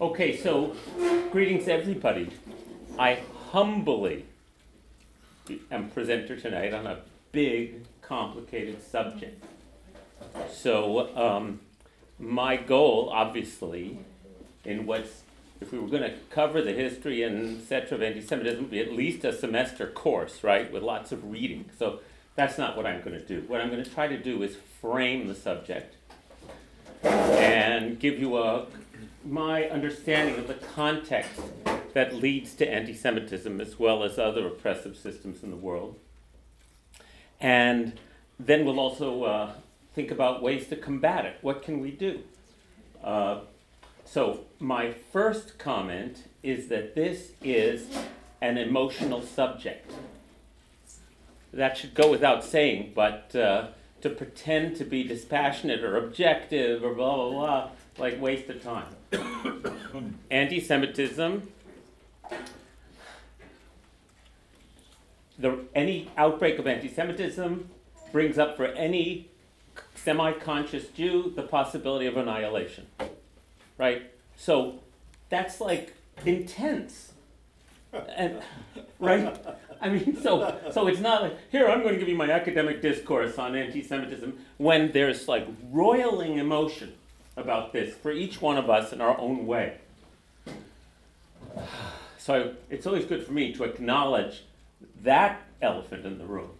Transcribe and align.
Okay, 0.00 0.36
so 0.36 0.76
greetings 1.32 1.66
everybody. 1.66 2.30
I 2.96 3.18
humbly 3.50 4.26
am 5.72 5.90
presenter 5.90 6.38
tonight 6.38 6.72
on 6.72 6.86
a 6.86 7.00
big, 7.32 7.82
complicated 8.00 8.80
subject. 8.80 9.42
So, 10.52 11.16
um, 11.16 11.58
my 12.16 12.56
goal, 12.56 13.10
obviously, 13.12 13.98
in 14.64 14.86
what's 14.86 15.22
if 15.60 15.72
we 15.72 15.80
were 15.80 15.88
going 15.88 16.02
to 16.02 16.14
cover 16.30 16.62
the 16.62 16.74
history 16.74 17.24
and 17.24 17.58
etc. 17.58 17.96
of 17.96 18.02
anti-Semitism, 18.02 18.60
would 18.60 18.70
be 18.70 18.78
at 18.78 18.92
least 18.92 19.24
a 19.24 19.32
semester 19.32 19.88
course, 19.88 20.44
right, 20.44 20.72
with 20.72 20.84
lots 20.84 21.10
of 21.10 21.28
reading. 21.28 21.70
So 21.76 21.98
that's 22.36 22.56
not 22.56 22.76
what 22.76 22.86
I'm 22.86 23.02
going 23.02 23.18
to 23.18 23.26
do. 23.26 23.42
What 23.48 23.60
I'm 23.60 23.68
going 23.68 23.82
to 23.82 23.90
try 23.90 24.06
to 24.06 24.16
do 24.16 24.44
is 24.44 24.54
frame 24.80 25.26
the 25.26 25.34
subject 25.34 25.96
and 27.02 27.98
give 27.98 28.20
you 28.20 28.38
a 28.38 28.66
my 29.28 29.64
understanding 29.64 30.36
of 30.36 30.48
the 30.48 30.54
context 30.54 31.40
that 31.92 32.14
leads 32.14 32.54
to 32.54 32.68
anti 32.68 32.94
Semitism 32.94 33.60
as 33.60 33.78
well 33.78 34.02
as 34.02 34.18
other 34.18 34.46
oppressive 34.46 34.96
systems 34.96 35.42
in 35.42 35.50
the 35.50 35.56
world. 35.56 35.98
And 37.40 37.98
then 38.38 38.64
we'll 38.64 38.80
also 38.80 39.24
uh, 39.24 39.52
think 39.94 40.10
about 40.10 40.42
ways 40.42 40.68
to 40.68 40.76
combat 40.76 41.26
it. 41.26 41.36
What 41.42 41.62
can 41.62 41.80
we 41.80 41.90
do? 41.90 42.20
Uh, 43.02 43.40
so, 44.04 44.40
my 44.58 44.92
first 45.12 45.58
comment 45.58 46.24
is 46.42 46.68
that 46.68 46.94
this 46.94 47.32
is 47.42 47.86
an 48.40 48.56
emotional 48.56 49.20
subject. 49.22 49.92
That 51.52 51.76
should 51.76 51.94
go 51.94 52.10
without 52.10 52.42
saying, 52.42 52.92
but 52.94 53.34
uh, 53.36 53.68
to 54.00 54.10
pretend 54.10 54.76
to 54.76 54.84
be 54.84 55.04
dispassionate 55.04 55.82
or 55.82 55.96
objective 55.96 56.82
or 56.82 56.94
blah, 56.94 57.16
blah, 57.16 57.30
blah, 57.30 57.70
like 57.98 58.20
waste 58.20 58.48
of 58.48 58.62
time. 58.62 60.14
Anti 60.30 60.60
Semitism, 60.60 61.48
the, 65.38 65.58
any 65.74 66.10
outbreak 66.16 66.58
of 66.58 66.66
anti 66.66 66.88
Semitism 66.88 67.68
brings 68.12 68.38
up 68.38 68.56
for 68.56 68.66
any 68.66 69.28
semi 69.94 70.32
conscious 70.32 70.88
Jew 70.88 71.32
the 71.34 71.42
possibility 71.42 72.06
of 72.06 72.16
annihilation. 72.16 72.86
Right? 73.76 74.10
So 74.36 74.80
that's 75.28 75.60
like 75.60 75.94
intense. 76.24 77.12
And, 78.16 78.42
right? 78.98 79.36
I 79.80 79.88
mean, 79.88 80.20
so 80.20 80.58
so 80.72 80.88
it's 80.88 81.00
not 81.00 81.22
like 81.22 81.38
here 81.50 81.68
I'm 81.68 81.82
going 81.82 81.94
to 81.94 81.98
give 81.98 82.08
you 82.08 82.16
my 82.16 82.30
academic 82.30 82.82
discourse 82.82 83.38
on 83.38 83.54
anti-Semitism 83.54 84.36
when 84.58 84.92
there's 84.92 85.28
like 85.28 85.46
roiling 85.70 86.38
emotion 86.38 86.94
about 87.38 87.72
this 87.72 87.94
for 87.94 88.10
each 88.10 88.40
one 88.40 88.58
of 88.58 88.68
us 88.68 88.92
in 88.92 89.00
our 89.00 89.18
own 89.18 89.46
way. 89.46 89.78
So 92.18 92.54
it's 92.68 92.86
always 92.86 93.04
good 93.04 93.24
for 93.24 93.32
me 93.32 93.52
to 93.54 93.64
acknowledge 93.64 94.42
that 95.02 95.42
elephant 95.62 96.04
in 96.04 96.18
the 96.18 96.26
room 96.26 96.50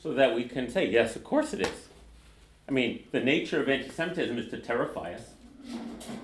so 0.00 0.14
that 0.14 0.34
we 0.34 0.44
can 0.44 0.70
say, 0.70 0.88
yes, 0.88 1.16
of 1.16 1.24
course 1.24 1.52
it 1.52 1.60
is. 1.60 1.88
I 2.68 2.72
mean, 2.72 3.04
the 3.10 3.20
nature 3.20 3.60
of 3.60 3.68
anti 3.68 3.90
Semitism 3.90 4.38
is 4.38 4.50
to 4.50 4.58
terrify 4.58 5.14
us, 5.14 5.22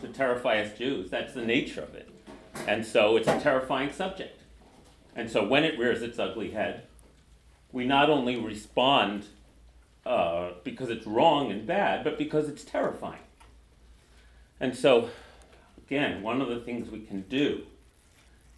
to 0.02 0.08
terrify 0.08 0.60
us 0.60 0.78
Jews. 0.78 1.10
That's 1.10 1.34
the 1.34 1.44
nature 1.44 1.82
of 1.82 1.94
it. 1.94 2.08
And 2.66 2.86
so 2.86 3.16
it's 3.16 3.28
a 3.28 3.40
terrifying 3.40 3.92
subject. 3.92 4.40
And 5.14 5.30
so 5.30 5.46
when 5.46 5.64
it 5.64 5.78
rears 5.78 6.02
its 6.02 6.18
ugly 6.18 6.52
head, 6.52 6.82
we 7.72 7.84
not 7.84 8.08
only 8.08 8.36
respond 8.36 9.26
uh, 10.04 10.52
because 10.62 10.88
it's 10.88 11.06
wrong 11.06 11.50
and 11.50 11.66
bad, 11.66 12.04
but 12.04 12.16
because 12.16 12.48
it's 12.48 12.64
terrifying. 12.64 13.25
And 14.60 14.76
so, 14.76 15.10
again, 15.86 16.22
one 16.22 16.40
of 16.40 16.48
the 16.48 16.60
things 16.60 16.90
we 16.90 17.00
can 17.00 17.22
do 17.22 17.62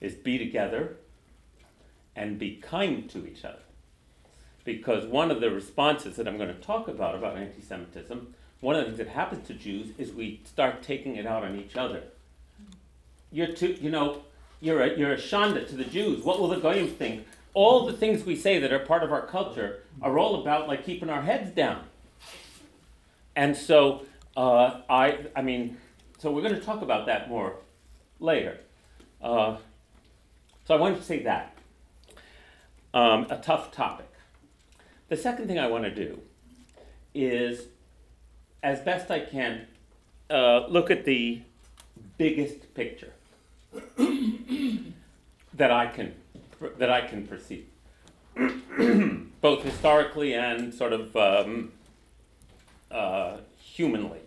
is 0.01 0.15
be 0.15 0.39
together 0.39 0.97
and 2.15 2.39
be 2.39 2.57
kind 2.57 3.09
to 3.11 3.27
each 3.27 3.45
other. 3.45 3.61
Because 4.65 5.07
one 5.07 5.31
of 5.31 5.41
the 5.41 5.51
responses 5.51 6.17
that 6.17 6.29
I'm 6.29 6.37
going 6.37 6.55
to 6.55 6.61
talk 6.61 6.89
about 6.89 7.15
about 7.15 7.37
anti 7.37 7.63
Semitism, 7.63 8.35
one 8.61 8.77
of 8.77 8.83
the 8.83 8.87
things 8.87 8.99
that 8.99 9.09
happens 9.09 9.47
to 9.47 9.55
Jews 9.55 9.89
is 9.99 10.13
we 10.13 10.41
start 10.45 10.83
taking 10.83 11.17
it 11.17 11.27
out 11.27 11.45
on 11.45 11.57
each 11.57 11.77
other. 11.77 12.03
You're 13.31 13.53
too, 13.53 13.77
you 13.81 13.91
know, 13.91 14.23
you're 14.61 14.83
a, 14.83 14.99
you're 14.99 15.13
a 15.13 15.17
shanda 15.17 15.67
to 15.69 15.77
the 15.77 15.85
Jews. 15.85 16.25
What 16.25 16.41
will 16.41 16.49
the 16.49 16.57
Goyim 16.57 16.89
think? 16.89 17.27
All 17.55 17.87
the 17.87 17.93
things 17.93 18.25
we 18.25 18.37
say 18.37 18.59
that 18.59 18.73
are 18.73 18.79
part 18.79 19.03
of 19.03 19.13
our 19.13 19.27
culture 19.27 19.81
are 20.03 20.19
all 20.19 20.41
about 20.43 20.69
like 20.69 20.85
keeping 20.85 21.09
our 21.09 21.23
heads 21.23 21.51
down. 21.51 21.85
And 23.37 23.57
so, 23.57 24.07
uh, 24.37 24.81
I, 24.91 25.27
I 25.35 25.43
mean, 25.43 25.79
so 26.19 26.33
we're 26.33 26.43
going 26.43 26.55
to 26.55 26.61
talk 26.61 26.83
about 26.83 27.07
that 27.07 27.29
more 27.29 27.55
later. 28.19 28.59
Uh, 29.23 29.57
so 30.65 30.75
I 30.75 30.79
wanted 30.79 30.99
to 30.99 31.05
say 31.05 31.23
that. 31.23 31.57
Um, 32.93 33.27
a 33.31 33.39
tough 33.39 33.71
topic. 33.71 34.11
The 35.09 35.17
second 35.17 35.47
thing 35.47 35.59
I 35.59 35.69
want 35.69 35.85
to 35.85 35.95
do 35.95 36.21
is, 37.15 37.67
as 38.63 38.81
best 38.81 39.11
I 39.11 39.21
can, 39.21 39.67
uh, 40.29 40.67
look 40.69 40.91
at 40.91 41.05
the 41.05 41.41
biggest 42.17 42.75
picture 42.75 43.13
that 45.55 45.71
I 45.71 45.87
can 45.87 46.15
that 46.79 46.91
I 46.91 47.03
can 47.03 47.27
perceive, 47.27 47.67
both 49.41 49.63
historically 49.63 50.35
and 50.35 50.75
sort 50.75 50.93
of 50.93 51.17
um, 51.17 51.73
uh, 52.91 53.37
humanly 53.59 54.19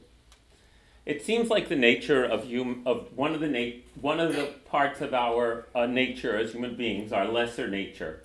it 1.06 1.26
seems 1.26 1.50
like 1.50 1.68
the 1.68 1.76
nature 1.76 2.24
of 2.24 2.50
hum- 2.52 2.84
of 2.86 3.16
one 3.16 3.34
of 3.34 3.40
the 3.40 3.48
na- 3.48 3.80
one 4.00 4.20
of 4.20 4.36
the 4.36 4.54
parts 4.66 5.02
of 5.02 5.14
our 5.14 5.68
uh, 5.74 5.86
nature 5.86 6.38
as 6.38 6.52
human 6.52 6.76
beings, 6.76 7.12
our 7.12 7.28
lesser 7.28 7.68
nature, 7.68 8.22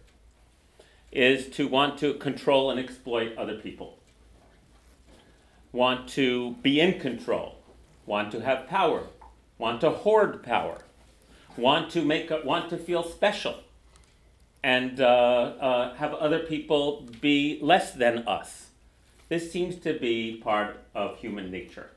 is 1.10 1.48
to 1.48 1.66
want 1.69 1.98
to 1.98 2.15
control 2.15 2.70
and 2.70 2.78
exploit 2.78 3.36
other 3.36 3.56
people. 3.56 3.98
Want 5.72 6.09
to 6.10 6.53
be 6.62 6.81
in 6.81 7.00
control, 7.00 7.56
want 8.04 8.31
to 8.32 8.41
have 8.41 8.66
power, 8.66 9.04
want 9.59 9.81
to 9.81 9.91
hoard 9.91 10.42
power, 10.42 10.78
want 11.56 11.91
to 11.92 12.03
make 12.03 12.31
a, 12.31 12.42
want 12.44 12.69
to 12.70 12.76
feel 12.76 13.03
special, 13.03 13.60
and 14.62 15.00
uh, 15.00 15.06
uh, 15.06 15.94
have 15.94 16.12
other 16.15 16.41
people 16.41 17.09
be 17.22 17.59
less 17.62 17.92
than 17.92 18.19
us. 18.28 18.69
This 19.28 19.50
seems 19.50 19.76
to 19.76 19.98
be 19.98 20.36
part 20.36 20.84
of 20.94 21.19
human 21.19 21.50
nature 21.50 21.91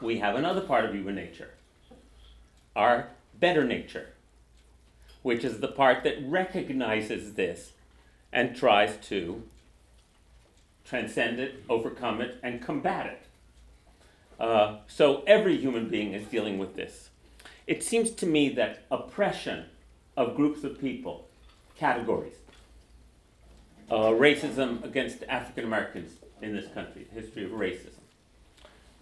we 0.00 0.18
have 0.18 0.34
another 0.34 0.60
part 0.60 0.84
of 0.84 0.94
human 0.94 1.14
nature, 1.14 1.50
our 2.74 3.08
better 3.38 3.64
nature, 3.64 4.08
which 5.22 5.44
is 5.44 5.60
the 5.60 5.68
part 5.68 6.04
that 6.04 6.16
recognizes 6.22 7.34
this 7.34 7.72
and 8.32 8.54
tries 8.54 8.96
to 9.08 9.42
transcend 10.84 11.40
it, 11.40 11.64
overcome 11.68 12.20
it, 12.20 12.38
and 12.42 12.62
combat 12.62 13.06
it. 13.06 13.22
Uh, 14.38 14.78
so 14.86 15.22
every 15.26 15.56
human 15.56 15.88
being 15.88 16.12
is 16.12 16.26
dealing 16.26 16.58
with 16.58 16.76
this. 16.76 17.10
It 17.66 17.82
seems 17.82 18.10
to 18.12 18.26
me 18.26 18.50
that 18.50 18.84
oppression 18.90 19.66
of 20.16 20.36
groups 20.36 20.62
of 20.62 20.80
people, 20.80 21.26
categories, 21.76 22.36
uh, 23.90 24.10
racism 24.10 24.84
against 24.84 25.24
African 25.28 25.64
Americans 25.64 26.12
in 26.42 26.54
this 26.54 26.68
country, 26.72 27.06
history 27.12 27.44
of 27.44 27.52
racism, 27.52 28.00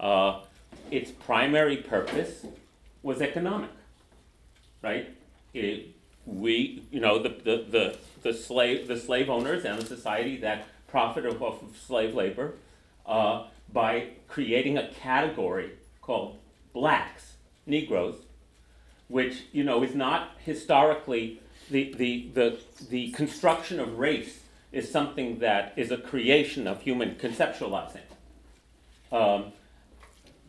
uh, 0.01 0.41
its 0.91 1.11
primary 1.11 1.79
purpose 1.79 2.47
was 3.03 3.21
economic, 3.21 3.71
right? 4.83 5.15
It, 5.53 5.95
we, 6.27 6.83
you 6.91 7.01
know, 7.01 7.23
the, 7.23 7.29
the, 7.29 7.67
the, 7.71 7.99
the, 8.23 8.33
slave, 8.33 8.89
the 8.89 8.99
slave 8.99 9.29
owners 9.29 9.65
and 9.65 9.81
the 9.81 9.87
society 9.87 10.37
that 10.39 10.67
profited 10.89 11.41
off 11.41 11.63
of 11.63 11.77
slave 11.77 12.15
labor 12.15 12.55
uh, 13.07 13.47
by 13.73 14.09
creating 14.29 14.79
a 14.79 14.89
category 14.89 15.73
called 16.01 16.39
blacks, 16.73 17.35
Negroes, 17.67 18.17
which, 19.09 19.43
you 19.53 19.65
know, 19.65 19.83
is 19.83 19.95
not 19.95 20.31
historically 20.39 21.41
the, 21.71 21.95
the, 21.95 22.31
the, 22.35 22.59
the 22.89 23.11
construction 23.13 23.81
of 23.81 23.99
race 23.99 24.41
is 24.73 24.91
something 24.91 25.39
that 25.39 25.73
is 25.77 25.91
a 25.91 25.97
creation 25.97 26.67
of 26.67 26.83
human 26.83 27.15
conceptualizing. 27.15 28.01
Um, 29.13 29.53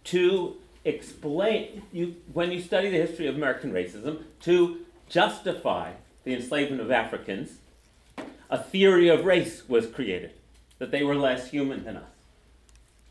to 0.05 0.55
explain, 0.83 1.83
you, 1.91 2.15
when 2.31 2.51
you 2.51 2.61
study 2.61 2.89
the 2.89 2.97
history 2.97 3.27
of 3.27 3.35
American 3.35 3.73
racism, 3.73 4.23
to 4.41 4.79
justify 5.09 5.93
the 6.23 6.33
enslavement 6.33 6.81
of 6.81 6.91
Africans, 6.91 7.57
a 8.49 8.57
theory 8.57 9.09
of 9.09 9.25
race 9.25 9.67
was 9.67 9.87
created, 9.87 10.31
that 10.77 10.91
they 10.91 11.03
were 11.03 11.15
less 11.15 11.49
human 11.49 11.83
than 11.83 11.97
us, 11.97 12.11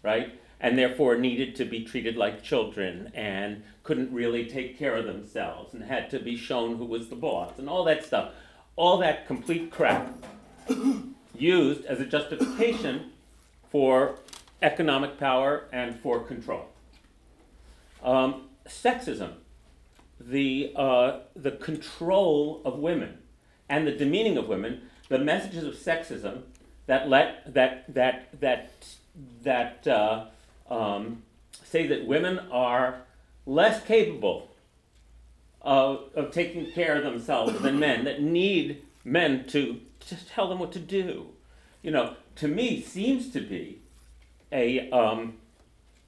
right? 0.02 0.38
And 0.60 0.78
therefore 0.78 1.16
needed 1.16 1.56
to 1.56 1.64
be 1.64 1.84
treated 1.84 2.16
like 2.16 2.42
children 2.42 3.10
and 3.14 3.62
couldn't 3.82 4.12
really 4.12 4.46
take 4.46 4.78
care 4.78 4.96
of 4.96 5.04
themselves 5.04 5.74
and 5.74 5.84
had 5.84 6.08
to 6.10 6.18
be 6.18 6.36
shown 6.36 6.76
who 6.76 6.84
was 6.84 7.08
the 7.08 7.16
boss 7.16 7.58
and 7.58 7.68
all 7.68 7.84
that 7.84 8.04
stuff. 8.04 8.32
All 8.76 8.98
that 8.98 9.26
complete 9.26 9.70
crap 9.70 10.12
used 11.34 11.84
as 11.84 12.00
a 12.00 12.06
justification 12.06 13.12
for 13.70 14.18
economic 14.62 15.18
power 15.18 15.64
and 15.72 16.00
for 16.00 16.20
control. 16.20 16.68
Um, 18.04 18.48
sexism, 18.68 19.32
the, 20.20 20.72
uh, 20.76 21.20
the 21.34 21.52
control 21.52 22.62
of 22.64 22.78
women, 22.78 23.18
and 23.68 23.86
the 23.86 23.92
demeaning 23.92 24.36
of 24.36 24.46
women, 24.46 24.82
the 25.08 25.18
messages 25.18 25.64
of 25.64 25.74
sexism 25.74 26.42
that 26.86 27.08
let 27.08 27.54
that 27.54 27.92
that 27.94 28.40
that 28.40 28.70
that 29.42 29.86
uh, 29.86 30.26
um, 30.68 31.22
say 31.62 31.86
that 31.86 32.06
women 32.06 32.38
are 32.50 33.02
less 33.46 33.84
capable 33.84 34.50
of, 35.62 36.10
of 36.14 36.30
taking 36.30 36.70
care 36.72 36.96
of 36.96 37.04
themselves 37.04 37.58
than 37.60 37.78
men, 37.78 38.04
that 38.04 38.20
need 38.20 38.82
men 39.02 39.46
to, 39.48 39.80
to 40.00 40.16
tell 40.26 40.48
them 40.48 40.58
what 40.58 40.72
to 40.72 40.78
do. 40.78 41.28
You 41.82 41.90
know, 41.90 42.16
to 42.36 42.48
me, 42.48 42.80
seems 42.80 43.30
to 43.30 43.40
be 43.40 43.78
a, 44.52 44.90
um, 44.90 45.34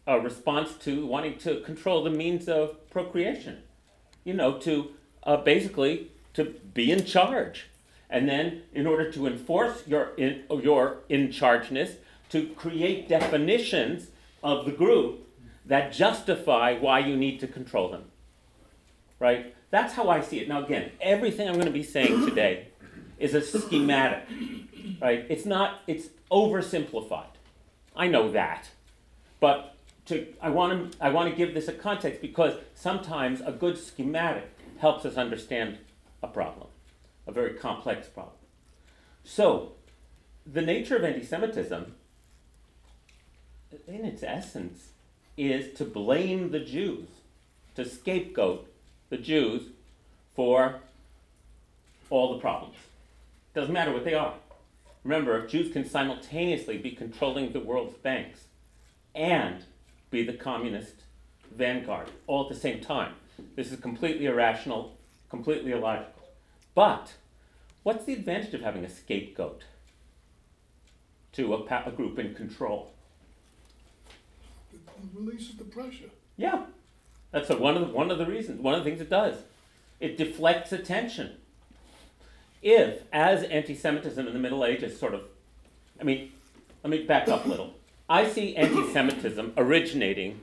a 0.07 0.21
response 0.21 0.75
to 0.85 1.07
wanting 1.07 1.39
to 1.39 1.61
control 1.61 2.05
the 2.05 2.11
means 2.11 2.49
of 2.49 2.89
procreation. 2.91 3.63
You 4.25 4.35
know, 4.35 4.59
to 4.59 4.91
uh, 5.23 5.39
basically 5.39 6.11
to 6.35 6.55
be 6.75 6.91
in 6.91 7.05
charge. 7.05 7.69
And 8.09 8.29
then, 8.29 8.63
in 8.73 8.87
order 8.87 9.11
to 9.13 9.27
enforce 9.27 9.83
your 9.87 10.15
in, 10.17 10.45
your 10.63 10.99
in 11.09 11.33
chargeness, 11.33 11.97
to 12.31 12.47
create 12.51 13.09
definitions 13.09 14.09
of 14.43 14.65
the 14.65 14.73
group 14.73 15.27
that 15.65 15.93
justify 15.93 16.79
why 16.79 17.01
you 17.01 17.17
need 17.17 17.41
to 17.41 17.47
control 17.49 17.91
them. 17.91 18.05
Right? 19.19 19.55
That's 19.71 19.95
how 19.95 20.09
I 20.09 20.21
see 20.21 20.39
it. 20.39 20.49
Now, 20.49 20.65
again, 20.65 20.93
everything 21.01 21.49
I'm 21.49 21.55
going 21.55 21.67
to 21.67 21.73
be 21.73 21.83
saying 21.83 22.27
today 22.29 22.69
is 23.19 23.35
a 23.35 23.43
schematic. 23.43 24.25
Right? 25.01 25.27
It's 25.29 25.45
not, 25.45 25.81
it's 25.87 26.09
oversimplified. 26.31 27.27
I 27.97 28.07
know 28.07 28.31
that. 28.31 28.71
But 29.41 29.76
to, 30.07 30.27
I, 30.41 30.51
want 30.51 30.93
to, 30.93 31.05
I 31.05 31.11
want 31.11 31.31
to 31.31 31.37
give 31.37 31.55
this 31.55 31.69
a 31.69 31.73
context 31.73 32.21
because 32.21 32.55
sometimes 32.75 33.41
a 33.41 33.53
good 33.53 33.77
schematic 33.79 34.51
helps 34.79 35.05
us 35.05 35.17
understand 35.17 35.79
a 36.23 36.29
problem, 36.29 36.69
a 37.27 37.33
very 37.33 37.55
complex 37.55 38.09
problem. 38.09 38.35
So, 39.25 39.73
the 40.51 40.63
nature 40.63 40.97
of 40.97 41.05
anti 41.05 41.25
Semitism, 41.25 41.95
in 43.89 44.05
its 44.05 44.23
essence, 44.23 44.91
is 45.37 45.77
to 45.79 45.85
blame 45.85 46.51
the 46.51 46.61
Jews, 46.61 47.09
to 47.75 47.85
scapegoat 47.85 48.71
the 49.11 49.19
Jews 49.19 49.71
for 50.35 50.81
all 52.11 52.35
the 52.35 52.41
problems. 52.41 52.77
Doesn't 53.55 53.73
matter 53.73 53.93
what 53.93 54.05
they 54.05 54.15
are. 54.15 54.35
Remember, 55.03 55.43
if 55.43 55.51
Jews 55.51 55.73
can 55.73 55.89
simultaneously 55.89 56.79
be 56.79 56.91
controlling 56.93 57.53
the 57.53 57.61
world's 57.61 57.97
banks 57.97 58.45
and 59.15 59.65
be 60.17 60.25
the 60.25 60.33
communist 60.33 60.95
vanguard 61.55 62.09
all 62.27 62.45
at 62.45 62.49
the 62.49 62.59
same 62.59 62.81
time. 62.81 63.13
This 63.55 63.71
is 63.71 63.79
completely 63.79 64.25
irrational, 64.25 64.97
completely 65.29 65.73
illogical. 65.73 66.23
But 66.75 67.13
what's 67.83 68.07
the 68.07 68.15
advantage 68.15 68.55
of 68.55 68.63
having 68.63 68.83
a 68.85 68.89
scapegoat 68.89 69.65
to 71.33 71.53
a, 71.53 71.63
pa- 71.65 71.83
a 71.85 71.91
group 71.91 72.19
in 72.19 72.35
control? 72.35 72.93
It 74.73 74.81
releases 75.13 75.57
the 75.57 75.65
pressure. 75.65 76.11
Yeah, 76.39 76.65
that's 77.31 77.51
a, 77.51 77.57
one 77.59 77.77
of 77.77 77.87
the, 77.87 77.93
one 77.93 78.11
of 78.11 78.17
the 78.17 78.27
reasons. 78.27 78.61
One 78.61 78.73
of 78.73 78.83
the 78.83 78.89
things 78.89 79.03
it 79.03 79.11
does, 79.11 79.37
it 80.01 80.17
deflects 80.17 80.73
attention. 80.73 81.37
If, 82.63 83.03
as 83.13 83.43
anti-Semitism 83.45 84.27
in 84.27 84.33
the 84.33 84.39
Middle 84.39 84.65
Ages, 84.65 84.99
sort 84.99 85.13
of, 85.13 85.23
I 86.01 86.05
mean, 86.05 86.33
let 86.83 86.91
me 86.91 87.05
back 87.05 87.29
up 87.29 87.45
a 87.45 87.49
little. 87.49 87.75
I 88.09 88.29
see 88.29 88.57
anti-Semitism 88.57 89.55
originating 89.57 90.41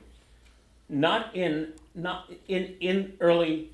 not 0.88 1.34
in 1.34 1.72
not 1.94 2.30
in 2.46 2.76
in 2.80 3.14
early 3.20 3.70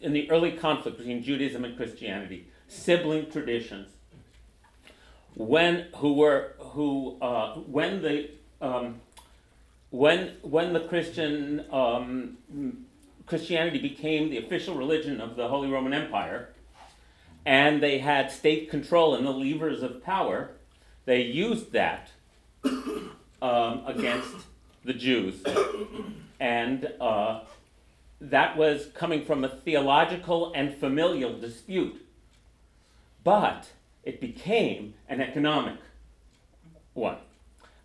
in 0.00 0.12
the 0.12 0.30
early 0.30 0.52
conflict 0.52 0.98
between 0.98 1.22
Judaism 1.22 1.64
and 1.64 1.76
Christianity, 1.76 2.46
sibling 2.68 3.30
traditions. 3.30 3.88
When 5.34 5.86
who 5.96 6.14
were 6.14 6.54
who 6.58 7.16
uh, 7.22 7.54
when 7.54 8.02
the 8.02 8.30
um, 8.60 9.00
when 9.90 10.32
when 10.42 10.74
the 10.74 10.80
Christian 10.80 11.64
um, 11.72 12.36
Christianity 13.26 13.78
became 13.78 14.28
the 14.28 14.38
official 14.38 14.74
religion 14.74 15.22
of 15.22 15.36
the 15.36 15.48
Holy 15.48 15.70
Roman 15.70 15.94
Empire, 15.94 16.50
and 17.46 17.82
they 17.82 17.98
had 17.98 18.30
state 18.30 18.68
control 18.68 19.14
and 19.14 19.26
the 19.26 19.30
levers 19.30 19.82
of 19.82 20.04
power, 20.04 20.50
they 21.06 21.22
used 21.22 21.72
that 21.72 22.10
um, 22.64 23.82
against 23.86 24.34
the 24.84 24.94
Jews, 24.94 25.42
and 26.40 26.92
uh, 27.00 27.40
that 28.20 28.56
was 28.56 28.86
coming 28.94 29.24
from 29.24 29.44
a 29.44 29.48
theological 29.48 30.52
and 30.54 30.74
familial 30.74 31.38
dispute, 31.38 32.06
but 33.24 33.70
it 34.04 34.20
became 34.20 34.94
an 35.08 35.20
economic 35.20 35.78
one. 36.94 37.18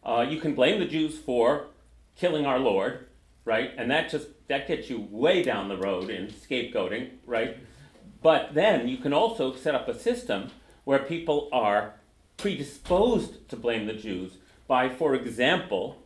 Uh, 0.03 0.25
you 0.27 0.39
can 0.39 0.55
blame 0.55 0.79
the 0.79 0.85
Jews 0.85 1.17
for 1.17 1.67
killing 2.15 2.45
our 2.45 2.59
Lord, 2.59 3.07
right? 3.45 3.71
And 3.77 3.89
that 3.91 4.09
just 4.09 4.27
that 4.47 4.67
gets 4.67 4.89
you 4.89 5.07
way 5.09 5.43
down 5.43 5.67
the 5.67 5.77
road 5.77 6.09
in 6.09 6.27
scapegoating, 6.27 7.09
right? 7.25 7.57
But 8.21 8.53
then 8.53 8.87
you 8.87 8.97
can 8.97 9.13
also 9.13 9.55
set 9.55 9.75
up 9.75 9.87
a 9.87 9.97
system 9.97 10.51
where 10.85 10.99
people 10.99 11.49
are 11.51 11.95
predisposed 12.37 13.47
to 13.49 13.55
blame 13.55 13.87
the 13.87 13.93
Jews 13.93 14.37
by, 14.67 14.89
for 14.89 15.15
example, 15.15 15.97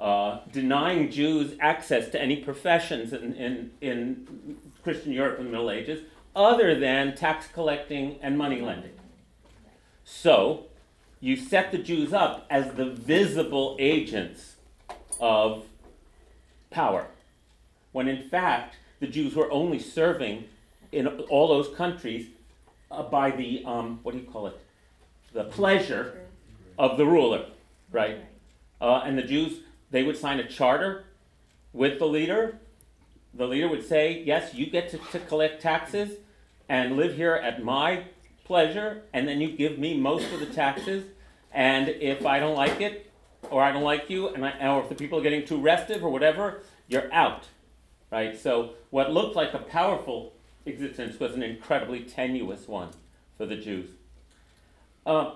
uh, 0.00 0.40
denying 0.52 1.10
Jews 1.10 1.54
access 1.60 2.08
to 2.10 2.20
any 2.20 2.36
professions 2.36 3.12
in, 3.12 3.34
in, 3.34 3.70
in 3.80 4.56
Christian 4.82 5.12
Europe 5.12 5.38
in 5.38 5.46
the 5.46 5.50
Middle 5.50 5.70
Ages 5.70 6.02
other 6.34 6.78
than 6.78 7.16
tax 7.16 7.48
collecting 7.48 8.18
and 8.22 8.38
money 8.38 8.60
lending. 8.60 8.92
So 10.04 10.66
you 11.20 11.36
set 11.36 11.72
the 11.72 11.78
Jews 11.78 12.12
up 12.12 12.46
as 12.48 12.74
the 12.74 12.86
visible 12.86 13.76
agents 13.78 14.56
of 15.20 15.64
power. 16.70 17.06
When 17.92 18.06
in 18.06 18.28
fact, 18.28 18.76
the 19.00 19.06
Jews 19.06 19.34
were 19.34 19.50
only 19.50 19.78
serving 19.78 20.44
in 20.92 21.06
all 21.06 21.48
those 21.48 21.74
countries 21.76 22.28
uh, 22.90 23.02
by 23.02 23.30
the, 23.30 23.62
um, 23.64 24.00
what 24.02 24.12
do 24.12 24.20
you 24.20 24.26
call 24.26 24.46
it? 24.46 24.58
The 25.32 25.44
pleasure 25.44 26.20
of 26.78 26.96
the 26.96 27.04
ruler, 27.04 27.46
right? 27.90 28.24
Uh, 28.80 29.02
and 29.04 29.18
the 29.18 29.22
Jews, 29.22 29.60
they 29.90 30.02
would 30.02 30.16
sign 30.16 30.38
a 30.38 30.46
charter 30.46 31.04
with 31.72 31.98
the 31.98 32.06
leader. 32.06 32.58
The 33.34 33.46
leader 33.46 33.68
would 33.68 33.86
say, 33.86 34.22
Yes, 34.24 34.54
you 34.54 34.66
get 34.66 34.90
to, 34.90 34.98
to 35.12 35.18
collect 35.20 35.62
taxes 35.62 36.18
and 36.68 36.96
live 36.96 37.16
here 37.16 37.34
at 37.34 37.62
my 37.62 38.04
pleasure, 38.44 39.02
and 39.12 39.26
then 39.26 39.40
you 39.40 39.50
give 39.50 39.78
me 39.78 39.98
most 39.98 40.32
of 40.32 40.40
the 40.40 40.46
taxes. 40.46 41.04
And 41.52 41.88
if 41.88 42.26
I 42.26 42.38
don't 42.38 42.56
like 42.56 42.80
it, 42.80 43.10
or 43.50 43.62
I 43.62 43.72
don't 43.72 43.82
like 43.82 44.10
you, 44.10 44.28
and 44.28 44.44
I, 44.44 44.66
or 44.68 44.82
if 44.82 44.88
the 44.88 44.94
people 44.94 45.18
are 45.18 45.22
getting 45.22 45.46
too 45.46 45.60
restive 45.60 46.04
or 46.04 46.10
whatever, 46.10 46.62
you're 46.88 47.12
out, 47.12 47.44
right? 48.10 48.38
So 48.38 48.74
what 48.90 49.12
looked 49.12 49.36
like 49.36 49.54
a 49.54 49.58
powerful 49.58 50.32
existence 50.66 51.18
was 51.18 51.34
an 51.34 51.42
incredibly 51.42 52.00
tenuous 52.00 52.68
one 52.68 52.90
for 53.36 53.46
the 53.46 53.56
Jews. 53.56 53.90
Uh, 55.06 55.32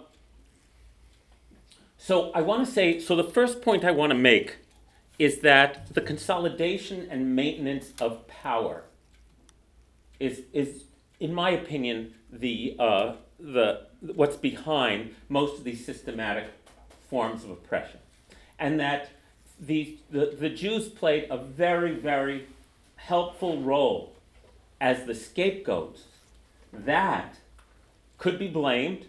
so 2.05 2.33
I 2.33 2.41
want 2.41 2.67
to 2.67 2.73
say, 2.73 2.99
so 2.99 3.15
the 3.15 3.23
first 3.23 3.63
point 3.63 3.85
I 3.85 3.93
want 3.93 4.11
to 4.11 4.19
make 4.19 4.57
is 5.21 5.39
that 5.43 5.95
the 5.95 6.01
consolidation 6.01 7.07
and 7.09 7.37
maintenance 7.37 7.93
of 8.01 8.27
power 8.27 8.83
is, 10.19 10.43
is 10.53 10.83
in 11.21 11.33
my 11.33 11.51
opinion, 11.51 12.15
the, 12.33 12.75
uh, 12.81 13.13
the, 13.39 13.87
what's 14.01 14.35
behind 14.35 15.15
most 15.29 15.59
of 15.59 15.63
these 15.63 15.87
systematic 15.87 16.47
forms 17.09 17.45
of 17.45 17.51
oppression. 17.51 18.01
And 18.59 18.81
that 18.81 19.11
the, 19.61 19.97
the, 20.11 20.35
the 20.37 20.49
Jews 20.49 20.89
played 20.89 21.29
a 21.31 21.39
very, 21.39 21.95
very 21.95 22.49
helpful 22.97 23.61
role 23.61 24.17
as 24.81 25.05
the 25.05 25.15
scapegoats. 25.15 26.03
That 26.73 27.37
could 28.19 28.41
be 28.41 28.49
blamed, 28.49 29.07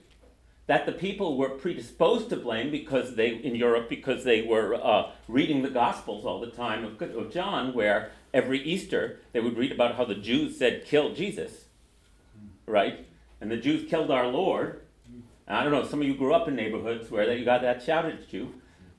that 0.73 0.87
the 0.87 0.91
people 0.91 1.37
were 1.37 1.49
predisposed 1.49 2.31
to 2.31 2.35
blame 2.35 2.71
because 2.71 3.13
they, 3.13 3.35
in 3.35 3.53
Europe, 3.53 3.87
because 3.87 4.23
they 4.23 4.41
were 4.41 4.73
uh, 4.73 5.11
reading 5.27 5.61
the 5.61 5.69
Gospels 5.69 6.25
all 6.25 6.39
the 6.39 6.49
time 6.49 6.83
of, 6.83 6.99
of 6.99 7.31
John, 7.31 7.75
where 7.75 8.09
every 8.33 8.59
Easter 8.63 9.19
they 9.33 9.39
would 9.39 9.55
read 9.55 9.71
about 9.71 9.97
how 9.97 10.05
the 10.05 10.15
Jews 10.15 10.57
said, 10.57 10.83
kill 10.83 11.13
Jesus, 11.13 11.65
right? 12.65 13.05
And 13.39 13.51
the 13.51 13.57
Jews 13.57 13.87
killed 13.87 14.09
our 14.09 14.25
Lord, 14.25 14.81
I 15.47 15.61
don't 15.61 15.71
know, 15.71 15.85
some 15.85 16.01
of 16.01 16.07
you 16.07 16.15
grew 16.15 16.33
up 16.33 16.47
in 16.47 16.55
neighborhoods 16.55 17.11
where 17.11 17.27
that 17.27 17.37
you 17.37 17.45
got 17.45 17.61
that 17.61 17.83
shouted 17.83 18.21
at 18.21 18.33
you. 18.33 18.55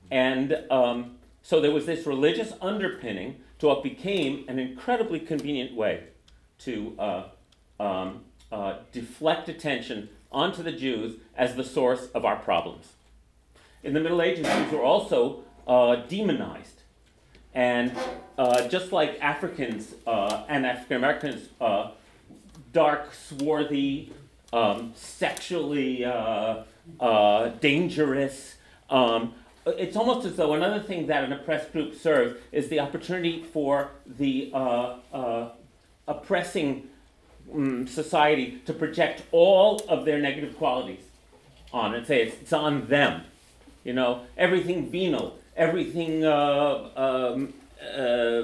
And 0.09 0.57
um, 0.71 1.17
so 1.43 1.59
there 1.59 1.71
was 1.71 1.85
this 1.85 2.05
religious 2.05 2.53
underpinning 2.61 3.41
to 3.59 3.67
what 3.67 3.83
became 3.83 4.45
an 4.47 4.59
incredibly 4.59 5.19
convenient 5.19 5.75
way 5.75 6.05
to 6.59 6.95
uh, 6.97 7.23
um, 7.81 8.21
uh, 8.49 8.75
deflect 8.93 9.49
attention 9.49 10.07
onto 10.35 10.61
the 10.61 10.71
Jews 10.71 11.15
as 11.35 11.55
the 11.55 11.63
source 11.63 12.07
of 12.13 12.25
our 12.25 12.35
problems. 12.35 12.93
In 13.81 13.93
the 13.93 13.99
Middle 13.99 14.21
Ages, 14.21 14.45
Jews 14.45 14.71
were 14.71 14.83
also 14.83 15.43
uh, 15.65 15.95
demonized. 15.95 16.81
And 17.53 17.93
uh, 18.37 18.67
just 18.67 18.91
like 18.91 19.17
Africans 19.21 19.95
uh, 20.05 20.43
and 20.49 20.65
African 20.65 20.97
Americans, 20.97 21.49
uh, 21.61 21.91
dark, 22.73 23.13
swarthy, 23.13 24.11
um, 24.51 24.91
sexually 24.95 26.03
uh, 26.03 26.63
uh, 26.99 27.47
dangerous. 27.61 28.55
Um, 28.89 29.35
it's 29.65 29.95
almost 29.95 30.27
as 30.27 30.35
though 30.35 30.53
another 30.53 30.81
thing 30.81 31.07
that 31.07 31.23
an 31.23 31.31
oppressed 31.31 31.71
group 31.71 31.95
serves 31.95 32.37
is 32.51 32.67
the 32.67 32.79
opportunity 32.81 33.41
for 33.41 33.89
the 34.05 34.51
oppressing 36.07 36.89
um, 37.53 37.87
society 37.87 38.61
to 38.65 38.73
project 38.73 39.23
all 39.31 39.81
of 39.87 40.05
their 40.05 40.19
negative 40.19 40.57
qualities 40.57 41.03
on 41.71 41.93
and 41.93 42.05
Say 42.05 42.23
it's, 42.23 42.41
it's 42.41 42.53
on 42.53 42.87
them. 42.87 43.23
You 43.83 43.93
know, 43.93 44.21
everything 44.37 44.89
venal, 44.89 45.37
everything 45.55 46.25
uh, 46.25 46.89
um, 46.95 47.53
uh, 47.95 48.43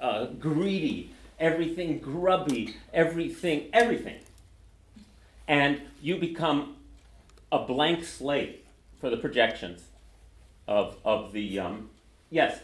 uh, 0.00 0.26
greedy, 0.38 1.10
everything 1.40 1.98
grubby, 1.98 2.74
everything, 2.92 3.68
everything. 3.72 4.18
And 5.48 5.80
you 6.02 6.18
become 6.18 6.76
a 7.52 7.60
blank 7.60 8.04
slate 8.04 8.66
for 9.00 9.08
the 9.08 9.16
projections 9.16 9.82
of, 10.66 10.96
of 11.04 11.32
the, 11.32 11.58
um, 11.60 11.90
yes, 12.30 12.60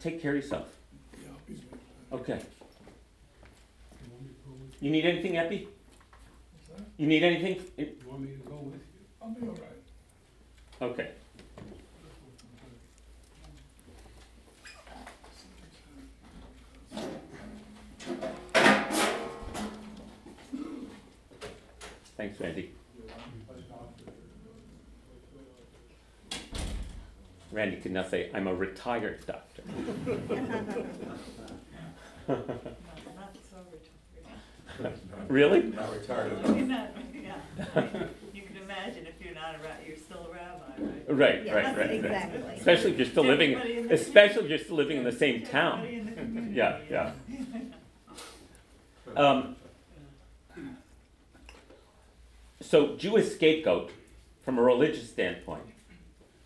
take 0.00 0.22
care 0.22 0.30
of 0.30 0.36
yourself. 0.36 0.68
Okay. 2.12 2.40
You 4.80 4.90
need 4.90 5.06
anything, 5.06 5.38
Epi? 5.38 5.68
You 6.98 7.06
need 7.06 7.22
anything? 7.22 7.64
You 7.78 7.94
want 8.06 8.20
me 8.22 8.32
to 8.32 8.38
go 8.48 8.56
with 8.56 8.74
you? 8.74 8.80
I'll 9.22 9.30
be 9.30 9.46
all 9.46 9.54
right. 9.54 9.82
Okay. 10.82 11.10
Thanks, 22.18 22.40
Randy. 22.40 22.72
Randy 27.52 27.76
could 27.76 27.92
now 27.92 28.06
say, 28.06 28.30
I'm 28.34 28.46
a 28.46 28.54
retired 28.54 29.24
doctor. 29.26 29.62
Not 34.80 34.92
so 34.94 35.00
retired. 35.10 35.30
Really? 35.30 35.62
Not 35.62 35.92
retired 35.92 36.32
You're 36.44 36.54
not, 36.66 36.90
yeah. 37.14 38.06
You 38.34 38.42
can 38.42 38.56
imagine 38.62 39.06
if 39.06 39.24
you're 39.24 39.34
not 39.34 39.54
a 39.54 39.58
rabbi, 39.58 39.86
you're 39.86 39.96
still 39.96 40.26
a 40.30 40.34
rabbi, 40.34 40.82
right? 41.08 41.16
Right, 41.18 41.44
Yes, 41.44 41.54
right, 41.54 41.64
right, 41.64 41.76
right. 41.76 41.90
exactly. 41.90 42.54
Especially 42.56 42.90
if 42.92 42.98
you're 42.98 43.06
still 43.06 43.24
living, 43.24 43.50
Everybody 43.54 43.78
in 43.78 43.88
the- 43.88 43.94
especially 43.94 44.44
if 44.44 44.50
you're 44.50 44.58
still 44.58 44.76
living 44.76 44.96
in 44.98 45.04
the 45.04 45.12
same 45.12 45.44
town. 45.44 45.80
Everybody 45.86 45.96
in 45.98 46.06
the 46.06 46.12
community, 46.12 46.54
Yeah, 46.54 46.78
yeah. 46.90 47.12
Um, 49.16 49.56
so 52.60 52.96
Jewish 52.96 53.30
scapegoat, 53.32 53.90
from 54.44 54.58
a 54.58 54.62
religious 54.62 55.08
standpoint, 55.08 55.62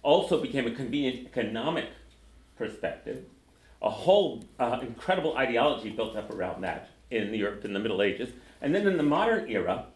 also 0.02 0.40
became 0.40 0.66
a 0.66 0.70
convenient 0.70 1.26
economic 1.26 1.86
perspective. 2.56 3.24
A 3.82 3.90
whole 3.90 4.44
uh, 4.58 4.78
incredible 4.82 5.36
ideology 5.36 5.90
built 5.90 6.16
up 6.16 6.30
around 6.32 6.62
that 6.62 6.90
in 7.10 7.34
Europe 7.34 7.64
in 7.64 7.72
the 7.72 7.80
Middle 7.80 8.02
Ages. 8.02 8.30
And 8.60 8.74
then 8.74 8.86
in 8.86 8.96
the 8.96 9.02
modern 9.02 9.48
era, 9.50 9.86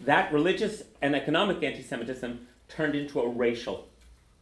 that 0.00 0.32
religious 0.32 0.82
and 1.02 1.14
economic 1.14 1.62
anti 1.62 1.82
Semitism 1.82 2.46
turned 2.68 2.94
into 2.94 3.20
a 3.20 3.28
racial 3.28 3.88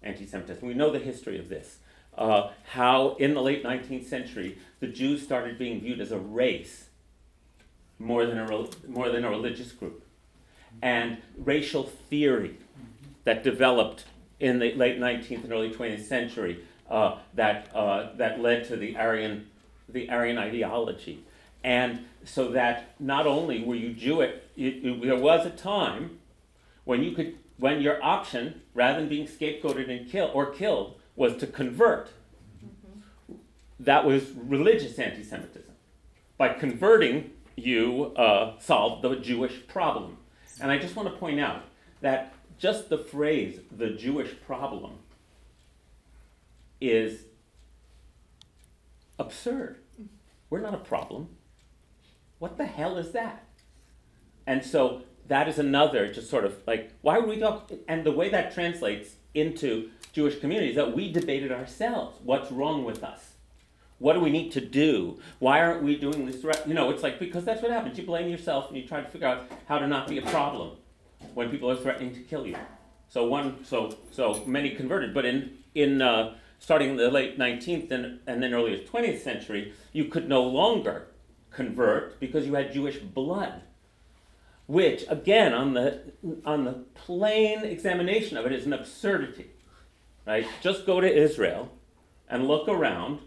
anti 0.03 0.27
Semitism. 0.27 0.67
We 0.67 0.75
know 0.75 0.91
the 0.91 0.99
history 0.99 1.38
of 1.38 1.49
this. 1.49 1.79
Uh, 2.17 2.50
how 2.73 3.15
in 3.21 3.35
the 3.35 3.43
late 3.43 3.65
19th 3.65 4.07
century, 4.07 4.59
the 4.81 4.88
Jews 4.88 5.23
started 5.23 5.59
being 5.59 5.81
viewed 5.81 6.00
as 6.00 6.11
a 6.11 6.19
race 6.19 6.88
more 7.99 8.27
than 8.27 8.38
a, 8.38 8.69
more 8.87 9.09
than 9.11 9.25
a 9.25 9.31
religious 9.31 9.73
group. 9.73 10.05
And 10.83 11.19
racial 11.37 11.85
theory 11.85 12.57
that 13.25 13.43
developed 13.43 14.05
in 14.41 14.59
the 14.59 14.73
late 14.75 14.99
19th 14.99 15.45
and 15.45 15.53
early 15.53 15.71
20th 15.71 16.05
century 16.05 16.61
uh, 16.88 17.19
that, 17.35 17.75
uh, 17.75 18.11
that 18.17 18.41
led 18.41 18.65
to 18.69 18.77
the 18.77 18.97
Aryan, 18.97 19.47
the 19.88 20.09
Aryan 20.11 20.38
ideology. 20.38 21.25
And 21.65 22.07
so 22.25 22.50
that 22.53 22.95
not 23.00 23.27
only 23.27 23.62
were 23.62 23.75
you 23.75 23.93
Jewish, 23.93 24.35
you, 24.55 24.71
you- 24.71 25.00
there 25.00 25.17
was 25.19 25.47
a 25.47 25.50
time 25.50 26.19
when 26.85 27.03
you 27.03 27.12
could, 27.12 27.38
when 27.59 27.81
your 27.81 28.03
option, 28.03 28.62
rather 28.75 29.00
than 29.00 29.09
being 29.09 29.27
scapegoated 29.27 29.91
and 29.91 30.11
killed 30.11 30.31
or 30.35 30.47
killed, 30.53 31.00
was 31.17 31.37
to 31.38 31.47
convert. 31.47 32.11
That 33.81 34.05
was 34.05 34.31
religious 34.33 34.99
anti-Semitism. 34.99 35.73
By 36.37 36.50
converting, 36.50 37.31
you 37.57 38.15
uh, 38.17 38.59
solved 38.61 39.03
the 39.03 39.17
Jewish 39.17 39.67
problem. 39.67 40.19
And 40.61 40.71
I 40.71 40.79
just 40.79 40.97
want 40.97 41.09
to 41.09 41.17
point 41.17 41.41
out 41.41 41.62
that 42.00 42.35
just 42.59 42.88
the 42.88 42.99
phrase 42.99 43.61
"the 43.77 43.91
Jewish 43.91 44.31
problem" 44.47 44.99
is 46.81 47.23
absurd. 49.19 49.79
We're 50.50 50.61
not 50.61 50.75
a 50.75 50.79
problem. 50.79 51.29
What 52.38 52.57
the 52.57 52.66
hell 52.66 52.97
is 52.97 53.12
that? 53.12 53.45
And 54.47 54.64
so 54.64 55.02
that 55.26 55.49
is 55.49 55.59
another 55.59 56.12
just 56.12 56.30
sort 56.30 56.45
of 56.45 56.57
like, 56.66 56.92
why 57.02 57.18
would 57.18 57.28
we 57.28 57.38
talk? 57.38 57.71
And 57.87 58.04
the 58.04 58.12
way 58.12 58.28
that 58.30 58.54
translates 58.54 59.16
into 59.35 59.90
Jewish 60.12 60.40
communities 60.40 60.76
that 60.76 60.97
we 60.97 61.12
debated 61.12 61.52
ourselves. 61.52 62.18
What's 62.25 62.50
wrong 62.50 62.85
with 62.85 63.04
us? 63.04 63.35
What 63.99 64.14
do 64.14 64.21
we 64.21 64.30
need 64.30 64.52
to 64.52 64.61
do? 64.61 65.18
Why 65.38 65.61
aren't 65.61 65.83
we 65.83 65.97
doing 65.97 66.26
this 66.26 66.45
right? 66.45 66.66
You 66.66 66.75
know, 66.75 66.90
it's 66.90 67.02
like, 67.02 67.18
because 67.18 67.45
that's 67.45 67.62
what 67.62 67.71
happens. 67.71 67.99
You 67.99 68.07
blame 68.07 68.28
yourself 68.28 68.68
and 68.68 68.76
you 68.76 68.87
try 68.87 69.00
to 69.00 69.09
figure 69.09 69.26
out 69.26 69.50
how 69.66 69.78
to 69.78 69.87
not 69.87 70.09
be 70.09 70.18
a 70.18 70.23
problem 70.23 70.76
when 71.35 71.50
people 71.50 71.71
are 71.71 71.76
threatening 71.76 72.14
to 72.14 72.21
kill 72.21 72.47
you. 72.47 72.57
So 73.09 73.26
one, 73.26 73.64
so 73.64 73.97
so 74.11 74.45
many 74.47 74.71
converted, 74.75 75.14
but 75.14 75.25
in 75.25 75.59
in 75.75 76.02
uh, 76.02 76.35
starting 76.59 76.90
in 76.90 76.97
the 76.97 77.11
late 77.11 77.38
19th 77.38 77.90
and, 77.90 78.21
and 78.26 78.42
then 78.42 78.52
early 78.54 78.87
20th 78.92 79.21
century, 79.21 79.73
you 79.92 80.04
could 80.07 80.28
no 80.28 80.42
longer 80.42 81.09
convert 81.59 82.21
because 82.21 82.47
you 82.47 82.55
had 82.55 82.73
Jewish 82.73 82.99
blood, 82.99 83.62
which 84.69 85.05
again 85.09 85.53
on 85.53 85.75
the 85.75 86.00
on 86.45 86.65
the 86.65 86.85
plain 86.95 87.65
examination 87.65 88.37
of 88.37 88.47
it 88.47 88.53
is 88.53 88.65
an 88.65 88.73
absurdity, 88.73 89.50
right? 90.25 90.47
Just 90.62 90.87
go 90.87 91.00
to 91.00 91.12
Israel 91.12 91.69
and 92.29 92.47
look 92.47 92.69
around, 92.69 93.19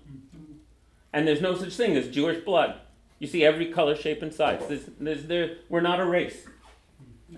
and 1.11 1.27
there's 1.27 1.41
no 1.41 1.55
such 1.55 1.73
thing 1.73 1.97
as 1.97 2.07
Jewish 2.07 2.41
blood. 2.45 2.79
You 3.19 3.27
see 3.27 3.43
every 3.43 3.67
color, 3.69 3.95
shape, 3.97 4.21
and 4.21 4.33
size. 4.33 4.63
There's, 4.67 4.85
there's, 4.99 5.25
there, 5.25 5.57
we're 5.67 5.81
not 5.81 5.99
a 5.99 6.05
race. 6.05 6.47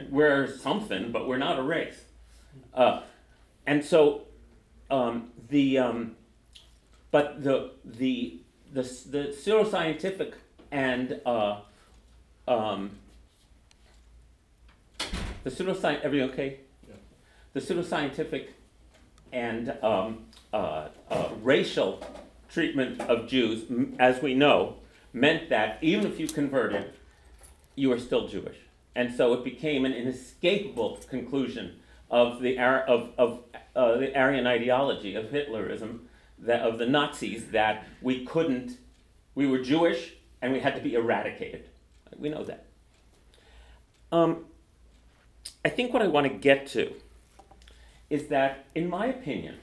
We're 0.09 0.47
something, 0.47 1.11
but 1.11 1.27
we're 1.27 1.37
not 1.47 1.57
a 1.57 1.63
race. 1.63 2.05
Uh, 2.73 3.01
and 3.65 3.83
so 3.83 4.27
um, 4.91 5.31
the 5.49 5.79
um, 5.79 6.15
but 7.09 7.43
the 7.43 7.71
the 7.83 8.39
the 8.71 8.83
the 8.83 9.23
pseudoscientific 9.35 10.33
and 10.73 11.21
uh, 11.25 11.59
um, 12.47 12.91
the 15.43 15.51
pseudoscience 15.51 16.01
everything 16.01 16.29
okay? 16.31 16.59
Yeah. 16.87 16.95
The 17.53 17.61
pseudoscientific 17.61 18.47
and 19.31 19.77
um, 19.83 20.25
uh, 20.51 20.87
uh, 21.09 21.29
racial 21.41 22.03
treatment 22.49 23.01
of 23.01 23.27
Jews, 23.27 23.65
m- 23.69 23.95
as 23.99 24.21
we 24.21 24.33
know, 24.33 24.77
meant 25.13 25.49
that 25.49 25.77
even 25.81 26.07
if 26.07 26.19
you 26.19 26.27
converted, 26.27 26.91
you 27.75 27.89
were 27.89 27.99
still 27.99 28.27
Jewish. 28.27 28.57
And 28.95 29.15
so 29.15 29.33
it 29.33 29.43
became 29.43 29.85
an 29.85 29.93
inescapable 29.93 30.99
conclusion 31.07 31.79
of 32.09 32.41
the, 32.41 32.57
Ar- 32.57 32.83
of, 32.83 33.11
of, 33.17 33.43
uh, 33.75 33.97
the 33.97 34.17
Aryan 34.17 34.47
ideology 34.47 35.15
of 35.15 35.25
Hitlerism, 35.25 35.99
that, 36.39 36.61
of 36.61 36.79
the 36.79 36.85
Nazis, 36.87 37.47
that 37.51 37.87
we 38.01 38.25
couldn't, 38.25 38.77
we 39.35 39.47
were 39.47 39.59
Jewish 39.59 40.13
and 40.43 40.51
we 40.51 40.59
had 40.59 40.75
to 40.75 40.81
be 40.81 40.93
eradicated. 40.93 41.63
We 42.19 42.27
know 42.27 42.43
that. 42.43 42.65
Um, 44.11 44.45
I 45.63 45.69
think 45.69 45.93
what 45.93 46.03
I 46.03 46.07
want 46.07 46.27
to 46.27 46.33
get 46.33 46.67
to 46.67 46.93
is 48.09 48.27
that, 48.27 48.65
in 48.75 48.89
my 48.89 49.05
opinion, 49.07 49.55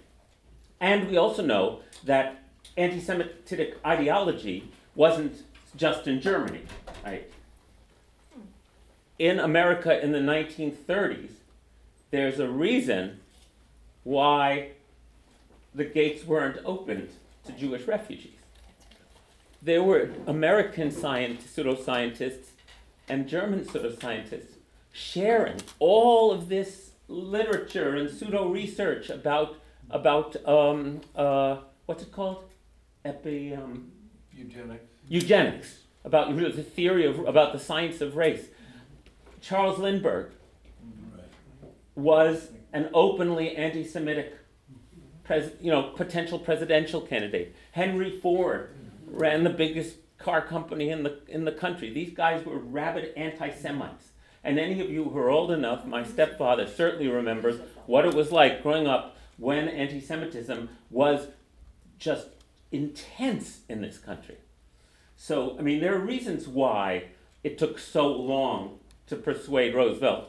and 0.81 1.09
we 1.11 1.19
also 1.19 1.45
know 1.45 1.81
that 2.05 2.43
anti 2.79 2.99
Semitic 2.99 3.77
ideology 3.85 4.73
wasn't 4.95 5.43
just 5.77 6.09
in 6.09 6.23
Germany, 6.23 6.63
right? 7.05 7.31
In 9.19 9.39
America 9.39 10.03
in 10.03 10.13
the 10.13 10.19
1930s, 10.19 11.33
there's 12.11 12.41
a 12.41 12.49
reason 12.49 13.21
why 14.03 14.71
the 15.75 15.85
gates 15.85 16.25
weren't 16.25 16.59
opened 16.65 17.11
to 17.45 17.53
Jewish 17.53 17.87
refugees. 17.87 18.40
There 19.63 19.83
were 19.83 20.11
American 20.27 20.91
scientists, 20.91 21.57
pseudoscientists 21.57 22.47
and 23.09 23.29
German 23.29 23.65
pseudoscientists 23.65 24.55
sharing 24.93 25.61
all 25.79 26.33
of 26.33 26.49
this 26.49 26.93
literature 27.09 27.95
and 27.97 28.09
pseudo 28.09 28.49
research 28.49 29.11
about 29.11 29.57
about 29.91 30.37
um, 30.47 31.01
uh, 31.15 31.59
what's 31.87 32.03
it 32.03 32.13
called? 32.13 32.45
Epi 33.05 33.55
um, 33.55 33.91
Eugenics. 34.33 34.85
eugenics. 35.09 35.77
About 36.05 36.35
the 36.35 36.63
theory 36.63 37.05
of 37.05 37.19
about 37.27 37.53
the 37.53 37.59
science 37.59 38.01
of 38.01 38.17
race. 38.17 38.47
Charles 39.43 39.79
Lindbergh 39.79 40.31
was 41.95 42.51
an 42.73 42.89
openly 42.95 43.57
anti-Semitic, 43.57 44.33
pres- 45.25 45.53
you 45.61 45.71
know, 45.71 45.83
potential 45.83 46.39
presidential 46.39 47.01
candidate. 47.01 47.55
Henry 47.73 48.19
Ford 48.21 48.71
ran 49.11 49.45
the 49.45 49.51
biggest 49.51 49.97
car 50.19 50.43
company 50.43 50.91
in 50.91 51.03
the 51.03 51.19
in 51.29 51.45
the 51.45 51.53
country. 51.53 51.93
These 51.93 52.13
guys 52.13 52.45
were 52.45 52.59
rabid 52.59 53.13
anti-Semites. 53.17 54.09
And 54.43 54.59
any 54.59 54.81
of 54.81 54.91
you 54.91 55.05
who 55.05 55.19
are 55.19 55.29
old 55.29 55.51
enough, 55.51 55.85
my 55.85 56.03
stepfather 56.03 56.67
certainly 56.67 57.09
remembers 57.09 57.61
what 57.87 58.07
it 58.07 58.15
was 58.15 58.33
like 58.33 58.63
growing 58.63 58.87
up 58.87 59.17
when 59.37 59.69
anti-Semitism 59.69 60.69
was 60.91 61.29
just 61.99 62.29
intense 62.73 63.61
in 63.69 63.83
this 63.83 63.99
country. 63.99 64.37
So, 65.17 65.59
I 65.59 65.63
mean, 65.63 65.81
there 65.81 65.95
are 65.95 65.99
reasons 65.99 66.49
why 66.49 67.05
it 67.45 67.59
took 67.59 67.79
so 67.79 68.09
long 68.09 68.79
to 69.09 69.17
persuade 69.17 69.75
Roosevelt 69.75 70.29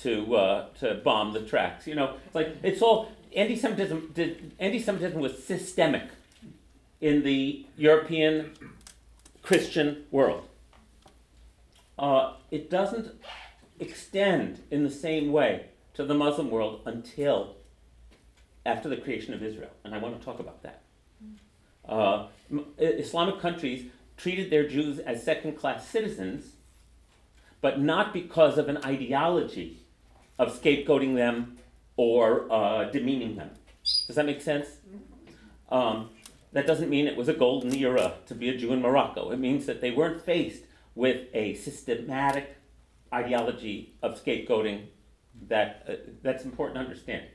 to 0.00 0.36
uh, 0.36 0.66
to 0.80 0.94
bomb 0.94 1.32
the 1.32 1.42
tracks. 1.42 1.86
You 1.86 1.94
know, 1.94 2.16
it's 2.26 2.34
like 2.34 2.56
it's 2.62 2.82
all 2.82 3.12
anti-Semitism. 3.34 4.10
Did, 4.14 4.52
anti-Semitism 4.58 5.20
was 5.20 5.44
systemic 5.44 6.08
in 7.00 7.22
the 7.22 7.66
European 7.76 8.52
Christian 9.42 10.04
world. 10.10 10.48
Uh, 11.98 12.34
it 12.50 12.70
doesn't 12.70 13.14
extend 13.80 14.62
in 14.70 14.82
the 14.82 14.90
same 14.90 15.32
way 15.32 15.66
to 15.94 16.04
the 16.04 16.14
Muslim 16.14 16.50
world 16.50 16.82
until 16.84 17.56
after 18.64 18.88
the 18.88 18.96
creation 18.96 19.32
of 19.32 19.42
Israel, 19.42 19.70
and 19.84 19.94
I 19.94 19.98
want 19.98 20.18
to 20.18 20.24
talk 20.24 20.40
about 20.40 20.62
that. 20.62 20.82
Uh, 21.88 22.26
Islamic 22.78 23.40
countries 23.40 23.86
treated 24.16 24.50
their 24.50 24.68
Jews 24.68 24.98
as 24.98 25.22
second-class 25.22 25.88
citizens, 25.88 26.56
but 27.60 27.80
not 27.80 28.12
because 28.12 28.58
of 28.58 28.68
an 28.68 28.78
ideology 28.84 29.78
of 30.38 30.60
scapegoating 30.60 31.14
them 31.14 31.58
or 31.96 32.50
uh, 32.50 32.84
demeaning 32.90 33.36
them. 33.36 33.50
Does 34.06 34.16
that 34.16 34.26
make 34.26 34.42
sense? 34.42 34.68
Um, 35.70 36.10
that 36.56 36.66
doesn't 36.66 36.88
mean 36.88 37.06
it 37.06 37.18
was 37.18 37.28
a 37.28 37.34
golden 37.34 37.74
era 37.74 38.14
to 38.24 38.34
be 38.34 38.48
a 38.48 38.56
Jew 38.56 38.72
in 38.72 38.80
Morocco. 38.80 39.30
It 39.30 39.38
means 39.38 39.66
that 39.66 39.82
they 39.82 39.90
weren't 39.90 40.24
faced 40.24 40.62
with 40.94 41.26
a 41.34 41.52
systematic 41.52 42.56
ideology 43.12 43.92
of 44.02 44.18
scapegoating 44.24 44.86
that 45.48 45.84
uh, 45.86 45.92
that's 46.22 46.46
important 46.46 46.76
to 46.76 46.80
understand. 46.80 47.26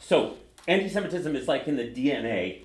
So, 0.00 0.36
anti-Semitism 0.66 1.36
is 1.36 1.46
like 1.46 1.68
in 1.68 1.76
the 1.76 1.84
DNA 1.84 2.62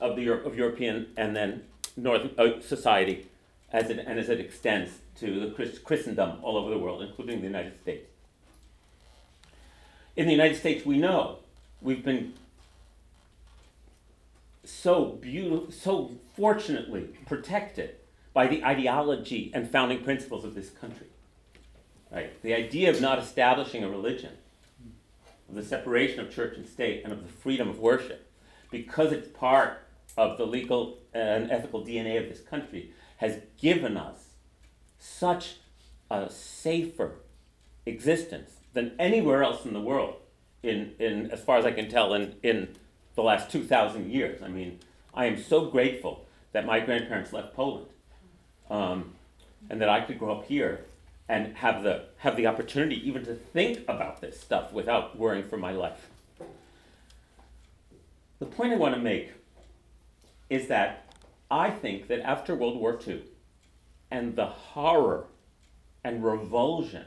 of 0.00 0.16
the 0.16 0.28
of 0.32 0.56
European 0.56 1.12
and 1.16 1.36
then 1.36 1.62
North 1.96 2.36
uh, 2.36 2.60
society, 2.60 3.28
as 3.72 3.90
it 3.90 4.00
and 4.04 4.18
as 4.18 4.28
it 4.28 4.40
extends 4.40 4.90
to 5.20 5.38
the 5.38 5.50
Christ, 5.52 5.84
Christendom 5.84 6.38
all 6.42 6.56
over 6.56 6.70
the 6.70 6.78
world, 6.78 7.00
including 7.00 7.42
the 7.42 7.46
United 7.46 7.80
States. 7.80 8.10
In 10.16 10.26
the 10.26 10.32
United 10.32 10.58
States, 10.58 10.84
we 10.84 10.98
know 10.98 11.38
we've 11.80 12.04
been 12.04 12.34
so 14.64 15.06
beautiful, 15.06 15.70
so 15.70 16.12
fortunately 16.36 17.10
protected 17.26 17.96
by 18.32 18.46
the 18.46 18.64
ideology 18.64 19.50
and 19.54 19.70
founding 19.70 20.02
principles 20.02 20.44
of 20.44 20.54
this 20.54 20.70
country. 20.70 21.08
Right? 22.10 22.40
The 22.42 22.54
idea 22.54 22.90
of 22.90 23.00
not 23.00 23.18
establishing 23.18 23.82
a 23.84 23.88
religion, 23.88 24.32
of 25.48 25.54
the 25.54 25.64
separation 25.64 26.20
of 26.20 26.34
church 26.34 26.56
and 26.56 26.66
state, 26.66 27.02
and 27.04 27.12
of 27.12 27.22
the 27.22 27.32
freedom 27.32 27.68
of 27.68 27.78
worship, 27.78 28.30
because 28.70 29.12
it's 29.12 29.28
part 29.28 29.86
of 30.16 30.38
the 30.38 30.46
legal 30.46 30.98
and 31.12 31.50
ethical 31.50 31.84
DNA 31.84 32.22
of 32.22 32.28
this 32.28 32.40
country, 32.40 32.92
has 33.16 33.38
given 33.58 33.96
us 33.96 34.28
such 34.98 35.56
a 36.10 36.30
safer 36.30 37.16
existence 37.86 38.52
than 38.72 38.92
anywhere 38.98 39.42
else 39.42 39.64
in 39.64 39.72
the 39.72 39.80
world, 39.80 40.16
in, 40.62 40.92
in 40.98 41.30
as 41.30 41.42
far 41.42 41.58
as 41.58 41.64
I 41.64 41.72
can 41.72 41.88
tell, 41.88 42.14
in, 42.14 42.36
in 42.42 42.76
the 43.14 43.22
last 43.22 43.50
2,000 43.50 44.10
years. 44.10 44.42
I 44.42 44.48
mean, 44.48 44.78
I 45.14 45.26
am 45.26 45.40
so 45.40 45.66
grateful 45.66 46.26
that 46.52 46.66
my 46.66 46.80
grandparents 46.80 47.32
left 47.32 47.54
Poland 47.54 47.86
um, 48.70 49.14
and 49.68 49.80
that 49.80 49.88
I 49.88 50.00
could 50.00 50.18
grow 50.18 50.38
up 50.38 50.46
here 50.46 50.84
and 51.28 51.56
have 51.56 51.82
the, 51.82 52.06
have 52.18 52.36
the 52.36 52.46
opportunity 52.46 52.96
even 53.08 53.24
to 53.24 53.34
think 53.34 53.80
about 53.88 54.20
this 54.20 54.40
stuff 54.40 54.72
without 54.72 55.18
worrying 55.18 55.48
for 55.48 55.56
my 55.56 55.72
life. 55.72 56.08
The 58.38 58.46
point 58.46 58.72
I 58.72 58.76
want 58.76 58.94
to 58.94 59.00
make 59.00 59.32
is 60.50 60.68
that 60.68 61.14
I 61.50 61.70
think 61.70 62.08
that 62.08 62.20
after 62.20 62.54
World 62.54 62.76
War 62.76 62.98
II 63.06 63.22
and 64.10 64.36
the 64.36 64.46
horror 64.46 65.26
and 66.02 66.24
revulsion 66.24 67.06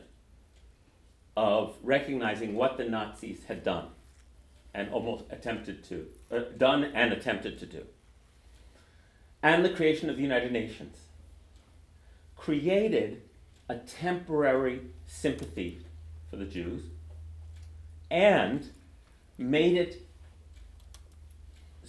of 1.36 1.76
recognizing 1.84 2.56
what 2.56 2.78
the 2.78 2.86
Nazis 2.86 3.44
had 3.48 3.64
done 3.64 3.90
and 4.76 4.92
almost 4.92 5.24
attempted 5.30 5.84
to, 5.86 6.08
uh, 6.32 6.40
done 6.58 6.84
and 6.84 7.14
attempted 7.14 7.58
to 7.60 7.66
do, 7.66 7.86
and 9.42 9.64
the 9.64 9.70
creation 9.70 10.10
of 10.10 10.18
the 10.18 10.22
United 10.22 10.52
Nations, 10.52 10.98
created 12.36 13.22
a 13.70 13.78
temporary 13.78 14.82
sympathy 15.08 15.80
for 16.30 16.36
the 16.36 16.46
Jews 16.46 16.84
and 18.12 18.70
made 19.38 19.76
it 19.76 20.08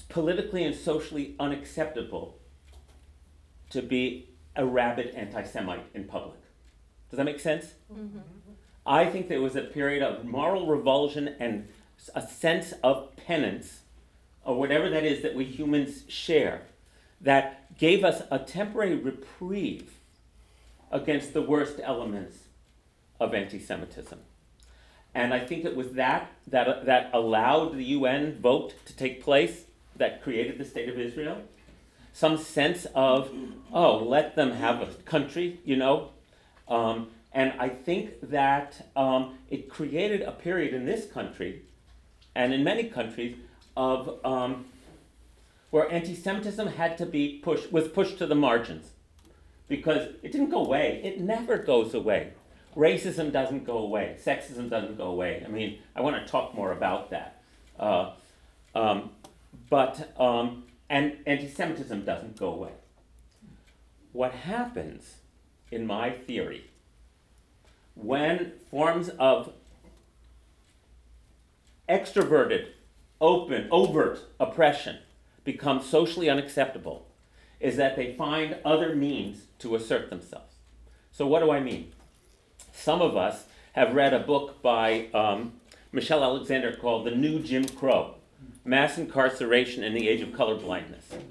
politically 0.08 0.64
and 0.64 0.74
socially 0.74 1.34
unacceptable 1.38 2.38
to 3.70 3.82
be 3.82 4.30
a 4.54 4.64
rabid 4.64 5.14
anti 5.14 5.42
Semite 5.42 5.84
in 5.94 6.04
public. 6.04 6.38
Does 7.10 7.18
that 7.18 7.24
make 7.24 7.40
sense? 7.40 7.74
Mm-hmm. 7.92 8.18
I 8.86 9.06
think 9.06 9.28
there 9.28 9.42
was 9.42 9.56
a 9.56 9.62
period 9.62 10.02
of 10.02 10.24
moral 10.24 10.66
revulsion 10.66 11.34
and 11.40 11.68
a 12.14 12.26
sense 12.26 12.72
of 12.82 13.16
penance, 13.16 13.80
or 14.44 14.58
whatever 14.58 14.88
that 14.90 15.04
is 15.04 15.22
that 15.22 15.34
we 15.34 15.44
humans 15.44 16.04
share, 16.08 16.62
that 17.20 17.76
gave 17.78 18.04
us 18.04 18.22
a 18.30 18.38
temporary 18.38 18.94
reprieve 18.94 19.94
against 20.90 21.32
the 21.32 21.42
worst 21.42 21.80
elements 21.82 22.38
of 23.18 23.34
anti 23.34 23.58
Semitism. 23.58 24.18
And 25.14 25.32
I 25.32 25.40
think 25.40 25.64
it 25.64 25.74
was 25.74 25.92
that, 25.92 26.30
that 26.46 26.84
that 26.84 27.10
allowed 27.12 27.76
the 27.76 27.84
UN 27.84 28.38
vote 28.38 28.74
to 28.84 28.94
take 28.94 29.22
place 29.22 29.64
that 29.96 30.22
created 30.22 30.58
the 30.58 30.64
State 30.64 30.88
of 30.88 30.98
Israel. 30.98 31.38
Some 32.12 32.38
sense 32.38 32.86
of, 32.94 33.30
oh, 33.72 33.98
let 33.98 34.36
them 34.36 34.52
have 34.52 34.80
a 34.80 34.86
country, 35.04 35.60
you 35.64 35.76
know. 35.76 36.10
Um, 36.68 37.08
and 37.32 37.52
I 37.58 37.68
think 37.68 38.30
that 38.30 38.88
um, 38.96 39.38
it 39.50 39.68
created 39.68 40.22
a 40.22 40.32
period 40.32 40.72
in 40.72 40.86
this 40.86 41.10
country 41.10 41.62
and 42.36 42.52
in 42.52 42.62
many 42.62 42.84
countries 42.84 43.36
of 43.76 44.24
um, 44.24 44.66
where 45.70 45.90
anti-Semitism 45.90 46.68
had 46.68 46.96
to 46.98 47.06
be 47.06 47.40
pushed 47.42 47.72
was 47.72 47.88
pushed 47.88 48.18
to 48.18 48.26
the 48.26 48.34
margins 48.34 48.90
because 49.68 50.08
it 50.22 50.30
didn't 50.32 50.50
go 50.50 50.64
away. 50.64 51.00
It 51.02 51.20
never 51.20 51.58
goes 51.58 51.94
away. 51.94 52.32
Racism 52.76 53.32
doesn't 53.32 53.64
go 53.64 53.78
away. 53.78 54.16
Sexism 54.22 54.68
doesn't 54.68 54.96
go 54.98 55.04
away. 55.04 55.42
I 55.44 55.48
mean, 55.48 55.78
I 55.96 56.02
want 56.02 56.24
to 56.24 56.30
talk 56.30 56.54
more 56.54 56.72
about 56.72 57.10
that. 57.10 57.42
Uh, 57.80 58.12
um, 58.74 59.10
but 59.70 60.12
um, 60.20 60.64
and 60.90 61.16
anti-Semitism 61.26 62.04
doesn't 62.04 62.38
go 62.38 62.48
away. 62.52 62.72
What 64.12 64.32
happens, 64.32 65.16
in 65.72 65.86
my 65.86 66.10
theory, 66.10 66.70
when 67.94 68.52
forms 68.70 69.08
of 69.18 69.52
extroverted, 71.88 72.68
open, 73.20 73.68
overt 73.70 74.20
oppression 74.38 74.98
become 75.44 75.80
socially 75.82 76.28
unacceptable 76.28 77.06
is 77.60 77.76
that 77.76 77.96
they 77.96 78.14
find 78.14 78.56
other 78.64 78.94
means 78.94 79.44
to 79.58 79.74
assert 79.74 80.10
themselves. 80.10 80.56
So, 81.12 81.26
what 81.26 81.40
do 81.40 81.50
I 81.50 81.60
mean? 81.60 81.92
Some 82.72 83.00
of 83.00 83.16
us 83.16 83.46
have 83.72 83.94
read 83.94 84.12
a 84.12 84.18
book 84.18 84.60
by 84.62 85.06
um, 85.14 85.54
Michelle 85.92 86.22
Alexander 86.22 86.74
called 86.74 87.06
The 87.06 87.10
New 87.10 87.40
Jim 87.40 87.66
Crow 87.66 88.16
Mass 88.64 88.98
Incarceration 88.98 89.84
in 89.84 89.94
the 89.94 90.08
Age 90.08 90.20
of 90.20 90.30
Colorblindness. 90.30 91.22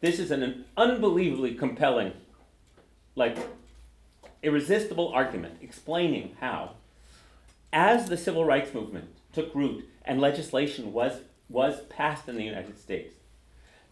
This 0.00 0.18
is 0.18 0.30
an 0.30 0.64
unbelievably 0.76 1.54
compelling, 1.54 2.12
like, 3.14 3.38
irresistible 4.42 5.08
argument 5.08 5.58
explaining 5.62 6.36
how, 6.40 6.72
as 7.76 8.08
the 8.08 8.16
civil 8.16 8.42
rights 8.42 8.72
movement 8.72 9.06
took 9.34 9.54
root 9.54 9.86
and 10.02 10.18
legislation 10.18 10.94
was, 10.94 11.20
was 11.50 11.82
passed 11.90 12.26
in 12.26 12.34
the 12.34 12.42
United 12.42 12.78
States, 12.80 13.12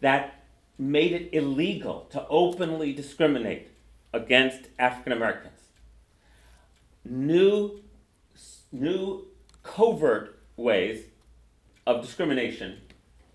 that 0.01 0.43
made 0.75 1.13
it 1.13 1.29
illegal 1.31 2.07
to 2.09 2.25
openly 2.27 2.91
discriminate 2.91 3.67
against 4.11 4.69
African 4.79 5.11
Americans. 5.11 5.59
New, 7.05 7.79
new 8.71 9.27
covert 9.61 10.39
ways 10.57 11.03
of 11.85 12.01
discrimination 12.01 12.81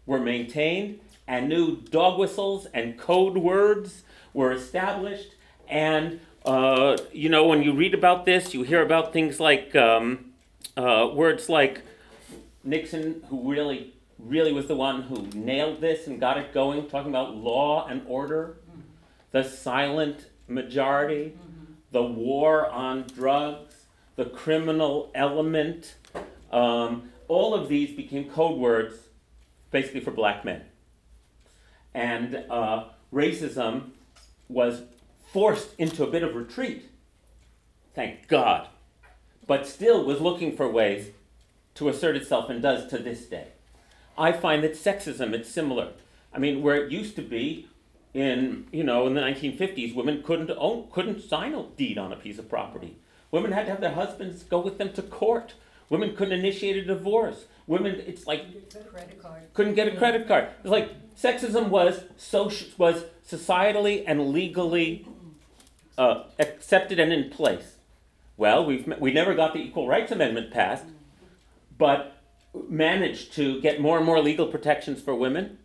were 0.05 0.19
maintained, 0.19 0.99
and 1.29 1.49
new 1.49 1.77
dog 1.77 2.19
whistles 2.19 2.67
and 2.75 2.99
code 2.99 3.39
words 3.39 4.03
were 4.35 4.51
established. 4.51 5.37
And, 5.69 6.19
uh, 6.45 6.97
you 7.13 7.29
know, 7.29 7.47
when 7.47 7.63
you 7.63 7.73
read 7.73 7.95
about 7.95 8.27
this, 8.27 8.53
you 8.53 8.65
hear 8.65 8.83
about 8.83 9.13
things 9.13 9.39
like 9.39 9.77
um, 9.77 10.30
uh, 10.81 11.07
words 11.15 11.49
like 11.49 11.83
Nixon, 12.65 13.23
who 13.29 13.51
really, 13.51 13.95
really 14.19 14.53
was 14.53 14.67
the 14.67 14.75
one 14.75 15.03
who 15.03 15.27
nailed 15.35 15.81
this 15.81 16.07
and 16.07 16.19
got 16.19 16.39
it 16.39 16.55
going, 16.55 16.89
talking 16.89 17.11
about 17.11 17.37
law 17.37 17.87
and 17.87 18.03
order, 18.07 18.57
the 19.31 19.45
silent 19.45 20.27
majority, 20.49 21.37
the 21.93 22.03
war 22.03 22.69
on 22.71 23.05
drugs, 23.15 23.75
the 24.17 24.25
criminal 24.25 25.11
element. 25.15 25.97
Um, 26.51 27.11
all 27.29 27.55
of 27.55 27.69
these 27.69 27.95
became 27.95 28.31
code 28.31 28.59
words 28.59 28.95
basically 29.71 30.01
for 30.01 30.11
black 30.11 30.45
men. 30.45 30.63
And 31.93 32.45
uh, 32.49 32.85
racism 33.13 33.91
was 34.49 34.83
forced 35.33 35.75
into 35.79 36.05
a 36.05 36.11
bit 36.11 36.23
of 36.23 36.35
retreat, 36.35 36.91
thank 37.95 38.27
God, 38.29 38.69
but 39.51 39.67
still 39.67 40.05
was 40.05 40.21
looking 40.21 40.57
for 40.57 40.71
ways 40.71 41.09
to 41.75 41.89
assert 41.89 42.15
itself 42.15 42.49
and 42.49 42.63
does 42.63 42.87
to 42.87 42.97
this 42.99 43.23
day. 43.27 43.49
I 44.17 44.31
find 44.31 44.63
that 44.63 44.75
sexism 44.75 45.33
it's 45.33 45.49
similar. 45.49 45.89
I 46.33 46.39
mean, 46.39 46.63
where 46.63 46.77
it 46.77 46.93
used 46.93 47.17
to 47.17 47.23
be 47.23 47.67
in 48.15 48.69
you 48.71 48.85
know 48.85 49.09
in 49.09 49.15
the 49.15 49.21
1950s, 49.21 49.93
women 49.93 50.23
couldn't 50.23 50.53
own, 50.57 50.87
couldn't 50.93 51.29
sign 51.29 51.53
a 51.53 51.65
deed 51.77 51.99
on 51.99 52.13
a 52.13 52.17
piece 52.17 52.39
of 52.39 52.49
property. 52.49 52.99
Women 53.33 53.51
had 53.51 53.65
to 53.65 53.73
have 53.73 53.81
their 53.81 53.95
husbands 53.95 54.45
go 54.45 54.61
with 54.61 54.79
them 54.79 54.93
to 54.93 55.03
court. 55.03 55.55
Women 55.89 56.15
couldn't 56.15 56.39
initiate 56.39 56.77
a 56.77 56.85
divorce. 56.85 57.47
Women, 57.67 58.01
it's 58.07 58.29
like 58.29 58.45
couldn't 59.53 59.75
get 59.75 59.93
a 59.93 59.97
credit 59.97 60.29
card. 60.29 60.51
It's 60.61 60.71
like 60.71 60.91
sexism 61.17 61.71
was 61.71 62.05
social 62.17 62.69
was 62.79 63.03
societally 63.29 64.05
and 64.07 64.31
legally 64.31 65.09
uh, 65.99 66.23
accepted 66.39 67.01
and 67.01 67.13
in 67.13 67.31
place. 67.31 67.79
Well, 68.41 68.65
we've 68.65 68.91
we 68.99 69.13
never 69.13 69.35
got 69.35 69.53
the 69.53 69.59
Equal 69.59 69.87
Rights 69.87 70.11
Amendment 70.11 70.51
passed, 70.51 70.87
but 71.77 72.23
managed 72.71 73.35
to 73.35 73.61
get 73.61 73.83
more 73.83 73.99
and 73.99 74.07
more 74.07 74.19
legal 74.19 74.47
protections 74.47 75.03
for 75.03 75.15
women. 75.15 75.59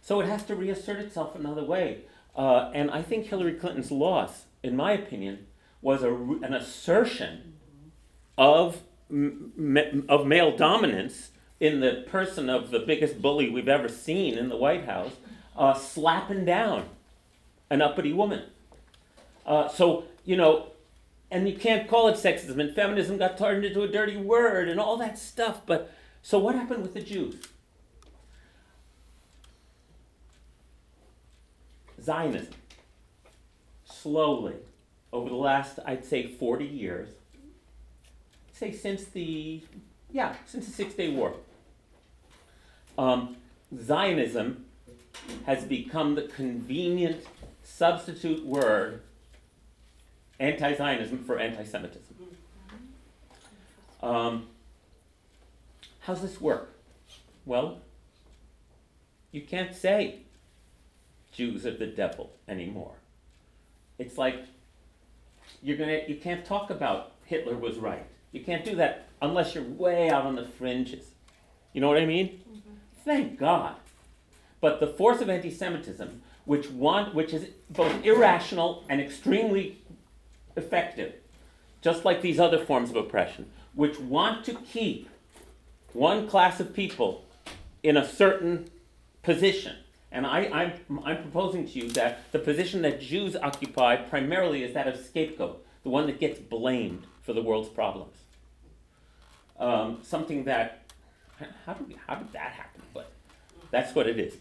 So 0.00 0.18
it 0.18 0.26
has 0.28 0.42
to 0.44 0.56
reassert 0.56 0.98
itself 1.00 1.34
another 1.34 1.62
way. 1.62 2.04
Uh, 2.34 2.70
and 2.72 2.90
I 2.90 3.02
think 3.02 3.26
Hillary 3.26 3.52
Clinton's 3.52 3.90
loss, 3.90 4.44
in 4.62 4.74
my 4.74 4.92
opinion, 4.92 5.46
was 5.82 6.02
a, 6.02 6.10
an 6.10 6.54
assertion 6.54 7.52
of, 8.38 8.80
of 9.10 10.26
male 10.26 10.56
dominance 10.56 11.32
in 11.60 11.80
the 11.80 12.06
person 12.08 12.48
of 12.48 12.70
the 12.70 12.78
biggest 12.78 13.20
bully 13.20 13.50
we've 13.50 13.68
ever 13.68 13.90
seen 13.90 14.38
in 14.38 14.48
the 14.48 14.56
White 14.56 14.86
House, 14.86 15.12
uh, 15.54 15.74
slapping 15.74 16.46
down 16.46 16.86
an 17.68 17.82
uppity 17.82 18.14
woman. 18.14 18.44
Uh, 19.44 19.68
so, 19.68 20.04
you 20.24 20.34
know, 20.34 20.71
and 21.32 21.48
you 21.48 21.56
can't 21.56 21.88
call 21.88 22.08
it 22.08 22.16
sexism, 22.16 22.60
and 22.60 22.74
feminism 22.74 23.16
got 23.16 23.38
turned 23.38 23.64
into 23.64 23.80
a 23.82 23.88
dirty 23.88 24.18
word 24.18 24.68
and 24.68 24.78
all 24.78 24.98
that 24.98 25.18
stuff. 25.18 25.62
But 25.64 25.90
so 26.20 26.38
what 26.38 26.54
happened 26.54 26.82
with 26.82 26.92
the 26.92 27.00
Jews? 27.00 27.36
Zionism, 32.00 32.52
slowly, 33.86 34.56
over 35.10 35.30
the 35.30 35.34
last, 35.34 35.78
I'd 35.86 36.04
say, 36.04 36.26
40 36.26 36.66
years, 36.66 37.08
say 38.52 38.70
since 38.70 39.04
the, 39.04 39.62
yeah, 40.10 40.34
since 40.44 40.66
the 40.66 40.72
Six 40.72 40.94
Day 40.94 41.08
War, 41.08 41.34
um, 42.98 43.36
Zionism 43.80 44.66
has 45.46 45.64
become 45.64 46.14
the 46.14 46.22
convenient 46.22 47.24
substitute 47.62 48.44
word 48.44 49.00
anti 50.42 50.74
Zionism 50.74 51.24
for 51.24 51.38
anti 51.38 51.64
Semitism. 51.64 52.16
Um, 54.02 54.48
how's 56.00 56.20
this 56.20 56.40
work? 56.40 56.74
Well, 57.46 57.78
you 59.30 59.42
can't 59.42 59.74
say 59.74 60.22
Jews 61.30 61.64
are 61.64 61.76
the 61.76 61.86
devil 61.86 62.32
anymore. 62.48 62.94
It's 63.98 64.18
like 64.18 64.44
you're 65.62 65.76
gonna 65.76 66.00
you 66.08 66.16
can't 66.16 66.44
talk 66.44 66.70
about 66.70 67.12
Hitler 67.24 67.56
was 67.56 67.76
right. 67.76 68.04
You 68.32 68.40
can't 68.40 68.64
do 68.64 68.74
that 68.76 69.06
unless 69.20 69.54
you're 69.54 69.64
way 69.64 70.10
out 70.10 70.26
on 70.26 70.34
the 70.34 70.44
fringes. 70.44 71.10
You 71.72 71.80
know 71.80 71.88
what 71.88 71.98
I 71.98 72.06
mean? 72.06 72.40
Thank 73.04 73.38
God. 73.38 73.76
But 74.60 74.80
the 74.80 74.86
force 74.86 75.20
of 75.20 75.28
anti-Semitism, 75.28 76.22
which 76.44 76.70
want, 76.70 77.14
which 77.14 77.32
is 77.32 77.48
both 77.70 78.04
irrational 78.04 78.84
and 78.88 79.00
extremely 79.00 79.81
effective, 80.56 81.14
just 81.80 82.04
like 82.04 82.22
these 82.22 82.38
other 82.38 82.64
forms 82.64 82.90
of 82.90 82.96
oppression, 82.96 83.50
which 83.74 83.98
want 83.98 84.44
to 84.44 84.54
keep 84.54 85.08
one 85.92 86.28
class 86.28 86.60
of 86.60 86.74
people 86.74 87.24
in 87.82 87.96
a 87.96 88.06
certain 88.06 88.70
position. 89.22 89.76
And 90.10 90.26
I, 90.26 90.44
I'm, 90.52 91.00
I'm 91.04 91.22
proposing 91.22 91.66
to 91.66 91.78
you 91.78 91.90
that 91.92 92.30
the 92.32 92.38
position 92.38 92.82
that 92.82 93.00
Jews 93.00 93.34
occupy 93.34 93.96
primarily 93.96 94.62
is 94.62 94.74
that 94.74 94.86
of 94.86 94.96
scapegoat, 94.98 95.64
the 95.82 95.88
one 95.88 96.06
that 96.06 96.20
gets 96.20 96.38
blamed 96.38 97.04
for 97.22 97.32
the 97.32 97.42
world's 97.42 97.68
problems. 97.68 98.16
Um, 99.58 100.00
something 100.02 100.44
that, 100.44 100.84
how 101.64 101.74
did, 101.74 101.96
how 102.06 102.16
did 102.16 102.32
that 102.32 102.52
happen? 102.52 102.82
But 102.92 103.10
that's 103.70 103.94
what 103.94 104.06
it 104.06 104.18
is. 104.18 104.34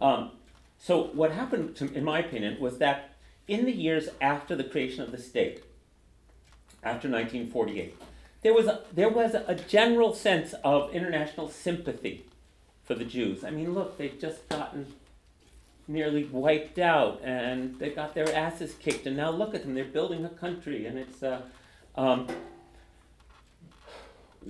Um, 0.00 0.30
so, 0.78 1.04
what 1.14 1.32
happened, 1.32 1.74
to, 1.76 1.92
in 1.92 2.04
my 2.04 2.20
opinion, 2.20 2.60
was 2.60 2.78
that 2.78 3.15
in 3.48 3.64
the 3.64 3.72
years 3.72 4.08
after 4.20 4.56
the 4.56 4.64
creation 4.64 5.02
of 5.02 5.12
the 5.12 5.18
state, 5.18 5.64
after 6.82 7.08
1948, 7.08 7.96
there 8.42 8.54
was 8.54 8.66
a, 8.66 8.80
there 8.92 9.08
was 9.08 9.34
a 9.34 9.54
general 9.54 10.14
sense 10.14 10.54
of 10.64 10.92
international 10.92 11.48
sympathy 11.48 12.26
for 12.84 12.94
the 12.94 13.04
Jews. 13.04 13.44
I 13.44 13.50
mean, 13.50 13.74
look, 13.74 13.98
they've 13.98 14.18
just 14.20 14.48
gotten 14.48 14.86
nearly 15.88 16.24
wiped 16.24 16.78
out, 16.78 17.20
and 17.22 17.78
they 17.78 17.90
got 17.90 18.14
their 18.14 18.32
asses 18.34 18.74
kicked, 18.74 19.06
and 19.06 19.16
now 19.16 19.30
look 19.30 19.54
at 19.54 19.62
them, 19.62 19.74
they're 19.74 19.84
building 19.84 20.24
a 20.24 20.30
country, 20.30 20.86
and 20.86 20.98
it's. 20.98 21.22
Uh, 21.22 21.42
um, 21.96 22.28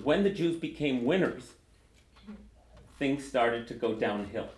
when 0.03 0.25
the 0.25 0.31
Jews 0.31 0.57
became 0.57 1.05
winners, 1.05 1.53
things 2.99 3.25
started 3.25 3.67
to 3.69 3.75
go 3.75 3.95
downhill. 3.95 4.49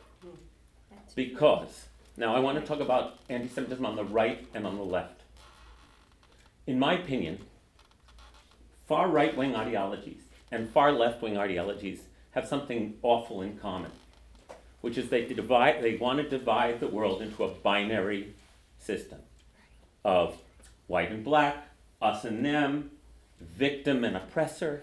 Because, 1.15 1.88
now 2.19 2.35
I 2.35 2.41
want 2.41 2.59
to 2.59 2.67
talk 2.67 2.81
about 2.81 3.19
anti 3.29 3.49
Semitism 3.49 3.85
on 3.87 3.97
the 3.97 4.05
right 4.05 4.47
and 4.53 4.67
on 4.67 4.77
the 4.77 4.83
left. 4.83 5.23
In 6.67 6.79
my 6.79 6.95
opinion, 6.95 7.39
far 8.87 9.09
right 9.09 9.37
wing 9.37 9.55
ideologies 9.55 10.23
and 10.51 10.69
far 10.69 10.93
left 10.93 11.23
wing 11.23 11.39
ideologies 11.39 12.01
have 12.33 12.47
something 12.47 12.95
awful 13.03 13.41
in 13.41 13.57
common, 13.57 13.93
which 14.81 14.99
is 14.99 15.09
they 15.09 15.25
divide 15.27 15.83
they 15.83 15.97
want 15.97 16.19
to 16.19 16.29
divide 16.29 16.81
the 16.81 16.89
world 16.89 17.23
into 17.23 17.45
a 17.45 17.49
binary 17.49 18.35
system 18.79 19.21
of 20.05 20.37
white 20.89 21.13
and 21.13 21.25
black, 21.25 21.69
us 22.03 22.25
and 22.25 22.45
them, 22.45 22.91
victim 23.41 24.03
and 24.05 24.17
oppressor. 24.17 24.83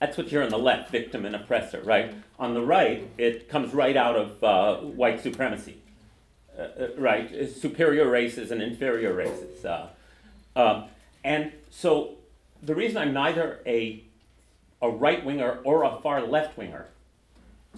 That's 0.00 0.16
what 0.16 0.30
you're 0.30 0.42
on 0.42 0.50
the 0.50 0.58
left, 0.58 0.90
victim 0.90 1.24
and 1.24 1.34
oppressor, 1.34 1.80
right? 1.82 2.14
On 2.38 2.54
the 2.54 2.60
right, 2.60 3.08
it 3.16 3.48
comes 3.48 3.72
right 3.72 3.96
out 3.96 4.16
of 4.16 4.44
uh, 4.44 4.76
white 4.82 5.22
supremacy, 5.22 5.78
uh, 6.58 6.62
uh, 6.62 6.88
right? 6.96 7.50
Superior 7.50 8.08
races 8.08 8.50
and 8.50 8.62
inferior 8.62 9.12
races. 9.12 9.64
Uh, 9.64 9.88
um, 10.54 10.84
and 11.22 11.52
so 11.70 12.14
the 12.62 12.74
reason 12.74 12.96
I'm 12.96 13.12
neither 13.12 13.60
a, 13.66 14.02
a 14.80 14.88
right 14.88 15.24
winger 15.24 15.60
or 15.64 15.84
a 15.84 16.00
far 16.00 16.22
left 16.22 16.56
winger, 16.56 16.86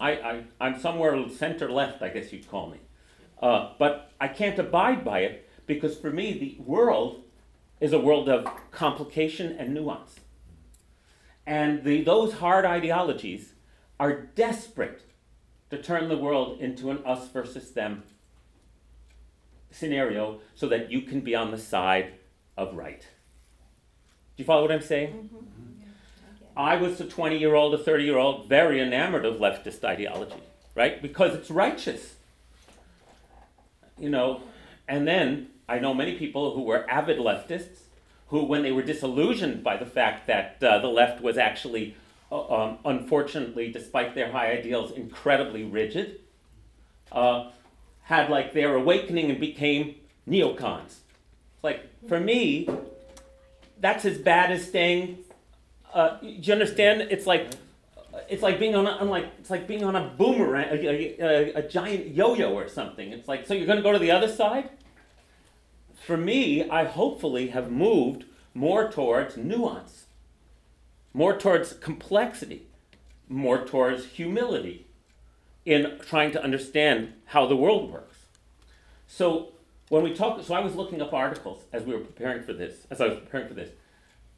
I, 0.01 0.13
I, 0.13 0.45
I'm 0.61 0.79
somewhere 0.79 1.29
center 1.31 1.71
left, 1.71 2.03
I 2.03 2.09
guess 2.11 2.33
you'd 2.33 2.49
call 2.49 2.71
me. 2.71 2.79
Uh, 3.43 3.73
but 3.79 4.13
I 4.21 4.29
can't 4.29 4.59
abide 4.59 5.05
by 5.05 5.21
it 5.21 5.49
because 5.67 5.97
for 5.97 6.11
me, 6.11 6.39
the 6.39 6.57
world 6.63 7.23
is 7.81 7.93
a 7.93 7.99
world 7.99 8.29
of 8.29 8.49
complication 8.71 9.57
and 9.59 9.75
nuance. 9.75 10.21
And 11.47 11.83
the, 11.85 12.03
those 12.03 12.35
hard 12.35 12.65
ideologies 12.65 13.55
are 13.99 14.23
desperate 14.23 15.03
to 15.71 15.83
turn 15.83 16.09
the 16.09 16.17
world 16.17 16.61
into 16.61 16.91
an 16.91 16.99
us 17.05 17.29
versus 17.29 17.73
them 17.73 18.03
scenario 19.71 20.41
so 20.55 20.69
that 20.69 20.91
you 20.91 21.03
can 21.03 21.21
be 21.21 21.35
on 21.35 21.51
the 21.51 21.59
side 21.59 22.15
of 22.57 22.75
right. 22.77 23.01
Do 23.01 24.43
you 24.43 24.45
follow 24.45 24.63
what 24.63 24.73
I'm 24.73 24.83
saying? 24.83 25.31
Mm-hmm. 25.35 25.49
I 26.57 26.77
was 26.77 27.01
a 27.01 27.05
20 27.05 27.39
year 27.39 27.55
old, 27.55 27.75
a 27.75 27.79
30 27.79 28.05
year 28.05 28.19
old, 28.19 28.49
very 28.49 28.81
enamored 28.81 29.25
of 29.25 29.37
leftist 29.37 29.85
ideology, 29.85 30.43
right? 30.75 31.01
Because 31.01 31.35
it's 31.35 31.51
righteous. 31.51 32.17
You 33.99 34.11
know, 34.11 34.43
and 34.89 35.07
then 35.07 35.49
I 35.69 35.79
know 35.79 35.95
many 35.95 36.17
people 36.17 36.55
who 36.55 36.63
were 36.63 36.89
avid 36.91 37.19
leftists 37.19 37.83
who, 38.29 38.45
when 38.45 38.63
they 38.63 38.73
were 38.73 38.83
disillusioned 38.83 39.65
by 39.65 39.77
the 39.77 39.87
fact 39.87 40.27
that 40.27 40.63
uh, 40.63 40.79
the 40.79 40.89
left 40.89 41.23
was 41.23 41.39
actually 41.39 41.97
uh, 42.31 42.55
um, 42.55 42.79
unfortunately, 42.85 43.73
despite 43.73 44.15
their 44.15 44.31
high 44.31 44.53
ideals, 44.53 44.93
incredibly 44.93 45.65
rigid, 45.65 46.21
uh, 47.11 47.51
had 48.09 48.31
like 48.31 48.55
their 48.55 48.75
awakening 48.75 49.31
and 49.31 49.39
became 49.39 49.95
neocons. 50.27 50.95
Like, 51.63 51.87
for 52.09 52.19
me, 52.19 52.67
that's 53.81 54.07
as 54.07 54.17
bad 54.17 54.51
as 54.51 54.67
staying. 54.67 55.19
Uh, 55.93 56.17
do 56.21 56.27
you 56.27 56.53
understand? 56.55 57.03
It's 57.11 57.27
like 57.27 57.51
it's 58.27 58.43
like 58.43 58.59
being 58.59 58.75
on 58.75 58.87
a, 58.87 58.97
I'm 58.99 59.11
like 59.11 59.27
it's 59.39 59.51
like 59.51 59.69
being 59.69 59.85
on 59.85 59.95
a 59.95 60.09
boomerang, 60.17 60.69
a, 60.71 61.23
a, 61.23 61.53
a, 61.57 61.63
giant 61.69 62.15
yo-yo 62.15 62.55
or 62.55 62.67
something. 62.67 63.13
It's 63.13 63.29
like 63.29 63.47
so 63.47 63.53
you're 63.53 63.67
going 63.67 63.77
to 63.77 63.83
go 63.83 63.93
to 63.93 63.99
the 63.99 64.11
other 64.11 64.29
side. 64.29 64.71
For 66.07 66.17
me, 66.17 66.69
I 66.71 66.85
hopefully 66.85 67.49
have 67.49 67.71
moved 67.71 68.25
more 68.55 68.91
towards 68.91 69.37
nuance, 69.37 70.07
more 71.13 71.37
towards 71.37 71.75
complexity, 71.75 72.69
more 73.29 73.67
towards 73.67 74.07
humility 74.07 74.88
in 75.69 75.99
trying 76.01 76.31
to 76.31 76.43
understand 76.43 77.13
how 77.27 77.45
the 77.45 77.55
world 77.55 77.93
works. 77.93 78.17
So 79.07 79.53
when 79.91 80.03
we 80.03 80.15
talk, 80.15 80.43
so 80.43 80.55
I 80.55 80.61
was 80.61 80.75
looking 80.75 81.03
up 81.03 81.13
articles 81.13 81.63
as 81.75 81.83
we 81.83 81.93
were 81.93 82.01
preparing 82.01 82.43
for 82.43 82.55
this, 82.55 82.87
as 82.91 83.03
I 83.03 83.09
was 83.09 83.19
preparing 83.19 83.49
for 83.49 83.55
this. 83.55 83.69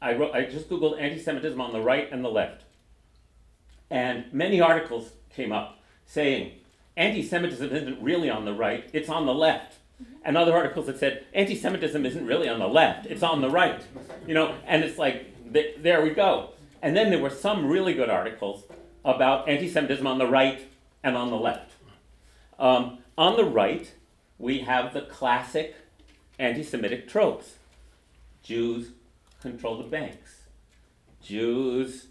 I 0.01 0.13
wrote, 0.13 0.35
I 0.35 0.43
just 0.43 0.69
googled 0.69 0.99
anti-Semitism 0.99 1.61
on 1.61 1.71
the 1.71 1.79
right 1.79 2.11
and 2.11 2.25
the 2.25 2.29
left, 2.29 2.63
and 3.89 4.25
many 4.33 4.59
articles 4.59 5.11
came 5.33 5.53
up 5.53 5.79
saying 6.05 6.51
anti-Semitism 6.97 7.69
isn't 7.69 8.01
really 8.01 8.29
on 8.29 8.43
the 8.43 8.53
right; 8.53 8.89
it's 8.91 9.07
on 9.07 9.25
the 9.25 9.33
left. 9.33 9.75
Mm-hmm. 10.03 10.13
And 10.25 10.37
other 10.37 10.53
articles 10.53 10.87
that 10.87 10.99
said 10.99 11.23
anti-Semitism 11.33 12.05
isn't 12.05 12.25
really 12.25 12.49
on 12.49 12.59
the 12.59 12.67
left; 12.67 13.05
it's 13.05 13.23
on 13.23 13.39
the 13.39 13.49
right. 13.49 13.81
You 14.27 14.33
know, 14.33 14.53
and 14.67 14.83
it's 14.83 14.97
like 14.97 15.53
th- 15.53 15.77
there 15.77 16.01
we 16.01 16.09
go. 16.09 16.49
And 16.81 16.93
then 16.93 17.09
there 17.09 17.19
were 17.19 17.29
some 17.29 17.67
really 17.67 17.93
good 17.93 18.09
articles 18.09 18.65
about 19.05 19.47
anti-Semitism 19.47 20.05
on 20.05 20.17
the 20.17 20.27
right 20.27 20.67
and 21.03 21.15
on 21.15 21.29
the 21.29 21.37
left. 21.37 21.71
Um, 22.59 22.99
on 23.17 23.35
the 23.35 23.45
right, 23.45 23.91
we 24.37 24.59
have 24.59 24.93
the 24.93 25.01
classic 25.01 25.75
anti 26.39 26.63
Semitic 26.63 27.07
tropes 27.07 27.55
Jews 28.43 28.91
control 29.41 29.77
the 29.77 29.83
banks, 29.83 30.41
Jews 31.21 32.07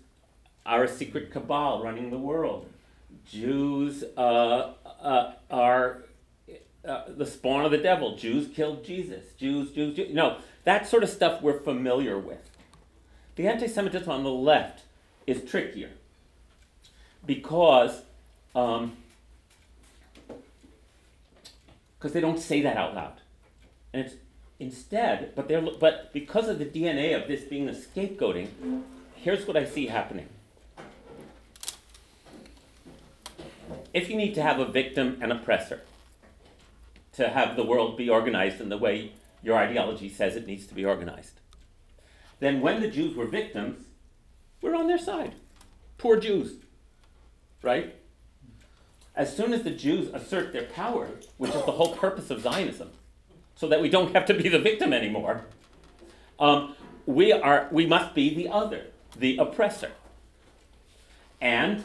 are 0.66 0.84
a 0.84 0.88
secret 0.88 1.30
cabal 1.30 1.82
running 1.82 2.10
the 2.10 2.18
world, 2.18 2.66
Jews 3.26 4.04
uh, 4.16 4.72
uh, 5.02 5.32
are 5.50 6.02
uh, 6.86 7.04
the 7.08 7.26
spawn 7.26 7.64
of 7.64 7.70
the 7.70 7.78
devil, 7.78 8.16
Jews 8.16 8.48
killed 8.54 8.84
Jesus, 8.84 9.32
Jews, 9.36 9.72
Jews, 9.72 9.96
Jews. 9.96 10.14
No, 10.14 10.38
that 10.64 10.88
sort 10.88 11.02
of 11.02 11.08
stuff 11.08 11.42
we're 11.42 11.60
familiar 11.60 12.18
with. 12.18 12.50
The 13.36 13.46
anti 13.48 13.68
Semitism 13.68 14.10
on 14.10 14.24
the 14.24 14.30
left 14.30 14.82
is 15.26 15.48
trickier 15.48 15.90
because 17.26 18.02
um, 18.54 18.96
because 21.98 22.12
they 22.12 22.20
don't 22.20 22.38
say 22.38 22.62
that 22.62 22.76
out 22.76 22.94
loud. 22.94 23.20
And 23.92 24.06
it's 24.06 24.14
instead, 24.58 25.34
but 25.34 25.48
they're 25.48 25.60
but 25.60 26.12
because 26.12 26.48
of 26.48 26.58
the 26.58 26.64
DNA 26.64 27.20
of 27.20 27.28
this 27.28 27.44
being 27.44 27.66
the 27.66 27.72
scapegoating, 27.72 28.48
here's 29.14 29.46
what 29.46 29.56
I 29.56 29.64
see 29.64 29.86
happening. 29.86 30.28
If 33.92 34.08
you 34.08 34.16
need 34.16 34.34
to 34.34 34.42
have 34.42 34.60
a 34.60 34.64
victim 34.64 35.18
and 35.20 35.32
oppressor 35.32 35.82
to 37.14 37.28
have 37.28 37.56
the 37.56 37.64
world 37.64 37.96
be 37.96 38.08
organized 38.08 38.60
in 38.60 38.68
the 38.68 38.78
way 38.78 39.12
your 39.42 39.56
ideology 39.56 40.08
says 40.08 40.36
it 40.36 40.46
needs 40.46 40.66
to 40.66 40.74
be 40.74 40.84
organized, 40.84 41.40
then 42.38 42.60
when 42.60 42.80
the 42.80 42.88
Jews 42.88 43.16
were 43.16 43.26
victims, 43.26 43.84
we're 44.62 44.76
on 44.76 44.86
their 44.86 44.98
side. 44.98 45.34
Poor 45.98 46.18
Jews. 46.18 46.54
Right? 47.62 47.99
As 49.14 49.36
soon 49.36 49.52
as 49.52 49.62
the 49.62 49.70
Jews 49.70 50.12
assert 50.12 50.52
their 50.52 50.64
power, 50.64 51.08
which 51.36 51.54
is 51.54 51.64
the 51.64 51.72
whole 51.72 51.94
purpose 51.94 52.30
of 52.30 52.40
Zionism, 52.40 52.90
so 53.54 53.68
that 53.68 53.82
we 53.82 53.88
don't 53.88 54.14
have 54.14 54.26
to 54.26 54.34
be 54.34 54.48
the 54.48 54.58
victim 54.58 54.92
anymore, 54.92 55.44
um, 56.38 56.74
we, 57.06 57.32
are, 57.32 57.68
we 57.70 57.86
must 57.86 58.14
be 58.14 58.34
the 58.34 58.48
other, 58.48 58.86
the 59.16 59.36
oppressor. 59.36 59.90
And 61.40 61.84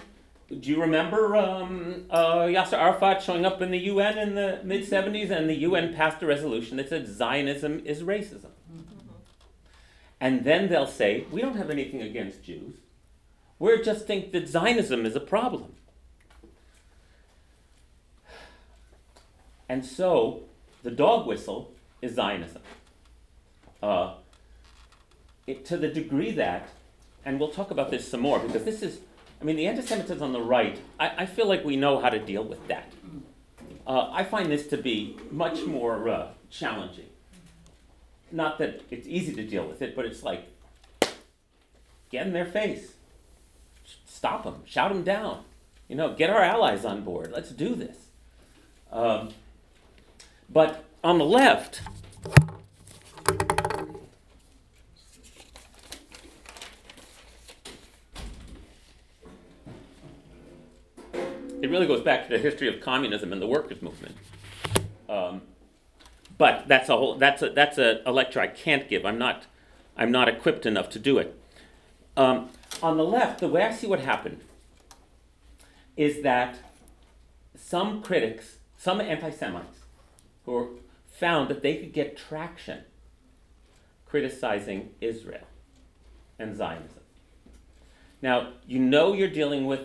do 0.49 0.69
you 0.69 0.79
remember 0.79 1.35
um, 1.35 2.05
uh, 2.09 2.41
Yasser 2.41 2.77
Arafat 2.77 3.23
showing 3.23 3.45
up 3.45 3.61
in 3.61 3.71
the 3.71 3.79
UN 3.79 4.17
in 4.17 4.35
the 4.35 4.61
mid 4.63 4.83
70s 4.83 5.31
and 5.31 5.49
the 5.49 5.55
UN 5.55 5.93
passed 5.93 6.21
a 6.21 6.25
resolution 6.25 6.77
that 6.77 6.89
said 6.89 7.07
Zionism 7.07 7.81
is 7.85 8.03
racism? 8.03 8.51
And 10.19 10.43
then 10.43 10.69
they'll 10.69 10.87
say, 10.87 11.25
we 11.31 11.41
don't 11.41 11.57
have 11.57 11.69
anything 11.69 12.01
against 12.01 12.43
Jews. 12.43 12.75
We 13.59 13.81
just 13.81 14.05
think 14.05 14.31
that 14.31 14.47
Zionism 14.47 15.05
is 15.05 15.15
a 15.15 15.19
problem. 15.19 15.74
And 19.67 19.85
so 19.85 20.43
the 20.83 20.91
dog 20.91 21.27
whistle 21.27 21.71
is 22.01 22.15
Zionism. 22.15 22.61
Uh, 23.81 24.15
it, 25.47 25.65
to 25.65 25.77
the 25.77 25.87
degree 25.87 26.31
that, 26.31 26.69
and 27.23 27.39
we'll 27.39 27.49
talk 27.49 27.71
about 27.71 27.91
this 27.91 28.07
some 28.07 28.19
more 28.19 28.39
because 28.39 28.63
this 28.63 28.81
is, 28.81 28.99
I 29.41 29.43
mean, 29.43 29.55
the 29.55 29.67
anti 29.67 29.81
Semitism 29.81 30.21
on 30.21 30.33
the 30.33 30.41
right, 30.41 30.79
I, 30.99 31.23
I, 31.23 31.25
feel 31.25 31.47
like 31.47 31.63
we 31.63 31.75
know 31.75 31.99
how 31.99 32.09
to 32.09 32.19
deal 32.19 32.43
with 32.43 32.67
that. 32.67 32.91
Uh, 33.85 34.09
I 34.11 34.23
find 34.23 34.51
this 34.51 34.67
to 34.67 34.77
be 34.77 35.17
much 35.29 35.65
more 35.65 36.09
uh, 36.09 36.27
challenging. 36.49 37.09
Not 38.31 38.57
that 38.57 38.81
it's 38.89 39.07
easy 39.07 39.33
to 39.35 39.43
deal 39.43 39.67
with 39.67 39.81
it, 39.81 39.95
but 39.95 40.05
it's 40.05 40.23
like, 40.23 40.45
get 42.09 42.25
in 42.25 42.33
their 42.33 42.45
face, 42.45 42.93
stop 44.05 44.43
them, 44.43 44.63
shout 44.65 44.91
them 44.91 45.03
down, 45.03 45.43
you 45.87 45.95
know, 45.95 46.15
get 46.15 46.29
our 46.29 46.41
allies 46.41 46.85
on 46.85 47.03
board, 47.03 47.31
let's 47.31 47.51
do 47.51 47.75
this. 47.75 47.97
Um, 48.91 49.29
but 50.49 50.85
on 51.03 51.17
the 51.17 51.25
left, 51.25 51.81
it 61.61 61.69
really 61.69 61.87
goes 61.87 62.01
back 62.01 62.27
to 62.27 62.29
the 62.29 62.37
history 62.37 62.67
of 62.67 62.81
communism 62.81 63.33
and 63.33 63.41
the 63.41 63.47
workers' 63.47 63.81
movement. 63.81 64.15
Um, 65.09 65.41
but 66.37 66.67
that's 66.67 66.89
a 66.89 66.97
whole 66.97 67.15
that's 67.15 67.41
a 67.41 67.49
that's 67.49 67.77
a, 67.77 68.01
a, 68.05 68.11
lecture 68.11 68.39
I 68.39 68.47
can't 68.47 68.87
give. 68.89 69.05
I'm 69.05 69.17
not 69.17 69.45
I'm 69.95 70.11
not 70.11 70.27
equipped 70.27 70.65
enough 70.65 70.89
to 70.91 70.99
do 70.99 71.17
it. 71.17 71.39
Um, 72.17 72.49
on 72.81 72.97
the 72.97 73.03
left, 73.03 73.39
the 73.39 73.47
way 73.47 73.63
I 73.63 73.71
see 73.71 73.87
what 73.87 73.99
happened 73.99 74.41
is 75.97 76.21
that 76.23 76.57
some 77.55 78.01
critics, 78.01 78.57
some 78.77 78.99
anti-Semites, 78.99 79.84
who 80.45 80.79
found 81.07 81.49
that 81.49 81.61
they 81.61 81.77
could 81.77 81.93
get 81.93 82.17
traction 82.17 82.83
criticizing 84.05 84.89
Israel 85.01 85.47
and 86.39 86.55
Zionism. 86.55 87.01
Now, 88.21 88.53
you 88.65 88.79
know 88.79 89.13
you're 89.13 89.27
dealing 89.29 89.65
with 89.65 89.81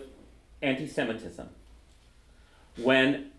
anti 0.61 0.87
Semitism 0.87 1.49
when 2.77 3.31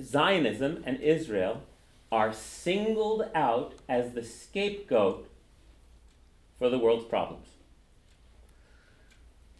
Zionism 0.00 0.82
and 0.84 1.00
Israel 1.00 1.62
are 2.10 2.32
singled 2.32 3.30
out 3.34 3.74
as 3.88 4.12
the 4.12 4.24
scapegoat 4.24 5.28
for 6.58 6.68
the 6.68 6.78
world's 6.78 7.04
problems. 7.04 7.46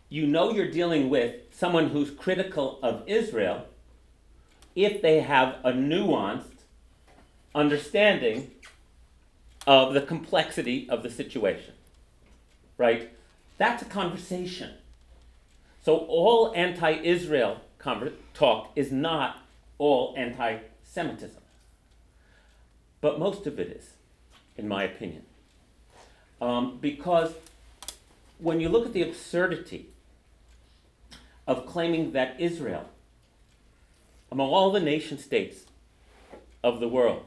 You 0.08 0.26
know 0.26 0.50
you're 0.50 0.70
dealing 0.70 1.08
with 1.08 1.36
someone 1.52 1.90
who's 1.90 2.10
critical 2.10 2.80
of 2.82 3.04
Israel 3.06 3.66
if 4.74 5.00
they 5.02 5.20
have 5.20 5.56
a 5.62 5.72
nuanced 5.72 6.49
understanding 7.54 8.50
of 9.66 9.94
the 9.94 10.00
complexity 10.00 10.88
of 10.88 11.02
the 11.02 11.10
situation. 11.10 11.74
Right? 12.78 13.10
That's 13.58 13.82
a 13.82 13.86
conversation. 13.86 14.74
So 15.82 15.96
all 15.96 16.52
anti 16.54 16.92
Israel 17.02 17.60
talk 18.34 18.70
is 18.76 18.92
not 18.92 19.38
all 19.78 20.14
anti 20.16 20.58
Semitism. 20.82 21.40
But 23.00 23.18
most 23.18 23.46
of 23.46 23.58
it 23.58 23.68
is, 23.68 23.90
in 24.56 24.68
my 24.68 24.82
opinion. 24.82 25.24
Um, 26.40 26.78
because 26.80 27.32
when 28.38 28.60
you 28.60 28.68
look 28.68 28.86
at 28.86 28.92
the 28.92 29.02
absurdity 29.02 29.90
of 31.46 31.66
claiming 31.66 32.12
that 32.12 32.40
Israel, 32.40 32.88
among 34.32 34.50
all 34.50 34.72
the 34.72 34.80
nation 34.80 35.18
states 35.18 35.64
of 36.62 36.80
the 36.80 36.88
world, 36.88 37.24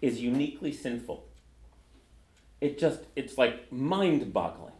is 0.00 0.20
uniquely 0.20 0.72
sinful. 0.72 1.24
It 2.60 2.78
just, 2.78 3.00
it's 3.14 3.36
like 3.36 3.70
mind 3.72 4.32
boggling, 4.32 4.72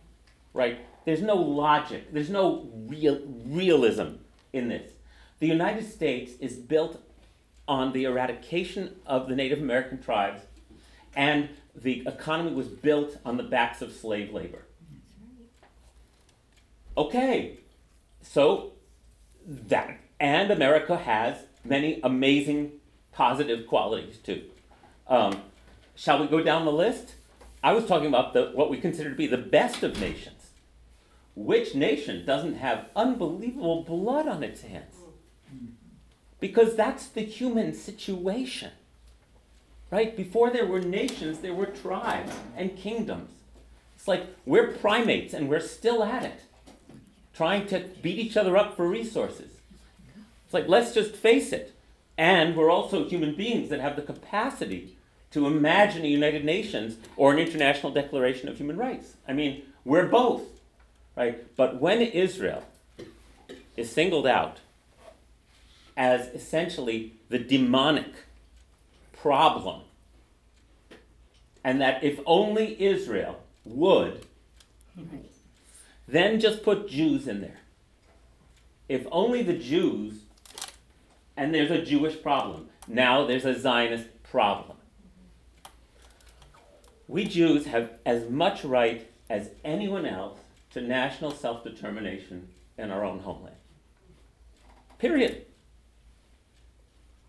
right? 0.55 0.79
There's 1.05 1.23
no 1.23 1.37
logic, 1.37 2.13
there's 2.13 2.31
no 2.31 2.69
real, 2.89 3.21
realism 3.45 4.17
in 4.53 4.69
this. 4.69 4.93
The 5.39 5.47
United 5.47 5.91
States 5.91 6.33
is 6.41 6.57
built 6.57 7.03
on 7.69 7.93
the 7.93 8.05
eradication 8.05 8.97
of 9.07 9.29
the 9.29 9.35
Native 9.35 9.61
American 9.61 10.03
tribes, 10.03 10.43
and 11.15 11.49
the 11.75 12.03
economy 12.07 12.53
was 12.53 12.69
built 12.69 13.19
on 13.25 13.37
the 13.37 13.43
backs 13.43 13.83
of 13.83 13.93
slave 13.93 14.33
labor. 14.33 14.63
Okay, 16.97 17.59
so 18.23 18.73
that, 19.47 19.99
and 20.19 20.51
America 20.51 20.97
has 20.97 21.37
many 21.65 22.01
amazing 22.03 22.73
positive 23.13 23.67
qualities 23.67 24.17
too. 24.19 24.43
Um, 25.09 25.43
shall 25.95 26.21
we 26.21 26.27
go 26.27 26.43
down 26.43 26.65
the 26.65 26.73
list? 26.73 27.15
I 27.63 27.73
was 27.73 27.87
talking 27.87 28.09
about 28.09 28.33
the, 28.33 28.51
what 28.55 28.71
we 28.71 28.79
consider 28.79 29.11
to 29.11 29.17
be 29.17 29.27
the 29.27 29.37
best 29.37 29.83
of 29.83 30.01
nations. 30.01 30.51
Which 31.35 31.75
nation 31.75 32.25
doesn't 32.25 32.55
have 32.55 32.87
unbelievable 32.97 33.83
blood 33.83 34.27
on 34.27 34.43
its 34.43 34.63
hands? 34.63 34.95
Because 36.41 36.77
that's 36.77 37.09
the 37.09 37.23
human 37.23 37.75
situation. 37.75 38.71
Right? 39.91 40.17
Before 40.17 40.51
there 40.51 40.67
were 40.67 40.81
nations, 40.81 41.39
there 41.39 41.55
were 41.55 41.67
tribes 41.67 42.33
and 42.57 42.77
kingdoms. 42.77 43.31
It's 43.97 44.09
like 44.09 44.27
we're 44.45 44.73
primates 44.73 45.33
and 45.35 45.49
we're 45.49 45.61
still 45.61 46.03
at 46.03 46.25
it, 46.25 46.41
trying 47.35 47.67
to 47.69 47.81
beat 48.03 48.19
each 48.19 48.37
other 48.37 48.57
up 48.57 48.77
for 48.77 48.89
resources. 48.89 49.53
It's 50.45 50.55
like, 50.55 50.69
let's 50.69 50.95
just 50.95 51.15
face 51.15 51.53
it. 51.53 51.75
And 52.19 52.57
we're 52.57 52.71
also 52.71 53.09
human 53.09 53.35
beings 53.35 53.69
that 53.71 53.81
have 53.81 53.97
the 53.97 54.03
capacity 54.03 54.96
to 55.37 55.47
imagine 55.47 56.03
a 56.03 56.09
United 56.09 56.47
Nations 56.47 56.97
or 57.15 57.31
an 57.31 57.39
International 57.39 57.93
Declaration 57.93 58.49
of 58.49 58.57
Human 58.57 58.79
Rights. 58.79 59.17
I 59.29 59.35
mean, 59.35 59.65
we're 59.85 60.07
both, 60.07 60.45
right? 61.15 61.55
But 61.57 61.79
when 61.79 62.01
Israel 62.01 62.65
is 63.77 63.93
singled 63.93 64.27
out 64.27 64.61
as 65.95 66.29
essentially 66.29 67.13
the 67.29 67.39
demonic 67.39 68.15
problem, 69.13 69.83
and 71.63 71.83
that 71.83 72.03
if 72.03 72.19
only 72.25 72.83
Israel 72.83 73.39
would, 73.67 74.25
then 76.09 76.41
just 76.41 76.63
put 76.63 76.89
Jews 76.89 77.29
in 77.29 77.43
there. 77.43 77.61
If 78.89 79.07
only 79.13 79.43
the 79.43 79.59
Jews, 79.59 80.15
and 81.37 81.55
there's 81.55 81.71
a 81.71 81.83
Jewish 81.83 82.23
problem. 82.23 82.71
Now 82.89 83.27
there's 83.27 83.45
a 83.45 83.59
Zionist 83.59 84.07
problem. 84.23 84.76
We 87.09 87.25
Jews 87.25 87.67
have 87.67 87.91
as 88.05 88.29
much 88.29 88.65
right 88.65 89.09
as 89.31 89.51
anyone 89.65 90.07
else 90.07 90.39
to 90.71 90.81
national 90.81 91.31
self 91.31 91.63
determination 91.63 92.49
in 92.77 92.91
our 92.91 93.05
own 93.05 93.21
homeland. 93.21 93.57
Period. 94.99 95.47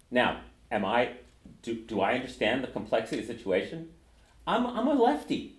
Now, 0.10 0.42
am 0.72 0.86
I 0.86 1.12
do, 1.62 1.76
do 1.76 2.02
I 2.02 2.14
understand 2.14 2.64
the 2.64 2.68
complexity 2.68 3.22
of 3.22 3.28
the 3.28 3.34
situation? 3.34 3.90
I'm, 4.46 4.66
I'm 4.66 4.88
a 4.88 4.94
lefty. 4.94 5.56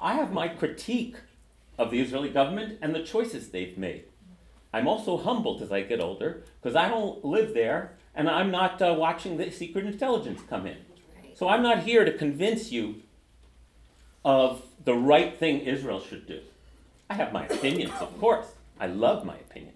I 0.00 0.14
have 0.14 0.32
my 0.32 0.48
critique 0.48 1.16
of 1.78 1.90
the 1.90 2.00
Israeli 2.00 2.28
government 2.28 2.78
and 2.82 2.94
the 2.94 3.02
choices 3.02 3.48
they've 3.48 3.78
made. 3.78 4.04
I'm 4.72 4.88
also 4.88 5.16
humbled 5.16 5.62
as 5.62 5.72
I 5.72 5.82
get 5.82 6.00
older 6.00 6.42
because 6.60 6.76
I 6.76 6.88
don't 6.88 7.24
live 7.24 7.54
there 7.54 7.92
and 8.14 8.28
I'm 8.28 8.50
not 8.50 8.82
uh, 8.82 8.94
watching 8.98 9.36
the 9.36 9.50
secret 9.50 9.86
intelligence 9.86 10.40
come 10.48 10.66
in. 10.66 10.78
So 11.34 11.48
I'm 11.48 11.62
not 11.62 11.84
here 11.84 12.04
to 12.04 12.12
convince 12.12 12.72
you 12.72 13.02
of 14.28 14.62
the 14.84 14.94
right 14.94 15.38
thing 15.38 15.60
Israel 15.60 16.00
should 16.00 16.26
do. 16.26 16.40
I 17.08 17.14
have 17.14 17.32
my 17.32 17.46
opinions, 17.46 17.94
of 17.98 18.20
course. 18.20 18.44
I 18.78 18.86
love 18.86 19.24
my 19.24 19.36
opinions. 19.36 19.74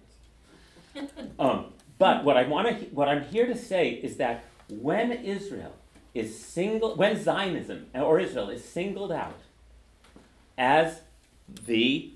Um, 1.39 1.73
but 1.97 2.23
what 2.23 2.37
I 2.37 2.43
want 2.43 2.67
to, 2.67 2.85
what 2.93 3.07
I'm 3.07 3.23
here 3.23 3.47
to 3.47 3.57
say 3.57 3.89
is 3.89 4.17
that 4.17 4.45
when 4.69 5.11
Israel 5.11 5.73
is 6.13 6.39
single, 6.39 6.95
when 6.95 7.19
Zionism 7.19 7.87
or 7.95 8.19
Israel 8.19 8.49
is 8.49 8.63
singled 8.63 9.11
out 9.11 9.39
as 10.55 11.01
the 11.65 12.13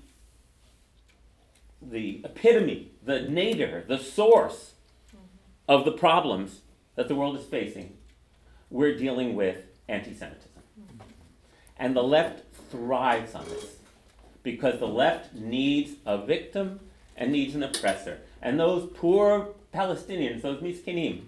the 1.82 2.20
epitome, 2.24 2.92
the 3.04 3.22
nadir, 3.22 3.84
the 3.88 3.98
source 3.98 4.74
of 5.66 5.84
the 5.84 5.92
problems 5.92 6.60
that 6.94 7.08
the 7.08 7.16
world 7.16 7.36
is 7.36 7.44
facing, 7.44 7.96
we're 8.70 8.96
dealing 8.96 9.34
with 9.34 9.56
anti 9.88 10.14
Semitism. 10.14 10.47
And 11.78 11.94
the 11.94 12.02
left 12.02 12.44
thrives 12.70 13.34
on 13.34 13.44
this 13.46 13.76
because 14.42 14.78
the 14.78 14.88
left 14.88 15.34
needs 15.34 15.92
a 16.06 16.18
victim 16.18 16.80
and 17.16 17.32
needs 17.32 17.54
an 17.54 17.62
oppressor. 17.62 18.20
And 18.40 18.58
those 18.58 18.90
poor 18.94 19.48
Palestinians, 19.74 20.42
those 20.42 20.60
miskinim, 20.60 21.22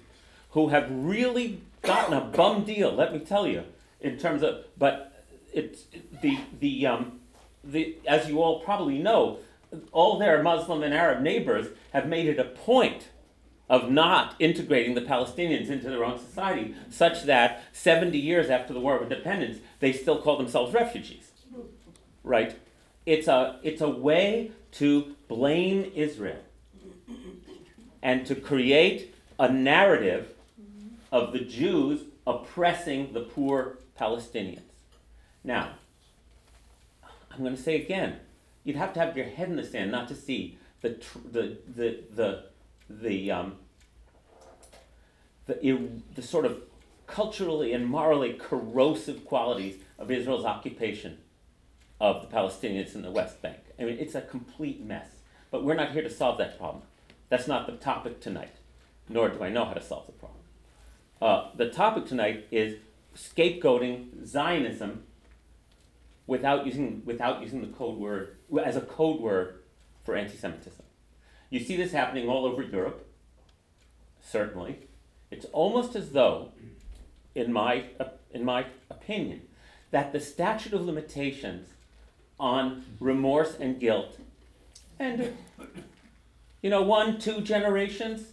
who 0.51 0.69
have 0.69 0.89
really 0.91 1.61
gotten 1.83 2.15
a 2.15 2.21
bum 2.21 2.65
deal, 2.65 2.93
let 2.93 3.13
me 3.13 3.19
tell 3.21 3.47
you, 3.47 3.65
in 4.01 4.19
terms 4.19 4.43
of, 4.43 4.65
but 4.79 5.25
it's 5.53 5.85
the, 6.23 6.39
the, 6.61 6.87
um, 6.87 7.21
the, 7.63 7.97
as 8.07 8.29
you 8.29 8.41
all 8.41 8.61
probably 8.61 8.99
know, 8.99 9.39
all 9.93 10.19
their 10.19 10.43
Muslim 10.43 10.83
and 10.83 10.95
Arab 10.95 11.23
neighbors 11.23 11.69
have 11.93 12.09
made 12.09 12.27
it 12.27 12.39
a 12.39 12.45
point 12.45 13.09
of 13.69 13.89
not 13.89 14.35
integrating 14.41 14.95
the 14.95 15.01
Palestinians 15.01 15.69
into 15.69 15.89
their 15.89 16.05
own 16.05 16.19
society, 16.19 16.75
such 16.91 17.23
that 17.25 17.63
70 17.73 18.19
years 18.19 18.51
after 18.51 18.73
the 18.75 18.81
War 18.81 18.97
of 18.97 19.03
Independence, 19.03 19.59
they 19.81 19.93
still 19.93 20.21
call 20.21 20.37
themselves 20.37 20.73
refugees. 20.73 21.31
Right? 22.23 22.59
It's 23.07 23.29
a, 23.29 23.59
it's 23.63 23.81
a 23.81 23.89
way 23.89 24.53
to 24.73 25.17
blame 25.29 25.91
Israel 25.95 26.41
and 28.03 28.25
to 28.27 28.35
create 28.35 29.15
a 29.39 29.51
narrative 29.51 30.35
of 31.11 31.33
the 31.33 31.41
Jews 31.41 32.03
oppressing 32.27 33.13
the 33.13 33.21
poor 33.21 33.79
Palestinians. 33.99 34.61
Now, 35.43 35.73
I'm 37.31 37.41
going 37.41 37.57
to 37.57 37.63
say 37.63 37.77
again, 37.77 38.21
you'd 38.65 38.77
have 38.77 38.93
to 38.95 39.01
have 39.01 39.17
your 39.17 39.27
head 39.27 39.49
in 39.49 39.57
the 39.57 39.65
sand 39.65 39.91
not 39.91 40.09
to 40.09 40.15
see 40.15 40.59
the 40.83 40.91
tr- 40.95 41.19
the 41.31 41.59
the 41.75 41.99
the 42.15 42.45
the 42.89 43.31
um, 43.31 43.57
the, 45.47 45.65
ir- 45.67 45.89
the 46.15 46.23
sort 46.23 46.45
of 46.45 46.63
culturally 47.11 47.73
and 47.73 47.87
morally 47.87 48.35
corrosive 48.35 49.25
qualities 49.25 49.77
of 49.99 50.11
Israel's 50.11 50.45
occupation 50.45 51.19
of 52.01 52.23
the 52.23 52.35
Palestinians 52.35 52.95
in 52.95 53.03
the 53.03 53.11
West 53.11 53.43
Bank. 53.43 53.59
I 53.79 53.85
mean, 53.85 53.99
it's 53.99 54.15
a 54.15 54.23
complete 54.23 54.85
mess. 54.85 55.09
But 55.51 55.65
we're 55.65 55.75
not 55.75 55.93
here 55.93 56.03
to 56.03 56.11
solve 56.11 56.39
that 56.39 56.59
problem. 56.59 56.85
That's 57.29 57.49
not 57.49 57.67
the 57.67 57.73
topic 57.73 58.21
tonight, 58.21 58.55
nor 59.09 59.29
do 59.29 59.43
I 59.43 59.51
know 59.51 59.65
how 59.65 59.75
to 59.75 59.83
solve 59.83 60.07
the 60.07 60.13
problem. 60.13 60.41
Uh, 61.21 61.51
the 61.57 61.69
topic 61.69 62.07
tonight 62.07 62.47
is 62.51 62.79
scapegoating 63.17 64.27
Zionism 64.27 65.05
without 66.27 66.65
using, 66.65 67.03
without 67.05 67.43
using 67.43 67.61
the 67.61 67.67
code 67.67 67.99
word, 67.99 68.37
as 68.65 68.77
a 68.77 68.81
code 68.81 69.21
word 69.21 69.57
for 70.05 70.17
anti 70.17 70.37
Semitism. 70.37 70.85
You 71.51 71.61
see 71.61 71.77
this 71.77 71.93
happening 71.93 72.29
all 72.29 72.47
over 72.47 72.63
Europe, 72.63 73.07
certainly. 74.23 74.87
It's 75.31 75.47
almost 75.47 75.97
as 75.97 76.11
though, 76.11 76.53
in 77.35 77.53
my, 77.53 77.85
in 78.33 78.45
my 78.45 78.67
opinion, 78.91 79.43
that 79.91 80.13
the 80.13 80.21
statute 80.21 80.73
of 80.73 80.83
limitations 80.83 81.69
on 82.39 82.85
remorse 82.99 83.57
and 83.59 83.79
guilt, 83.79 84.19
and 84.99 85.37
you 86.63 86.71
know, 86.71 86.83
one, 86.83 87.19
two 87.19 87.41
generations, 87.41 88.33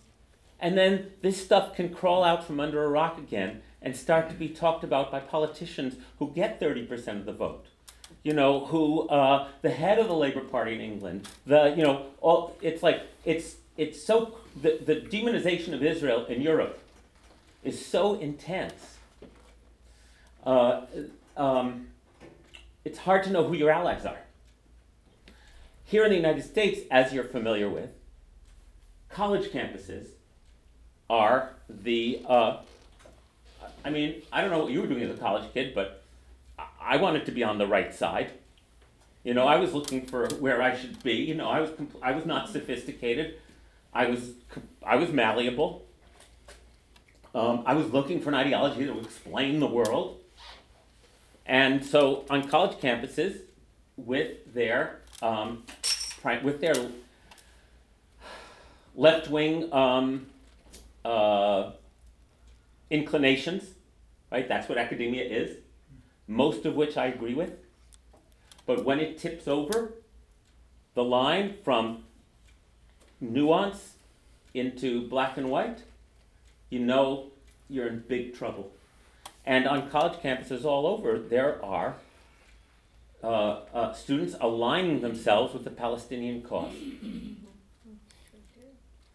and 0.60 0.78
then 0.78 1.12
this 1.22 1.44
stuff 1.44 1.76
can 1.76 1.94
crawl 1.94 2.24
out 2.24 2.46
from 2.46 2.60
under 2.60 2.84
a 2.84 2.90
rock 2.90 3.18
again 3.18 3.62
and 3.82 3.96
start 3.96 4.30
to 4.30 4.36
be 4.36 4.50
talked 4.50 4.84
about 4.84 5.12
by 5.12 5.20
politicians 5.20 5.96
who 6.20 6.32
get 6.32 6.60
30% 6.60 7.08
of 7.20 7.26
the 7.26 7.34
vote. 7.34 7.66
You 8.24 8.34
know, 8.34 8.66
who 8.66 9.08
uh, 9.10 9.48
the 9.62 9.70
head 9.70 10.00
of 10.00 10.08
the 10.08 10.14
Labour 10.14 10.42
Party 10.42 10.74
in 10.74 10.82
England, 10.82 11.28
the 11.46 11.74
you 11.78 11.84
know, 11.84 12.08
all 12.20 12.56
it's 12.62 12.84
like 12.84 13.04
it's 13.24 13.58
it's 13.78 14.04
so 14.04 14.40
the, 14.62 14.80
the 14.86 14.96
demonization 14.96 15.74
of 15.74 15.84
Israel 15.84 16.26
in 16.26 16.42
Europe 16.42 16.80
is 17.64 17.84
so 17.86 18.16
intense. 18.20 18.98
Uh, 20.46 20.82
um, 21.36 21.88
it's 22.86 23.00
hard 23.00 23.24
to 23.24 23.30
know 23.32 23.44
who 23.44 23.54
your 23.54 23.70
allies 23.70 24.06
are. 24.06 24.20
Here 25.84 26.04
in 26.04 26.10
the 26.10 26.16
United 26.16 26.44
States, 26.44 26.82
as 26.92 27.14
you're 27.14 27.24
familiar 27.24 27.70
with, 27.70 27.92
college 29.10 29.52
campuses 29.52 30.08
are 31.10 31.54
the. 31.70 32.22
Uh, 32.28 32.58
I 33.86 33.90
mean, 33.90 34.22
I 34.32 34.42
don't 34.42 34.52
know 34.52 34.60
what 34.60 34.72
you 34.72 34.82
were 34.82 34.88
doing 34.88 35.04
as 35.04 35.12
a 35.12 35.20
college 35.20 35.52
kid, 35.54 35.74
but 35.74 36.04
I- 36.80 36.98
wanted 36.98 37.26
to 37.26 37.32
be 37.32 37.44
on 37.44 37.58
the 37.58 37.68
right 37.68 37.94
side. 37.94 38.32
You 39.24 39.34
know, 39.34 39.48
I 39.48 39.58
was 39.58 39.74
looking 39.74 40.06
for 40.06 40.28
where 40.36 40.62
I 40.62 40.76
should 40.76 41.02
be. 41.04 41.14
You 41.14 41.36
know, 41.36 41.48
I 41.48 41.62
was 41.62 41.72
I 42.02 42.12
was 42.14 42.26
not 42.26 42.50
sophisticated. 42.50 43.36
I 43.94 44.08
was 44.08 44.32
I 44.84 44.96
was 44.96 45.12
malleable. 45.12 45.87
Um, 47.36 47.64
I 47.66 47.74
was 47.74 47.92
looking 47.92 48.22
for 48.22 48.30
an 48.30 48.36
ideology 48.36 48.86
that 48.86 48.96
would 48.96 49.06
explain 49.06 49.60
the 49.60 49.68
world. 49.68 50.20
And 51.46 51.86
so, 51.86 52.26
on 52.30 52.48
college 52.48 52.78
campuses, 52.80 53.42
with 53.98 54.54
their 54.54 55.00
um, 55.22 55.64
with 56.44 56.62
their 56.62 56.76
left 58.96 59.30
wing 59.30 59.72
um, 59.74 60.28
uh, 61.04 61.72
inclinations, 62.90 63.64
right? 64.32 64.48
That's 64.48 64.70
what 64.70 64.78
academia 64.78 65.24
is, 65.24 65.58
most 66.28 66.66
of 66.66 66.76
which 66.76 66.98
I 66.98 67.08
agree 67.08 67.34
with. 67.34 67.54
But 68.66 68.86
when 68.86 69.00
it 69.00 69.18
tips 69.18 69.48
over 69.48 69.94
the 70.94 71.04
line 71.04 71.56
from 71.64 72.04
nuance 73.20 73.94
into 74.54 75.08
black 75.08 75.38
and 75.38 75.50
white, 75.50 75.84
you 76.70 76.80
know 76.80 77.32
you're 77.70 77.88
in 77.88 78.04
big 78.08 78.36
trouble. 78.36 78.72
And 79.46 79.68
on 79.68 79.90
college 79.90 80.20
campuses 80.20 80.66
all 80.66 80.86
over, 80.86 81.18
there 81.18 81.64
are 81.64 81.96
uh, 83.24 83.62
uh, 83.74 83.94
students 83.94 84.36
aligning 84.40 85.02
themselves 85.02 85.54
with 85.54 85.64
the 85.64 85.70
Palestinian 85.70 86.42
cause. 86.42 86.74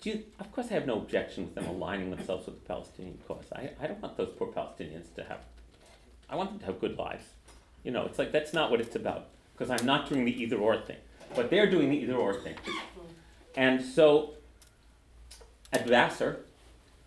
You, 0.02 0.24
of 0.40 0.50
course, 0.50 0.66
I 0.70 0.74
have 0.74 0.86
no 0.86 0.96
objection 0.96 1.44
with 1.44 1.54
them 1.54 1.66
aligning 1.66 2.10
themselves 2.10 2.46
with 2.46 2.60
the 2.60 2.66
Palestinian 2.66 3.18
cause. 3.28 3.44
I, 3.54 3.70
I 3.80 3.86
don't 3.86 4.02
want 4.02 4.16
those 4.16 4.30
poor 4.36 4.48
Palestinians 4.48 5.14
to 5.14 5.24
have, 5.24 5.44
I 6.28 6.34
want 6.34 6.50
them 6.50 6.58
to 6.60 6.66
have 6.66 6.80
good 6.80 6.98
lives. 6.98 7.24
You 7.84 7.92
know, 7.92 8.04
it's 8.06 8.18
like 8.18 8.32
that's 8.32 8.52
not 8.52 8.70
what 8.70 8.80
it's 8.80 8.96
about, 8.96 9.28
because 9.52 9.70
I'm 9.70 9.86
not 9.86 10.08
doing 10.08 10.24
the 10.24 10.42
either 10.42 10.56
or 10.56 10.76
thing. 10.76 10.96
But 11.36 11.50
they're 11.50 11.70
doing 11.70 11.90
the 11.90 11.96
either 11.96 12.16
or 12.16 12.34
thing. 12.34 12.56
And 13.54 13.84
so 13.84 14.34
at 15.72 15.86
Vassar, 15.86 16.40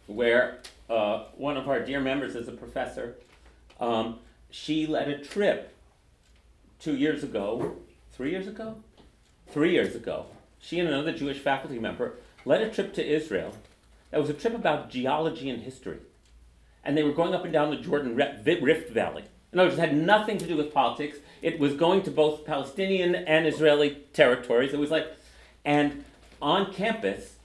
where 0.07 0.59
uh, 0.89 1.25
one 1.35 1.57
of 1.57 1.67
our 1.67 1.79
dear 1.79 1.99
members 1.99 2.35
is 2.35 2.47
a 2.47 2.51
professor, 2.51 3.15
um, 3.79 4.19
she 4.49 4.87
led 4.87 5.07
a 5.07 5.17
trip 5.17 5.75
two 6.79 6.95
years 6.95 7.23
ago, 7.23 7.75
three 8.11 8.31
years 8.31 8.47
ago? 8.47 8.77
Three 9.47 9.71
years 9.71 9.95
ago. 9.95 10.27
She 10.59 10.79
and 10.79 10.89
another 10.89 11.11
Jewish 11.11 11.39
faculty 11.39 11.79
member 11.79 12.15
led 12.45 12.61
a 12.61 12.69
trip 12.69 12.93
to 12.93 13.05
Israel. 13.05 13.53
That 14.11 14.21
was 14.21 14.29
a 14.29 14.33
trip 14.33 14.55
about 14.55 14.89
geology 14.89 15.49
and 15.49 15.61
history. 15.61 15.97
And 16.83 16.95
they 16.95 17.03
were 17.03 17.11
going 17.11 17.33
up 17.33 17.43
and 17.43 17.53
down 17.53 17.71
the 17.71 17.77
Jordan 17.77 18.15
Rift 18.15 18.89
Valley. 18.89 19.25
In 19.51 19.59
other 19.59 19.69
words, 19.69 19.79
it 19.79 19.87
had 19.87 19.97
nothing 19.97 20.37
to 20.37 20.45
do 20.45 20.57
with 20.57 20.73
politics. 20.73 21.17
It 21.41 21.59
was 21.59 21.73
going 21.73 22.03
to 22.03 22.11
both 22.11 22.45
Palestinian 22.45 23.15
and 23.15 23.47
Israeli 23.47 24.03
territories. 24.13 24.73
It 24.73 24.79
was 24.79 24.91
like, 24.91 25.07
and 25.63 26.03
on 26.41 26.73
campus, 26.73 27.35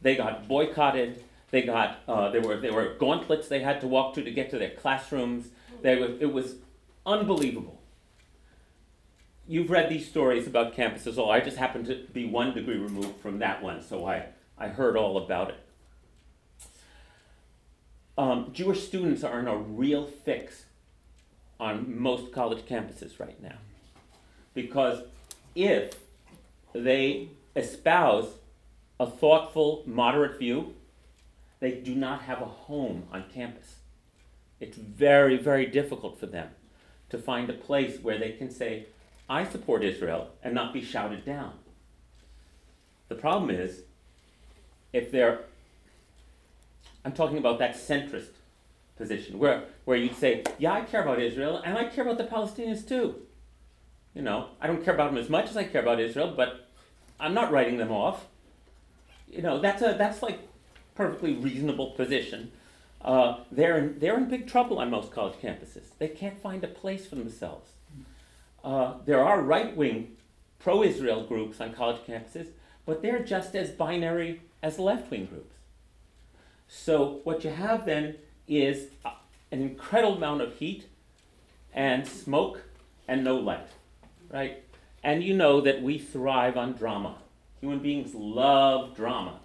they 0.00 0.14
got 0.14 0.46
boycotted. 0.46 1.24
They 1.50 1.62
got 1.62 2.00
uh, 2.06 2.30
there 2.30 2.42
were 2.42 2.58
there 2.58 2.72
were 2.72 2.94
gauntlets 2.98 3.48
they 3.48 3.60
had 3.60 3.80
to 3.80 3.86
walk 3.86 4.14
to 4.14 4.22
to 4.22 4.30
get 4.30 4.50
to 4.50 4.58
their 4.58 4.70
classrooms. 4.70 5.48
They 5.82 5.96
were, 5.96 6.10
it 6.20 6.32
was 6.32 6.56
unbelievable. 7.06 7.80
You've 9.46 9.70
read 9.70 9.88
these 9.88 10.06
stories 10.06 10.46
about 10.46 10.74
campuses. 10.74 11.16
Oh, 11.16 11.30
I 11.30 11.40
just 11.40 11.56
happened 11.56 11.86
to 11.86 12.04
be 12.12 12.26
one 12.26 12.52
degree 12.52 12.76
removed 12.76 13.20
from 13.20 13.38
that 13.38 13.62
one, 13.62 13.82
so 13.82 14.06
I, 14.06 14.26
I 14.58 14.68
heard 14.68 14.94
all 14.94 15.16
about 15.16 15.50
it. 15.50 15.60
Um, 18.18 18.50
Jewish 18.52 18.86
students 18.86 19.24
are 19.24 19.38
in 19.38 19.48
a 19.48 19.56
real 19.56 20.04
fix 20.04 20.64
on 21.58 21.98
most 21.98 22.32
college 22.32 22.66
campuses 22.66 23.18
right 23.18 23.40
now. 23.42 23.56
Because 24.52 25.02
if 25.54 25.94
they 26.74 27.28
espouse 27.56 28.26
a 29.00 29.06
thoughtful, 29.06 29.82
moderate 29.86 30.38
view, 30.38 30.74
they 31.60 31.72
do 31.72 31.94
not 31.94 32.22
have 32.22 32.40
a 32.40 32.46
home 32.46 33.04
on 33.12 33.24
campus. 33.32 33.76
It's 34.60 34.76
very, 34.76 35.36
very 35.36 35.66
difficult 35.66 36.18
for 36.18 36.26
them 36.26 36.48
to 37.10 37.18
find 37.18 37.48
a 37.48 37.54
place 37.54 37.98
where 38.00 38.18
they 38.18 38.32
can 38.32 38.50
say, 38.50 38.86
I 39.28 39.44
support 39.44 39.84
Israel 39.84 40.30
and 40.42 40.54
not 40.54 40.72
be 40.72 40.82
shouted 40.82 41.24
down. 41.24 41.52
The 43.08 43.14
problem 43.14 43.50
is, 43.50 43.82
if 44.92 45.10
they're, 45.10 45.40
I'm 47.04 47.12
talking 47.12 47.38
about 47.38 47.58
that 47.58 47.74
centrist 47.74 48.30
position 48.96 49.38
where, 49.38 49.64
where 49.84 49.96
you'd 49.96 50.16
say, 50.16 50.42
yeah, 50.58 50.72
I 50.72 50.82
care 50.82 51.02
about 51.02 51.20
Israel 51.20 51.62
and 51.64 51.78
I 51.78 51.84
care 51.84 52.04
about 52.04 52.18
the 52.18 52.24
Palestinians 52.24 52.86
too. 52.86 53.14
You 54.14 54.22
know, 54.22 54.48
I 54.60 54.66
don't 54.66 54.84
care 54.84 54.94
about 54.94 55.12
them 55.12 55.22
as 55.22 55.30
much 55.30 55.48
as 55.48 55.56
I 55.56 55.64
care 55.64 55.82
about 55.82 56.00
Israel, 56.00 56.34
but 56.36 56.68
I'm 57.20 57.34
not 57.34 57.52
writing 57.52 57.76
them 57.76 57.92
off. 57.92 58.26
You 59.30 59.42
know, 59.42 59.60
that's 59.60 59.82
a 59.82 59.94
that's 59.96 60.22
like 60.22 60.47
perfectly 60.98 61.34
reasonable 61.34 61.92
position. 61.92 62.50
Uh, 63.00 63.36
they're 63.52 63.78
in, 63.78 63.98
they're 64.00 64.18
in 64.18 64.28
big 64.28 64.48
trouble 64.48 64.80
on 64.80 64.90
most 64.90 65.12
college 65.12 65.38
campuses. 65.40 65.96
They 65.98 66.08
can't 66.08 66.42
find 66.42 66.62
a 66.64 66.68
place 66.68 67.06
for 67.06 67.14
themselves. 67.14 67.70
Uh, 68.64 68.94
there 69.06 69.24
are 69.24 69.40
right 69.40 69.76
wing, 69.76 70.16
pro 70.58 70.82
Israel 70.82 71.24
groups 71.24 71.60
on 71.60 71.72
college 71.72 72.00
campuses, 72.04 72.48
but 72.84 73.00
they're 73.00 73.22
just 73.22 73.54
as 73.54 73.70
binary 73.70 74.42
as 74.60 74.80
left 74.80 75.08
wing 75.12 75.26
groups. 75.26 75.54
So, 76.66 77.20
what 77.22 77.44
you 77.44 77.50
have 77.50 77.86
then 77.86 78.16
is 78.48 78.88
an 79.04 79.62
incredible 79.62 80.16
amount 80.16 80.42
of 80.42 80.56
heat 80.56 80.86
and 81.72 82.06
smoke 82.08 82.62
and 83.06 83.22
no 83.22 83.36
light, 83.36 83.68
right? 84.30 84.64
And 85.04 85.22
you 85.22 85.32
know 85.32 85.60
that 85.60 85.80
we 85.80 85.96
thrive 85.96 86.56
on 86.56 86.72
drama. 86.72 87.18
Human 87.60 87.78
beings 87.78 88.14
love 88.14 88.96
drama 88.96 89.38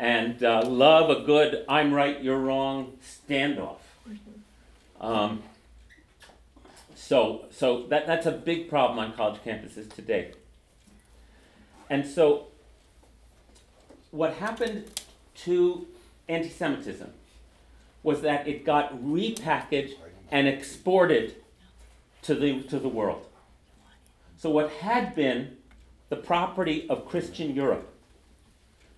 and 0.00 0.42
uh, 0.42 0.62
love 0.66 1.10
a 1.10 1.22
good 1.24 1.62
I'm 1.68 1.92
right, 1.92 2.20
you're 2.20 2.38
wrong 2.38 2.98
standoff. 3.28 3.76
Um, 5.00 5.42
so 6.96 7.44
so 7.50 7.86
that, 7.88 8.06
that's 8.06 8.26
a 8.26 8.32
big 8.32 8.70
problem 8.70 8.98
on 8.98 9.12
college 9.12 9.40
campuses 9.44 9.94
today. 9.94 10.32
And 11.90 12.06
so, 12.06 12.46
what 14.10 14.34
happened 14.34 14.84
to 15.42 15.86
anti 16.28 16.48
Semitism 16.48 17.12
was 18.02 18.22
that 18.22 18.48
it 18.48 18.64
got 18.64 18.96
repackaged 19.02 19.94
and 20.30 20.46
exported 20.46 21.34
to 22.22 22.34
the, 22.34 22.62
to 22.62 22.78
the 22.78 22.88
world. 22.88 23.26
So, 24.38 24.48
what 24.50 24.70
had 24.70 25.14
been 25.14 25.56
the 26.08 26.16
property 26.16 26.88
of 26.88 27.06
Christian 27.06 27.54
Europe 27.54 27.89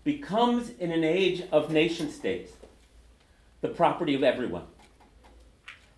becomes, 0.04 0.70
in 0.70 0.90
an 0.90 1.04
age 1.04 1.42
of 1.52 1.70
nation 1.70 2.10
states, 2.10 2.52
the 3.60 3.68
property 3.68 4.14
of 4.14 4.22
everyone 4.22 4.64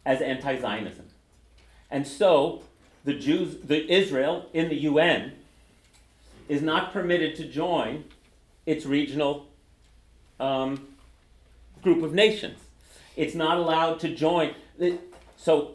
as 0.05 0.21
anti 0.21 0.61
Zionism. 0.61 1.07
And 1.91 2.07
so, 2.07 2.63
the 3.05 3.15
Jews, 3.15 3.57
the 3.63 3.91
Israel 3.91 4.49
in 4.53 4.69
the 4.69 4.77
UN 4.83 5.33
is 6.49 6.63
not 6.63 6.93
permitted 6.93 7.37
to 7.37 7.45
join 7.45 8.05
its 8.67 8.87
regional 8.87 9.47
um, 10.41 10.89
group 11.83 12.03
of 12.03 12.15
nations. 12.15 12.59
It's 13.17 13.35
not 13.35 13.59
allowed 13.59 14.01
to 14.01 14.15
join. 14.15 14.55
So 15.37 15.73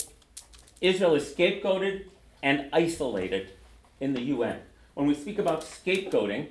Israel 0.81 1.15
is 1.15 1.33
scapegoated 1.33 2.05
and 2.43 2.69
isolated 2.73 3.51
in 3.99 4.13
the 4.13 4.21
UN. 4.21 4.59
When 4.93 5.07
we 5.07 5.15
speak 5.15 5.39
about 5.39 5.61
scapegoating, 5.61 6.47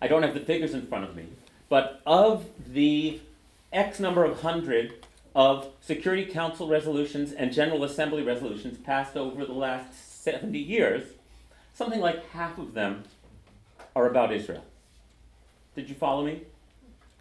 I 0.00 0.08
don't 0.08 0.22
have 0.22 0.34
the 0.34 0.40
figures 0.40 0.74
in 0.74 0.86
front 0.86 1.04
of 1.04 1.14
me, 1.16 1.26
but 1.68 2.00
of 2.06 2.46
the 2.72 3.20
X 3.72 4.00
number 4.00 4.24
of 4.24 4.40
hundred 4.40 5.04
of 5.34 5.68
Security 5.80 6.24
Council 6.24 6.68
resolutions 6.68 7.32
and 7.32 7.52
General 7.52 7.84
Assembly 7.84 8.22
resolutions 8.22 8.78
passed 8.78 9.16
over 9.16 9.44
the 9.44 9.52
last 9.52 10.22
70 10.24 10.58
years, 10.58 11.04
something 11.74 12.00
like 12.00 12.28
half 12.30 12.58
of 12.58 12.74
them 12.74 13.04
are 13.94 14.06
about 14.08 14.32
Israel. 14.32 14.64
Did 15.76 15.88
you 15.88 15.94
follow 15.94 16.24
me? 16.24 16.42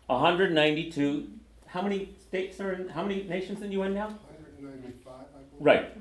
192 0.08 1.28
how 1.70 1.82
many 1.82 2.10
states 2.28 2.60
are 2.60 2.74
in, 2.74 2.90
how 2.90 3.04
many 3.04 3.24
nations 3.24 3.62
in 3.62 3.70
the 3.70 3.76
UN 3.76 3.94
now? 3.94 4.08
195, 4.08 5.14
I. 5.14 5.24
Right. 5.60 5.98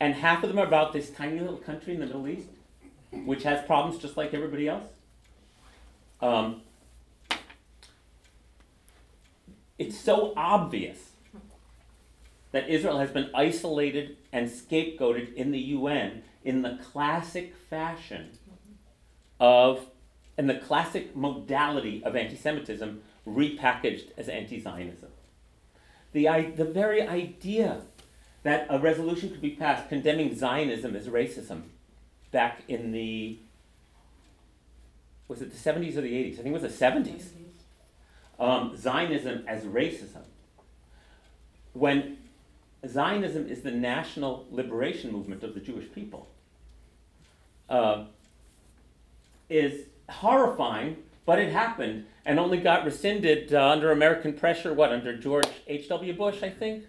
And 0.00 0.14
half 0.14 0.42
of 0.42 0.48
them 0.48 0.58
are 0.58 0.66
about 0.66 0.92
this 0.92 1.10
tiny 1.10 1.38
little 1.38 1.58
country 1.58 1.94
in 1.94 2.00
the 2.00 2.06
Middle 2.06 2.26
East, 2.26 2.48
which 3.12 3.42
has 3.42 3.64
problems 3.66 4.00
just 4.00 4.16
like 4.16 4.34
everybody 4.34 4.66
else. 4.68 4.86
Um, 6.24 6.62
it's 9.78 10.00
so 10.00 10.32
obvious 10.38 11.10
that 12.52 12.66
Israel 12.66 12.98
has 12.98 13.10
been 13.10 13.28
isolated 13.34 14.16
and 14.32 14.48
scapegoated 14.48 15.34
in 15.34 15.50
the 15.50 15.58
UN 15.58 16.22
in 16.42 16.62
the 16.62 16.78
classic 16.82 17.54
fashion 17.68 18.38
of, 19.38 19.86
in 20.38 20.46
the 20.46 20.54
classic 20.54 21.14
modality 21.14 22.02
of 22.02 22.16
anti 22.16 22.36
Semitism 22.36 23.02
repackaged 23.26 24.08
as 24.16 24.30
anti 24.30 24.58
Zionism. 24.58 25.10
The, 26.12 26.52
the 26.56 26.64
very 26.64 27.02
idea 27.02 27.82
that 28.44 28.66
a 28.70 28.78
resolution 28.78 29.28
could 29.28 29.42
be 29.42 29.50
passed 29.50 29.90
condemning 29.90 30.34
Zionism 30.34 30.96
as 30.96 31.06
racism 31.06 31.64
back 32.30 32.62
in 32.66 32.92
the, 32.92 33.40
was 35.28 35.40
it 35.40 35.50
the 35.50 35.70
70s 35.70 35.96
or 35.96 36.02
the 36.02 36.12
80s? 36.12 36.34
I 36.34 36.42
think 36.42 36.46
it 36.48 36.62
was 36.62 36.62
the 36.62 36.84
70s. 36.84 37.24
Um, 38.38 38.76
Zionism 38.76 39.44
as 39.46 39.64
racism. 39.64 40.22
When 41.72 42.18
Zionism 42.86 43.48
is 43.48 43.62
the 43.62 43.70
national 43.70 44.46
liberation 44.50 45.12
movement 45.12 45.42
of 45.42 45.54
the 45.54 45.60
Jewish 45.60 45.90
people, 45.92 46.28
uh, 47.68 48.04
is 49.48 49.86
horrifying, 50.08 50.96
but 51.26 51.38
it 51.38 51.52
happened 51.52 52.06
and 52.26 52.38
only 52.38 52.58
got 52.58 52.84
rescinded 52.84 53.52
uh, 53.52 53.70
under 53.70 53.92
American 53.92 54.32
pressure, 54.32 54.72
what, 54.72 54.92
under 54.92 55.16
George 55.16 55.46
H.W. 55.66 56.12
Bush, 56.14 56.42
I 56.42 56.50
think? 56.50 56.84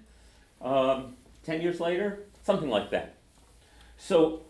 Um, 0.61 1.15
10 1.45 1.61
years 1.61 1.79
later? 1.79 2.19
Something 2.43 2.69
like 2.69 2.89
that. 2.91 3.15
So, 3.97 4.41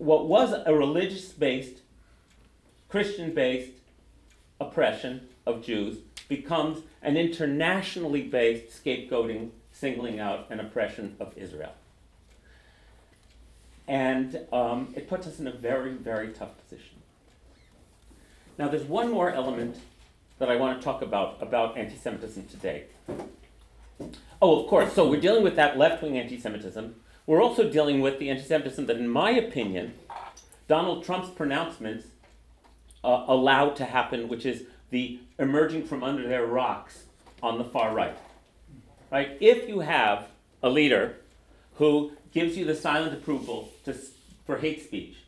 what 0.00 0.26
was 0.26 0.54
a 0.64 0.74
religious 0.74 1.28
based 1.28 1.82
Christian 2.88 3.34
based 3.34 3.72
oppression 4.58 5.28
of 5.46 5.62
Jews 5.62 5.98
becomes 6.26 6.82
an 7.02 7.16
internationally 7.16 8.22
based 8.22 8.82
scapegoating, 8.82 9.50
singling 9.72 10.18
out, 10.18 10.46
and 10.48 10.60
oppression 10.60 11.16
of 11.20 11.36
Israel. 11.36 11.72
And 13.86 14.40
um, 14.52 14.94
it 14.96 15.06
puts 15.08 15.26
us 15.26 15.38
in 15.38 15.46
a 15.46 15.52
very, 15.52 15.92
very 15.92 16.28
tough 16.28 16.56
position. 16.62 16.96
Now, 18.56 18.68
there's 18.68 18.84
one 18.84 19.10
more 19.10 19.30
element 19.30 19.76
that 20.38 20.50
I 20.50 20.56
want 20.56 20.80
to 20.80 20.84
talk 20.84 21.02
about 21.02 21.42
about 21.42 21.76
anti 21.76 21.96
Semitism 21.96 22.46
today. 22.46 22.84
Oh, 24.40 24.62
of 24.62 24.66
course. 24.66 24.94
So 24.94 25.06
we're 25.06 25.20
dealing 25.20 25.42
with 25.42 25.56
that 25.56 25.76
left 25.76 26.02
wing 26.02 26.16
anti 26.16 26.40
Semitism. 26.40 26.94
We're 27.30 27.44
also 27.44 27.70
dealing 27.70 28.00
with 28.00 28.18
the 28.18 28.28
anti 28.28 28.42
Semitism 28.42 28.86
that, 28.86 28.96
in 28.96 29.08
my 29.08 29.30
opinion, 29.30 29.94
Donald 30.66 31.04
Trump's 31.04 31.30
pronouncements 31.30 32.08
uh, 33.04 33.24
allowed 33.28 33.76
to 33.76 33.84
happen, 33.84 34.26
which 34.26 34.44
is 34.44 34.64
the 34.90 35.20
emerging 35.38 35.84
from 35.84 36.02
under 36.02 36.26
their 36.26 36.44
rocks 36.44 37.04
on 37.40 37.58
the 37.58 37.62
far 37.62 37.94
right. 37.94 38.18
Right? 39.12 39.38
If 39.38 39.68
you 39.68 39.78
have 39.78 40.26
a 40.60 40.68
leader 40.68 41.18
who 41.76 42.10
gives 42.32 42.56
you 42.56 42.64
the 42.64 42.74
silent 42.74 43.14
approval 43.14 43.68
to, 43.84 43.94
for 44.44 44.56
hate 44.56 44.82
speech, 44.82 45.18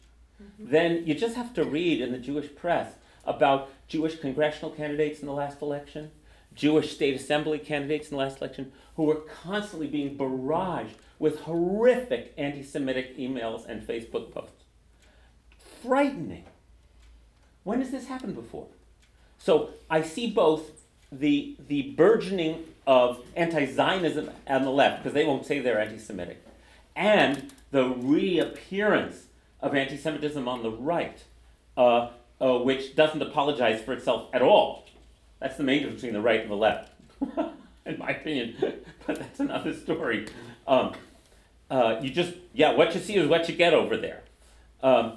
then 0.58 1.06
you 1.06 1.14
just 1.14 1.36
have 1.36 1.54
to 1.54 1.64
read 1.64 2.00
in 2.00 2.10
the 2.10 2.18
Jewish 2.18 2.52
press 2.56 2.94
about 3.24 3.70
Jewish 3.86 4.18
congressional 4.18 4.72
candidates 4.72 5.20
in 5.20 5.26
the 5.26 5.32
last 5.32 5.62
election, 5.62 6.10
Jewish 6.56 6.96
state 6.96 7.14
assembly 7.14 7.60
candidates 7.60 8.08
in 8.10 8.16
the 8.16 8.24
last 8.24 8.38
election, 8.38 8.72
who 8.96 9.04
were 9.04 9.22
constantly 9.44 9.86
being 9.86 10.18
barraged 10.18 10.96
with 11.22 11.42
horrific 11.42 12.34
anti 12.36 12.64
Semitic 12.64 13.16
emails 13.16 13.64
and 13.64 13.80
Facebook 13.80 14.32
posts. 14.32 14.64
Frightening. 15.80 16.46
When 17.62 17.80
has 17.80 17.92
this 17.92 18.08
happened 18.08 18.34
before? 18.34 18.66
So 19.38 19.70
I 19.88 20.02
see 20.02 20.28
both 20.28 20.82
the, 21.12 21.56
the 21.68 21.94
burgeoning 21.96 22.64
of 22.88 23.20
anti 23.36 23.66
Zionism 23.66 24.30
on 24.48 24.64
the 24.64 24.72
left, 24.72 25.04
because 25.04 25.14
they 25.14 25.24
won't 25.24 25.46
say 25.46 25.60
they're 25.60 25.80
anti 25.80 25.96
Semitic, 25.96 26.44
and 26.96 27.52
the 27.70 27.86
reappearance 27.86 29.26
of 29.60 29.76
anti 29.76 29.96
Semitism 29.96 30.48
on 30.48 30.64
the 30.64 30.72
right, 30.72 31.22
uh, 31.76 32.10
uh, 32.40 32.58
which 32.58 32.96
doesn't 32.96 33.22
apologize 33.22 33.80
for 33.80 33.92
itself 33.92 34.28
at 34.32 34.42
all. 34.42 34.86
That's 35.38 35.56
the 35.56 35.62
main 35.62 35.82
difference 35.82 36.02
between 36.02 36.14
the 36.14 36.20
right 36.20 36.40
and 36.40 36.50
the 36.50 36.56
left, 36.56 36.90
in 37.86 37.98
my 38.00 38.08
opinion, 38.08 38.56
but 39.06 39.20
that's 39.20 39.38
another 39.38 39.72
story. 39.72 40.26
Um, 40.66 40.94
uh, 41.72 41.98
you 42.02 42.10
just, 42.10 42.34
yeah, 42.52 42.74
what 42.74 42.94
you 42.94 43.00
see 43.00 43.16
is 43.16 43.26
what 43.26 43.48
you 43.48 43.54
get 43.54 43.72
over 43.72 43.96
there. 43.96 44.24
Um, 44.82 45.14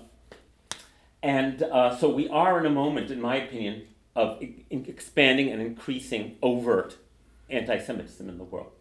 and 1.21 1.61
uh, 1.61 1.97
so 1.97 2.09
we 2.09 2.29
are 2.29 2.57
in 2.57 2.65
a 2.65 2.69
moment, 2.69 3.11
in 3.11 3.19
my 3.19 3.35
opinion, 3.35 3.87
of 4.15 4.41
e- 4.41 4.63
expanding 4.69 5.51
and 5.51 5.61
increasing 5.61 6.37
overt 6.41 6.97
anti 7.49 7.77
Semitism 7.77 8.29
in 8.29 8.37
the 8.37 8.45
world. 8.45 8.71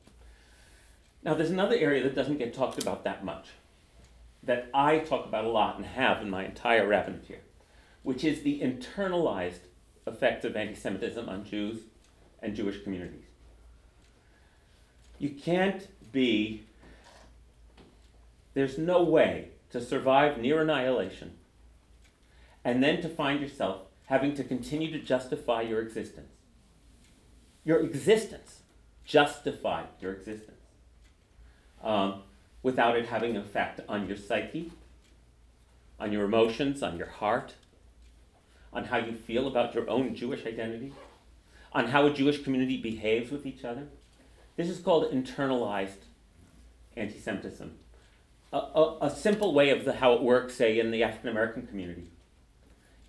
Now, 1.25 1.35
there's 1.35 1.51
another 1.51 1.75
area 1.75 2.05
that 2.05 2.15
doesn't 2.15 2.39
get 2.39 2.55
talked 2.55 2.81
about 2.81 3.03
that 3.03 3.25
much, 3.25 3.49
that 4.45 4.69
I 4.73 4.99
talk 4.99 5.27
about 5.27 5.45
a 5.45 5.49
lot 5.49 5.77
and 5.77 5.85
have 5.85 6.23
in 6.23 6.31
my 6.31 6.45
entire 6.45 6.87
rabbinate 6.87 7.25
here, 7.27 7.41
which 8.05 8.23
is 8.23 8.43
the 8.43 8.61
internalized 8.61 9.67
effects 10.07 10.45
of 10.45 10.55
anti 10.55 10.75
Semitism 10.75 11.29
on 11.29 11.45
Jews 11.45 11.81
and 12.41 12.55
Jewish 12.55 12.85
communities. 12.85 13.25
You 15.19 15.31
can't 15.31 15.89
be, 16.13 16.64
there's 18.55 18.79
no 18.79 19.03
way 19.03 19.49
to 19.71 19.81
survive 19.81 20.39
near 20.39 20.63
annihilation 20.63 21.33
and 22.65 22.83
then 22.83 23.03
to 23.03 23.09
find 23.09 23.41
yourself 23.41 23.83
having 24.07 24.35
to 24.35 24.45
continue 24.45 24.91
to 24.91 24.99
justify 24.99 25.63
your 25.63 25.81
existence. 25.81 26.33
Your 27.65 27.81
existence. 27.81 28.61
Justify 29.05 29.85
your 30.01 30.13
existence. 30.13 30.61
Um, 31.83 32.23
without 32.63 32.97
it 32.97 33.07
having 33.07 33.37
an 33.37 33.43
effect 33.43 33.81
on 33.89 34.07
your 34.07 34.17
psyche, 34.17 34.73
on 36.01 36.13
your 36.13 36.25
emotions, 36.25 36.83
on 36.83 36.97
your 36.97 37.09
heart, 37.09 37.55
on 38.73 38.85
how 38.85 38.99
you 38.99 39.15
feel 39.15 39.47
about 39.47 39.75
your 39.75 39.89
own 39.89 40.15
Jewish 40.15 40.47
identity, 40.47 40.93
on 41.73 41.89
how 41.89 42.07
a 42.07 42.13
Jewish 42.13 42.43
community 42.43 42.81
behaves 42.81 43.31
with 43.31 43.47
each 43.47 43.65
other. 43.65 43.89
This 44.57 44.69
is 44.69 44.79
called 44.79 45.13
internalized 45.13 46.05
anti 46.97 47.19
Semitism. 47.19 47.79
A, 48.55 48.57
a, 48.57 48.99
a, 49.03 49.11
simple 49.11 49.53
way 49.53 49.71
of 49.71 49.85
the, 49.85 49.95
how 49.95 50.13
it 50.13 50.23
works, 50.23 50.55
say, 50.55 50.79
in 50.79 50.93
the 50.93 51.03
African 51.03 51.29
American 51.29 51.67
community, 51.67 52.07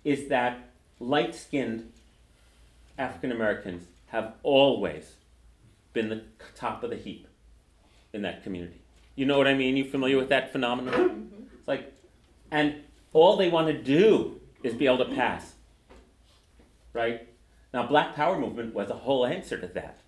is 0.02 0.28
that 0.28 0.70
light 0.98 1.36
skinned 1.36 1.92
African 2.98 3.30
Americans 3.30 3.86
have 4.08 4.34
always 4.42 5.14
been 5.92 6.08
the 6.08 6.22
top 6.56 6.82
of 6.82 6.90
the 6.90 6.96
heap 6.96 7.28
in 8.12 8.22
that 8.22 8.42
community. 8.42 8.80
You 9.14 9.24
know 9.24 9.38
what 9.38 9.46
I 9.46 9.54
mean? 9.54 9.76
You 9.76 9.84
familiar 9.88 10.16
with 10.16 10.30
that 10.30 10.50
phenomenon? 10.50 10.94
Mm-hmm. 10.94 11.42
It's 11.58 11.68
like, 11.68 11.94
and 12.50 12.82
all 13.12 13.36
they 13.36 13.48
want 13.48 13.68
to 13.68 13.80
do 13.80 14.40
is 14.64 14.74
be 14.74 14.86
able 14.86 14.98
to 14.98 15.14
pass. 15.14 15.54
Right? 16.92 17.28
Now, 17.72 17.86
Black 17.86 18.16
Power 18.16 18.36
movement 18.36 18.74
was 18.74 18.90
a 18.90 18.94
whole 18.94 19.24
answer 19.24 19.60
to 19.60 19.66
that. 19.68 19.98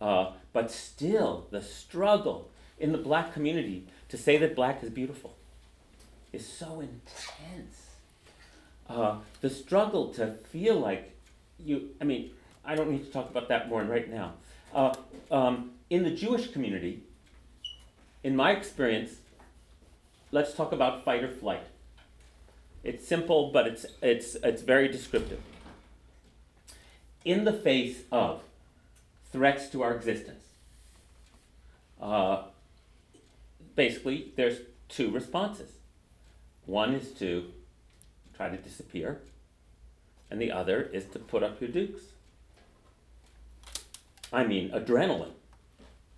Uh, 0.00 0.32
but 0.52 0.70
still, 0.70 1.46
the 1.50 1.62
struggle 1.62 2.50
in 2.78 2.92
the 2.92 2.98
black 2.98 3.32
community 3.32 3.86
to 4.08 4.16
say 4.16 4.36
that 4.36 4.54
black 4.54 4.82
is 4.82 4.90
beautiful 4.90 5.36
is 6.32 6.46
so 6.46 6.80
intense 6.80 7.86
uh, 8.88 9.16
the 9.40 9.50
struggle 9.50 10.12
to 10.14 10.34
feel 10.50 10.78
like 10.78 11.12
you, 11.58 11.90
I 12.00 12.04
mean, 12.04 12.30
I 12.64 12.74
don't 12.74 12.90
need 12.90 13.04
to 13.04 13.10
talk 13.10 13.30
about 13.30 13.48
that 13.48 13.68
more 13.68 13.82
right 13.82 14.08
now. 14.10 14.34
Uh, 14.74 14.94
um, 15.30 15.72
in 15.90 16.02
the 16.02 16.10
Jewish 16.10 16.52
community, 16.52 17.02
in 18.22 18.36
my 18.36 18.52
experience, 18.52 19.16
let's 20.30 20.54
talk 20.54 20.72
about 20.72 21.04
fight 21.04 21.22
or 21.22 21.28
flight. 21.28 21.64
It's 22.84 23.06
simple, 23.06 23.50
but 23.52 23.66
it's, 23.66 23.86
it's, 24.02 24.36
it's 24.36 24.62
very 24.62 24.88
descriptive. 24.88 25.40
In 27.24 27.44
the 27.44 27.52
face 27.52 28.02
of 28.12 28.42
threats 29.32 29.68
to 29.70 29.82
our 29.82 29.94
existence, 29.94 30.44
uh, 32.00 32.42
basically, 33.76 34.32
there's 34.36 34.58
two 34.88 35.10
responses. 35.10 35.70
One 36.64 36.94
is 36.94 37.12
to 37.18 37.52
try 38.34 38.48
to 38.48 38.56
disappear, 38.56 39.20
and 40.30 40.40
the 40.40 40.50
other 40.50 40.82
is 40.82 41.04
to 41.06 41.18
put 41.18 41.42
up 41.42 41.60
your 41.60 41.70
dukes. 41.70 42.02
I 44.32 44.44
mean, 44.44 44.70
adrenaline, 44.70 45.34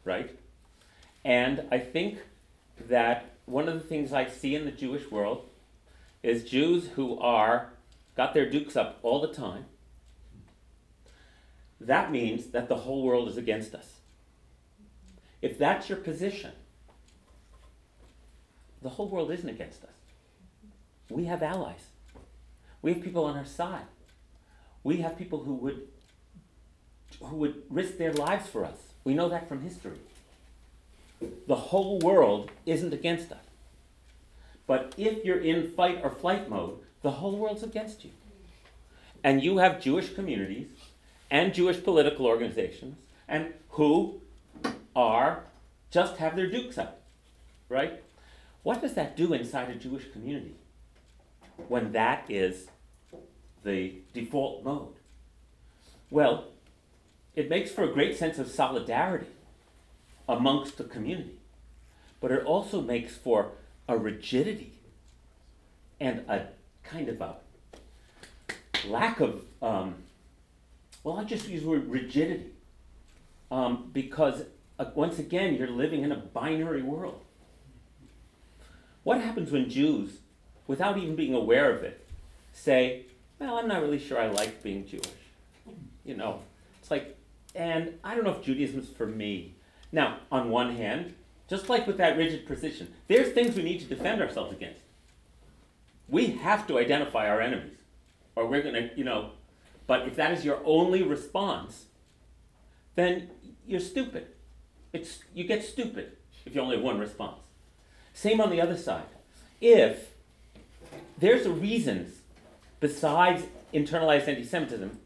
right? 0.05 0.39
And 1.25 1.67
I 1.71 1.79
think 1.79 2.21
that 2.89 3.35
one 3.45 3.69
of 3.69 3.75
the 3.75 3.81
things 3.81 4.13
I 4.13 4.27
see 4.27 4.55
in 4.55 4.65
the 4.65 4.71
Jewish 4.71 5.11
world 5.11 5.49
is 6.23 6.45
Jews 6.45 6.89
who 6.95 7.19
are 7.19 7.71
got 8.17 8.35
their 8.35 8.49
dukes 8.49 8.77
up 8.77 8.99
all 9.03 9.21
the 9.21 9.33
time. 9.33 9.67
That 11.81 12.11
means 12.11 12.47
that 12.47 12.69
the 12.69 12.77
whole 12.77 13.03
world 13.05 13.29
is 13.29 13.37
against 13.37 13.75
us. 13.75 14.01
If 15.41 15.59
that's 15.59 15.89
your 15.89 15.99
position, 15.99 16.53
the 18.83 18.91
whole 18.91 19.09
world 19.09 19.31
isn't 19.31 19.49
against 19.49 19.83
us. 19.85 19.91
We 21.11 21.25
have 21.25 21.43
allies. 21.43 21.87
We 22.83 22.93
have 22.93 23.03
people 23.03 23.25
on 23.25 23.37
our 23.37 23.47
side. 23.47 23.87
We 24.85 24.99
have 24.99 25.19
people 25.19 25.43
who 25.45 25.55
would 25.55 25.89
who 27.21 27.37
would 27.37 27.63
risk 27.69 27.97
their 27.97 28.13
lives 28.13 28.49
for 28.49 28.65
us. 28.65 28.77
We 29.03 29.15
know 29.15 29.29
that 29.29 29.49
from 29.49 29.63
history. 29.63 29.99
The 31.47 31.57
whole 31.57 31.99
world 31.99 32.51
isn't 32.65 32.93
against 32.93 33.33
us. 33.33 33.39
But 34.67 34.95
if 34.97 35.25
you're 35.25 35.41
in 35.41 35.73
fight 35.73 36.01
or 36.03 36.11
flight 36.11 36.49
mode, 36.49 36.79
the 37.03 37.13
whole 37.13 37.37
world's 37.37 37.63
against 37.63 38.05
you. 38.05 38.11
And 39.25 39.43
you 39.43 39.59
have 39.59 39.81
Jewish 39.81 40.15
communities 40.15 40.69
and 41.31 41.55
Jewish 41.55 41.83
political 41.83 42.27
organizations 42.27 42.97
and 43.27 43.53
who 43.71 44.21
are 44.95 45.45
just 45.91 46.19
have 46.19 46.37
their 46.37 46.51
dukes 46.51 46.79
up. 46.79 47.01
Right? 47.69 48.03
What 48.69 48.83
does 48.83 48.93
that 48.95 49.17
do 49.17 49.33
inside 49.33 49.71
a 49.71 49.75
Jewish 49.77 50.13
community? 50.13 50.57
when 51.69 51.93
that 51.93 52.25
is 52.29 52.69
the 53.65 53.95
default 54.13 54.63
mode? 54.63 54.95
Well, 56.11 56.49
it 57.35 57.49
makes 57.49 57.71
for 57.71 57.85
a 57.85 57.93
great 57.93 58.19
sense 58.19 58.39
of 58.39 58.49
solidarity 58.49 59.33
amongst 60.29 60.77
the 60.77 60.85
community, 60.85 61.39
but 62.21 62.31
it 62.31 62.45
also 62.45 62.83
makes 62.83 63.17
for 63.17 63.53
a 63.89 63.97
rigidity 63.97 64.75
and 65.99 66.21
a 66.29 66.49
kind 66.83 67.09
of 67.09 67.23
a 67.23 67.37
lack 68.87 69.21
of, 69.21 69.45
um, 69.63 69.95
well, 71.03 71.17
I'll 71.17 71.25
just 71.25 71.49
use 71.49 71.63
the 71.63 71.69
word 71.69 71.89
rigidity, 71.89 72.51
um, 73.51 73.91
because 73.95 74.43
uh, 74.79 74.91
once 74.95 75.19
again, 75.19 75.55
you're 75.55 75.71
living 75.71 76.03
in 76.03 76.13
a 76.13 76.17
binary 76.17 76.83
world. 76.83 77.23
What 79.09 79.23
happens 79.23 79.51
when 79.51 79.71
Jews 79.71 80.19
without 80.67 80.99
even 80.99 81.17
being 81.17 81.33
aware 81.33 81.75
of 81.75 81.83
it, 81.83 82.07
say, 82.53 83.07
well, 83.39 83.57
I'm 83.57 83.67
not 83.67 83.81
really 83.81 83.99
sure 83.99 84.21
I 84.21 84.27
like 84.27 84.63
being 84.63 84.87
Jewish. 84.87 85.09
You 86.05 86.15
know, 86.15 86.41
it's 86.79 86.91
like, 86.91 87.17
and 87.55 87.95
I 88.05 88.15
don't 88.15 88.25
know 88.25 88.33
if 88.35 88.43
Judaism's 88.43 88.91
for 88.91 89.07
me. 89.07 89.55
Now, 89.93 90.19
on 90.31 90.51
one 90.51 90.77
hand, 90.77 91.15
just 91.49 91.71
like 91.71 91.87
with 91.87 91.97
that 91.97 92.19
rigid 92.19 92.47
position, 92.47 92.93
there's 93.07 93.33
things 93.33 93.57
we 93.57 93.63
need 93.63 93.81
to 93.81 93.87
defend 93.87 94.21
ourselves 94.21 94.53
against. 94.53 94.83
We 96.07 96.27
have 96.33 96.67
to 96.67 96.79
identify 96.79 97.31
our 97.31 97.41
enemies, 97.41 97.79
or 98.37 98.47
we're 98.47 98.63
going 98.63 98.75
to, 98.75 98.91
you 98.95 99.05
know, 99.05 99.31
but 99.87 100.07
if 100.07 100.17
that 100.17 100.33
is 100.33 100.45
your 100.45 100.61
only 100.67 101.03
response, 101.03 101.87
then 102.95 103.31
you're 103.67 103.81
stupid. 103.81 104.27
It's, 104.93 105.21
you 105.33 105.45
get 105.45 105.65
stupid 105.65 106.19
if 106.45 106.55
you 106.55 106.61
only 106.61 106.77
have 106.77 106.85
one 106.85 106.99
response. 106.99 107.41
Same 108.19 108.41
on 108.41 108.51
the 108.51 108.61
other 108.61 108.77
side. 108.77 109.05
If 109.61 110.09
there's 111.17 111.47
a 111.47 111.53
reasons 111.53 112.17
besides 112.81 113.45
internalized 113.73 114.27
anti-Semitism 114.27 114.99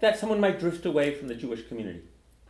that 0.00 0.18
someone 0.18 0.38
might 0.38 0.60
drift 0.60 0.84
away 0.84 1.14
from 1.14 1.28
the 1.28 1.34
Jewish 1.34 1.66
community. 1.66 2.02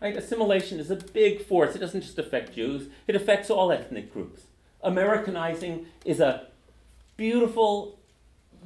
Right? 0.03 0.17
Assimilation 0.17 0.81
is 0.81 0.91
a 0.91 0.97
big 0.97 1.45
force. 1.45 1.77
It 1.77 1.79
doesn't 1.79 2.01
just 2.01 2.19
affect 2.19 2.57
Jews, 2.57 2.89
it 3.07 3.15
affects 3.15 3.49
all 3.49 3.71
ethnic 3.71 4.13
groups. 4.13 4.43
Americanizing 4.83 5.87
is 6.05 6.19
a 6.19 6.49
beautiful 7.17 8.01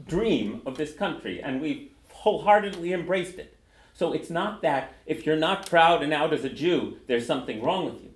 dream 0.07 0.63
of 0.65 0.79
this 0.79 0.95
country, 0.95 1.43
and 1.43 1.61
we've 1.61 1.91
wholeheartedly 2.13 2.95
embraced 2.95 3.39
it. 3.39 3.59
So 3.93 4.15
it's 4.15 4.31
not 4.31 4.63
that 4.63 4.95
if 5.05 5.27
you're 5.27 5.37
not 5.37 5.69
proud 5.69 6.03
and 6.03 6.15
out 6.15 6.33
as 6.33 6.45
a 6.45 6.49
Jew, 6.49 6.97
there's 7.09 7.27
something 7.27 7.63
wrong 7.63 7.85
with 7.85 8.03
you. 8.03 8.11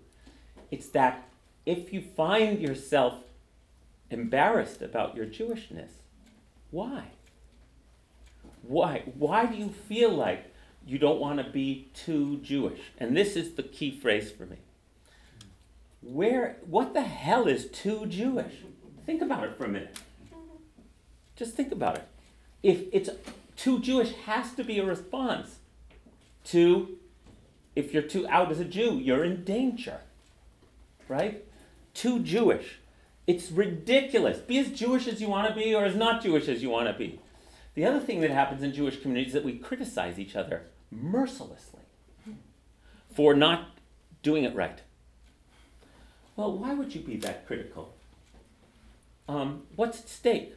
It's 0.70 0.88
that 0.88 1.28
if 1.66 1.92
you 1.92 2.00
find 2.00 2.62
yourself 2.62 3.16
embarrassed 4.10 4.82
about 4.82 5.16
your 5.16 5.26
Jewishness, 5.26 5.90
why? 6.70 7.04
Why? 8.62 9.04
Why 9.16 9.46
do 9.46 9.56
you 9.56 9.68
feel 9.68 10.10
like 10.10 10.52
you 10.86 10.98
don't 10.98 11.20
want 11.20 11.38
to 11.38 11.50
be 11.50 11.88
too 11.94 12.38
Jewish? 12.38 12.80
And 12.98 13.16
this 13.16 13.36
is 13.36 13.54
the 13.54 13.62
key 13.62 13.98
phrase 13.98 14.30
for 14.30 14.46
me. 14.46 14.56
Where, 16.02 16.56
what 16.66 16.94
the 16.94 17.02
hell 17.02 17.46
is 17.48 17.66
too 17.70 18.06
Jewish? 18.06 18.54
Think 19.04 19.22
about 19.22 19.44
it 19.44 19.56
for 19.56 19.64
a 19.64 19.68
minute. 19.68 19.98
Just 21.34 21.54
think 21.54 21.72
about 21.72 21.96
it. 21.96 22.08
If 22.62 22.84
it's 22.92 23.10
too 23.56 23.80
Jewish 23.80 24.12
has 24.24 24.52
to 24.54 24.64
be 24.64 24.78
a 24.78 24.84
response 24.84 25.56
to 26.46 26.96
if 27.74 27.92
you're 27.92 28.02
too 28.02 28.26
out 28.28 28.50
as 28.50 28.58
a 28.58 28.64
Jew, 28.64 28.98
you're 28.98 29.24
in 29.24 29.44
danger. 29.44 30.00
Right? 31.08 31.44
Too 31.94 32.20
Jewish. 32.20 32.78
It's 33.26 33.50
ridiculous. 33.50 34.38
Be 34.38 34.58
as 34.58 34.70
Jewish 34.70 35.08
as 35.08 35.20
you 35.20 35.28
want 35.28 35.48
to 35.48 35.54
be 35.54 35.74
or 35.74 35.84
as 35.84 35.96
not 35.96 36.22
Jewish 36.22 36.48
as 36.48 36.62
you 36.62 36.70
want 36.70 36.86
to 36.86 36.94
be. 36.94 37.20
The 37.74 37.84
other 37.84 38.00
thing 38.00 38.20
that 38.20 38.30
happens 38.30 38.62
in 38.62 38.72
Jewish 38.72 39.00
communities 39.00 39.28
is 39.28 39.34
that 39.34 39.44
we 39.44 39.58
criticize 39.58 40.18
each 40.18 40.36
other 40.36 40.62
mercilessly 40.90 41.82
for 43.14 43.34
not 43.34 43.70
doing 44.22 44.44
it 44.44 44.54
right. 44.54 44.80
Well, 46.36 46.56
why 46.56 46.74
would 46.74 46.94
you 46.94 47.00
be 47.00 47.16
that 47.18 47.46
critical? 47.46 47.94
Um, 49.28 49.62
what's 49.74 50.00
at 50.00 50.08
stake? 50.08 50.54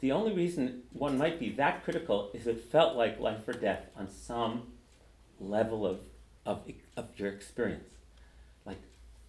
The 0.00 0.12
only 0.12 0.32
reason 0.32 0.82
one 0.92 1.18
might 1.18 1.38
be 1.38 1.50
that 1.50 1.84
critical 1.84 2.30
is 2.32 2.46
it 2.46 2.60
felt 2.60 2.96
like 2.96 3.20
life 3.20 3.46
or 3.46 3.52
death 3.52 3.86
on 3.96 4.08
some 4.10 4.72
level 5.38 5.86
of, 5.86 6.00
of, 6.46 6.62
of 6.96 7.08
your 7.16 7.28
experience. 7.28 7.90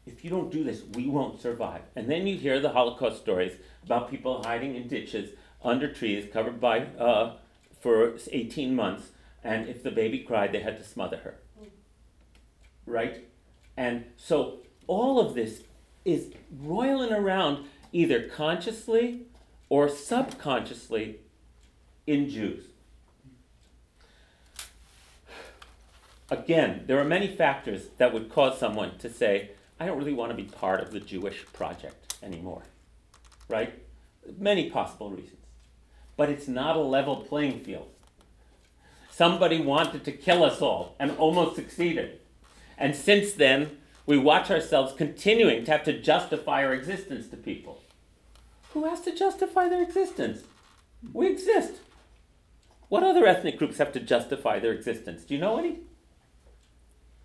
If 0.05 0.23
you 0.23 0.29
don't 0.29 0.51
do 0.51 0.63
this, 0.63 0.83
we 0.93 1.07
won't 1.07 1.41
survive. 1.41 1.81
And 1.95 2.09
then 2.09 2.27
you 2.27 2.37
hear 2.37 2.59
the 2.59 2.71
Holocaust 2.71 3.21
stories 3.21 3.53
about 3.83 4.09
people 4.09 4.43
hiding 4.43 4.75
in 4.75 4.87
ditches 4.87 5.31
under 5.63 5.91
trees 5.91 6.31
covered 6.31 6.59
by 6.59 6.79
uh, 6.99 7.35
for 7.79 8.17
18 8.31 8.75
months, 8.75 9.09
and 9.43 9.67
if 9.67 9.83
the 9.83 9.91
baby 9.91 10.19
cried, 10.19 10.51
they 10.51 10.61
had 10.61 10.77
to 10.77 10.83
smother 10.83 11.17
her. 11.17 11.39
Right? 12.85 13.27
And 13.77 14.05
so 14.17 14.59
all 14.87 15.19
of 15.19 15.35
this 15.35 15.63
is 16.05 16.33
roiling 16.51 17.13
around 17.13 17.65
either 17.91 18.27
consciously 18.27 19.21
or 19.69 19.87
subconsciously 19.87 21.19
in 22.05 22.29
Jews. 22.29 22.65
Again, 26.29 26.83
there 26.87 26.99
are 26.99 27.05
many 27.05 27.27
factors 27.27 27.87
that 27.97 28.13
would 28.13 28.29
cause 28.29 28.59
someone 28.59 28.97
to 28.97 29.09
say, 29.09 29.51
I 29.83 29.85
don't 29.85 29.97
really 29.97 30.13
want 30.13 30.31
to 30.31 30.37
be 30.37 30.43
part 30.43 30.81
of 30.81 30.91
the 30.91 30.99
Jewish 30.99 31.45
project 31.53 32.15
anymore. 32.23 32.63
Right? 33.49 33.73
Many 34.39 34.69
possible 34.69 35.11
reasons 35.11 35.43
but 36.15 36.29
it's 36.29 36.47
not 36.47 36.75
a 36.75 36.81
level 36.81 37.17
playing 37.17 37.59
field. 37.61 37.89
Somebody 39.09 39.61
wanted 39.61 40.03
to 40.05 40.11
kill 40.11 40.43
us 40.43 40.61
all 40.61 40.95
and 40.99 41.11
almost 41.17 41.55
succeeded. 41.55 42.19
And 42.77 42.95
since 42.95 43.33
then, 43.33 43.77
we 44.05 44.17
watch 44.17 44.49
ourselves 44.49 44.93
continuing 44.93 45.63
to 45.65 45.71
have 45.71 45.83
to 45.83 45.99
justify 45.99 46.63
our 46.63 46.73
existence 46.73 47.27
to 47.29 47.37
people. 47.37 47.81
Who 48.73 48.85
has 48.85 49.01
to 49.01 49.15
justify 49.15 49.69
their 49.69 49.83
existence? 49.83 50.41
We 51.13 51.27
exist. 51.27 51.73
What 52.89 53.03
other 53.03 53.25
ethnic 53.25 53.57
groups 53.57 53.77
have 53.77 53.91
to 53.93 53.99
justify 53.99 54.59
their 54.59 54.73
existence? 54.73 55.23
Do 55.23 55.35
you 55.35 55.39
know 55.39 55.57
any? 55.57 55.79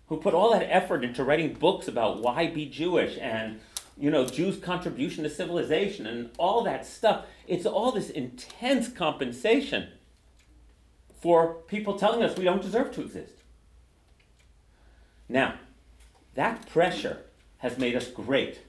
Who 0.09 0.17
put 0.17 0.33
all 0.33 0.51
that 0.51 0.67
effort 0.69 1.03
into 1.03 1.23
writing 1.23 1.53
books 1.53 1.87
about 1.87 2.21
why 2.21 2.47
be 2.47 2.65
Jewish 2.65 3.17
and 3.19 3.61
you 3.99 4.09
know, 4.09 4.25
Jews' 4.25 4.57
contribution 4.57 5.23
to 5.23 5.29
civilization 5.29 6.07
and 6.07 6.29
all 6.37 6.63
that 6.63 6.85
stuff. 6.85 7.25
It's 7.47 7.65
all 7.65 7.91
this 7.91 8.09
intense 8.09 8.87
compensation 8.87 9.89
for 11.19 11.55
people 11.67 11.99
telling 11.99 12.23
us 12.23 12.37
we 12.37 12.45
don't 12.45 12.61
deserve 12.61 12.93
to 12.93 13.01
exist. 13.01 13.33
Now, 15.27 15.55
that 16.35 16.69
pressure 16.69 17.23
has 17.57 17.77
made 17.77 17.95
us 17.95 18.07
great. 18.07 18.61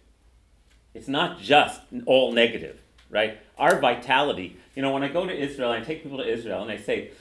It's 0.95 1.07
not 1.07 1.39
just 1.39 1.81
all 2.07 2.33
negative, 2.33 2.81
right? 3.09 3.39
Our 3.57 3.79
vitality, 3.79 4.57
you 4.75 4.83
know, 4.83 4.93
when 4.93 5.05
I 5.05 5.09
go 5.09 5.27
to 5.27 5.33
Israel, 5.33 5.71
I 5.71 5.81
take 5.81 6.03
people 6.03 6.19
to 6.19 6.29
Israel 6.29 6.63
and 6.63 6.73
I 6.73 6.77
say, 6.77 7.13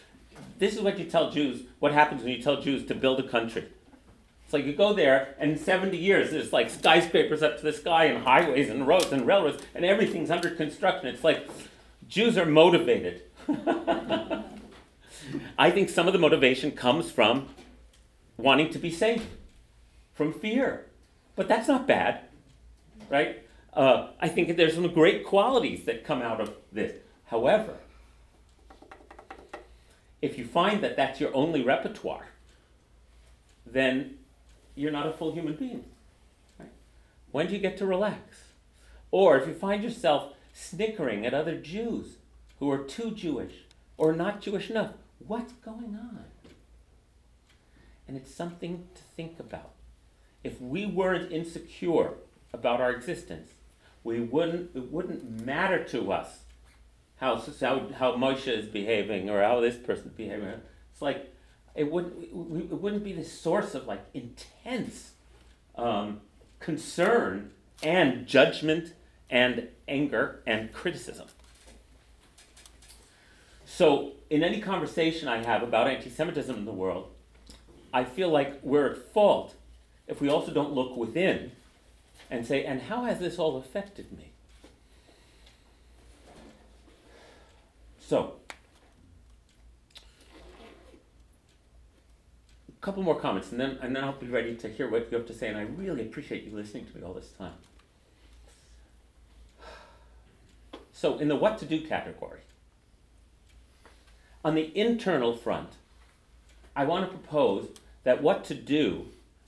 this 0.58 0.76
is 0.76 0.82
what 0.82 0.98
you 0.98 1.06
tell 1.06 1.30
Jews, 1.30 1.62
what 1.78 1.94
happens 1.94 2.24
when 2.24 2.34
you 2.34 2.42
tell 2.42 2.60
Jews 2.60 2.88
to 2.88 2.96
build 2.96 3.20
a 3.20 3.28
country. 3.28 3.66
Like 4.52 4.66
you 4.66 4.74
go 4.74 4.94
there, 4.94 5.36
and 5.40 5.52
in 5.52 5.58
70 5.58 5.96
years, 5.98 6.32
there's 6.32 6.52
like 6.52 6.70
skyscrapers 6.70 7.44
up 7.44 7.58
to 7.58 7.64
the 7.64 7.74
sky, 7.74 8.06
and 8.06 8.24
highways, 8.24 8.70
and 8.70 8.88
roads, 8.88 9.12
and 9.12 9.28
railroads, 9.28 9.62
and 9.76 9.86
everything's 9.86 10.32
under 10.32 10.50
construction. 10.50 11.08
It's 11.08 11.24
like 11.24 11.48
Jews 12.08 12.38
are 12.38 12.46
motivated. 12.46 13.24
I 15.58 15.72
think 15.72 15.90
some 15.90 16.08
of 16.08 16.14
the 16.14 16.20
motivation 16.20 16.72
comes 16.72 17.12
from 17.12 17.50
wanting 18.38 18.72
to 18.72 18.80
be 18.80 18.92
safe, 18.92 19.28
from 20.14 20.34
fear. 20.34 20.86
But 21.36 21.48
that's 21.48 21.68
not 21.68 21.88
bad, 21.88 22.22
right? 23.10 23.44
Uh, 23.74 24.10
I 24.20 24.28
think 24.28 24.56
there's 24.58 24.74
some 24.74 24.92
great 24.94 25.26
qualities 25.26 25.86
that 25.86 26.04
come 26.04 26.22
out 26.22 26.42
of 26.42 26.54
this. 26.72 26.98
However, 27.26 27.78
if 30.22 30.38
you 30.38 30.46
find 30.46 30.82
that 30.82 30.96
that's 30.96 31.20
your 31.20 31.34
only 31.36 31.62
repertoire, 31.64 32.28
then 33.66 34.19
you're 34.80 34.92
not 34.92 35.08
a 35.08 35.12
full 35.12 35.34
human 35.34 35.56
being. 35.56 35.84
Right? 36.58 36.72
When 37.32 37.48
do 37.48 37.54
you 37.54 37.60
get 37.60 37.78
to 37.78 37.86
relax? 37.86 38.44
Or 39.12 39.38
if 39.38 39.46
you 39.46 39.54
find 39.54 39.84
yourself 39.84 40.34
snickering 40.54 41.26
at 41.26 41.34
other 41.34 41.58
Jews 41.58 42.16
who 42.60 42.72
are 42.72 42.78
too 42.78 43.12
Jewish 43.12 43.66
or 43.98 44.14
not 44.14 44.40
Jewish 44.40 44.70
enough, 44.70 44.92
what's 45.20 45.52
going 45.54 45.98
on? 46.00 46.24
And 48.08 48.16
it's 48.16 48.34
something 48.34 48.88
to 48.96 49.02
think 49.02 49.38
about. 49.38 49.72
If 50.46 50.62
we 50.62 50.86
weren't 50.86 51.32
insecure 51.32 52.14
about 52.54 52.80
our 52.80 52.92
existence, 52.92 53.52
we 54.06 54.22
wouldn't, 54.22 54.72
it 54.74 54.90
wouldn't 54.90 55.46
matter 55.46 55.84
to 55.90 56.14
us 56.14 56.40
how, 57.18 57.36
how, 57.36 57.90
how 57.98 58.16
Moshe 58.16 58.48
is 58.48 58.66
behaving 58.66 59.30
or 59.30 59.44
how 59.44 59.60
this 59.60 59.76
person's 59.76 60.14
behaving. 60.14 60.54
It's 60.94 61.02
like 61.02 61.34
it 61.76 61.92
wouldn't 61.92 62.24
it 62.24 62.82
wouldn't 62.82 63.04
be 63.04 63.14
the 63.14 63.24
source 63.24 63.76
of 63.76 63.88
like 63.88 64.02
intense 64.14 65.12
um, 65.76 66.22
concern 66.60 67.52
and 67.82 68.28
judgment 68.28 68.94
and 69.30 69.68
anger 69.88 70.42
and 70.46 70.74
criticism. 70.74 71.28
So, 73.66 74.14
in 74.30 74.44
any 74.44 74.60
conversation 74.60 75.28
I 75.28 75.44
have 75.46 75.64
about 75.64 75.88
anti 75.88 76.10
Semitism 76.10 76.56
in 76.56 76.66
the 76.66 76.72
world, 76.72 77.10
I 77.94 78.04
feel 78.04 78.30
like 78.30 78.60
we're 78.64 78.92
at 78.92 78.98
fault 79.14 79.56
if 80.08 80.20
we 80.20 80.28
also 80.28 80.52
don't 80.52 80.74
look 80.74 80.98
within 80.98 81.52
and 82.30 82.46
say, 82.46 82.66
and 82.66 82.82
how 82.82 83.06
has 83.06 83.20
this 83.20 83.40
all 83.40 83.58
affected 83.58 84.12
me? 84.12 84.32
So, 88.00 88.34
couple 92.82 93.04
more 93.04 93.20
comments, 93.20 93.52
and 93.52 93.60
then 93.60 93.78
and 93.82 93.96
then 93.96 94.04
I'll 94.04 94.14
be 94.14 94.28
ready 94.28 94.56
to 94.56 94.70
hear 94.70 94.90
what 94.90 95.12
you 95.12 95.18
have 95.18 95.28
to 95.28 95.34
say. 95.34 95.48
And 95.48 95.58
I 95.58 95.62
really 95.62 96.02
appreciate 96.02 96.44
you 96.44 96.56
listening 96.56 96.86
to 96.86 96.98
me 96.98 97.04
all 97.04 97.14
this 97.14 97.32
time. 97.38 97.54
So, 100.92 101.18
in 101.18 101.30
the 101.30 101.36
what 101.36 101.58
to 101.60 101.66
do 101.66 101.86
category, 101.86 102.42
On 104.44 104.56
the 104.56 104.78
internal 104.78 105.36
front, 105.36 105.70
I 106.76 106.86
want 106.86 107.10
to 107.10 107.18
propose 107.18 107.70
that 108.04 108.22
what 108.22 108.44
to 108.46 108.54
do 108.56 109.08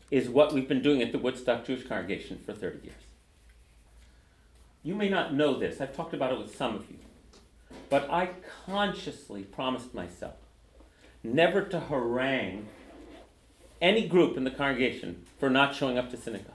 is 0.09 0.29
what 0.29 0.53
we've 0.53 0.67
been 0.67 0.81
doing 0.81 1.01
at 1.01 1.11
the 1.11 1.17
Woodstock 1.17 1.65
Jewish 1.65 1.87
Congregation 1.87 2.39
for 2.45 2.53
30 2.53 2.85
years. 2.85 2.95
You 4.83 4.95
may 4.95 5.09
not 5.09 5.33
know 5.33 5.57
this, 5.57 5.79
I've 5.79 5.95
talked 5.95 6.13
about 6.13 6.33
it 6.33 6.39
with 6.39 6.55
some 6.55 6.75
of 6.75 6.89
you, 6.89 6.97
but 7.89 8.09
I 8.09 8.31
consciously 8.65 9.43
promised 9.43 9.93
myself 9.93 10.35
never 11.23 11.61
to 11.63 11.79
harangue 11.79 12.67
any 13.81 14.07
group 14.07 14.37
in 14.37 14.43
the 14.43 14.51
congregation 14.51 15.25
for 15.39 15.49
not 15.49 15.75
showing 15.75 15.97
up 15.97 16.11
to 16.11 16.17
synagogue. 16.17 16.53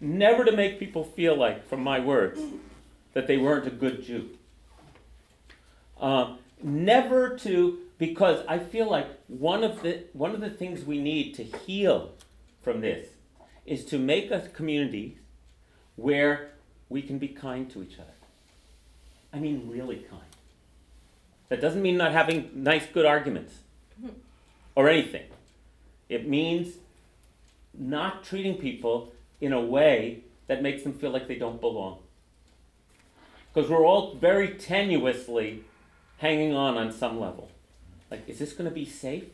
Never 0.00 0.44
to 0.44 0.52
make 0.52 0.78
people 0.78 1.02
feel 1.02 1.36
like, 1.36 1.66
from 1.66 1.82
my 1.82 1.98
words, 1.98 2.40
that 3.14 3.26
they 3.26 3.36
weren't 3.36 3.66
a 3.66 3.70
good 3.70 4.04
Jew. 4.04 4.30
Um, 6.00 6.38
never 6.62 7.36
to, 7.38 7.78
because 7.98 8.44
I 8.46 8.58
feel 8.58 8.88
like 8.88 9.08
one 9.26 9.64
of 9.64 9.82
the 9.82 10.04
one 10.12 10.34
of 10.34 10.40
the 10.40 10.50
things 10.50 10.84
we 10.84 11.00
need 11.00 11.34
to 11.34 11.42
heal 11.42 12.12
from 12.62 12.80
this 12.80 13.08
is 13.66 13.84
to 13.86 13.98
make 13.98 14.30
a 14.30 14.40
community 14.40 15.18
where 15.96 16.50
we 16.88 17.02
can 17.02 17.18
be 17.18 17.28
kind 17.28 17.68
to 17.72 17.82
each 17.82 17.98
other. 17.98 18.14
I 19.32 19.40
mean, 19.40 19.68
really 19.68 19.96
kind. 19.96 20.22
That 21.48 21.60
doesn't 21.60 21.82
mean 21.82 21.96
not 21.96 22.12
having 22.12 22.50
nice, 22.54 22.86
good 22.86 23.04
arguments 23.04 23.54
or 24.74 24.88
anything. 24.88 25.24
It 26.08 26.28
means 26.28 26.76
not 27.74 28.24
treating 28.24 28.56
people 28.56 29.12
in 29.40 29.52
a 29.52 29.60
way 29.60 30.22
that 30.46 30.62
makes 30.62 30.82
them 30.82 30.92
feel 30.92 31.10
like 31.10 31.28
they 31.28 31.36
don't 31.36 31.60
belong. 31.60 31.98
Because 33.52 33.70
we're 33.70 33.86
all 33.86 34.14
very 34.14 34.48
tenuously 34.48 35.60
hanging 36.18 36.54
on 36.54 36.76
on 36.76 36.92
some 36.92 37.20
level. 37.20 37.50
Like, 38.10 38.28
is 38.28 38.38
this 38.38 38.52
going 38.52 38.68
to 38.68 38.74
be 38.74 38.84
safe? 38.84 39.24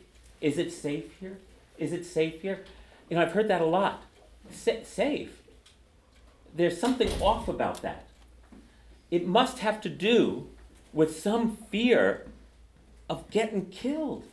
Is 0.41 0.57
it 0.57 0.71
safe 0.71 1.17
here? 1.19 1.37
Is 1.77 1.93
it 1.93 2.05
safe 2.05 2.41
here? 2.41 2.63
You 3.09 3.15
know, 3.15 3.23
I've 3.23 3.31
heard 3.31 3.47
that 3.47 3.61
a 3.61 3.65
lot. 3.65 4.03
Sa- 4.51 4.83
safe. 4.83 5.41
There's 6.53 6.79
something 6.79 7.09
off 7.21 7.47
about 7.47 7.81
that. 7.81 8.05
It 9.11 9.27
must 9.27 9.59
have 9.59 9.81
to 9.81 9.89
do 9.89 10.49
with 10.93 11.19
some 11.19 11.57
fear 11.69 12.25
of 13.09 13.29
getting 13.29 13.67
killed. 13.67 14.23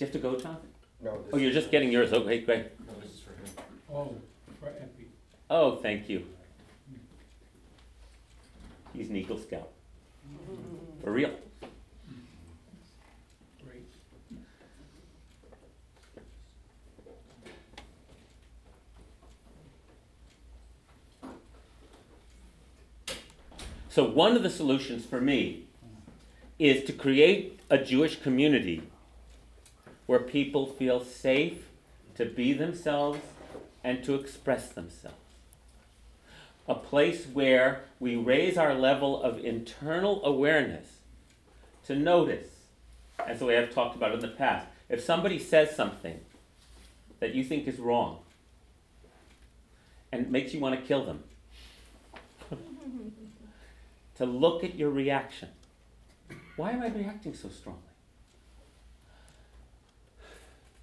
Do 0.00 0.06
you 0.06 0.12
have 0.12 0.22
to 0.22 0.28
go, 0.28 0.34
Jonathan? 0.34 0.68
No, 1.02 1.18
Oh, 1.30 1.36
you're 1.36 1.52
just 1.52 1.70
getting 1.70 1.92
yours. 1.92 2.10
Okay, 2.10 2.40
great. 2.40 2.68
No, 2.86 2.94
this 3.02 3.10
is 3.12 3.20
for 3.20 3.32
him. 3.32 3.66
Oh, 3.92 4.16
for 4.58 4.68
Epi. 4.68 5.08
Oh, 5.50 5.76
thank 5.76 6.08
you. 6.08 6.24
He's 8.94 9.10
an 9.10 9.16
Eagle 9.16 9.36
Scout. 9.38 9.68
Mm-hmm. 10.26 11.02
For 11.04 11.10
real. 11.10 11.28
Mm-hmm. 11.28 12.16
Great. 13.68 13.84
So, 23.90 24.04
one 24.04 24.34
of 24.34 24.42
the 24.42 24.48
solutions 24.48 25.04
for 25.04 25.20
me 25.20 25.64
is 26.58 26.84
to 26.84 26.94
create 26.94 27.60
a 27.68 27.76
Jewish 27.76 28.22
community 28.22 28.82
where 30.10 30.18
people 30.18 30.66
feel 30.66 30.98
safe 31.04 31.68
to 32.16 32.24
be 32.24 32.52
themselves 32.52 33.20
and 33.84 34.02
to 34.02 34.16
express 34.16 34.68
themselves. 34.68 35.14
A 36.66 36.74
place 36.74 37.26
where 37.26 37.84
we 38.00 38.16
raise 38.16 38.58
our 38.58 38.74
level 38.74 39.22
of 39.22 39.38
internal 39.38 40.20
awareness 40.24 40.96
to 41.84 41.94
notice, 41.94 42.48
as 43.24 43.38
the 43.38 43.44
way 43.44 43.56
I've 43.56 43.72
talked 43.72 43.94
about 43.94 44.12
in 44.12 44.18
the 44.18 44.26
past, 44.26 44.66
if 44.88 45.00
somebody 45.00 45.38
says 45.38 45.76
something 45.76 46.18
that 47.20 47.32
you 47.32 47.44
think 47.44 47.68
is 47.68 47.78
wrong 47.78 48.18
and 50.10 50.28
makes 50.28 50.52
you 50.52 50.58
want 50.58 50.74
to 50.74 50.84
kill 50.84 51.04
them, 51.04 51.22
to 54.16 54.26
look 54.26 54.64
at 54.64 54.74
your 54.74 54.90
reaction. 54.90 55.50
Why 56.56 56.72
am 56.72 56.82
I 56.82 56.88
reacting 56.88 57.32
so 57.32 57.48
strongly? 57.48 57.89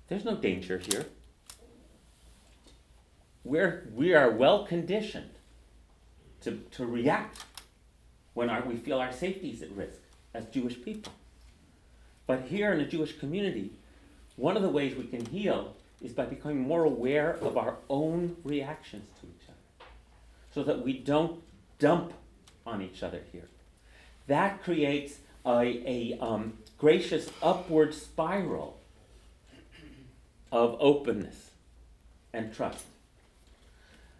There's 0.07 0.25
no 0.25 0.35
danger 0.35 0.77
here. 0.77 1.05
We're, 3.43 3.87
we 3.93 4.13
are 4.13 4.29
well 4.31 4.65
conditioned 4.65 5.31
to, 6.41 6.59
to 6.71 6.85
react 6.85 7.43
when 8.33 8.49
our, 8.49 8.61
we 8.63 8.75
feel 8.75 8.99
our 8.99 9.11
safety 9.11 9.49
is 9.49 9.61
at 9.61 9.71
risk 9.71 9.99
as 10.33 10.45
Jewish 10.45 10.81
people. 10.81 11.11
But 12.25 12.43
here 12.43 12.71
in 12.71 12.77
the 12.77 12.85
Jewish 12.85 13.17
community, 13.17 13.71
one 14.35 14.55
of 14.55 14.63
the 14.63 14.69
ways 14.69 14.95
we 14.95 15.05
can 15.05 15.25
heal 15.25 15.75
is 16.01 16.11
by 16.11 16.25
becoming 16.25 16.59
more 16.59 16.83
aware 16.83 17.37
of 17.41 17.57
our 17.57 17.77
own 17.89 18.35
reactions 18.43 19.09
to 19.21 19.27
each 19.27 19.47
other 19.47 19.87
so 20.53 20.63
that 20.63 20.83
we 20.83 20.93
don't 20.93 21.41
dump 21.79 22.13
on 22.65 22.81
each 22.81 23.01
other 23.01 23.21
here. 23.31 23.47
That 24.27 24.61
creates 24.61 25.19
a, 25.45 25.61
a 25.85 26.17
um, 26.19 26.57
gracious 26.77 27.29
upward 27.41 27.93
spiral 27.93 28.77
of 30.51 30.77
openness 30.79 31.51
and 32.33 32.53
trust. 32.53 32.85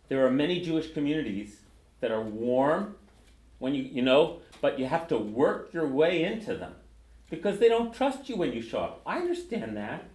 There 0.09 0.25
are 0.25 0.31
many 0.31 0.61
Jewish 0.61 0.93
communities 0.93 1.57
that 1.99 2.11
are 2.11 2.21
warm 2.21 2.95
when 3.59 3.73
you, 3.73 3.83
you 3.83 4.01
know, 4.01 4.39
but 4.61 4.79
you 4.79 4.85
have 4.85 5.07
to 5.09 5.17
work 5.17 5.73
your 5.73 5.87
way 5.87 6.23
into 6.23 6.55
them 6.55 6.75
because 7.29 7.59
they 7.59 7.67
don't 7.67 7.93
trust 7.93 8.29
you 8.29 8.35
when 8.35 8.53
you 8.53 8.61
show 8.61 8.79
up. 8.79 9.01
I 9.05 9.17
understand 9.17 9.75
that. 9.77 10.05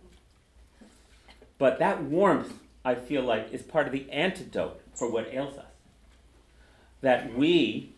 But 1.59 1.79
that 1.79 2.03
warmth, 2.03 2.55
I 2.85 2.95
feel 2.95 3.23
like, 3.23 3.53
is 3.53 3.63
part 3.63 3.87
of 3.87 3.93
the 3.93 4.11
antidote 4.11 4.81
for 4.95 5.11
what 5.11 5.33
ails 5.33 5.59
us. 5.59 5.67
That 7.03 7.37
we, 7.37 7.93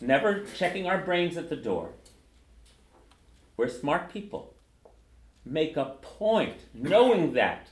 never 0.00 0.44
checking 0.56 0.86
our 0.86 0.98
brains 0.98 1.36
at 1.36 1.48
the 1.48 1.56
door, 1.56 1.90
we're 3.56 3.68
smart 3.68 4.12
people, 4.12 4.54
make 5.46 5.76
a 5.76 5.96
point, 6.02 6.56
knowing 6.74 7.32
that 7.34 7.68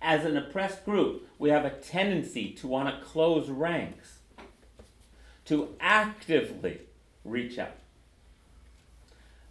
as 0.00 0.24
an 0.24 0.36
oppressed 0.36 0.84
group, 0.84 1.28
we 1.38 1.50
have 1.50 1.64
a 1.64 1.70
tendency 1.70 2.50
to 2.52 2.66
want 2.66 2.88
to 2.88 3.04
close 3.04 3.48
ranks, 3.48 4.18
to 5.44 5.74
actively 5.80 6.80
reach 7.24 7.58
out. 7.58 7.76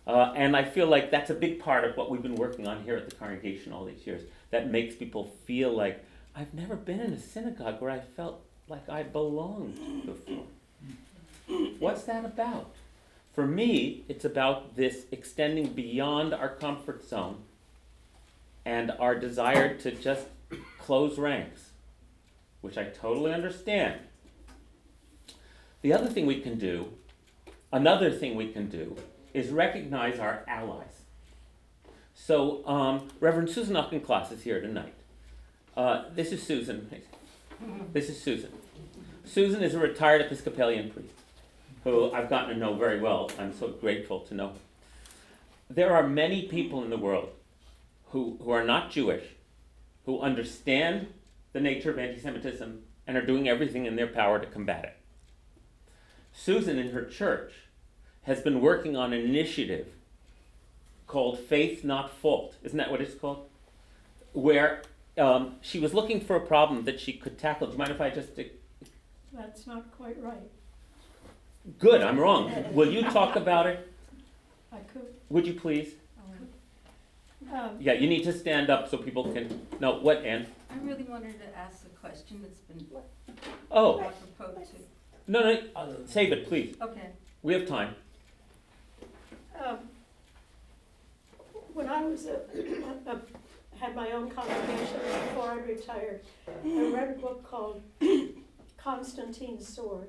Uh, 0.05 0.33
and 0.35 0.55
I 0.55 0.63
feel 0.63 0.87
like 0.87 1.11
that's 1.11 1.29
a 1.29 1.35
big 1.35 1.59
part 1.59 1.83
of 1.83 1.97
what 1.97 2.09
we've 2.09 2.21
been 2.21 2.35
working 2.35 2.65
on 2.65 2.83
here 2.83 2.95
at 2.95 3.09
the 3.09 3.15
congregation 3.15 3.73
all 3.73 3.85
these 3.85 4.07
years. 4.07 4.23
That 4.51 4.71
makes 4.71 4.95
people 4.95 5.25
feel 5.45 5.71
like 5.71 6.03
I've 6.35 6.53
never 6.53 6.75
been 6.75 7.01
in 7.01 7.13
a 7.13 7.19
synagogue 7.19 7.81
where 7.81 7.91
I 7.91 7.99
felt 7.99 8.41
like 8.69 8.87
I 8.89 9.03
belonged 9.03 10.05
before. 10.05 10.45
What's 11.79 12.03
that 12.03 12.23
about? 12.23 12.71
For 13.37 13.45
me, 13.45 14.03
it's 14.09 14.25
about 14.25 14.75
this 14.75 15.05
extending 15.11 15.67
beyond 15.67 16.33
our 16.33 16.49
comfort 16.49 17.07
zone 17.07 17.43
and 18.65 18.89
our 18.99 19.13
desire 19.13 19.77
to 19.77 19.91
just 19.91 20.25
close 20.79 21.19
ranks, 21.19 21.69
which 22.61 22.79
I 22.79 22.85
totally 22.85 23.31
understand. 23.31 23.99
The 25.83 25.93
other 25.93 26.07
thing 26.07 26.25
we 26.25 26.39
can 26.39 26.57
do, 26.57 26.93
another 27.71 28.09
thing 28.09 28.35
we 28.35 28.51
can 28.51 28.69
do, 28.69 28.95
is 29.35 29.49
recognize 29.49 30.17
our 30.17 30.43
allies. 30.47 31.03
So, 32.15 32.65
um, 32.65 33.07
Reverend 33.19 33.51
Susan 33.51 33.75
Auchincloss 33.75 34.31
is 34.31 34.41
here 34.41 34.59
tonight. 34.59 34.95
Uh, 35.75 36.05
this 36.11 36.31
is 36.31 36.41
Susan. 36.41 36.89
This 37.93 38.09
is 38.09 38.19
Susan. 38.19 38.51
Susan 39.25 39.61
is 39.61 39.75
a 39.75 39.79
retired 39.79 40.21
Episcopalian 40.21 40.89
priest 40.89 41.16
who 41.83 42.11
I've 42.11 42.29
gotten 42.29 42.49
to 42.49 42.55
know 42.55 42.73
very 42.75 42.99
well. 42.99 43.31
I'm 43.39 43.53
so 43.53 43.69
grateful 43.69 44.21
to 44.21 44.33
know. 44.33 44.53
There 45.69 45.93
are 45.93 46.07
many 46.07 46.43
people 46.43 46.83
in 46.83 46.89
the 46.89 46.97
world 46.97 47.29
who, 48.11 48.37
who 48.41 48.51
are 48.51 48.63
not 48.63 48.91
Jewish, 48.91 49.23
who 50.05 50.21
understand 50.21 51.07
the 51.53 51.59
nature 51.59 51.91
of 51.91 51.99
anti 51.99 52.19
Semitism 52.19 52.83
and 53.05 53.17
are 53.17 53.25
doing 53.25 53.47
everything 53.47 53.85
in 53.85 53.95
their 53.95 54.07
power 54.07 54.39
to 54.39 54.45
combat 54.45 54.83
it. 54.83 54.97
Susan, 56.33 56.77
in 56.77 56.91
her 56.91 57.03
church, 57.03 57.53
has 58.23 58.41
been 58.41 58.61
working 58.61 58.95
on 58.95 59.13
an 59.13 59.21
initiative 59.21 59.87
called 61.07 61.39
Faith 61.39 61.83
Not 61.83 62.11
Fault. 62.11 62.55
Isn't 62.63 62.77
that 62.77 62.91
what 62.91 63.01
it's 63.01 63.15
called? 63.15 63.47
Where 64.33 64.83
um, 65.17 65.55
she 65.61 65.79
was 65.79 65.93
looking 65.93 66.19
for 66.21 66.35
a 66.35 66.45
problem 66.45 66.85
that 66.85 66.99
she 66.99 67.13
could 67.13 67.37
tackle. 67.37 67.67
Do 67.67 67.73
you 67.73 67.79
mind 67.79 67.91
if 67.91 68.01
I 68.01 68.09
just 68.09 68.35
That's 69.33 69.65
not 69.65 69.91
quite 69.97 70.21
right. 70.21 70.51
Good, 71.79 72.01
I'm 72.01 72.19
wrong. 72.19 72.51
Will 72.73 72.91
you 72.91 73.03
talk 73.03 73.35
about 73.35 73.67
it? 73.67 73.91
I 74.71 74.77
could, 74.93 75.13
Would 75.29 75.45
you 75.45 75.53
please? 75.53 75.93
um, 77.53 77.71
Yeah, 77.79 77.93
you 77.93 78.07
need 78.07 78.23
to 78.23 78.33
stand 78.33 78.69
up 78.69 78.89
so 78.89 78.97
people 78.97 79.31
can. 79.33 79.67
No, 79.79 79.99
what, 79.99 80.23
Ann? 80.25 80.47
I 80.71 80.77
really 80.79 81.03
wanted 81.03 81.39
to 81.39 81.57
ask 81.57 81.85
a 81.85 81.89
question 81.99 82.41
that's 82.41 82.59
been 82.61 82.85
Oh, 83.71 83.99
apropos 84.01 84.61
to. 84.61 84.77
No, 85.27 85.41
no, 85.41 85.61
uh, 85.75 85.87
save 86.05 86.31
it, 86.31 86.47
please. 86.47 86.75
Okay. 86.81 87.09
We 87.43 87.53
have 87.53 87.67
time. 87.67 87.95
um, 89.63 89.77
when 91.73 91.87
I 91.89 92.01
was 92.03 92.25
a, 92.25 92.39
a, 93.07 93.21
had 93.77 93.95
my 93.95 94.11
own 94.11 94.29
congregation 94.31 94.99
before 95.03 95.51
I 95.51 95.55
retired, 95.59 96.21
I 96.65 96.91
read 96.93 97.15
a 97.17 97.21
book 97.21 97.43
called 97.47 97.81
Constantine's 98.77 99.67
Sword, 99.67 100.07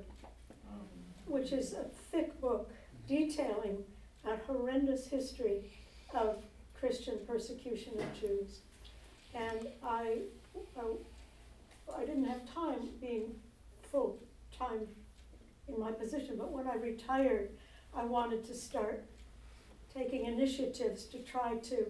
which 1.29 1.53
is 1.53 1.73
a 1.75 1.85
thick 2.11 2.41
book 2.41 2.71
detailing 3.07 3.85
a 4.25 4.37
horrendous 4.47 5.07
history 5.07 5.71
of 6.15 6.43
Christian 6.79 7.19
persecution 7.27 7.93
of 7.99 8.21
Jews. 8.21 8.61
And 9.35 9.69
I, 9.83 10.19
I, 10.79 11.97
I 11.97 12.01
didn't 12.05 12.25
have 12.25 12.53
time 12.53 12.89
being 13.01 13.35
full-time 13.91 14.87
in 15.69 15.79
my 15.79 15.93
position, 15.93 16.37
but 16.39 16.51
when 16.51 16.67
I 16.67 16.75
retired, 16.75 17.51
I 17.95 18.05
wanted 18.05 18.45
to 18.47 18.55
start 18.55 19.05
taking 19.95 20.27
initiatives 20.27 21.05
to 21.07 21.19
try 21.19 21.57
to 21.57 21.87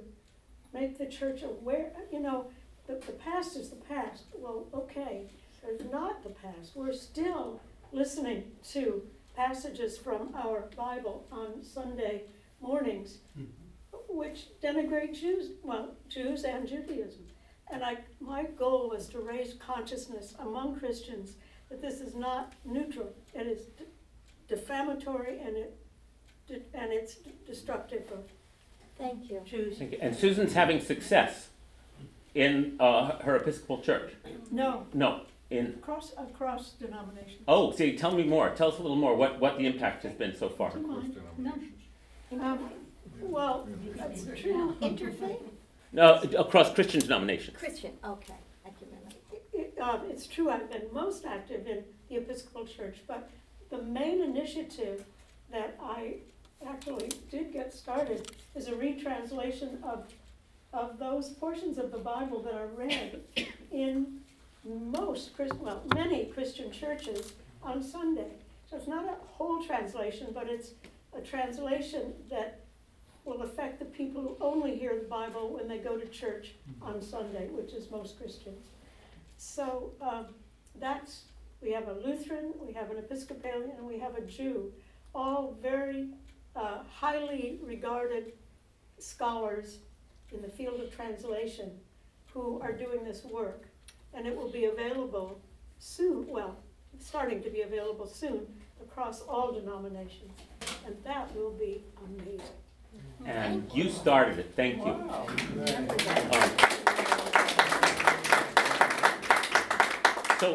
make 0.72 0.98
the 0.98 1.06
church 1.06 1.42
aware, 1.42 1.92
you 2.12 2.20
know, 2.20 2.46
the, 2.86 2.94
the 2.94 3.12
past 3.12 3.56
is 3.56 3.70
the 3.70 3.76
past. 3.76 4.24
Well, 4.34 4.66
okay, 4.74 5.24
it's 5.66 5.84
not 5.90 6.22
the 6.22 6.30
past. 6.30 6.72
We're 6.74 6.92
still 6.92 7.60
listening 7.92 8.44
to 8.70 9.02
passages 9.38 9.96
from 9.96 10.34
our 10.34 10.68
Bible 10.76 11.24
on 11.30 11.62
Sunday 11.62 12.22
mornings, 12.60 13.18
which 14.08 14.48
denigrate 14.60 15.14
Jews, 15.18 15.50
well, 15.62 15.94
Jews 16.08 16.42
and 16.42 16.66
Judaism. 16.66 17.20
And 17.72 17.84
I, 17.84 17.98
my 18.20 18.42
goal 18.58 18.88
was 18.90 19.06
to 19.10 19.20
raise 19.20 19.54
consciousness 19.54 20.34
among 20.40 20.76
Christians 20.80 21.36
that 21.70 21.80
this 21.80 22.00
is 22.00 22.16
not 22.16 22.52
neutral. 22.64 23.10
It 23.32 23.46
is 23.46 23.66
d- 23.78 23.84
defamatory 24.48 25.38
and 25.38 25.56
it, 25.56 25.76
d- 26.48 26.62
and 26.74 26.92
it's 26.92 27.14
d- 27.16 27.30
destructive 27.46 28.10
of 28.10 28.24
Thank 28.96 29.30
you. 29.30 29.40
Jews. 29.44 29.78
Thank 29.78 29.92
you. 29.92 29.98
And 30.00 30.16
Susan's 30.16 30.54
having 30.54 30.80
success 30.80 31.50
in 32.34 32.74
uh, 32.80 33.18
her 33.22 33.36
Episcopal 33.36 33.80
church. 33.82 34.14
No, 34.50 34.84
No, 34.92 35.20
in. 35.50 35.66
across, 35.78 36.12
across 36.18 36.70
denominations. 36.72 37.42
Oh, 37.48 37.72
see, 37.72 37.96
tell 37.96 38.12
me 38.12 38.24
more. 38.24 38.50
Tell 38.50 38.68
us 38.68 38.78
a 38.78 38.82
little 38.82 38.96
more. 38.96 39.16
What, 39.16 39.40
what 39.40 39.58
the 39.58 39.66
impact 39.66 40.02
has 40.04 40.12
been 40.12 40.34
so 40.36 40.48
far. 40.48 40.70
Do 40.70 40.80
you 40.80 40.86
mind? 40.86 41.16
No, 41.38 41.52
Um, 42.40 42.70
well, 43.20 43.68
that's 43.96 44.24
true. 44.24 44.76
interfaith? 44.80 45.40
No, 45.92 46.20
across 46.38 46.72
Christian 46.74 47.00
denominations. 47.00 47.56
Christian, 47.56 47.92
okay, 48.04 48.34
I 48.66 48.68
can 48.70 48.88
remember. 48.88 49.16
It, 49.54 49.74
um, 49.80 50.02
it's 50.10 50.26
true, 50.26 50.50
I've 50.50 50.70
been 50.70 50.82
most 50.92 51.24
active 51.24 51.66
in 51.66 51.82
the 52.08 52.16
Episcopal 52.16 52.66
Church, 52.66 52.98
but 53.06 53.30
the 53.70 53.82
main 53.82 54.22
initiative 54.22 55.04
that 55.50 55.78
I 55.82 56.16
actually 56.66 57.10
did 57.30 57.52
get 57.52 57.72
started 57.72 58.32
is 58.54 58.68
a 58.68 58.74
retranslation 58.74 59.78
of, 59.82 60.04
of 60.74 60.98
those 60.98 61.30
portions 61.30 61.78
of 61.78 61.90
the 61.90 61.98
Bible 61.98 62.42
that 62.42 62.54
are 62.54 62.66
read 62.66 63.20
in 63.72 64.20
most 64.68 65.30
well, 65.60 65.82
many 65.94 66.26
Christian 66.26 66.70
churches 66.70 67.32
on 67.62 67.82
Sunday. 67.82 68.32
So 68.70 68.76
it's 68.76 68.86
not 68.86 69.06
a 69.06 69.16
whole 69.26 69.62
translation, 69.64 70.28
but 70.34 70.48
it's 70.48 70.72
a 71.16 71.20
translation 71.20 72.12
that 72.30 72.60
will 73.24 73.42
affect 73.42 73.78
the 73.78 73.84
people 73.84 74.22
who 74.22 74.36
only 74.40 74.76
hear 74.76 74.94
the 74.94 75.08
Bible 75.08 75.54
when 75.54 75.68
they 75.68 75.78
go 75.78 75.96
to 75.96 76.06
church 76.06 76.54
on 76.80 77.00
Sunday, 77.02 77.48
which 77.48 77.72
is 77.72 77.90
most 77.90 78.18
Christians. 78.18 78.66
So 79.36 79.92
um, 80.00 80.26
that's, 80.78 81.24
we 81.62 81.72
have 81.72 81.88
a 81.88 81.94
Lutheran, 81.94 82.52
we 82.60 82.72
have 82.72 82.90
an 82.90 82.98
Episcopalian, 82.98 83.72
and 83.76 83.86
we 83.86 83.98
have 83.98 84.16
a 84.16 84.22
Jew, 84.22 84.72
all 85.14 85.56
very 85.62 86.08
uh, 86.56 86.78
highly 86.90 87.58
regarded 87.62 88.32
scholars 88.98 89.78
in 90.32 90.42
the 90.42 90.48
field 90.48 90.80
of 90.80 90.94
translation 90.94 91.70
who 92.32 92.60
are 92.60 92.72
doing 92.72 93.04
this 93.04 93.24
work. 93.24 93.67
And 94.18 94.26
it 94.26 94.36
will 94.36 94.50
be 94.50 94.64
available 94.64 95.40
soon, 95.78 96.26
well, 96.26 96.56
starting 96.98 97.40
to 97.40 97.50
be 97.50 97.60
available 97.60 98.04
soon 98.04 98.48
across 98.82 99.22
all 99.22 99.52
denominations. 99.52 100.32
And 100.84 100.96
that 101.04 101.32
will 101.36 101.52
be 101.52 101.84
amazing. 102.04 102.40
And 103.24 103.70
you 103.72 103.88
started 103.88 104.40
it. 104.40 104.52
Thank 104.56 104.84
you. 104.84 104.92
Um, 104.92 105.08
So, 110.40 110.54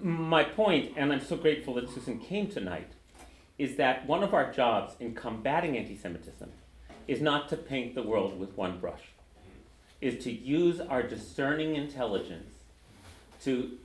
my 0.00 0.42
point, 0.42 0.92
and 0.96 1.12
I'm 1.12 1.20
so 1.20 1.36
grateful 1.36 1.74
that 1.74 1.88
Susan 1.88 2.18
came 2.18 2.48
tonight, 2.48 2.92
is 3.58 3.76
that 3.76 4.06
one 4.06 4.22
of 4.22 4.34
our 4.34 4.52
jobs 4.52 4.94
in 5.00 5.14
combating 5.14 5.76
anti 5.76 5.96
Semitism 5.96 6.50
is 7.08 7.20
not 7.20 7.48
to 7.48 7.56
paint 7.56 7.94
the 7.94 8.02
world 8.02 8.38
with 8.38 8.56
one 8.56 8.78
brush, 8.80 9.02
is 10.00 10.22
to 10.24 10.32
use 10.32 10.80
our 10.80 11.02
discerning 11.02 11.76
intelligence 11.76 12.54
to 13.42 13.78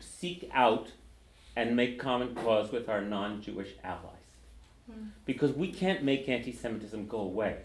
seek 0.00 0.50
out 0.52 0.92
and 1.56 1.76
make 1.76 1.98
common 1.98 2.34
cause 2.34 2.72
with 2.72 2.88
our 2.88 3.00
non 3.00 3.40
Jewish 3.40 3.70
allies. 3.84 4.10
Hmm. 4.90 5.08
Because 5.24 5.52
we 5.52 5.70
can't 5.70 6.02
make 6.02 6.28
anti 6.28 6.52
Semitism 6.52 7.06
go 7.06 7.20
away, 7.20 7.58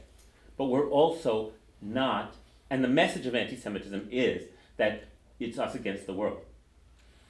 but 0.57 0.65
we're 0.65 0.89
also 0.89 1.51
not, 1.81 2.35
and 2.69 2.83
the 2.83 2.87
message 2.89 3.25
of 3.25 3.35
anti 3.35 3.55
Semitism 3.55 4.07
is 4.11 4.43
that 4.77 5.05
it's 5.39 5.57
us 5.57 5.75
against 5.75 6.05
the 6.05 6.13
world. 6.13 6.41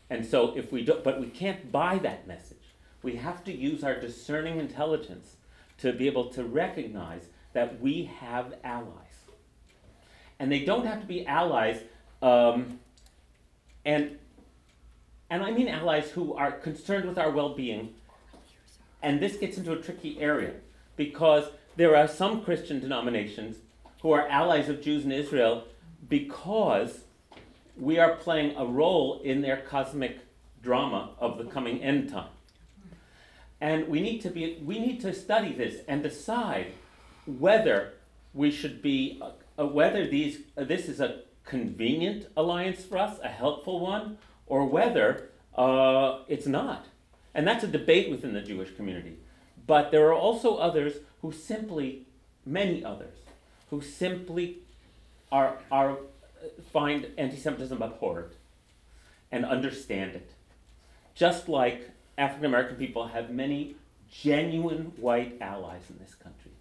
And 0.09 0.25
so 0.25 0.55
if 0.57 0.71
we 0.71 0.83
don't, 0.83 1.03
but 1.03 1.19
we 1.19 1.27
can't 1.27 1.71
buy 1.71 1.99
that 1.99 2.27
message. 2.27 2.57
We 3.01 3.15
have 3.15 3.43
to 3.45 3.55
use 3.55 3.83
our 3.83 3.99
discerning 3.99 4.59
intelligence 4.59 5.35
to 5.77 5.93
be 5.93 6.07
able 6.07 6.25
to 6.31 6.43
recognize 6.43 7.27
that 7.53 7.79
we 7.79 8.11
have 8.19 8.55
allies. 8.63 9.08
And 10.39 10.51
they 10.51 10.63
don't 10.63 10.85
have 10.85 11.01
to 11.01 11.07
be 11.07 11.25
allies, 11.25 11.81
um, 12.21 12.79
and, 13.85 14.17
and 15.29 15.43
I 15.43 15.51
mean 15.51 15.67
allies 15.67 16.11
who 16.11 16.33
are 16.33 16.51
concerned 16.51 17.05
with 17.05 17.17
our 17.17 17.29
well 17.29 17.53
being. 17.55 17.93
And 19.01 19.19
this 19.19 19.37
gets 19.37 19.57
into 19.57 19.73
a 19.73 19.77
tricky 19.77 20.19
area 20.19 20.53
because 20.95 21.45
there 21.75 21.95
are 21.95 22.07
some 22.07 22.43
Christian 22.43 22.79
denominations 22.79 23.57
who 24.01 24.11
are 24.11 24.27
allies 24.27 24.69
of 24.69 24.81
Jews 24.81 25.05
in 25.05 25.11
Israel 25.11 25.65
because 26.07 27.01
we 27.77 27.97
are 27.97 28.15
playing 28.15 28.55
a 28.57 28.65
role 28.65 29.21
in 29.23 29.41
their 29.41 29.57
cosmic 29.57 30.19
drama 30.61 31.11
of 31.19 31.37
the 31.37 31.45
coming 31.45 31.81
end 31.81 32.09
time. 32.09 32.29
And 33.61 33.87
we 33.87 34.01
need 34.01 34.21
to 34.21 34.29
be 34.29 34.61
we 34.65 34.79
need 34.79 35.01
to 35.01 35.13
study 35.13 35.53
this 35.53 35.81
and 35.87 36.01
decide 36.01 36.73
whether 37.25 37.93
we 38.33 38.51
should 38.51 38.81
be 38.81 39.21
uh, 39.59 39.65
whether 39.65 40.07
these 40.07 40.39
uh, 40.57 40.63
this 40.63 40.87
is 40.87 40.99
a 40.99 41.21
convenient 41.43 42.27
alliance 42.37 42.83
for 42.83 42.97
us, 42.97 43.19
a 43.23 43.27
helpful 43.27 43.79
one, 43.79 44.17
or 44.45 44.65
whether 44.65 45.29
uh, 45.55 46.19
it's 46.27 46.47
not. 46.47 46.85
And 47.33 47.47
that's 47.47 47.63
a 47.63 47.67
debate 47.67 48.09
within 48.09 48.33
the 48.33 48.41
Jewish 48.41 48.75
community. 48.75 49.17
But 49.67 49.91
there 49.91 50.07
are 50.07 50.13
also 50.13 50.57
others 50.57 50.93
who 51.21 51.31
simply, 51.31 52.05
many 52.45 52.83
others, 52.83 53.15
who 53.69 53.81
simply 53.81 54.59
are, 55.31 55.57
are 55.71 55.97
find 56.71 57.07
anti-Semitism 57.17 57.81
abhorrent 57.81 58.33
and 59.31 59.45
understand 59.45 60.15
it. 60.15 60.31
Just 61.13 61.49
like 61.49 61.89
African 62.17 62.45
American 62.45 62.77
people 62.77 63.07
have 63.07 63.29
many 63.29 63.75
genuine 64.11 64.93
white 64.97 65.37
allies 65.41 65.83
in 65.89 65.97
this 65.99 66.15
country. 66.15 66.51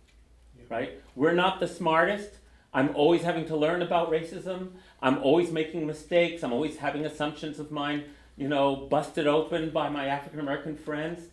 Right? 0.69 1.01
We're 1.15 1.33
not 1.33 1.61
the 1.61 1.69
smartest. 1.69 2.31
I'm 2.79 2.95
always 2.95 3.23
having 3.23 3.45
to 3.47 3.57
learn 3.57 3.83
about 3.83 4.09
racism. 4.09 4.69
I'm 5.03 5.19
always 5.19 5.51
making 5.51 5.85
mistakes. 5.85 6.45
I'm 6.45 6.53
always 6.53 6.77
having 6.77 7.05
assumptions 7.05 7.59
of 7.59 7.73
mine, 7.73 8.05
you 8.37 8.47
know, 8.47 8.77
busted 8.77 9.27
open 9.27 9.71
by 9.71 9.89
my 9.89 10.07
African 10.07 10.39
American 10.39 10.77
friends. 10.77 11.25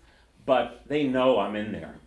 But 0.44 0.82
they 0.88 1.04
know 1.04 1.38
I'm 1.40 1.56
in 1.56 1.72
there. 1.72 1.98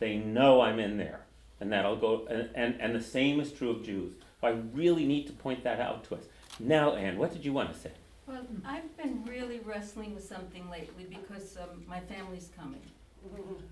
They 0.00 0.16
know 0.16 0.60
I'm 0.60 0.78
in 0.78 0.98
there. 0.98 1.20
And 1.60 1.72
that'll 1.72 1.96
go 1.96 2.26
and, 2.28 2.50
and, 2.54 2.78
and 2.78 2.94
the 2.94 3.02
same 3.02 3.40
is 3.40 3.52
true 3.52 3.70
of 3.70 3.84
Jews. 3.84 4.12
I 4.42 4.50
really 4.74 5.06
need 5.06 5.28
to 5.28 5.32
point 5.32 5.64
that 5.64 5.80
out 5.80 6.04
to 6.08 6.16
us. 6.16 6.24
Now, 6.60 6.94
Anne, 6.94 7.16
what 7.16 7.32
did 7.32 7.46
you 7.46 7.54
want 7.54 7.72
to 7.72 7.78
say? 7.78 7.92
Well, 8.26 8.44
I've 8.66 8.94
been 8.98 9.24
really 9.24 9.60
wrestling 9.60 10.14
with 10.14 10.24
something 10.24 10.68
lately 10.68 11.06
because 11.08 11.56
um, 11.56 11.84
my 11.88 12.00
family's 12.00 12.50
coming 12.58 12.82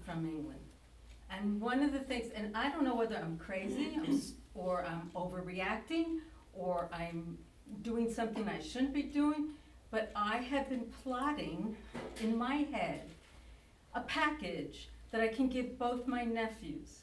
from 0.06 0.24
England. 0.24 0.60
And 1.30 1.60
one 1.60 1.82
of 1.82 1.92
the 1.92 1.98
things, 1.98 2.32
and 2.34 2.56
I 2.56 2.70
don't 2.70 2.82
know 2.82 2.94
whether 2.94 3.16
I'm 3.16 3.36
crazy 3.36 3.96
I'm 3.96 4.20
or 4.54 4.84
I'm 4.84 5.10
overreacting 5.14 6.18
or 6.54 6.88
I'm 6.92 7.38
doing 7.82 8.12
something 8.12 8.48
I 8.48 8.60
shouldn't 8.60 8.92
be 8.92 9.02
doing, 9.02 9.50
but 9.90 10.10
I 10.14 10.38
have 10.38 10.68
been 10.68 10.86
plotting 11.02 11.76
in 12.20 12.36
my 12.36 12.56
head 12.72 13.02
a 13.94 14.00
package 14.00 14.88
that 15.10 15.20
I 15.20 15.28
can 15.28 15.48
give 15.48 15.78
both 15.78 16.06
my 16.06 16.24
nephews 16.24 17.00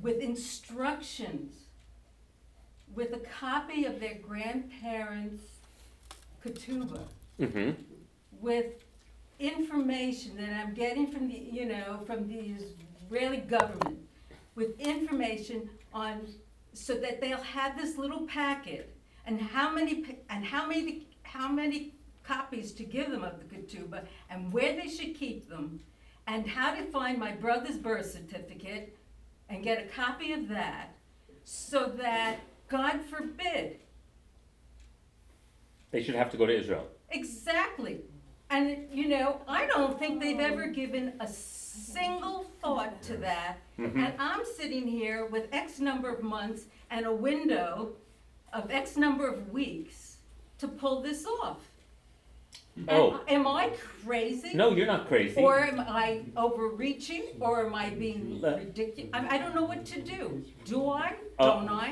with 0.00 0.18
instructions, 0.20 1.54
with 2.94 3.12
a 3.12 3.18
copy 3.18 3.84
of 3.84 4.00
their 4.00 4.14
grandparents' 4.14 5.42
ketubah, 6.44 7.06
Mm-hmm. 7.40 7.70
with 8.40 8.66
information 9.38 10.36
that 10.36 10.50
I'm 10.52 10.74
getting 10.74 11.10
from 11.10 11.28
the, 11.28 11.38
you 11.38 11.64
know, 11.66 12.00
from 12.06 12.28
the 12.28 12.54
Israeli 13.06 13.38
government, 13.38 13.98
with 14.54 14.78
information 14.78 15.70
on, 15.92 16.26
so 16.72 16.94
that 16.94 17.20
they'll 17.20 17.38
have 17.38 17.76
this 17.76 17.98
little 17.98 18.26
packet, 18.26 18.94
and 19.26 19.40
how 19.40 19.70
many, 19.72 20.02
pa- 20.02 20.12
and 20.28 20.44
how 20.44 20.66
many, 20.66 21.06
how 21.22 21.48
many 21.48 21.94
copies 22.22 22.72
to 22.72 22.84
give 22.84 23.10
them 23.10 23.24
of 23.24 23.38
the 23.38 23.44
ketubah, 23.44 24.04
and 24.28 24.52
where 24.52 24.74
they 24.74 24.88
should 24.88 25.14
keep 25.14 25.48
them, 25.48 25.80
and 26.26 26.46
how 26.46 26.74
to 26.74 26.82
find 26.84 27.18
my 27.18 27.32
brother's 27.32 27.76
birth 27.76 28.10
certificate, 28.10 28.96
and 29.48 29.64
get 29.64 29.84
a 29.84 29.88
copy 29.88 30.32
of 30.32 30.48
that, 30.48 30.94
so 31.44 31.86
that, 31.86 32.38
God 32.68 33.00
forbid, 33.10 33.80
They 35.90 36.02
should 36.02 36.14
have 36.14 36.30
to 36.30 36.36
go 36.36 36.46
to 36.46 36.56
Israel. 36.56 36.86
Exactly. 37.10 38.00
And, 38.50 38.88
you 38.92 39.08
know, 39.08 39.40
I 39.46 39.66
don't 39.66 39.98
think 39.98 40.20
they've 40.20 40.40
ever 40.40 40.66
given 40.66 41.12
a 41.20 41.26
single 41.28 42.44
thought 42.60 43.00
to 43.02 43.16
that. 43.18 43.58
Mhm. 43.78 43.94
And 43.96 44.12
I'm 44.18 44.44
sitting 44.44 44.86
here 44.88 45.24
with 45.26 45.48
X 45.52 45.78
number 45.78 46.10
of 46.10 46.22
months 46.22 46.66
and 46.90 47.06
a 47.06 47.14
window 47.14 47.92
of 48.52 48.70
X 48.70 48.96
number 48.96 49.28
of 49.28 49.52
weeks 49.52 50.18
to 50.58 50.66
pull 50.66 51.00
this 51.00 51.24
off. 51.26 51.58
Am- 52.76 52.88
Oh. 52.88 53.20
Am 53.28 53.46
I 53.46 53.70
crazy? 54.04 54.54
No, 54.54 54.70
you're 54.70 54.86
not 54.86 55.06
crazy. 55.06 55.40
Or 55.40 55.60
am 55.60 55.80
I 55.80 56.22
overreaching, 56.36 57.22
or 57.40 57.66
am 57.66 57.74
I 57.74 57.90
being 57.90 58.40
Le- 58.40 58.56
ridiculous? 58.56 59.10
I, 59.12 59.36
I 59.36 59.38
don't 59.38 59.54
know 59.54 59.64
what 59.64 59.84
to 59.86 60.00
do. 60.00 60.42
Do 60.64 60.88
I? 60.90 61.14
Uh, 61.38 61.46
Don't 61.60 61.68
I? 61.68 61.90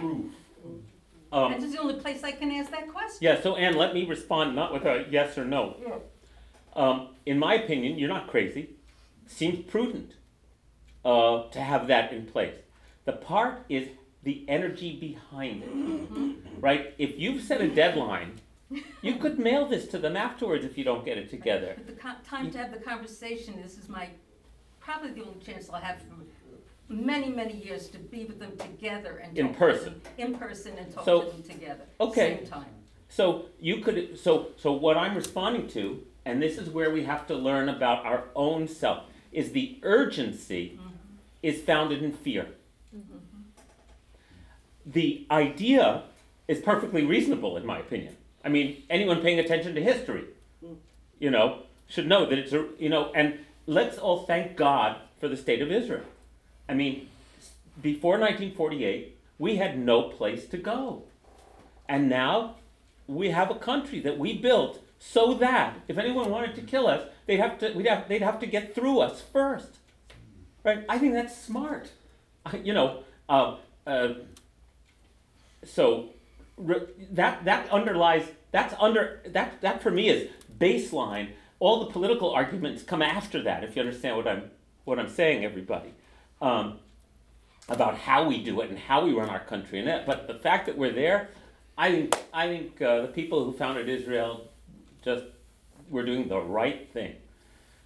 Um, 1.31 1.53
This 1.53 1.65
is 1.65 1.73
the 1.73 1.79
only 1.81 1.95
place 1.95 2.25
I 2.25 2.33
can 2.33 2.51
ask 2.51 2.71
that 2.71 2.89
question. 2.89 3.19
yeah, 3.21 3.41
so 3.41 3.55
Anne, 3.57 3.75
let 3.77 3.93
me 3.95 4.07
respond 4.07 4.57
not 4.57 4.73
with 4.73 4.85
a 4.87 5.07
yes 5.11 5.37
or 5.37 5.45
no. 5.45 5.77
Um, 6.75 7.09
in 7.27 7.39
my 7.39 7.55
opinion, 7.55 7.99
you're 7.99 8.09
not 8.09 8.29
crazy. 8.29 8.71
Seems 9.27 9.65
prudent 9.71 10.13
uh, 11.05 11.45
to 11.51 11.61
have 11.61 11.87
that 11.89 12.13
in 12.13 12.27
place. 12.27 12.55
The 13.05 13.13
part 13.13 13.65
is 13.69 13.89
the 14.23 14.45
energy 14.49 14.97
behind 14.99 15.63
it, 15.63 16.61
right? 16.61 16.95
If 16.99 17.19
you've 17.19 17.43
set 17.43 17.61
a 17.61 17.69
deadline, 17.69 18.41
you 19.01 19.17
could 19.17 19.39
mail 19.39 19.67
this 19.67 19.87
to 19.89 19.99
them 19.99 20.17
afterwards 20.17 20.65
if 20.65 20.77
you 20.77 20.85
don't 20.85 21.05
get 21.05 21.17
it 21.17 21.31
together. 21.31 21.75
But 21.77 21.87
the 21.87 21.93
co- 21.95 22.15
time 22.29 22.51
to 22.51 22.59
have 22.59 22.73
the 22.73 22.81
conversation, 22.81 23.61
this 23.63 23.79
is 23.79 23.89
my, 23.89 24.09
probably 24.81 25.13
the 25.13 25.23
only 25.25 25.41
chance 25.41 25.71
I'll 25.71 25.81
have 25.81 25.99
for 26.03 26.93
many, 26.93 27.29
many 27.31 27.55
years 27.57 27.89
to 27.89 27.99
be 27.99 28.25
with 28.25 28.39
them 28.39 28.57
together 28.59 29.19
and 29.25 29.39
In 29.39 29.55
person. 29.55 30.01
them. 30.03 30.13
In 30.19 30.35
person 30.35 30.77
and 30.79 30.93
talk 30.93 31.05
So- 31.05 31.23
to 31.23 31.31
them 31.31 31.43
together. 31.43 31.85
Okay. 32.01 32.39
Same 32.39 32.47
time. 32.47 32.67
So 33.11 33.47
you 33.59 33.79
could 33.81 34.19
so 34.19 34.49
so 34.59 34.73
what 34.73 34.99
I'm 34.99 35.15
responding 35.17 35.67
to, 35.69 36.05
and 36.29 36.43
this 36.43 36.59
is 36.59 36.69
where 36.69 36.91
we 36.91 37.05
have 37.05 37.27
to 37.27 37.35
learn 37.35 37.71
about 37.71 38.05
our 38.05 38.25
own 38.37 38.69
self, 38.69 39.05
is 39.33 39.53
the 39.53 39.79
urgency 39.83 40.75
mm-hmm. 40.75 40.89
is 41.43 41.63
founded 41.63 42.03
in 42.03 42.13
fear. 42.13 42.49
Mm-hmm. 42.95 43.19
The 44.85 45.27
idea 45.31 46.03
is 46.47 46.61
perfectly 46.61 47.05
reasonable 47.05 47.57
in 47.57 47.65
my 47.65 47.79
opinion. 47.79 48.15
I 48.45 48.51
mean, 48.51 48.83
anyone 48.91 49.23
paying 49.23 49.39
attention 49.39 49.75
to 49.75 49.83
history, 49.83 50.25
mm. 50.65 50.77
you 51.19 51.31
know, 51.31 51.63
should 51.89 52.07
know 52.07 52.27
that 52.27 52.39
it's 52.39 52.53
a 52.53 52.67
you 52.79 52.91
know, 52.91 53.11
and 53.15 53.39
let's 53.67 53.99
all 53.99 54.25
thank 54.25 54.57
God 54.57 54.97
for 55.21 55.29
the 55.29 55.37
state 55.37 55.63
of 55.63 55.73
Israel. 55.73 56.05
I 56.69 56.75
mean, 56.75 57.09
before 57.81 58.19
1948, 58.19 59.17
we 59.39 59.57
had 59.57 59.79
no 59.79 60.03
place 60.03 60.47
to 60.49 60.59
go. 60.59 61.05
And 61.89 62.09
now 62.09 62.57
we 63.07 63.31
have 63.31 63.51
a 63.51 63.55
country 63.55 64.01
that 64.01 64.19
we 64.19 64.37
built 64.37 64.83
so 64.99 65.35
that 65.35 65.77
if 65.89 65.99
anyone 65.99 66.31
wanted 66.31 66.55
to 66.57 66.63
kill 66.63 66.87
us, 66.87 67.09
they'd 67.27 67.39
have 67.39 67.59
to 67.59 67.73
we'd 67.73 67.87
have, 67.87 68.09
they'd 68.09 68.23
have 68.23 68.41
to 68.41 68.47
get 68.47 68.75
through 68.75 69.01
us 69.01 69.21
first, 69.21 69.79
right? 70.65 70.85
I 70.89 70.99
think 70.99 71.15
that's 71.15 71.37
smart. 71.37 71.91
You 72.63 72.73
know, 72.73 73.03
uh, 73.29 73.57
uh, 73.87 74.15
so 75.65 76.11
re- 76.57 76.87
that 77.11 77.45
that 77.45 77.71
underlies 77.71 78.27
that's 78.53 78.75
under 78.81 79.21
that 79.27 79.61
that 79.61 79.83
for 79.83 79.91
me 79.91 80.09
is 80.09 80.31
baseline. 80.59 81.31
All 81.61 81.85
the 81.85 81.93
political 81.93 82.31
arguments 82.31 82.83
come 82.83 83.03
after 83.03 83.43
that. 83.43 83.65
If 83.65 83.77
you 83.77 83.83
understand 83.83 84.17
what 84.17 84.27
I'm 84.27 84.51
what 84.85 84.99
I'm 84.99 85.09
saying, 85.09 85.45
everybody. 85.45 85.93
Um, 86.41 86.79
about 87.69 87.99
how 87.99 88.27
we 88.27 88.43
do 88.43 88.61
it 88.63 88.71
and 88.71 88.79
how 88.79 89.05
we 89.05 89.13
run 89.13 89.29
our 89.29 89.41
country 89.41 89.79
and 89.79 89.89
that. 89.89 90.07
But 90.07 90.27
the 90.27 90.35
fact 90.35 90.67
that 90.67 90.79
we're 90.79 90.93
there, 90.93 91.29
I 91.77 91.91
think 91.91 92.15
I 92.33 92.47
think 92.47 92.81
uh, 92.81 93.03
the 93.03 93.09
people 93.09 93.45
who 93.45 93.53
founded 93.53 93.89
Israel 93.89 94.49
just 95.03 95.25
we're 95.91 96.05
doing 96.05 96.29
the 96.29 96.41
right 96.41 96.91
thing. 96.93 97.15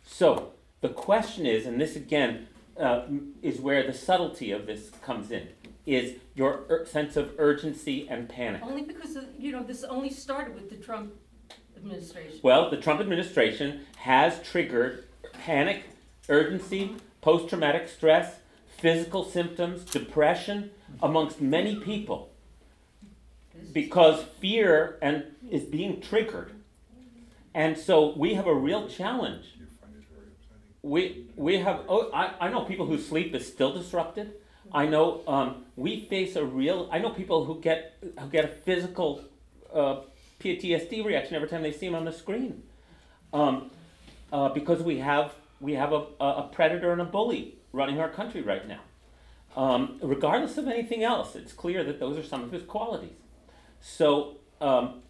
So 0.04 0.52
the 0.80 0.88
question 0.88 1.46
is, 1.46 1.66
and 1.66 1.80
this 1.80 1.96
again 1.96 2.48
uh, 2.78 3.02
is 3.42 3.60
where 3.60 3.86
the 3.86 3.92
subtlety 3.92 4.50
of 4.50 4.66
this 4.66 4.90
comes 5.02 5.30
in, 5.30 5.48
is 5.86 6.18
your 6.34 6.64
ur- 6.68 6.86
sense 6.86 7.16
of 7.16 7.32
urgency 7.38 8.08
and 8.08 8.28
panic. 8.28 8.62
Only 8.64 8.82
because, 8.82 9.16
of- 9.16 9.26
you 9.38 9.52
know, 9.52 9.62
this 9.62 9.84
only 9.84 10.10
started 10.10 10.54
with 10.54 10.70
the 10.70 10.76
Trump 10.76 11.12
administration. 11.76 12.40
Well, 12.42 12.70
the 12.70 12.76
Trump 12.76 13.00
administration 13.00 13.82
has 13.96 14.40
triggered 14.42 15.04
panic, 15.32 15.84
urgency, 16.28 16.96
post 17.20 17.48
traumatic 17.48 17.88
stress, 17.88 18.36
physical 18.78 19.24
symptoms, 19.24 19.84
depression 19.84 20.70
amongst 21.02 21.40
many 21.40 21.76
people 21.76 22.30
because 23.72 24.24
fear 24.40 24.98
and 25.00 25.24
is 25.50 25.62
being 25.64 26.00
triggered. 26.00 26.52
And 27.54 27.76
so 27.76 28.14
we 28.16 28.34
have 28.34 28.46
a 28.46 28.54
real 28.54 28.88
challenge. 28.88 29.44
We, 30.82 31.26
we 31.36 31.58
have, 31.58 31.82
oh, 31.88 32.10
I, 32.12 32.34
I 32.40 32.48
know 32.48 32.62
people 32.62 32.86
whose 32.86 33.06
sleep 33.06 33.34
is 33.34 33.46
still 33.46 33.72
disrupted. 33.72 34.32
I 34.72 34.86
know 34.86 35.22
um, 35.28 35.66
we 35.76 36.06
face 36.06 36.34
a 36.34 36.44
real, 36.44 36.88
I 36.90 36.98
know 36.98 37.10
people 37.10 37.44
who 37.44 37.60
get, 37.60 37.98
who 38.18 38.28
get 38.28 38.44
a 38.44 38.48
physical 38.48 39.22
uh, 39.72 40.00
PTSD 40.40 41.04
reaction 41.04 41.36
every 41.36 41.48
time 41.48 41.62
they 41.62 41.72
see 41.72 41.86
him 41.86 41.94
on 41.94 42.04
the 42.04 42.12
screen. 42.12 42.62
Um, 43.32 43.70
uh, 44.32 44.48
because 44.48 44.82
we 44.82 44.98
have, 44.98 45.32
we 45.60 45.74
have 45.74 45.92
a, 45.92 46.06
a 46.20 46.24
a 46.24 46.50
predator 46.52 46.90
and 46.90 47.00
a 47.00 47.04
bully 47.04 47.54
running 47.72 48.00
our 48.00 48.08
country 48.08 48.42
right 48.42 48.66
now. 48.66 48.80
Um, 49.56 49.98
regardless 50.02 50.56
of 50.56 50.66
anything 50.66 51.04
else, 51.04 51.36
it's 51.36 51.52
clear 51.52 51.84
that 51.84 52.00
those 52.00 52.16
are 52.16 52.22
some 52.22 52.42
of 52.42 52.50
his 52.50 52.62
qualities. 52.62 53.12
So, 53.80 54.38
um, 54.60 55.02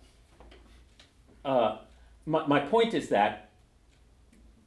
uh, 1.44 1.78
my, 2.26 2.46
my 2.46 2.60
point 2.60 2.94
is 2.94 3.08
that 3.08 3.48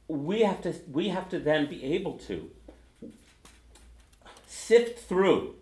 we 0.08 0.40
have 0.40 0.62
to 0.62 0.74
we 0.92 1.08
have 1.08 1.28
to 1.30 1.38
then 1.38 1.66
be 1.68 1.82
able 1.84 2.14
to 2.18 2.50
sift 4.46 5.00
through 5.08 5.54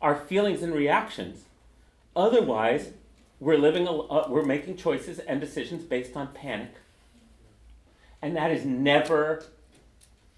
our 0.00 0.14
feelings 0.16 0.62
and 0.62 0.72
reactions. 0.72 1.44
Otherwise, 2.14 2.90
we're 3.40 3.56
living 3.58 3.86
a, 3.86 3.92
uh, 3.92 4.26
we're 4.28 4.44
making 4.44 4.76
choices 4.76 5.18
and 5.20 5.40
decisions 5.40 5.82
based 5.84 6.16
on 6.16 6.28
panic, 6.28 6.72
and 8.22 8.36
that 8.36 8.50
is 8.50 8.64
never. 8.64 9.44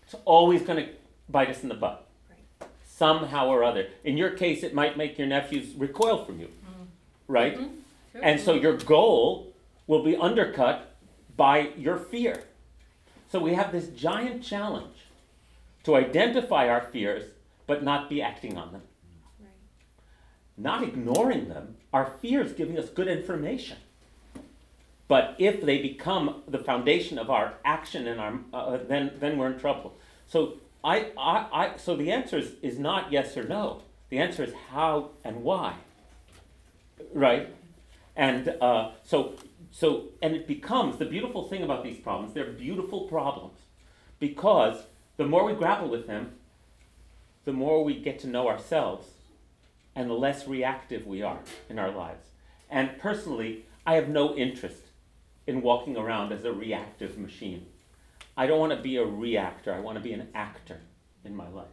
It's 0.05 0.15
always 0.25 0.63
going 0.63 0.85
to 0.85 0.93
bite 1.29 1.49
us 1.51 1.63
in 1.63 1.69
the 1.69 1.75
butt 1.75 2.07
somehow 2.85 3.47
or 3.47 3.63
other. 3.65 3.89
In 4.05 4.17
your 4.19 4.31
case, 4.31 4.63
it 4.63 4.75
might 4.75 4.97
make 4.97 5.17
your 5.17 5.27
nephews 5.27 5.75
recoil 5.77 6.25
from 6.25 6.39
you, 6.41 6.49
right? 7.29 7.57
Mhm. 7.59 7.71
Sure. 8.13 8.21
And 8.23 8.41
so 8.41 8.55
your 8.55 8.77
goal 8.77 9.53
will 9.87 10.03
be 10.03 10.17
undercut 10.17 10.90
by 11.41 11.71
your 11.79 11.97
fear. 11.97 12.45
So 13.33 13.41
we 13.41 13.55
have 13.55 13.73
this 13.73 13.89
giant 13.89 14.43
challenge 14.43 15.07
to 15.85 15.97
identify 15.97 16.69
our 16.69 16.83
fears 16.83 17.31
but 17.67 17.83
not 17.83 18.11
be 18.11 18.21
acting 18.21 18.59
on 18.59 18.73
them. 18.73 18.83
Right. 19.41 19.49
Not 20.59 20.83
ignoring 20.83 21.49
them, 21.49 21.77
our 21.95 22.13
fears 22.21 22.53
giving 22.53 22.79
us 22.79 22.91
good 22.91 23.09
information. 23.09 23.79
But 25.09 25.35
if 25.39 25.63
they 25.63 25.81
become 25.81 26.43
the 26.47 26.59
foundation 26.59 27.17
of 27.19 27.31
our 27.31 27.55
action 27.65 28.07
and 28.07 28.21
our, 28.21 28.39
uh, 28.53 28.79
then, 28.87 29.13
then 29.19 29.39
we're 29.39 29.53
in 29.53 29.59
trouble. 29.59 29.95
So 30.27 30.59
I, 30.85 31.07
I, 31.17 31.47
I, 31.53 31.77
so 31.79 31.97
the 31.97 32.13
answer 32.13 32.37
is, 32.37 32.53
is 32.61 32.79
not 32.79 33.11
yes 33.11 33.35
or 33.39 33.45
no. 33.45 33.81
The 34.11 34.19
answer 34.19 34.45
is 34.45 34.53
how 34.73 35.13
and 35.25 35.43
why. 35.43 35.77
Right? 37.15 37.49
And 38.15 38.51
uh, 38.61 38.91
so, 39.05 39.37
so, 39.71 40.09
and 40.21 40.35
it 40.35 40.47
becomes 40.47 40.99
the 40.99 41.05
beautiful 41.05 41.49
thing 41.49 41.63
about 41.63 41.85
these 41.85 41.99
problems. 41.99 42.35
They're 42.35 42.53
beautiful 42.53 43.03
problems 43.03 43.59
because 44.19 44.85
the 45.17 45.27
more 45.27 45.45
we 45.45 45.55
grapple 45.55 45.89
with 45.89 46.07
them, 46.07 46.33
the 47.45 47.53
more 47.53 47.85
we 47.85 47.95
get 47.95 48.19
to 48.21 48.27
know 48.27 48.49
ourselves, 48.49 49.07
and 49.95 50.09
the 50.09 50.15
less 50.15 50.47
reactive 50.47 51.07
we 51.07 51.23
are 51.23 51.41
in 51.69 51.79
our 51.79 51.91
lives. 51.91 52.29
And 52.69 52.99
personally, 52.99 53.65
I 53.87 53.95
have 53.95 54.09
no 54.09 54.35
interest 54.35 54.83
in 55.47 55.63
walking 55.63 55.97
around 55.97 56.33
as 56.33 56.45
a 56.45 56.53
reactive 56.53 57.19
machine. 57.19 57.67
I 58.37 58.47
don't 58.47 58.61
want 58.61 58.73
to 58.73 58.81
be 58.81 58.97
a 58.97 59.05
reactor. 59.05 59.75
I 59.75 59.81
want 59.81 59.99
to 59.99 60.05
be 60.05 60.13
an 60.13 60.29
actor 60.35 60.81
in 61.25 61.35
my 61.35 61.49
life. 61.49 61.67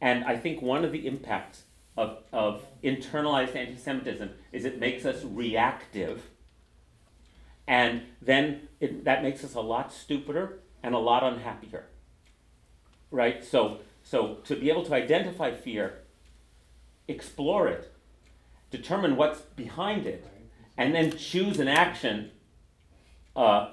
And 0.00 0.24
I 0.24 0.36
think 0.36 0.62
one 0.62 0.84
of 0.84 0.92
the 0.92 1.06
impacts 1.06 1.62
of, 1.96 2.18
of 2.32 2.64
internalized 2.82 3.54
anti 3.54 3.76
Semitism 3.76 4.30
is 4.52 4.64
it 4.64 4.78
makes 4.78 5.04
us 5.04 5.24
reactive 5.24 6.22
And 7.66 8.02
then 8.22 8.68
it, 8.80 9.04
that 9.04 9.22
makes 9.22 9.42
us 9.42 9.54
a 9.54 9.60
lot 9.60 9.92
stupider 9.92 10.60
and 10.82 10.94
a 10.94 10.98
lot 10.98 11.24
unhappier. 11.24 11.86
Right? 13.10 13.44
So, 13.44 13.80
so 14.02 14.36
to 14.44 14.56
be 14.56 14.70
able 14.70 14.84
to 14.84 14.94
identify 14.94 15.52
fear, 15.52 16.02
explore 17.08 17.68
it, 17.68 17.92
determine 18.70 19.16
what's 19.16 19.40
behind 19.40 20.06
it, 20.06 20.26
and 20.76 20.94
then 20.94 21.16
choose 21.16 21.58
an 21.58 21.68
action, 21.68 22.30
uh, 23.34 23.72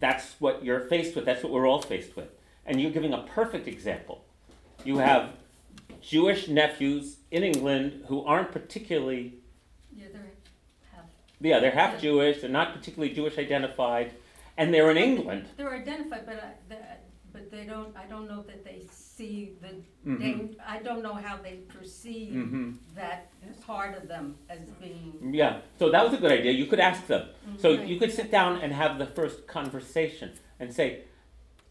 that's 0.00 0.34
what 0.38 0.64
you're 0.64 0.80
faced 0.80 1.14
with. 1.14 1.24
That's 1.24 1.42
what 1.42 1.52
we're 1.52 1.68
all 1.68 1.82
faced 1.82 2.16
with. 2.16 2.28
And 2.66 2.80
you're 2.80 2.90
giving 2.90 3.12
a 3.12 3.22
perfect 3.22 3.68
example. 3.68 4.24
You 4.84 4.98
have 4.98 5.30
Jewish 6.00 6.48
nephews 6.48 7.18
in 7.30 7.42
England 7.42 8.04
who 8.08 8.24
aren't 8.24 8.52
particularly 8.52 9.34
yeah, 11.40 11.58
they're 11.60 11.70
half 11.70 12.00
Jewish, 12.00 12.40
they're 12.40 12.50
not 12.50 12.74
particularly 12.74 13.14
Jewish 13.14 13.38
identified, 13.38 14.12
and 14.56 14.72
they're 14.72 14.90
in 14.90 14.96
England. 14.96 15.46
they're 15.56 15.74
identified, 15.74 16.26
but 16.26 16.36
I, 16.42 16.52
the- 16.68 16.78
but 17.32 17.50
they 17.50 17.64
don't, 17.64 17.96
I 17.96 18.04
don't 18.06 18.28
know 18.28 18.42
that 18.42 18.64
they 18.64 18.86
see 18.92 19.54
the, 19.60 19.74
Mhm. 20.08 20.18
they, 20.20 20.56
I 20.64 20.78
don't 20.78 21.02
know 21.02 21.14
how 21.14 21.36
they 21.36 21.54
perceive 21.66 22.32
hmm 22.32 22.70
that 22.94 23.28
part 23.66 23.96
of 23.96 24.06
them 24.06 24.36
as 24.48 24.60
being. 24.80 25.32
Yeah, 25.34 25.58
so 25.76 25.90
that 25.90 26.04
was 26.04 26.14
a 26.14 26.18
good 26.18 26.30
idea. 26.30 26.52
You 26.52 26.66
could 26.66 26.78
ask 26.78 27.08
them. 27.08 27.28
So 27.58 27.76
Mhm. 27.76 27.88
you 27.88 27.98
could 27.98 28.12
sit 28.12 28.30
down 28.30 28.60
and 28.60 28.72
have 28.72 28.98
the 29.00 29.06
first 29.06 29.48
conversation 29.48 30.30
and 30.60 30.72
say, 30.72 31.02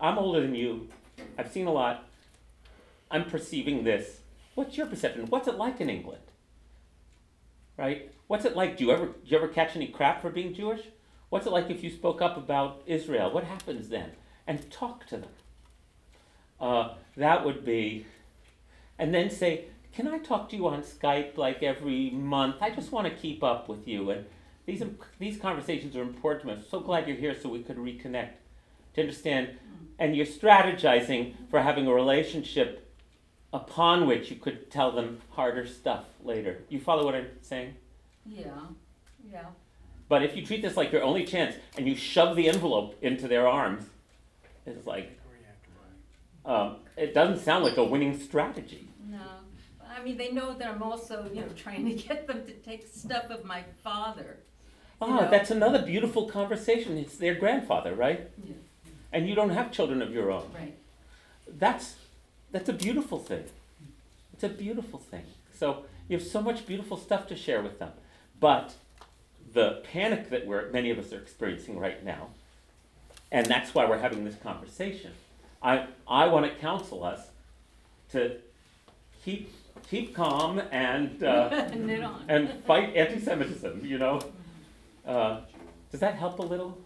I'm 0.01 0.17
older 0.17 0.41
than 0.41 0.53
you, 0.53 0.89
I've 1.37 1.49
seen 1.49 1.65
a 1.67 1.71
lot, 1.71 2.09
I'm 3.09 3.23
perceiving 3.23 3.85
this. 3.85 4.19
What's 4.55 4.75
your 4.75 4.87
perception? 4.87 5.27
What's 5.27 5.47
it 5.47 5.55
like 5.55 5.79
in 5.79 5.89
England? 5.89 6.23
Right? 7.77 8.11
What's 8.27 8.45
it 8.45 8.55
like? 8.55 8.77
Do 8.77 8.85
you 8.85 8.91
ever 8.91 9.07
do 9.07 9.13
you 9.25 9.37
ever 9.37 9.47
catch 9.47 9.75
any 9.75 9.87
crap 9.87 10.21
for 10.21 10.29
being 10.29 10.53
Jewish? 10.53 10.81
What's 11.29 11.47
it 11.47 11.51
like 11.51 11.69
if 11.69 11.83
you 11.83 11.89
spoke 11.89 12.21
up 12.21 12.37
about 12.37 12.83
Israel? 12.85 13.33
What 13.33 13.43
happens 13.43 13.89
then? 13.89 14.11
And 14.45 14.69
talk 14.69 15.07
to 15.07 15.17
them. 15.17 15.31
Uh, 16.59 16.93
that 17.17 17.43
would 17.43 17.65
be, 17.65 18.05
and 18.97 19.13
then 19.13 19.29
say, 19.29 19.65
can 19.93 20.07
I 20.07 20.17
talk 20.17 20.49
to 20.49 20.55
you 20.55 20.67
on 20.67 20.81
Skype 20.81 21.37
like 21.37 21.61
every 21.61 22.09
month? 22.09 22.57
I 22.61 22.69
just 22.69 22.91
want 22.91 23.07
to 23.07 23.13
keep 23.13 23.43
up 23.43 23.69
with 23.69 23.87
you. 23.87 24.09
And 24.09 24.25
these, 24.65 24.83
these 25.19 25.37
conversations 25.37 25.95
are 25.95 26.01
important 26.01 26.41
to 26.41 26.47
me. 26.47 26.53
I'm 26.53 26.63
so 26.63 26.79
glad 26.79 27.07
you're 27.07 27.17
here 27.17 27.35
so 27.39 27.49
we 27.49 27.61
could 27.61 27.77
reconnect 27.77 28.29
to 28.95 29.01
understand. 29.01 29.49
And 29.99 30.15
you're 30.15 30.25
strategizing 30.25 31.33
for 31.49 31.61
having 31.61 31.85
a 31.85 31.93
relationship 31.93 32.82
upon 33.53 34.07
which 34.07 34.31
you 34.31 34.35
could 34.35 34.69
tell 34.71 34.91
them 34.91 35.21
harder 35.29 35.65
stuff 35.65 36.05
later. 36.23 36.63
You 36.69 36.79
follow 36.79 37.05
what 37.05 37.13
I'm 37.13 37.27
saying? 37.41 37.75
Yeah, 38.25 38.49
yeah. 39.31 39.45
But 40.09 40.23
if 40.23 40.35
you 40.35 40.45
treat 40.45 40.61
this 40.61 40.75
like 40.75 40.91
your 40.91 41.03
only 41.03 41.23
chance 41.23 41.55
and 41.77 41.87
you 41.87 41.95
shove 41.95 42.35
the 42.35 42.49
envelope 42.49 42.95
into 43.01 43.27
their 43.27 43.47
arms, 43.47 43.85
it's 44.65 44.87
like, 44.87 45.19
um, 46.45 46.77
it 46.97 47.13
doesn't 47.13 47.43
sound 47.43 47.63
like 47.63 47.77
a 47.77 47.83
winning 47.83 48.19
strategy. 48.19 48.89
No, 49.09 49.21
I 49.87 50.03
mean, 50.03 50.17
they 50.17 50.31
know 50.31 50.53
that 50.53 50.67
I'm 50.67 50.81
also, 50.81 51.29
you 51.31 51.41
know, 51.41 51.47
trying 51.55 51.85
to 51.85 51.93
get 51.95 52.27
them 52.27 52.45
to 52.45 52.53
take 52.53 52.87
stuff 52.87 53.29
of 53.29 53.45
my 53.45 53.63
father. 53.83 54.37
Ah, 55.01 55.21
know. 55.21 55.29
that's 55.29 55.51
another 55.51 55.81
beautiful 55.81 56.27
conversation. 56.27 56.97
It's 56.97 57.17
their 57.17 57.35
grandfather, 57.35 57.93
right? 57.93 58.29
Yeah. 58.43 58.55
And 59.11 59.27
you 59.27 59.35
don't 59.35 59.51
have 59.51 59.71
children 59.71 60.01
of 60.01 60.11
your 60.11 60.31
own. 60.31 60.49
Right. 60.53 60.75
That's 61.47 61.95
that's 62.53 62.69
a 62.69 62.73
beautiful 62.73 63.19
thing. 63.19 63.43
It's 64.31 64.43
a 64.43 64.49
beautiful 64.49 64.99
thing. 64.99 65.25
So 65.53 65.83
you 66.07 66.17
have 66.17 66.25
so 66.25 66.41
much 66.41 66.65
beautiful 66.65 66.95
stuff 66.95 67.27
to 67.27 67.35
share 67.35 67.61
with 67.61 67.79
them. 67.79 67.91
But 68.39 68.75
the 69.53 69.83
panic 69.91 70.29
that 70.29 70.47
we're 70.47 70.71
many 70.71 70.89
of 70.91 70.97
us 70.99 71.11
are 71.11 71.19
experiencing 71.19 71.79
right 71.79 72.03
now, 72.05 72.29
and 73.31 73.45
that's 73.47 73.73
why 73.73 73.85
we're 73.85 73.97
having 73.97 74.23
this 74.23 74.35
conversation. 74.35 75.11
I 75.61 75.87
I 76.07 76.27
want 76.27 76.45
to 76.45 76.51
counsel 76.59 77.03
us 77.03 77.27
to 78.11 78.37
keep 79.25 79.51
keep 79.89 80.15
calm 80.15 80.59
and 80.71 81.23
uh, 81.23 81.49
and 82.27 82.63
fight 82.65 82.95
anti-Semitism. 82.95 83.85
You 83.85 83.97
know, 83.97 84.21
uh, 85.05 85.41
does 85.91 85.99
that 85.99 86.15
help 86.15 86.39
a 86.39 86.43
little? 86.43 86.77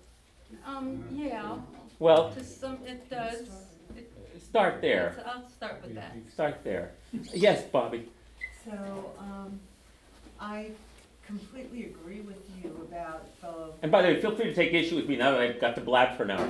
Um, 0.66 1.04
yeah, 1.12 1.58
Well, 2.00 2.34
some, 2.42 2.78
it 2.86 3.10
does. 3.10 3.50
It- 4.58 4.60
start 4.60 4.82
there. 4.82 5.08
it's- 5.10 5.26
I'll 5.26 5.50
start 5.50 5.82
with 5.84 5.96
that. 5.96 6.14
Start 6.34 6.64
there. 6.64 6.92
Yes, 7.34 7.64
Bobby. 7.66 8.10
So, 8.66 9.14
um, 9.20 9.60
I 10.40 10.72
completely 11.26 11.86
agree 11.86 12.22
with 12.22 12.42
you 12.64 12.88
about 12.90 13.26
the, 13.42 13.72
And 13.82 13.92
by 13.92 14.02
the 14.02 14.08
way, 14.10 14.22
feel 14.22 14.36
free 14.36 14.46
to 14.46 14.54
take 14.54 14.74
issue 14.74 14.96
with 14.96 15.08
me 15.08 15.16
now 15.18 15.32
that 15.32 15.42
I've 15.42 15.60
got 15.60 15.76
to 15.76 15.82
blab 15.82 16.16
for 16.18 16.26
now. 16.26 16.42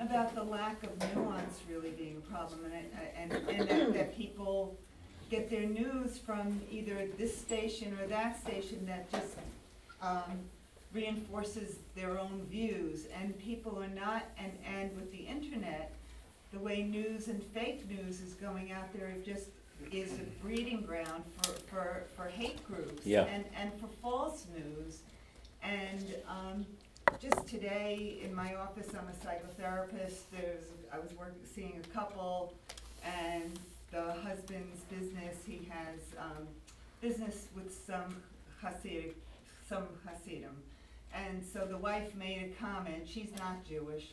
about 0.00 0.34
the 0.34 0.42
lack 0.44 0.82
of 0.82 1.14
nuance 1.14 1.60
really 1.70 1.90
being 1.90 2.16
a 2.16 2.30
problem, 2.32 2.64
and, 2.64 2.74
it- 2.74 3.14
and, 3.16 3.32
and 3.48 3.68
that, 3.68 3.92
that 3.94 4.16
people 4.16 4.76
get 5.30 5.48
their 5.48 5.66
news 5.66 6.18
from 6.18 6.60
either 6.70 7.06
this 7.18 7.36
station 7.36 7.96
or 8.00 8.06
that 8.08 8.40
station 8.40 8.84
that 8.86 9.10
just, 9.12 9.36
um, 10.02 10.40
reinforces 10.92 11.76
their 11.94 12.18
own 12.18 12.44
views, 12.50 13.06
and 13.20 13.38
people 13.38 13.78
are 13.80 13.88
not, 13.88 14.24
and, 14.38 14.52
and 14.66 14.94
with 14.96 15.10
the 15.12 15.18
internet, 15.18 15.92
the 16.52 16.58
way 16.58 16.82
news 16.82 17.28
and 17.28 17.42
fake 17.42 17.88
news 17.88 18.20
is 18.20 18.34
going 18.34 18.72
out 18.72 18.92
there, 18.92 19.08
it 19.08 19.24
just 19.24 19.48
is 19.92 20.12
a 20.14 20.44
breeding 20.44 20.82
ground 20.82 21.24
for, 21.36 21.52
for, 21.68 22.04
for 22.16 22.24
hate 22.28 22.64
groups. 22.66 23.06
Yeah. 23.06 23.24
And, 23.24 23.44
and 23.58 23.72
for 23.80 23.88
false 24.02 24.46
news. 24.54 25.00
And, 25.62 26.14
um, 26.28 26.66
just 27.18 27.46
today, 27.46 28.18
in 28.22 28.34
my 28.34 28.54
office, 28.54 28.88
I'm 28.90 29.08
a 29.08 29.26
psychotherapist, 29.26 30.20
there's, 30.32 30.64
I 30.92 30.98
was 30.98 31.12
working, 31.18 31.40
seeing 31.54 31.80
a 31.82 31.88
couple, 31.88 32.54
and 33.04 33.58
the 33.90 34.12
husband's 34.24 34.80
business, 34.84 35.36
he 35.46 35.68
has, 35.68 35.98
um, 36.18 36.46
business 37.00 37.48
with 37.54 37.74
some 37.86 38.16
Hasidic, 38.62 39.14
some 39.68 39.84
Hasidim. 40.06 40.56
And 41.12 41.42
so 41.44 41.66
the 41.66 41.76
wife 41.76 42.14
made 42.14 42.52
a 42.52 42.62
comment, 42.62 43.06
she's 43.06 43.32
not 43.38 43.64
Jewish, 43.68 44.12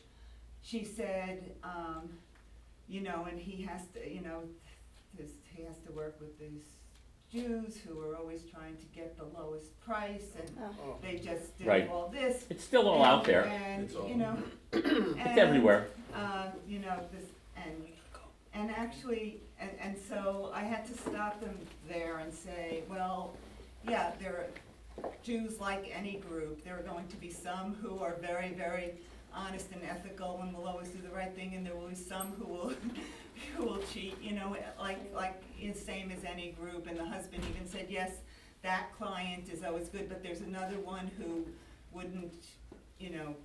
she 0.63 0.83
said, 0.83 1.51
um, 1.63 2.09
you 2.87 3.01
know, 3.01 3.27
and 3.29 3.39
he 3.39 3.61
has 3.63 3.81
to, 3.93 4.09
you 4.09 4.21
know, 4.21 4.41
this, 5.17 5.31
he 5.53 5.63
has 5.63 5.75
to 5.85 5.91
work 5.91 6.15
with 6.19 6.37
these 6.39 6.63
Jews 7.31 7.77
who 7.85 7.99
are 8.01 8.15
always 8.15 8.41
trying 8.45 8.77
to 8.77 8.85
get 8.95 9.17
the 9.17 9.25
lowest 9.37 9.77
price, 9.81 10.31
and 10.39 10.49
Oh. 10.61 10.95
they 11.01 11.17
just 11.17 11.57
did 11.57 11.67
Right. 11.67 11.89
all 11.89 12.07
this. 12.09 12.45
It's 12.49 12.63
still 12.63 12.87
all 12.87 13.03
out 13.03 13.25
there. 13.25 13.45
And, 13.45 13.83
It's 13.85 13.95
all- 13.95 14.07
you 14.07 14.15
know. 14.15 14.37
It's 14.71 15.37
everywhere. 15.37 15.87
Uh, 16.13 16.47
you 16.67 16.79
know, 16.79 16.97
this, 17.11 17.25
and, 17.57 17.75
and 18.53 18.71
actually, 18.71 19.41
and, 19.59 19.71
and 19.81 19.97
so 20.09 20.51
I 20.53 20.61
had 20.61 20.85
to 20.87 20.93
stop 20.97 21.41
them 21.41 21.57
there 21.89 22.19
and 22.19 22.33
say, 22.33 22.83
well, 22.89 23.33
yeah, 23.87 24.13
there 24.19 24.47
are 25.01 25.09
Jews 25.23 25.59
like 25.59 25.91
any 25.93 26.15
group, 26.17 26.63
there 26.63 26.77
are 26.79 26.83
going 26.83 27.07
to 27.09 27.17
be 27.17 27.29
some 27.29 27.75
who 27.81 27.99
are 27.99 28.15
very, 28.21 28.49
very 28.53 28.93
honest 29.37 29.67
and 29.71 29.83
ethical 29.83 30.39
and 30.41 30.55
will 30.55 30.67
always 30.67 30.89
do 30.89 31.01
the 31.01 31.13
right 31.13 31.33
thing, 31.35 31.53
and 31.55 31.65
there 31.65 31.75
will 31.75 31.87
be 31.87 31.95
some 31.95 32.33
who 32.39 32.45
will, 32.45 32.73
who 33.55 33.65
will 33.65 33.81
cheat, 33.93 34.15
you 34.21 34.33
know, 34.33 34.55
like, 34.79 35.13
like, 35.13 35.41
same 35.73 36.11
as 36.11 36.23
any 36.23 36.51
group, 36.59 36.87
and 36.87 36.97
the 36.97 37.05
husband 37.05 37.43
even 37.49 37.67
said, 37.67 37.87
yes, 37.89 38.11
that 38.63 38.87
client 38.97 39.49
is 39.51 39.63
always 39.63 39.89
good, 39.89 40.09
but 40.09 40.23
there's 40.23 40.41
another 40.41 40.79
one 40.79 41.09
who 41.17 41.45
wouldn't, 41.91 42.33
you 42.99 43.11
know, 43.11 43.35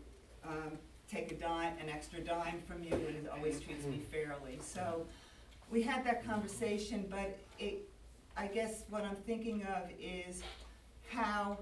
um, 0.46 0.72
take 1.10 1.30
a 1.30 1.34
dime, 1.34 1.74
an 1.80 1.88
extra 1.88 2.20
dime 2.20 2.60
from 2.66 2.82
you, 2.82 2.92
and 2.92 3.28
always 3.28 3.60
treats 3.60 3.84
me 3.84 4.00
fairly, 4.10 4.58
so, 4.62 5.06
we 5.70 5.82
had 5.82 6.04
that 6.04 6.24
conversation, 6.26 7.06
but 7.10 7.38
it, 7.58 7.88
I 8.36 8.46
guess 8.46 8.84
what 8.90 9.04
I'm 9.04 9.16
thinking 9.26 9.62
of 9.62 9.90
is 9.98 10.42
how, 11.08 11.58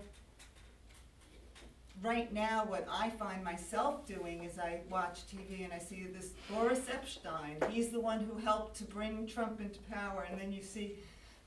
right 2.02 2.32
now, 2.32 2.64
what 2.66 2.86
I 2.90 3.10
find 3.10 3.42
myself 3.44 4.06
doing 4.06 4.44
is 4.44 4.58
I 4.58 4.80
watch 4.90 5.20
TV 5.26 5.64
and 5.64 5.72
I 5.72 5.78
see 5.78 6.06
this 6.16 6.30
Boris 6.50 6.80
Epshteyn, 6.80 7.68
he's 7.70 7.88
the 7.90 8.00
one 8.00 8.20
who 8.20 8.38
helped 8.38 8.76
to 8.78 8.84
bring 8.84 9.26
Trump 9.26 9.60
into 9.60 9.78
power, 9.90 10.26
and 10.30 10.40
then 10.40 10.52
you 10.52 10.62
see 10.62 10.94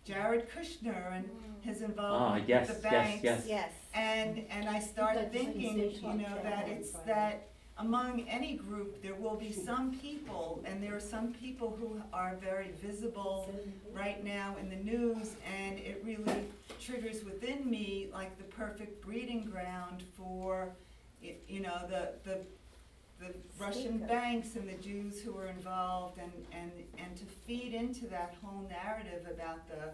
Jared 0.06 0.48
Kushner 0.50 1.14
and 1.16 1.30
his 1.62 1.82
Ah, 1.82 1.86
involvement 1.86 2.50
yes, 2.50 2.68
with 2.68 2.82
the 2.84 2.90
yes, 2.90 3.08
banks. 3.08 3.24
yes. 3.24 3.44
Yes. 3.48 3.72
And, 3.96 4.46
and 4.50 4.68
I 4.68 4.80
started 4.80 5.26
That's 5.32 5.36
thinking, 5.38 5.62
you 5.78 5.84
sensational. 5.92 6.18
know, 6.18 6.40
that 6.44 6.68
it's 6.68 6.92
that 7.06 7.48
among 7.78 8.22
any 8.30 8.54
group, 8.56 9.02
there 9.02 9.16
will 9.16 9.36
be 9.36 9.52
some 9.52 9.96
people, 9.98 10.62
and 10.66 10.82
there 10.82 10.96
are 10.96 11.00
some 11.00 11.34
people 11.34 11.76
who 11.80 12.02
are 12.14 12.36
very 12.42 12.72
visible 12.82 13.50
right 13.92 14.24
now 14.24 14.56
in 14.60 14.70
the 14.70 14.76
news, 14.76 15.32
and 15.60 15.80
it 15.80 16.02
really 16.06 16.46
triggers 16.80 17.24
within 17.24 17.70
me 17.70 18.10
like 18.14 18.38
the 18.38 18.44
perfect 18.44 19.04
breeding 19.04 19.46
ground 19.46 20.04
for, 20.16 20.70
y- 21.24 21.36
you 21.48 21.62
know, 21.62 21.80
the, 21.90 22.10
the, 22.24 22.38
the 23.20 23.34
Russian 23.60 23.98
Speaker. 24.00 24.06
banks 24.08 24.56
and 24.56 24.70
the 24.70 24.82
Jews 24.84 25.22
who 25.22 25.32
were 25.34 25.48
involved, 25.48 26.20
and, 26.20 26.32
and, 26.52 26.72
and 27.00 27.18
to 27.18 27.26
feed 27.48 27.74
into 27.74 28.06
that 28.08 28.36
whole 28.44 28.68
narrative 28.70 29.26
about 29.32 29.68
the, 29.68 29.90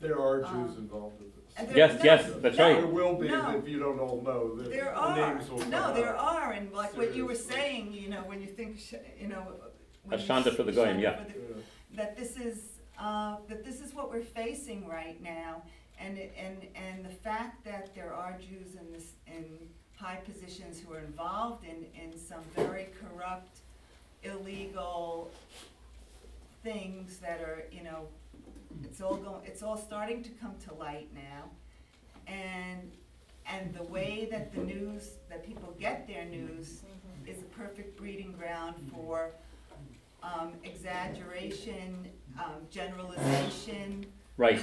There 0.00 0.18
are 0.20 0.44
Um, 0.44 0.66
Jews 0.68 0.78
involved 0.78 1.20
in 1.20 1.30
this. 1.34 1.54
There- 1.68 1.76
Yes, 1.76 1.98
no, 1.98 2.04
yes, 2.04 2.30
that's 2.42 2.58
no, 2.58 2.64
right. 2.64 2.76
There 2.78 2.86
will 2.86 3.14
be, 3.16 3.28
No. 3.28 3.56
if 3.58 3.68
you 3.68 3.78
don't 3.78 3.98
all 4.00 4.20
know, 4.22 4.54
the, 4.56 4.68
There 4.68 4.84
the 4.86 4.90
are, 4.94 5.34
names 5.34 5.48
will 5.48 5.60
come 5.60 5.70
no, 5.70 5.94
there 5.94 6.16
out. 6.16 6.36
are, 6.42 6.52
and 6.52 6.72
like 6.72 6.96
what 6.96 7.14
you 7.14 7.26
were 7.26 7.34
Seriously. 7.34 7.54
saying, 7.54 7.92
you 7.92 8.08
know, 8.08 8.22
when 8.24 8.40
you 8.40 8.48
think, 8.48 8.78
sh- 8.78 8.94
you 9.18 9.28
know. 9.28 9.40
when 10.04 10.18
you 10.18 10.24
a 10.24 10.28
shanda 10.28 10.52
sh- 10.52 10.56
for 10.56 10.64
the 10.64 10.72
goyim, 10.72 10.96
Shanda 10.98 11.02
yeah. 11.02 11.24
for 11.24 11.32
the- 11.32 11.38
Yeah. 11.38 11.62
That 11.96 12.16
this 12.16 12.36
is, 12.36 12.80
uh, 12.98 13.36
that 13.48 13.64
this 13.64 13.80
is 13.80 13.94
what 13.94 14.10
we're 14.10 14.22
facing 14.22 14.88
right 14.88 15.20
now, 15.22 15.62
and, 15.98 16.18
it- 16.18 16.34
and, 16.36 16.66
and 16.74 17.04
the 17.04 17.14
fact 17.14 17.64
that 17.64 17.94
there 17.94 18.12
are 18.12 18.36
Jews 18.38 18.74
in 18.74 18.90
this, 18.92 19.12
in 19.28 19.44
high 19.94 20.16
positions 20.16 20.80
who 20.80 20.92
are 20.92 20.98
involved 20.98 21.64
in, 21.64 21.86
in 21.98 22.18
some 22.18 22.42
very 22.56 22.88
corrupt, 23.00 23.58
illegal 24.24 25.30
things 26.64 27.18
that 27.18 27.40
are, 27.40 27.64
you 27.70 27.84
know, 27.84 28.08
it's 28.82 29.00
all 29.00 29.16
going, 29.16 29.42
it's 29.44 29.62
all 29.62 29.76
starting 29.76 30.22
to 30.22 30.30
come 30.30 30.54
to 30.68 30.74
light 30.74 31.08
now. 31.14 31.50
And, 32.26 32.90
and 33.46 33.74
the 33.74 33.84
way 33.84 34.26
that 34.30 34.52
the 34.52 34.60
news, 34.60 35.10
that 35.28 35.44
people 35.44 35.74
get 35.78 36.06
their 36.06 36.24
news 36.24 36.82
is 37.26 37.40
a 37.42 37.46
perfect 37.46 37.96
breeding 37.96 38.32
ground 38.32 38.74
for, 38.92 39.32
um, 40.22 40.54
exaggeration, 40.64 42.08
um, 42.38 42.66
generalization, 42.70 44.06
Right, 44.36 44.60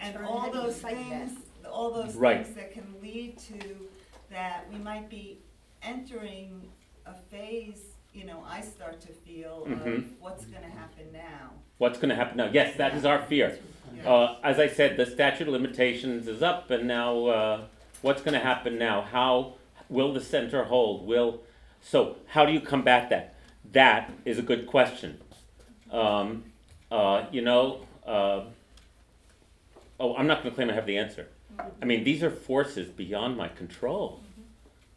and 0.00 0.16
all 0.24 0.50
those 0.50 0.76
things, 0.80 1.32
all 1.70 1.92
those 1.92 2.14
Right. 2.16 2.44
things 2.44 2.56
that 2.56 2.72
can 2.72 2.94
lead 3.00 3.38
to 3.38 3.88
that 4.30 4.68
we 4.72 4.78
might 4.78 5.08
be 5.10 5.42
entering 5.82 6.70
a 7.06 7.14
phase, 7.14 7.94
you 8.14 8.24
know, 8.24 8.42
I 8.46 8.62
start 8.62 9.00
to 9.02 9.12
feel 9.12 9.64
of 9.64 9.70
Mhm. 9.70 10.18
what's 10.18 10.44
gonna 10.46 10.68
happen 10.70 11.12
now. 11.12 11.52
What's 11.78 11.98
gonna 11.98 12.14
happen 12.14 12.36
now? 12.36 12.50
Yes, 12.52 12.76
that 12.76 12.94
is 12.94 13.04
our 13.04 13.22
fear. 13.22 13.58
Uh, 14.04 14.36
as 14.42 14.58
I 14.58 14.66
said, 14.66 14.96
the 14.96 15.06
statute 15.06 15.46
of 15.46 15.52
limitations 15.52 16.26
is 16.26 16.42
up, 16.42 16.70
and 16.70 16.88
now 16.88 17.26
uh, 17.26 17.60
what's 18.00 18.20
going 18.20 18.34
to 18.34 18.40
happen 18.40 18.78
now? 18.78 19.02
How 19.02 19.54
will 19.88 20.12
the 20.12 20.20
center 20.20 20.64
hold? 20.64 21.06
Will 21.06 21.40
so? 21.80 22.16
How 22.26 22.44
do 22.44 22.52
you 22.52 22.60
combat 22.60 23.10
that? 23.10 23.34
That 23.72 24.12
is 24.24 24.38
a 24.38 24.42
good 24.42 24.66
question. 24.66 25.20
Um, 25.90 26.44
uh, 26.90 27.26
you 27.30 27.42
know, 27.42 27.86
uh, 28.06 28.42
oh, 30.00 30.16
I'm 30.16 30.26
not 30.26 30.42
going 30.42 30.50
to 30.50 30.54
claim 30.54 30.70
I 30.70 30.74
have 30.74 30.86
the 30.86 30.98
answer. 30.98 31.28
I 31.80 31.84
mean, 31.84 32.02
these 32.02 32.22
are 32.22 32.30
forces 32.30 32.88
beyond 32.88 33.36
my 33.36 33.48
control. 33.48 34.20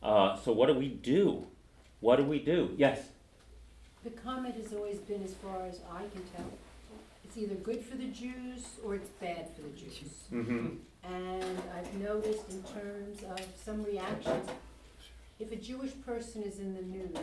Uh, 0.01 0.37
so 0.37 0.51
what 0.51 0.67
do 0.67 0.73
we 0.73 0.87
do? 0.87 1.45
What 1.99 2.15
do 2.15 2.23
we 2.23 2.39
do? 2.39 2.73
Yes. 2.77 3.09
The 4.03 4.09
comment 4.09 4.55
has 4.55 4.73
always 4.73 4.97
been, 4.99 5.23
as 5.23 5.33
far 5.35 5.65
as 5.65 5.79
I 5.91 5.99
can 5.99 6.23
tell, 6.35 6.45
it's 7.35 7.43
either 7.43 7.55
good 7.55 7.83
for 7.83 7.97
the 7.97 8.07
Jews 8.07 8.65
or 8.83 8.95
it's 8.95 9.09
bad 9.09 9.47
for 9.55 9.61
the 9.61 9.69
Jews. 9.69 10.23
Mm-hmm. 10.31 10.67
And 11.03 11.61
I've 11.77 11.93
noticed 11.95 12.49
in 12.49 12.63
terms 12.63 13.23
of 13.23 13.45
some 13.63 13.83
reactions, 13.83 14.49
if 15.39 15.51
a 15.51 15.55
Jewish 15.55 15.91
person 16.05 16.43
is 16.43 16.59
in 16.59 16.73
the 16.73 16.81
news 16.81 17.17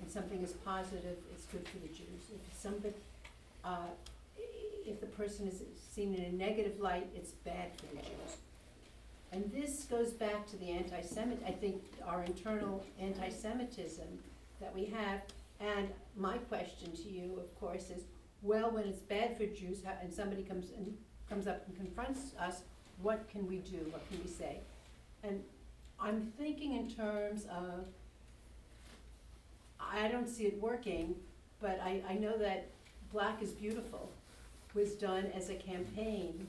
and 0.00 0.10
something 0.10 0.42
is 0.42 0.52
positive, 0.64 1.16
it's 1.32 1.44
good 1.46 1.66
for 1.68 1.78
the 1.78 1.88
Jews. 1.88 2.30
If 2.32 2.58
somebody, 2.58 2.94
uh, 3.64 3.88
if 4.86 5.00
the 5.00 5.06
person 5.06 5.46
is 5.46 5.62
seen 5.92 6.14
in 6.14 6.24
a 6.24 6.32
negative 6.32 6.80
light, 6.80 7.06
it's 7.14 7.32
bad 7.32 7.70
for 7.76 7.94
the 7.94 8.02
Jews. 8.02 8.36
And 9.32 9.50
this 9.52 9.84
goes 9.84 10.12
back 10.12 10.46
to 10.50 10.56
the 10.56 10.70
anti-Semit, 10.70 11.38
I 11.46 11.50
think 11.50 11.82
our 12.06 12.22
internal 12.22 12.84
anti-Semitism 13.00 14.06
that 14.60 14.74
we 14.74 14.86
have. 14.86 15.20
And 15.60 15.88
my 16.16 16.38
question 16.38 16.92
to 16.92 17.08
you, 17.08 17.38
of 17.38 17.60
course, 17.60 17.90
is, 17.90 18.02
well, 18.46 18.70
when 18.70 18.84
it's 18.84 19.00
bad 19.00 19.36
for 19.36 19.46
Jews, 19.46 19.82
how- 19.84 19.98
and 20.00 20.12
somebody 20.12 20.42
comes 20.42 20.70
and 20.70 20.96
comes 21.28 21.46
up 21.46 21.66
and 21.66 21.76
confronts 21.76 22.34
us, 22.38 22.62
what 23.02 23.28
can 23.28 23.46
we 23.46 23.58
do? 23.58 23.78
What 23.90 24.08
can 24.08 24.22
we 24.22 24.30
say? 24.30 24.60
And 25.22 25.42
I'm 25.98 26.32
thinking 26.38 26.76
in 26.76 26.88
terms 26.88 27.46
of, 27.46 27.84
I 29.80 30.08
don't 30.08 30.28
see 30.28 30.46
it 30.46 30.60
working, 30.60 31.16
but 31.60 31.80
I, 31.82 32.02
I 32.08 32.14
know 32.14 32.38
that 32.38 32.68
Black 33.12 33.42
is 33.42 33.50
Beautiful 33.50 34.10
was 34.74 34.94
done 34.94 35.26
as 35.34 35.50
a 35.50 35.54
campaign 35.54 36.46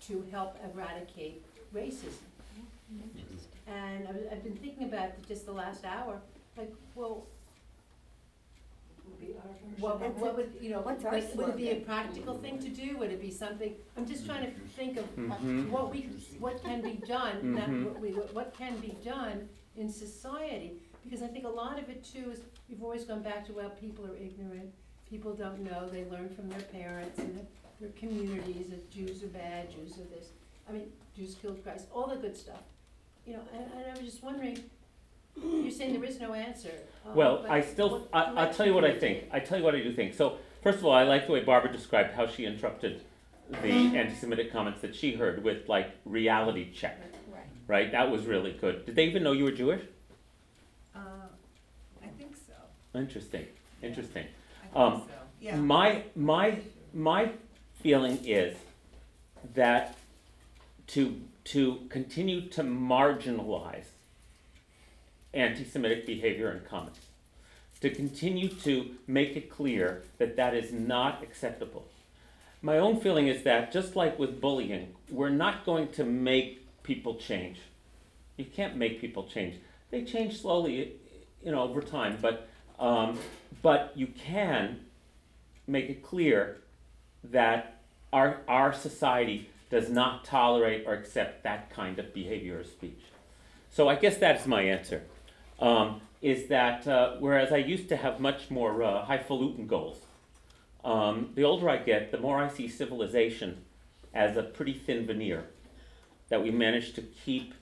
to 0.00 0.26
help 0.30 0.56
eradicate 0.72 1.42
racism. 1.74 2.12
Mm-hmm. 2.92 3.70
And 3.72 4.08
I 4.08 4.12
was, 4.12 4.22
I've 4.30 4.44
been 4.44 4.56
thinking 4.56 4.84
about 4.84 5.06
it 5.06 5.26
just 5.26 5.46
the 5.46 5.52
last 5.52 5.84
hour, 5.84 6.20
like, 6.56 6.72
well, 6.94 7.26
what, 9.78 10.00
That's 10.00 10.18
what 10.18 10.30
it. 10.30 10.36
would, 10.36 10.52
you 10.60 10.70
know, 10.70 10.80
What's 10.80 11.04
our 11.04 11.12
like, 11.12 11.34
would 11.34 11.48
it 11.50 11.56
be 11.56 11.68
a 11.68 11.70
slogan? 11.72 11.84
practical 11.84 12.38
thing 12.38 12.58
to 12.60 12.68
do? 12.68 12.96
Would 12.98 13.10
it 13.10 13.20
be 13.20 13.30
something, 13.30 13.74
I'm 13.96 14.06
just 14.06 14.24
trying 14.26 14.44
to 14.46 14.50
think 14.76 14.96
of 14.96 15.04
Mhm. 15.16 15.70
what 15.70 15.92
we, 15.92 16.02
what 16.38 16.62
can 16.62 16.80
be 16.82 16.94
done, 17.06 17.54
not 17.54 17.68
Mhm. 17.68 17.84
what 17.84 18.00
we, 18.00 18.12
what 18.12 18.32
what 18.34 18.54
can 18.54 18.78
be 18.78 18.96
done 19.04 19.48
in 19.76 19.88
society. 19.90 20.80
Because 21.04 21.22
I 21.22 21.28
think 21.28 21.44
a 21.44 21.48
lot 21.48 21.78
of 21.78 21.88
it 21.88 22.02
too 22.04 22.30
is, 22.30 22.40
we've 22.68 22.82
always 22.82 23.04
gone 23.04 23.22
back 23.22 23.44
to, 23.46 23.52
well, 23.52 23.70
people 23.70 24.06
are 24.06 24.16
ignorant, 24.16 24.72
people 25.08 25.34
don't 25.34 25.60
know, 25.60 25.88
they 25.88 26.04
learn 26.06 26.28
from 26.30 26.48
their 26.48 26.62
parents 26.62 27.18
and 27.18 27.36
their, 27.36 27.46
their 27.80 27.90
communities, 27.90 28.68
that 28.70 28.90
Jews 28.90 29.22
are 29.22 29.28
bad, 29.28 29.70
Jews 29.70 29.92
are 29.98 30.04
this. 30.16 30.30
I 30.68 30.72
mean, 30.72 30.90
Jews 31.16 31.36
killed 31.40 31.62
Christ, 31.62 31.86
all 31.94 32.06
the 32.08 32.16
good 32.16 32.36
stuff. 32.36 32.62
You 33.26 33.34
know, 33.34 33.42
and, 33.52 33.64
and 33.72 33.84
I 33.86 33.90
was 33.90 34.00
just 34.10 34.22
wondering, 34.22 34.58
you're 35.42 35.70
saying 35.70 35.92
there 35.94 36.04
is 36.04 36.20
no 36.20 36.32
answer. 36.34 36.70
uh, 37.06 37.10
Well, 37.14 37.42
but 37.42 37.50
I 37.50 37.60
still, 37.60 37.90
what 37.90 38.08
I, 38.12 38.32
I'll 38.34 38.52
tell 38.54 38.66
you 38.66 38.74
what 38.74 38.84
I 38.84 38.88
direction 38.88 39.20
think. 39.20 39.30
I 39.32 39.40
tell 39.40 39.58
you 39.58 39.64
what 39.64 39.74
I 39.74 39.80
do 39.82 39.92
think. 39.92 40.14
So, 40.14 40.38
first 40.62 40.78
of 40.78 40.84
all, 40.86 40.92
I 40.92 41.02
like 41.04 41.26
the 41.26 41.32
way 41.32 41.42
Barbara 41.42 41.72
described 41.72 42.14
how 42.14 42.26
she 42.26 42.44
interrupted 42.46 43.02
the 43.62 43.68
anti-Semitic 43.68 44.50
comments 44.52 44.80
that 44.80 44.94
she 44.94 45.14
heard 45.14 45.44
with 45.44 45.68
like 45.68 45.90
reality 46.04 46.72
check. 46.72 46.98
Right. 47.32 47.42
Right? 47.68 47.92
That 47.92 48.10
was 48.10 48.24
really 48.26 48.52
good. 48.52 48.86
Did 48.86 48.96
they 48.96 49.04
even 49.04 49.22
know 49.22 49.32
you 49.32 49.44
were 49.44 49.52
Jewish? 49.52 49.82
Uh, 50.94 50.98
I 52.02 52.06
think 52.18 52.34
so, 52.34 52.98
Interesting. 52.98 53.46
Interesting. 53.82 54.26
I 54.74 54.78
Um, 54.78 54.92
think 55.00 55.10
so, 55.10 55.14
yeah. 55.40 55.56
My 55.56 56.02
my 56.16 56.58
my 56.94 57.30
feeling 57.82 58.18
is 58.24 58.56
that 59.54 59.96
to 60.88 61.20
to 61.44 61.80
continue 61.88 62.48
to 62.48 62.62
marginalize 62.62 63.84
anti-Semitic 65.34 66.06
behavior 66.06 66.48
and 66.48 66.66
comments, 66.66 67.00
to 67.80 67.90
continue 67.90 68.48
to 68.48 68.90
make 69.06 69.36
it 69.36 69.50
clear 69.50 70.02
that 70.18 70.36
that 70.36 70.54
is 70.54 70.72
not 70.72 71.22
acceptable. 71.22 71.86
My 72.62 72.78
own 72.78 73.00
feeling 73.00 73.28
is 73.28 73.42
that 73.42 73.72
just 73.72 73.94
like 73.94 74.18
with 74.18 74.40
bullying, 74.40 74.94
we're 75.10 75.28
not 75.28 75.66
going 75.66 75.88
to 75.92 76.04
make 76.04 76.82
people 76.82 77.16
change. 77.16 77.58
You 78.36 78.44
can't 78.44 78.76
make 78.76 79.00
people 79.00 79.24
change. 79.24 79.56
They 79.90 80.04
change 80.04 80.40
slowly, 80.40 80.92
you 81.44 81.52
know, 81.52 81.62
over 81.62 81.80
time, 81.80 82.18
but 82.20 82.48
um, 82.78 83.18
but 83.62 83.92
you 83.94 84.06
can 84.06 84.80
make 85.66 85.88
it 85.88 86.02
clear 86.02 86.58
that 87.24 87.80
our, 88.12 88.40
our 88.48 88.72
society 88.72 89.48
does 89.70 89.88
not 89.88 90.24
tolerate 90.24 90.84
or 90.86 90.94
accept 90.94 91.42
that 91.44 91.70
kind 91.70 91.98
of 91.98 92.12
behavior 92.12 92.60
or 92.60 92.64
speech. 92.64 93.00
So 93.70 93.88
I 93.88 93.96
guess 93.96 94.16
that's 94.18 94.46
my 94.46 94.62
answer. 94.62 95.02
Um, 95.58 96.00
is 96.22 96.48
that 96.48 96.86
uh, 96.88 97.16
whereas 97.18 97.52
I 97.52 97.58
used 97.58 97.88
to 97.90 97.96
have 97.96 98.20
much 98.20 98.50
more 98.50 98.82
uh, 98.82 99.04
highfalutin 99.04 99.66
goals, 99.66 99.98
um, 100.84 101.30
the 101.34 101.44
older 101.44 101.68
I 101.68 101.76
get, 101.78 102.10
the 102.10 102.18
more 102.18 102.38
I 102.42 102.48
see 102.48 102.68
civilization 102.68 103.58
as 104.14 104.36
a 104.36 104.42
pretty 104.42 104.72
thin 104.72 105.06
veneer 105.06 105.44
that 106.28 106.42
we 106.42 106.50
manage 106.50 106.94
to 106.94 107.02
keep 107.02 107.54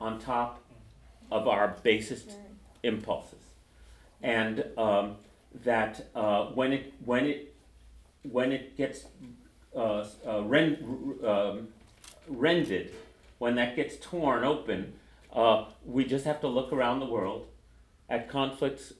on 0.00 0.18
top 0.18 0.60
of 1.30 1.46
our 1.46 1.76
basest 1.82 2.32
impulses, 2.82 3.38
and 4.22 4.64
um, 4.76 5.16
that 5.64 6.06
uh, 6.14 6.46
when 6.46 6.72
it 6.72 6.94
when 7.04 7.26
it 7.26 7.54
when 8.22 8.52
it 8.52 8.76
gets 8.76 9.04
uh, 9.76 10.04
uh, 10.26 10.42
ren- 10.42 11.18
um, 11.24 11.68
rended, 12.28 12.94
when 13.38 13.54
that 13.56 13.76
gets 13.76 13.96
torn 13.96 14.44
open, 14.44 14.94
uh, 15.34 15.66
we 15.84 16.04
just 16.04 16.24
have 16.24 16.40
to 16.40 16.48
look 16.48 16.72
around 16.72 17.00
the 17.00 17.06
world 17.06 17.46
at 18.08 18.28
conflicts, 18.28 18.92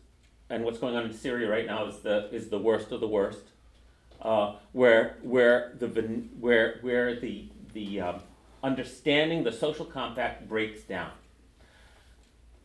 and 0.50 0.64
what's 0.64 0.78
going 0.78 0.96
on 0.96 1.04
in 1.04 1.12
Syria 1.12 1.48
right 1.48 1.66
now 1.66 1.86
is 1.86 1.98
the 1.98 2.28
is 2.34 2.48
the 2.48 2.58
worst 2.58 2.92
of 2.92 3.00
the 3.00 3.08
worst, 3.08 3.44
uh, 4.20 4.56
where 4.72 5.16
where 5.22 5.72
the 5.78 5.88
where 6.40 6.78
where 6.82 7.14
the 7.14 7.48
the 7.72 8.00
um, 8.00 8.20
understanding 8.62 9.44
the 9.44 9.52
social 9.52 9.84
compact 9.84 10.48
breaks 10.48 10.82
down. 10.82 11.10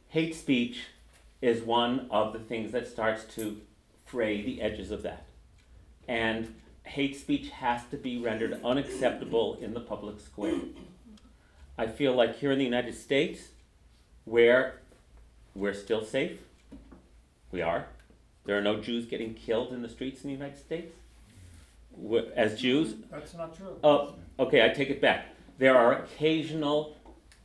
Hate 0.10 0.36
speech 0.36 0.86
is 1.42 1.62
one 1.62 2.08
of 2.10 2.34
the 2.34 2.40
things 2.40 2.72
that 2.72 2.88
starts 2.88 3.24
to 3.36 3.62
fray 4.06 4.42
the 4.42 4.62
edges 4.62 4.92
of 4.92 5.04
that. 5.04 5.26
And 6.08 6.56
hate 6.84 7.16
speech 7.16 7.50
has 7.50 7.82
to 7.92 7.98
be 7.98 8.18
rendered 8.18 8.60
unacceptable 8.64 9.58
in 9.62 9.74
the 9.74 9.80
public 9.80 10.20
square. 10.20 10.60
I 11.78 11.88
feel 11.88 12.14
like 12.14 12.40
here 12.40 12.52
in 12.52 12.58
the 12.58 12.66
United 12.66 12.96
States, 12.96 13.50
where 14.26 14.76
we're 15.56 15.74
still 15.74 16.04
safe, 16.04 16.40
we 17.52 17.62
are. 17.62 17.88
There 18.46 18.58
are 18.58 18.62
no 18.62 18.80
Jews 18.80 19.06
getting 19.06 19.34
killed 19.34 19.74
in 19.74 19.82
the 19.82 19.90
streets 19.90 20.24
in 20.24 20.30
the 20.30 20.36
United 20.36 20.58
States. 20.58 20.96
w- 22.02 22.30
as 22.36 22.60
Jews. 22.60 22.96
That's 23.12 23.34
not 23.34 23.56
true. 23.56 23.76
Oh, 23.84 24.16
okay, 24.40 24.64
I 24.66 24.70
take 24.70 24.90
it 24.90 25.02
back. 25.02 25.28
There 25.58 25.78
are 25.78 26.04
occasional 26.04 26.96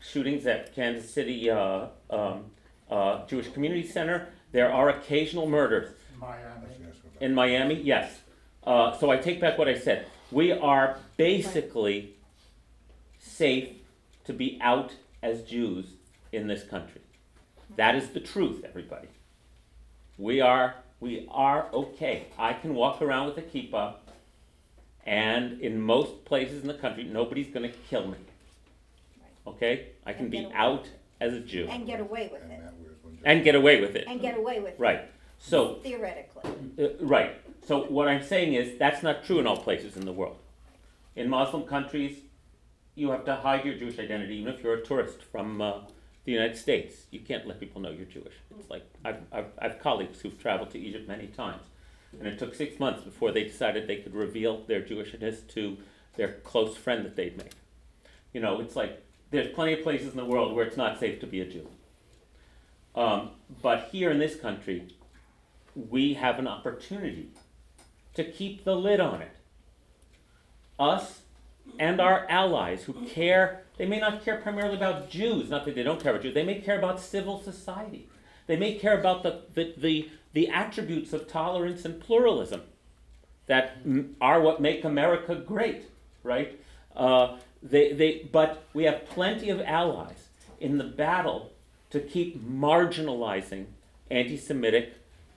shootings 0.00 0.46
at 0.46 0.74
Kansas 0.74 1.12
City 1.12 1.50
uh, 1.50 1.86
um, 2.10 2.44
uh, 2.90 3.26
Jewish 3.26 3.48
Community 3.52 3.86
Center. 3.86 4.28
There 4.52 4.72
are 4.72 4.88
occasional 4.90 5.48
murders. 5.48 5.94
Miami. 6.20 6.66
In 7.20 7.34
Miami, 7.34 7.80
yes. 7.82 8.20
Uh, 8.64 8.96
so 8.98 9.10
I 9.10 9.16
take 9.16 9.40
back 9.40 9.58
what 9.58 9.68
I 9.68 9.76
said. 9.78 10.06
We 10.30 10.52
are 10.52 10.98
basically 11.16 12.14
safe 13.18 13.68
to 14.24 14.32
be 14.32 14.58
out 14.60 14.94
as 15.22 15.42
Jews 15.42 15.86
in 16.34 16.46
this 16.46 16.64
country. 16.64 17.00
That 17.76 17.94
is 17.94 18.08
the 18.10 18.20
truth, 18.20 18.64
everybody. 18.64 19.08
We 20.18 20.40
are 20.40 20.76
we 21.00 21.26
are 21.30 21.68
okay. 21.72 22.26
I 22.38 22.52
can 22.52 22.74
walk 22.74 23.02
around 23.02 23.26
with 23.26 23.38
a 23.38 23.42
kippah, 23.42 23.94
and 25.04 25.60
in 25.60 25.80
most 25.80 26.24
places 26.24 26.62
in 26.62 26.68
the 26.68 26.74
country, 26.74 27.04
nobody's 27.04 27.48
going 27.48 27.68
to 27.70 27.76
kill 27.90 28.06
me. 28.08 28.18
Okay, 29.46 29.88
I 30.06 30.12
can 30.12 30.30
be 30.30 30.48
out 30.54 30.88
as 31.20 31.34
a 31.34 31.40
Jew 31.40 31.66
And 31.68 31.86
get 31.86 32.00
away 32.00 32.30
with 32.32 32.42
it, 32.42 32.48
that 32.48 32.72
was 32.82 32.92
when. 33.02 33.18
and 33.24 33.44
get 33.44 33.54
away 33.54 33.80
with 33.80 33.94
it. 33.96 34.04
and 34.08 34.20
get 34.20 34.36
away 34.36 34.60
with 34.60 34.74
it. 34.74 34.80
Right. 34.80 35.10
So 35.38 35.74
Theoretically. 35.82 36.50
uh, 36.78 36.88
right. 37.00 37.40
So 37.66 37.84
what 37.84 38.08
I'm 38.08 38.22
saying 38.22 38.54
is 38.54 38.78
that's 38.78 39.02
not 39.02 39.24
true 39.24 39.38
in 39.38 39.46
all 39.46 39.56
places 39.56 39.96
in 39.96 40.06
the 40.06 40.12
world. 40.12 40.36
In 41.16 41.28
Muslim 41.28 41.64
countries, 41.64 42.18
you 42.94 43.10
have 43.10 43.24
to 43.26 43.36
hide 43.36 43.64
your 43.64 43.74
Jewish 43.74 43.98
identity, 43.98 44.36
even 44.36 44.54
if 44.54 44.62
you're 44.62 44.74
a 44.74 44.84
tourist 44.84 45.18
from 45.30 45.60
uh, 45.60 45.80
the 46.24 46.32
United 46.32 46.56
States. 46.56 47.06
You 47.10 47.20
can't 47.20 47.46
let 47.46 47.60
people 47.60 47.80
know 47.80 47.90
you're 47.90 48.06
Jewish. 48.06 48.34
It's 48.58 48.70
like 48.70 48.84
I've, 49.04 49.20
I've, 49.32 49.46
I've 49.58 49.78
colleagues 49.78 50.20
who've 50.20 50.38
traveled 50.38 50.70
to 50.70 50.78
Egypt 50.78 51.08
many 51.08 51.26
times, 51.28 51.62
and 52.18 52.26
it 52.26 52.38
took 52.38 52.54
six 52.54 52.78
months 52.78 53.02
before 53.02 53.32
they 53.32 53.44
decided 53.44 53.86
they 53.86 53.96
could 53.96 54.14
reveal 54.14 54.64
their 54.64 54.80
Jewishness 54.80 55.46
to 55.48 55.76
their 56.16 56.32
close 56.44 56.76
friend 56.76 57.04
that 57.04 57.16
they'd 57.16 57.36
made. 57.36 57.54
You 58.32 58.40
know, 58.40 58.60
it's 58.60 58.76
like 58.76 59.02
there's 59.30 59.52
plenty 59.54 59.74
of 59.74 59.82
places 59.82 60.10
in 60.12 60.16
the 60.16 60.24
world 60.24 60.54
where 60.54 60.64
it's 60.64 60.76
not 60.76 60.98
safe 60.98 61.20
to 61.20 61.26
be 61.26 61.40
a 61.40 61.46
Jew. 61.46 61.68
Um, 62.94 63.30
but 63.62 63.88
here 63.90 64.10
in 64.10 64.18
this 64.18 64.36
country, 64.36 64.88
we 65.74 66.14
have 66.14 66.38
an 66.38 66.46
opportunity 66.46 67.30
to 68.14 68.24
keep 68.24 68.64
the 68.64 68.76
lid 68.76 69.00
on 69.00 69.22
it. 69.22 69.32
Us 70.78 71.22
and 71.78 72.00
our 72.00 72.26
allies 72.28 72.84
who 72.84 72.92
care, 73.06 73.63
they 73.76 73.86
may 73.86 73.98
not 73.98 74.24
care 74.24 74.36
primarily 74.36 74.76
about 74.76 75.10
Jews, 75.10 75.50
not 75.50 75.64
that 75.64 75.74
they 75.74 75.82
don't 75.82 76.00
care 76.00 76.12
about 76.12 76.22
Jews, 76.22 76.34
they 76.34 76.44
may 76.44 76.60
care 76.60 76.78
about 76.78 77.00
civil 77.00 77.40
society. 77.40 78.08
They 78.46 78.56
may 78.56 78.74
care 78.74 78.98
about 78.98 79.22
the, 79.22 79.42
the, 79.54 79.74
the, 79.76 80.10
the 80.32 80.48
attributes 80.48 81.12
of 81.12 81.26
tolerance 81.26 81.84
and 81.84 82.00
pluralism 82.00 82.62
that 83.46 83.78
are 84.20 84.40
what 84.40 84.60
make 84.60 84.84
America 84.84 85.34
great, 85.34 85.84
right? 86.22 86.58
Uh, 86.94 87.38
they, 87.62 87.92
they, 87.92 88.28
but 88.30 88.64
we 88.74 88.84
have 88.84 89.06
plenty 89.06 89.50
of 89.50 89.60
allies 89.62 90.28
in 90.60 90.78
the 90.78 90.84
battle 90.84 91.52
to 91.90 92.00
keep 92.00 92.42
marginalizing 92.44 93.66
anti 94.10 94.36
Semitic 94.36 94.94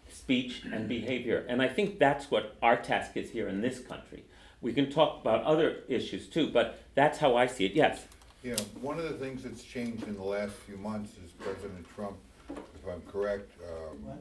speech 0.09 0.63
and 0.71 0.87
behavior. 0.87 1.45
And 1.47 1.61
I 1.61 1.67
think 1.67 1.99
that's 1.99 2.31
what 2.31 2.55
our 2.61 2.75
task 2.75 3.15
is 3.15 3.31
here 3.31 3.47
in 3.47 3.61
this 3.61 3.79
country. 3.79 4.23
We 4.61 4.73
can 4.73 4.89
talk 4.89 5.21
about 5.21 5.43
other 5.43 5.77
issues 5.87 6.27
too, 6.27 6.49
but 6.49 6.79
that's 6.95 7.19
how 7.19 7.35
I 7.35 7.45
see 7.47 7.65
it. 7.65 7.73
Yes. 7.73 8.05
You 8.43 8.51
know, 8.51 8.63
one 8.81 8.99
of 8.99 9.05
the 9.05 9.17
things 9.17 9.43
that's 9.43 9.63
changed 9.63 10.03
in 10.07 10.15
the 10.15 10.23
last 10.23 10.53
few 10.53 10.77
months 10.77 11.13
is 11.25 11.31
President 11.31 11.85
Trump, 11.95 12.17
if 12.49 12.87
I'm 12.89 13.01
correct, 13.11 13.51
um, 13.67 14.19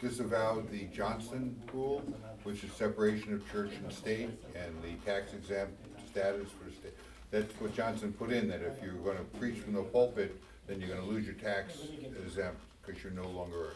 disavowed 0.00 0.70
the 0.70 0.84
Johnson 0.94 1.58
rule, 1.72 2.02
which 2.44 2.62
is 2.62 2.72
separation 2.72 3.32
of 3.32 3.50
church 3.50 3.72
and 3.82 3.90
state, 3.92 4.28
and 4.54 4.74
the 4.82 4.92
tax 5.10 5.32
exempt 5.32 5.72
status 6.10 6.48
for 6.50 6.70
state. 6.70 6.94
That's 7.30 7.52
what 7.60 7.74
Johnson 7.74 8.12
put 8.12 8.30
in, 8.30 8.46
that 8.48 8.60
if 8.60 8.80
you're 8.82 8.92
gonna 8.94 9.24
preach 9.38 9.56
from 9.58 9.72
the 9.72 9.82
pulpit, 9.82 10.38
then 10.66 10.80
you're 10.80 10.90
gonna 10.90 11.08
lose 11.08 11.24
your 11.24 11.34
tax 11.34 11.78
exempt, 12.22 12.60
because 12.84 13.02
you're 13.02 13.12
no 13.12 13.28
longer 13.30 13.70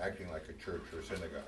acting 0.00 0.30
like 0.30 0.44
a 0.48 0.62
church 0.62 0.82
or 0.92 1.00
a 1.00 1.04
synagogue. 1.04 1.42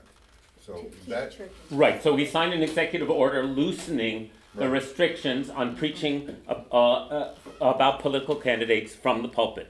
So 0.64 0.86
that. 1.08 1.36
Right. 1.70 2.02
So 2.02 2.16
he 2.16 2.24
signed 2.26 2.54
an 2.54 2.62
executive 2.62 3.10
order 3.10 3.42
loosening 3.44 4.30
the 4.54 4.62
Right. 4.62 4.72
restrictions 4.80 5.50
on 5.50 5.76
preaching 5.76 6.36
uh, 6.48 6.52
uh, 6.52 7.34
about 7.60 8.00
political 8.00 8.36
candidates 8.36 8.94
from 8.94 9.22
the 9.22 9.28
pulpit. 9.28 9.68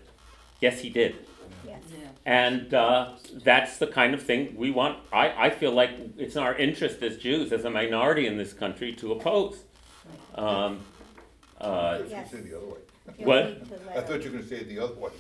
Yes, 0.61 0.81
he 0.81 0.91
did. 0.91 1.17
Yes. 1.67 1.83
Yeah. 1.91 2.09
And 2.27 2.75
uh, 2.75 3.13
that's 3.43 3.79
the 3.79 3.87
kind 3.87 4.15
of 4.15 4.23
thing 4.23 4.55
we 4.57 4.71
want. 4.71 4.99
I, 5.13 5.47
I 5.47 5.51
feel 5.51 5.73
like 5.73 5.91
it's 6.17 6.37
in 6.37 6.43
our 6.43 6.55
interest 6.55 7.03
as 7.03 7.17
Jews, 7.17 7.51
as 7.53 7.65
a 7.65 7.71
minority 7.71 8.27
in 8.27 8.37
this 8.37 8.53
country, 8.53 8.93
to 8.95 9.13
oppose. 9.13 9.65
Um, 10.35 10.81
I 11.61 11.65
uh, 11.65 11.99
thought 11.99 11.99
you 11.99 12.05
were 12.05 12.11
Yes. 12.11 12.31
gonna 12.31 12.43
say 12.43 12.49
the 12.49 12.57
other 12.57 12.67
way. 12.67 12.79
What? 13.19 13.45
need 13.59 13.69
to 13.69 13.87
let 13.87 13.97
I 13.97 14.01
thought 14.03 14.23
you 14.23 14.31
were 14.31 14.37
gonna 14.39 14.49
say 14.49 14.57
it 14.57 14.69
the 14.69 14.79
other 14.79 14.95
way, 14.95 15.11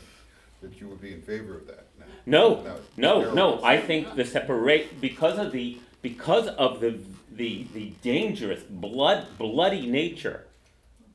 that 0.62 0.80
you 0.80 0.88
would 0.88 1.01
be 1.01 1.12
in 1.14 1.22
favor 1.22 1.56
of 1.56 1.66
that. 1.66 1.84
No, 2.26 2.64
No, 2.96 3.34
no. 3.34 3.62
I 3.62 3.78
think 3.78 4.14
the 4.14 4.24
separate 4.24 5.01
because 5.01 5.38
of 5.38 5.52
the 5.52 5.78
because 6.02 6.48
of 6.48 6.80
the 6.80 6.98
the 7.30 7.66
the 7.74 7.92
dangerous 8.02 8.62
blood 8.62 9.26
bloody 9.38 9.86
nature 9.86 10.44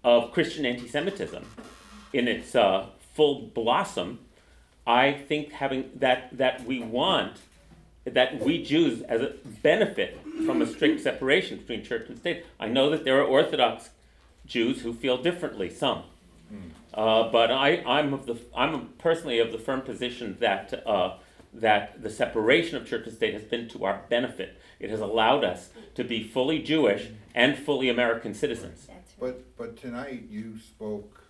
of 0.04 0.32
Christian 0.32 0.66
anti-Semitism 0.66 1.46
in 2.14 2.28
its 2.28 2.56
uh, 2.56 2.88
full 3.14 3.42
blossom. 3.54 4.20
I 4.86 5.12
think 5.14 5.52
having 5.52 5.92
that 5.96 6.38
that 6.38 6.66
we 6.66 6.80
want 6.80 7.38
that 8.06 8.40
we 8.40 8.64
Jews 8.64 9.02
as 9.04 9.22
a 9.22 9.34
benefit 9.62 10.20
from 10.46 10.62
a 10.62 10.68
strict 10.68 11.02
separation 11.02 11.58
between 11.58 11.84
church 11.84 12.08
and 12.10 12.18
state. 12.18 12.46
I 12.60 12.68
know 12.68 12.90
that 12.90 13.04
there 13.04 13.20
are 13.20 13.24
Orthodox 13.26 13.90
Jews 14.46 14.82
who 14.82 14.94
feel 14.94 15.22
differently, 15.22 15.70
some. 15.70 16.04
Uh, 16.94 17.30
but 17.32 17.52
I, 17.52 17.84
I'm 17.86 18.14
of 18.14 18.26
the 18.26 18.38
I'm 18.56 18.90
personally 18.98 19.40
of 19.40 19.52
the 19.52 19.60
firm 19.60 19.82
position 19.82 20.38
that 20.40 20.86
uh, 20.86 21.18
that 21.54 22.02
the 22.02 22.10
separation 22.10 22.78
of 22.78 22.88
church 22.88 23.06
and 23.08 23.16
state 23.16 23.34
has 23.34 23.44
been 23.44 23.68
to 23.70 23.86
our 23.86 24.02
benefit. 24.10 24.60
It 24.80 24.90
has 24.90 25.00
allowed 25.00 25.44
us 25.44 25.70
to 25.96 26.04
be 26.04 26.24
fully 26.24 26.60
Jewish 26.60 27.10
and 27.36 27.58
fully 27.58 27.90
American 27.90 28.34
citizens. 28.34 28.88
That's 28.88 29.14
right. 29.20 29.36
But, 29.58 29.58
but 29.58 29.78
tonight 29.78 30.26
you 30.30 30.60
spoke 30.60 31.24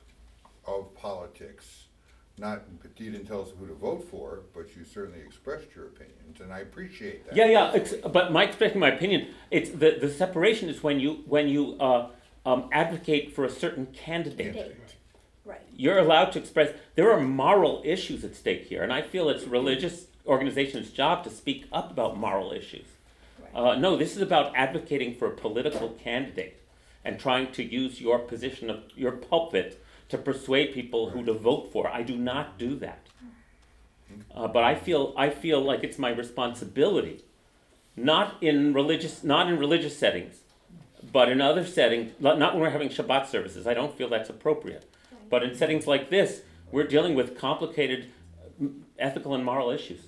of 0.65 0.93
politics, 0.95 1.85
not, 2.37 2.63
you 2.97 3.11
didn't 3.11 3.27
tell 3.27 3.41
us 3.41 3.49
who 3.57 3.67
to 3.67 3.73
vote 3.73 4.07
for, 4.09 4.41
but 4.53 4.75
you 4.75 4.83
certainly 4.83 5.19
expressed 5.19 5.67
your 5.75 5.87
opinions, 5.87 6.39
and 6.39 6.53
I 6.53 6.59
appreciate 6.59 7.25
that. 7.25 7.35
Yeah, 7.35 7.45
yeah. 7.45 7.71
It's, 7.73 7.93
but 7.93 8.31
my 8.31 8.43
expressing 8.43 8.79
my 8.79 8.89
opinion, 8.89 9.27
it's 9.51 9.71
the, 9.71 9.97
the 9.99 10.09
separation 10.09 10.69
is 10.69 10.83
when 10.83 10.99
you 10.99 11.23
when 11.25 11.49
you 11.49 11.75
uh, 11.79 12.09
um, 12.45 12.69
advocate 12.71 13.35
for 13.35 13.45
a 13.45 13.49
certain 13.49 13.87
candidate. 13.87 14.88
Right. 15.49 15.61
You're 15.75 15.97
allowed 15.97 16.31
to 16.33 16.39
express. 16.39 16.75
There 16.93 17.11
are 17.11 17.19
moral 17.19 17.81
issues 17.83 18.23
at 18.23 18.35
stake 18.35 18.67
here, 18.67 18.83
and 18.83 18.93
I 18.93 19.01
feel 19.01 19.29
it's 19.29 19.45
religious 19.45 20.05
organizations' 20.27 20.91
job 20.91 21.23
to 21.23 21.31
speak 21.31 21.65
up 21.73 21.89
about 21.89 22.17
moral 22.17 22.51
issues. 22.51 22.85
Uh, 23.55 23.73
no, 23.73 23.97
this 23.97 24.15
is 24.15 24.21
about 24.21 24.55
advocating 24.55 25.15
for 25.15 25.27
a 25.27 25.35
political 25.35 25.89
candidate 25.89 26.61
and 27.03 27.19
trying 27.19 27.51
to 27.53 27.63
use 27.63 27.99
your 27.99 28.19
position 28.19 28.69
of 28.69 28.83
your 28.95 29.11
pulpit 29.11 29.83
to 30.09 30.19
persuade 30.19 30.71
people 30.71 31.09
who 31.09 31.25
to 31.25 31.33
vote 31.33 31.71
for. 31.71 31.87
I 31.87 32.03
do 32.03 32.15
not 32.15 32.59
do 32.59 32.75
that. 32.75 33.07
Uh, 34.35 34.47
but 34.47 34.63
I 34.63 34.75
feel 34.75 35.15
I 35.17 35.31
feel 35.31 35.61
like 35.61 35.83
it's 35.83 35.97
my 35.97 36.09
responsibility, 36.09 37.23
not 37.95 38.35
in 38.41 38.73
religious 38.73 39.23
not 39.23 39.47
in 39.47 39.57
religious 39.57 39.97
settings, 39.97 40.41
but 41.11 41.29
in 41.29 41.41
other 41.41 41.65
settings. 41.65 42.11
Not 42.19 42.37
when 42.37 42.59
we're 42.59 42.69
having 42.69 42.89
Shabbat 42.89 43.27
services. 43.27 43.65
I 43.65 43.73
don't 43.73 43.97
feel 43.97 44.09
that's 44.09 44.29
appropriate. 44.29 44.85
But 45.29 45.43
in 45.43 45.55
settings 45.55 45.85
like 45.87 46.09
this, 46.09 46.41
we're 46.71 46.87
dealing 46.87 47.15
with 47.15 47.37
complicated 47.37 48.11
uh, 48.61 48.67
ethical 48.97 49.33
and 49.35 49.43
moral 49.45 49.69
issues. 49.69 50.01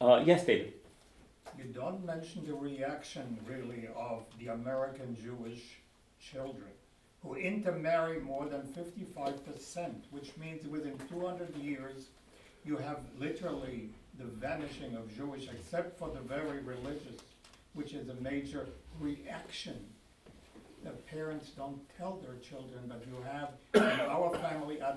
Uh, 0.00 0.22
yes, 0.24 0.44
David. 0.44 0.72
You 1.56 1.64
don't 1.64 2.04
mention 2.04 2.46
the 2.46 2.54
reaction 2.54 3.38
really 3.46 3.88
of 3.96 4.24
the 4.38 4.48
American 4.48 5.16
Jewish 5.22 5.78
children 6.20 6.70
who 7.22 7.34
intermarry 7.34 8.20
more 8.20 8.46
than 8.46 8.62
fifty-five 8.62 9.44
percent, 9.46 10.04
which 10.10 10.36
means 10.36 10.66
within 10.66 10.98
two 11.08 11.24
hundred 11.26 11.54
years, 11.56 12.08
you 12.64 12.76
have 12.76 12.98
literally 13.18 13.90
the 14.18 14.24
vanishing 14.24 14.94
of 14.96 15.14
Jewish, 15.16 15.48
except 15.48 15.98
for 15.98 16.10
the 16.10 16.20
very 16.20 16.60
religious, 16.60 17.20
which 17.74 17.92
is 17.94 18.08
a 18.08 18.14
major 18.14 18.66
reaction. 19.00 19.76
The 20.86 21.16
parents 21.16 21.50
don't 21.50 21.80
tell 21.98 22.20
their 22.22 22.36
children, 22.36 22.84
but 22.86 23.02
you 23.06 23.16
have, 23.28 23.50
in 23.74 24.00
our 24.08 24.32
family, 24.38 24.80
uh, 24.80 24.94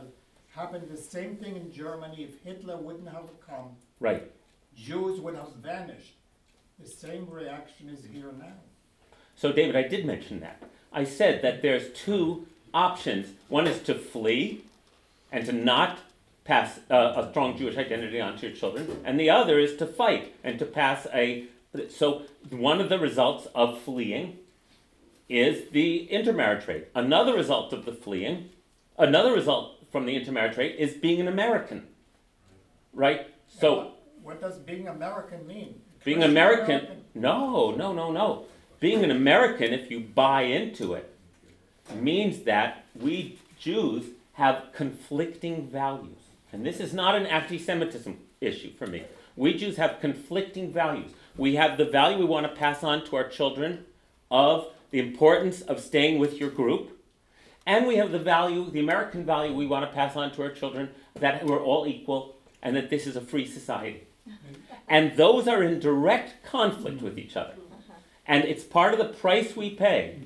happened 0.55 0.87
the 0.87 0.97
same 0.97 1.35
thing 1.35 1.55
in 1.55 1.71
Germany, 1.71 2.23
if 2.29 2.43
Hitler 2.43 2.77
wouldn't 2.77 3.09
have 3.09 3.29
come, 3.45 3.75
Right. 3.99 4.31
Jews 4.75 5.19
would 5.19 5.35
have 5.35 5.53
vanished. 5.61 6.13
The 6.79 6.87
same 6.87 7.29
reaction 7.29 7.89
is 7.89 8.05
here 8.13 8.31
now. 8.39 8.53
So, 9.35 9.51
David, 9.51 9.75
I 9.75 9.87
did 9.87 10.05
mention 10.05 10.39
that. 10.39 10.61
I 10.93 11.03
said 11.03 11.41
that 11.41 11.61
there's 11.61 11.89
two 11.91 12.47
options. 12.73 13.27
One 13.49 13.67
is 13.67 13.81
to 13.83 13.95
flee 13.95 14.61
and 15.31 15.45
to 15.45 15.51
not 15.51 15.99
pass 16.45 16.79
uh, 16.89 17.13
a 17.17 17.29
strong 17.31 17.57
Jewish 17.57 17.77
identity 17.77 18.21
onto 18.21 18.47
your 18.47 18.55
children, 18.55 19.01
and 19.03 19.19
the 19.19 19.29
other 19.29 19.59
is 19.59 19.75
to 19.77 19.85
fight 19.85 20.33
and 20.43 20.57
to 20.59 20.65
pass 20.65 21.07
a. 21.13 21.45
So, 21.89 22.23
one 22.49 22.79
of 22.79 22.89
the 22.89 22.99
results 22.99 23.47
of 23.53 23.81
fleeing 23.81 24.37
is 25.29 25.69
the 25.71 26.09
intermarriage 26.09 26.67
rate. 26.67 26.87
Another 26.95 27.33
result 27.35 27.71
of 27.71 27.85
the 27.85 27.93
fleeing, 27.93 28.49
another 28.97 29.31
result 29.31 29.85
from 29.91 30.05
the 30.05 30.15
intermarriage 30.15 30.57
rate 30.57 30.75
is 30.77 30.93
being 30.95 31.21
an 31.21 31.27
American. 31.27 31.87
Right? 32.93 33.27
So, 33.47 33.75
What- 33.75 33.95
What 34.23 34.41
does 34.41 34.57
being 34.59 34.87
American 34.87 35.47
mean? 35.47 35.81
being 36.03 36.17
Christian 36.17 36.31
American, 36.31 37.03
no, 37.15 37.71
no, 37.71 37.93
no, 37.93 38.11
no. 38.11 38.45
Being 38.79 39.03
an 39.03 39.11
American, 39.11 39.73
if 39.73 39.89
you 39.89 39.99
buy 40.01 40.43
into 40.43 40.93
it, 40.93 41.09
means 41.95 42.43
that 42.43 42.83
we 42.95 43.39
Jews 43.59 44.05
have 44.33 44.67
conflicting 44.73 45.67
values. 45.67 46.17
And 46.51 46.65
this 46.65 46.79
is 46.79 46.93
not 46.93 47.15
an 47.15 47.25
anti 47.25 47.57
Semitism 47.57 48.17
issue 48.41 48.71
for 48.73 48.87
me. 48.87 49.03
We 49.35 49.53
Jews 49.53 49.77
have 49.77 49.99
conflicting 49.99 50.71
values. 50.71 51.11
We 51.37 51.55
have 51.55 51.77
the 51.77 51.85
value 51.85 52.17
we 52.19 52.25
want 52.25 52.45
to 52.47 52.53
pass 52.55 52.83
on 52.83 53.03
to 53.05 53.15
our 53.15 53.27
children 53.27 53.85
of 54.31 54.67
the 54.91 54.99
importance 54.99 55.61
of 55.61 55.79
staying 55.79 56.19
with 56.19 56.39
your 56.39 56.49
group. 56.49 56.97
And 57.65 57.85
we 57.85 57.97
have 57.97 58.11
the 58.11 58.19
value, 58.19 58.69
the 58.69 58.79
American 58.79 59.25
value 59.25 59.53
we 59.53 59.67
want 59.67 59.89
to 59.89 59.95
pass 59.95 60.15
on 60.15 60.31
to 60.33 60.41
our 60.41 60.51
children 60.51 60.89
that 61.19 61.45
we're 61.45 61.61
all 61.61 61.85
equal 61.87 62.37
and 62.61 62.75
that 62.75 62.89
this 62.89 63.05
is 63.05 63.15
a 63.15 63.21
free 63.21 63.45
society. 63.45 64.03
And 64.91 65.15
those 65.17 65.47
are 65.47 65.61
in 65.61 65.79
direct 65.79 66.43
conflict 66.43 67.03
with 67.03 67.19
each 67.19 67.37
other. 67.37 67.53
Uh-huh. 67.53 67.93
And 68.25 68.43
it's 68.43 68.63
part 68.63 68.91
of 68.91 68.97
the 68.97 69.13
price 69.13 69.55
we 69.55 69.69
pay 69.69 70.17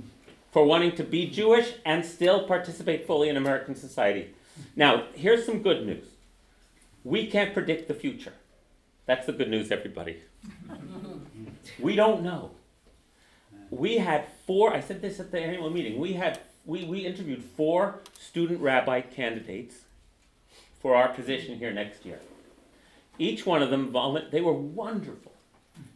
for 0.53 0.63
wanting 0.63 0.95
to 0.95 1.03
be 1.03 1.29
Jewish 1.29 1.73
and 1.83 2.05
still 2.05 2.47
participate 2.47 3.05
fully 3.05 3.27
in 3.27 3.35
American 3.35 3.75
society. 3.75 4.29
Now, 4.75 5.07
here's 5.15 5.45
some 5.45 5.61
good 5.61 5.85
news. 5.85 6.05
We 7.03 7.27
can't 7.27 7.53
predict 7.53 7.89
the 7.89 7.93
future. 7.93 8.33
That's 9.05 9.25
the 9.25 9.33
good 9.33 9.49
news, 9.49 9.71
everybody. 9.71 10.21
we 11.79 11.95
don't 11.95 12.23
know. 12.23 12.51
We 13.73 13.97
had 13.97 14.25
four, 14.45 14.73
I 14.73 14.81
said 14.81 15.01
this 15.01 15.19
at 15.19 15.31
the 15.31 15.39
annual 15.39 15.69
meeting, 15.69 15.99
we 15.99 16.13
had 16.13 16.39
we, 16.65 16.85
we 16.85 16.99
interviewed 16.99 17.43
four 17.43 17.99
student 18.17 18.61
rabbi 18.61 19.01
candidates 19.01 19.81
for 20.79 20.95
our 20.95 21.09
position 21.09 21.57
here 21.57 21.71
next 21.71 22.05
year. 22.05 22.19
Each 23.17 23.45
one 23.45 23.61
of 23.61 23.69
them, 23.69 23.91
volu- 23.91 24.29
they 24.31 24.41
were 24.41 24.53
wonderful. 24.53 25.33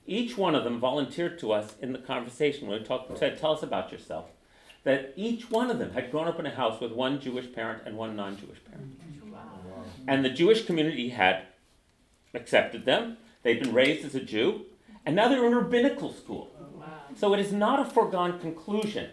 Each 0.06 0.38
one 0.38 0.56
of 0.56 0.64
them 0.64 0.80
volunteered 0.80 1.40
to 1.40 1.52
us 1.52 1.76
in 1.82 1.94
the 1.94 2.00
conversation 2.00 2.68
when 2.68 2.80
we 2.80 2.86
talked, 2.86 3.18
said, 3.18 3.38
Tell 3.38 3.54
us 3.54 3.64
about 3.64 3.92
yourself. 3.92 4.26
That 4.84 5.14
each 5.16 5.52
one 5.52 5.70
of 5.70 5.80
them 5.80 5.92
had 5.92 6.12
grown 6.12 6.28
up 6.28 6.40
in 6.40 6.46
a 6.46 6.56
house 6.56 6.80
with 6.80 6.92
one 6.92 7.20
Jewish 7.20 7.54
parent 7.54 7.84
and 7.86 7.98
one 7.98 8.16
non 8.16 8.38
Jewish 8.38 8.64
parent. 8.66 9.00
And 10.08 10.26
the 10.26 10.30
Jewish 10.30 10.66
community 10.66 11.10
had 11.10 11.44
accepted 12.34 12.86
them, 12.86 13.18
they'd 13.44 13.62
been 13.62 13.74
raised 13.74 14.06
as 14.06 14.16
a 14.16 14.22
Jew, 14.22 14.66
and 15.06 15.16
now 15.16 15.28
they're 15.28 15.46
in 15.46 15.56
rabbinical 15.56 16.14
school. 16.14 16.52
So 17.18 17.34
it 17.34 17.40
is 17.40 17.52
not 17.52 17.80
a 17.80 17.86
foregone 17.86 18.40
conclusion. 18.40 19.10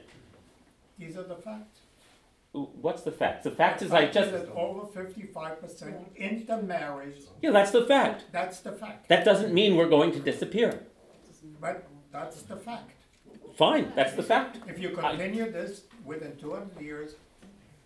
These 0.99 1.17
are 1.17 1.23
the 1.23 1.37
facts. 1.37 1.81
What's 2.53 3.03
the 3.03 3.11
fact? 3.11 3.43
The 3.43 3.51
fact 3.51 3.81
The 3.81 3.87
is, 3.87 3.93
I 3.93 4.03
fact 4.03 4.15
just. 4.15 4.31
that 4.31 4.49
over 4.55 4.87
fifty-five 4.87 5.61
percent 5.61 5.97
intermarries, 6.15 7.27
Yeah, 7.43 7.51
that's 7.51 7.73
the 7.73 7.85
fact. 7.87 8.27
that's 8.31 8.61
the 8.61 8.73
fact. 8.73 9.09
That 9.09 9.25
doesn't 9.25 9.53
mean 9.53 9.77
we're 9.77 9.89
going 9.89 10.13
to 10.13 10.21
disappear. 10.21 10.81
But 11.61 11.89
that's 12.13 12.43
the 12.43 12.57
fact. 12.57 12.91
Fine, 13.57 13.93
that's 13.97 14.13
the 14.15 14.23
fact. 14.23 14.59
If 14.69 14.79
you 14.79 14.91
continue 14.91 15.51
this, 15.51 15.83
within 16.05 16.37
two 16.37 16.53
hundred 16.53 16.81
years, 16.81 17.15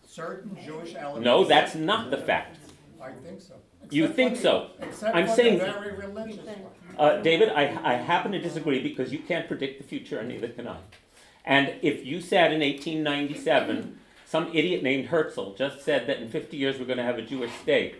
certain 0.06 0.56
Jewish 0.62 0.94
elements. 0.94 1.24
No, 1.24 1.44
that's 1.44 1.74
not 1.74 2.10
the 2.10 2.18
fact. 2.18 2.58
I 3.00 3.12
think 3.12 3.40
so. 3.40 3.54
You 3.90 4.04
Except 4.04 4.16
think 4.16 4.36
for 4.36 4.42
so. 4.42 4.70
the- 4.78 4.86
Except 4.86 5.16
I'm 5.16 5.24
for 5.24 5.30
the 5.30 5.36
saying- 5.36 5.58
very 5.58 5.92
religious 5.96 6.38
one. 6.46 6.56
Uh, 6.98 7.16
David, 7.22 7.50
I, 7.50 7.78
I 7.84 7.94
happen 7.94 8.32
to 8.32 8.38
disagree 8.40 8.82
because 8.82 9.12
you 9.12 9.20
can't 9.20 9.46
predict 9.46 9.80
the 9.80 9.86
future 9.86 10.18
and 10.18 10.28
neither 10.28 10.48
can 10.48 10.66
I. 10.66 10.78
And 11.44 11.74
if 11.80 12.04
you 12.04 12.20
said 12.20 12.52
in 12.52 12.60
1897, 12.60 13.98
some 14.26 14.50
idiot 14.52 14.82
named 14.82 15.06
Herzl 15.06 15.52
just 15.56 15.82
said 15.84 16.06
that 16.08 16.18
in 16.20 16.28
50 16.28 16.56
years 16.56 16.78
we're 16.78 16.84
going 16.86 16.98
to 16.98 17.04
have 17.04 17.18
a 17.18 17.22
Jewish 17.22 17.52
state, 17.62 17.94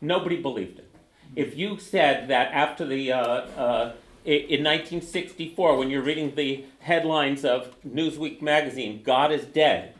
nobody 0.00 0.36
believed 0.40 0.78
it. 0.78 0.88
If 1.34 1.56
you 1.56 1.78
said 1.78 2.28
that 2.28 2.52
after 2.52 2.84
the, 2.86 3.10
uh, 3.12 3.18
uh, 3.18 3.92
i- 4.26 4.28
in 4.28 4.62
1964, 4.62 5.76
when 5.78 5.88
you're 5.88 6.02
reading 6.02 6.34
the 6.34 6.64
headlines 6.80 7.44
of 7.44 7.74
Newsweek 7.88 8.42
magazine, 8.42 9.00
God 9.02 9.32
is 9.32 9.44
dead, 9.46 9.94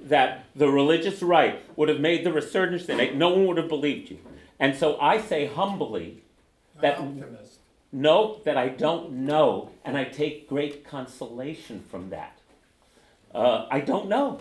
that 0.00 0.44
the 0.54 0.68
religious 0.68 1.22
right 1.22 1.60
would 1.76 1.88
have 1.88 2.00
made 2.00 2.22
the 2.24 2.32
resurgence, 2.32 2.84
that 2.86 3.14
no 3.14 3.30
one 3.30 3.46
would 3.46 3.56
have 3.56 3.68
believed 3.68 4.10
you. 4.10 4.18
And 4.60 4.76
so 4.76 4.98
I 5.00 5.20
say 5.20 5.46
humbly, 5.46 6.22
That- 6.80 7.00
no, 7.90 8.40
that 8.44 8.56
I 8.56 8.68
don't 8.68 9.10
know, 9.12 9.70
and 9.84 9.96
I 9.96 10.04
take 10.04 10.48
great 10.48 10.84
consolation 10.84 11.82
from 11.90 12.10
that. 12.10 12.38
Uh, 13.34 13.66
I 13.70 13.80
don't 13.80 14.08
know. 14.08 14.40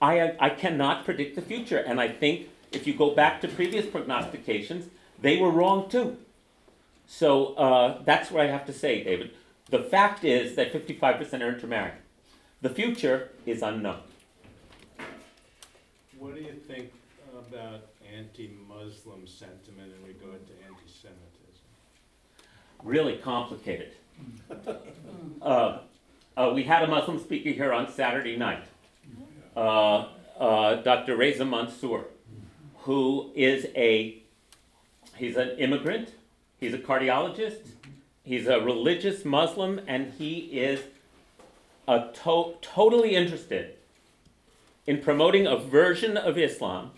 I, 0.00 0.34
I 0.38 0.50
cannot 0.50 1.04
predict 1.04 1.36
the 1.36 1.42
future, 1.42 1.78
and 1.78 2.00
I 2.00 2.08
think 2.08 2.48
if 2.72 2.86
you 2.86 2.94
go 2.94 3.14
back 3.14 3.40
to 3.40 3.48
previous 3.48 3.86
prognostications, 3.86 4.90
they 5.20 5.38
were 5.38 5.50
wrong 5.50 5.88
too. 5.88 6.18
So 7.06 7.54
uh, 7.54 8.02
that's 8.04 8.30
what 8.30 8.44
I 8.44 8.48
have 8.48 8.66
to 8.66 8.72
say, 8.72 9.02
David. 9.02 9.30
The 9.70 9.82
fact 9.82 10.24
is 10.24 10.56
that 10.56 10.72
55% 10.72 11.40
are 11.40 11.48
intermarrying. 11.54 11.96
The 12.62 12.70
future 12.70 13.30
is 13.44 13.62
unknown. 13.62 14.00
What 16.18 16.34
do 16.34 16.40
you 16.40 16.52
think 16.52 16.92
about 17.32 17.82
anti-Muslim 18.16 19.26
sentiment 19.26 19.92
in 19.92 20.06
regard 20.06 20.46
to 20.46 20.52
anti-Semitism? 20.66 21.26
really 22.82 23.16
complicated. 23.16 23.92
Uh, 25.42 25.78
uh, 26.36 26.50
we 26.54 26.64
had 26.64 26.82
a 26.82 26.86
Muslim 26.86 27.20
speaker 27.20 27.50
here 27.50 27.72
on 27.72 27.90
Saturday 27.92 28.36
night, 28.36 28.64
uh, 29.56 30.08
uh, 30.38 30.76
Dr. 30.76 31.16
Reza 31.16 31.44
Mansour, 31.44 32.06
who 32.78 33.30
is 33.34 33.66
a 33.76 34.22
he's 35.16 35.36
an 35.36 35.50
immigrant, 35.58 36.14
he's 36.58 36.74
a 36.74 36.78
cardiologist, 36.78 37.68
he's 38.24 38.46
a 38.46 38.60
religious 38.60 39.24
Muslim, 39.24 39.80
and 39.86 40.12
he 40.14 40.38
is 40.58 40.80
a 41.86 42.08
to- 42.24 42.54
totally 42.62 43.14
interested 43.14 43.76
in 44.86 45.00
promoting 45.00 45.46
a 45.46 45.56
version 45.56 46.16
of 46.16 46.38
Islam 46.38 46.92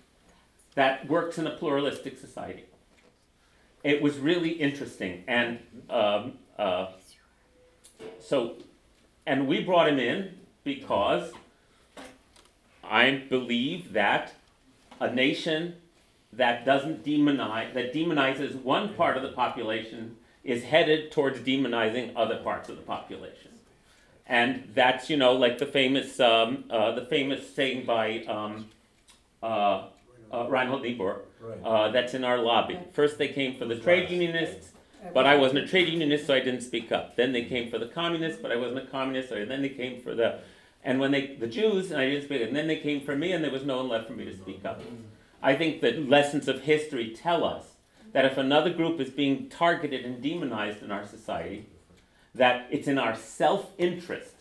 that 0.79 1.09
works 1.09 1.39
in 1.39 1.47
a 1.47 1.51
pluralistic 1.51 2.19
society. 2.19 2.65
It 3.83 4.01
was 4.01 4.19
really 4.19 4.51
interesting 4.51 5.25
and 5.27 5.59
um, 5.91 6.35
uh, 6.57 6.87
so 8.21 8.55
and 9.27 9.49
we 9.49 9.65
brought 9.65 9.89
him 9.89 9.99
in 9.99 10.35
because 10.63 11.33
i 12.85 13.11
believe 13.29 13.93
that 13.93 14.35
a 15.01 15.13
nation 15.13 15.75
that 16.33 16.65
doesn't 16.65 17.05
demonize 17.05 17.73
that 17.75 17.93
demonizes 17.93 18.55
one 18.63 18.95
part 18.95 19.17
of 19.17 19.23
the 19.23 19.33
population 19.33 20.17
is 20.45 20.63
headed 20.63 21.11
towards 21.11 21.41
demonizing 21.41 22.13
other 22.17 22.37
parts 22.37 22.69
of 22.69 22.77
the 22.77 22.83
population. 22.83 23.51
And 24.27 24.71
that's 24.75 25.11
you 25.11 25.17
know 25.17 25.33
like 25.33 25.59
the 25.59 25.67
famous 25.67 26.21
um, 26.21 26.65
uh, 26.71 26.93
the 26.93 27.07
famous 27.07 27.55
saying 27.55 27.85
by 27.85 28.25
um, 28.25 28.67
uh, 29.43 29.87
uh, 30.33 30.47
Reinhold 30.49 30.83
Niebuhr, 30.83 31.23
uh, 31.65 31.89
that's 31.91 32.15
in 32.15 32.25
our 32.25 32.39
lobby. 32.39 32.79
First, 32.93 33.19
they 33.19 33.29
came 33.29 33.57
for 33.57 33.65
the 33.65 33.77
trade 33.77 34.11
unionists, 34.11 34.73
but 35.15 35.27
I 35.27 35.37
wasn't 35.37 35.61
a 35.65 35.67
trade 35.67 35.89
unionist, 35.89 36.27
so 36.27 36.35
I 36.35 36.41
didn't 36.41 36.63
speak 36.63 36.91
up. 36.93 37.17
Then 37.17 37.33
they 37.33 37.45
came 37.45 37.71
for 37.71 37.79
the 37.79 37.87
communists, 37.87 38.41
but 38.41 38.53
I 38.53 38.57
wasn't 38.57 38.79
a 38.79 38.87
communist. 38.87 39.29
So 39.29 39.45
then 39.45 39.63
they 39.63 39.69
came 39.69 40.01
for 40.01 40.15
the, 40.15 40.41
and 40.85 40.99
when 41.01 41.13
they 41.13 41.37
the 41.37 41.47
Jews, 41.47 41.91
and 41.91 42.01
I 42.01 42.09
didn't 42.11 42.25
speak. 42.25 42.43
And 42.43 42.55
then 42.55 42.67
they 42.67 42.77
came 42.77 43.01
for 43.01 43.17
me, 43.17 43.33
and 43.33 43.43
there 43.45 43.51
was 43.51 43.65
no 43.65 43.79
one 43.79 43.89
left 43.89 44.09
for 44.09 44.15
me 44.15 44.25
to 44.25 44.37
speak 44.37 44.65
up. 44.65 44.83
I 45.43 45.55
think 45.55 45.81
that 45.83 46.09
lessons 46.09 46.49
of 46.49 46.63
history 46.63 47.15
tell 47.15 47.45
us 47.45 47.65
that 48.13 48.25
if 48.25 48.37
another 48.37 48.71
group 48.71 49.01
is 49.01 49.11
being 49.11 49.49
targeted 49.49 50.05
and 50.05 50.21
demonized 50.21 50.83
in 50.83 50.91
our 50.91 51.07
society, 51.07 51.67
that 52.35 52.67
it's 52.71 52.89
in 52.89 52.99
our 52.99 53.15
self-interest 53.15 54.35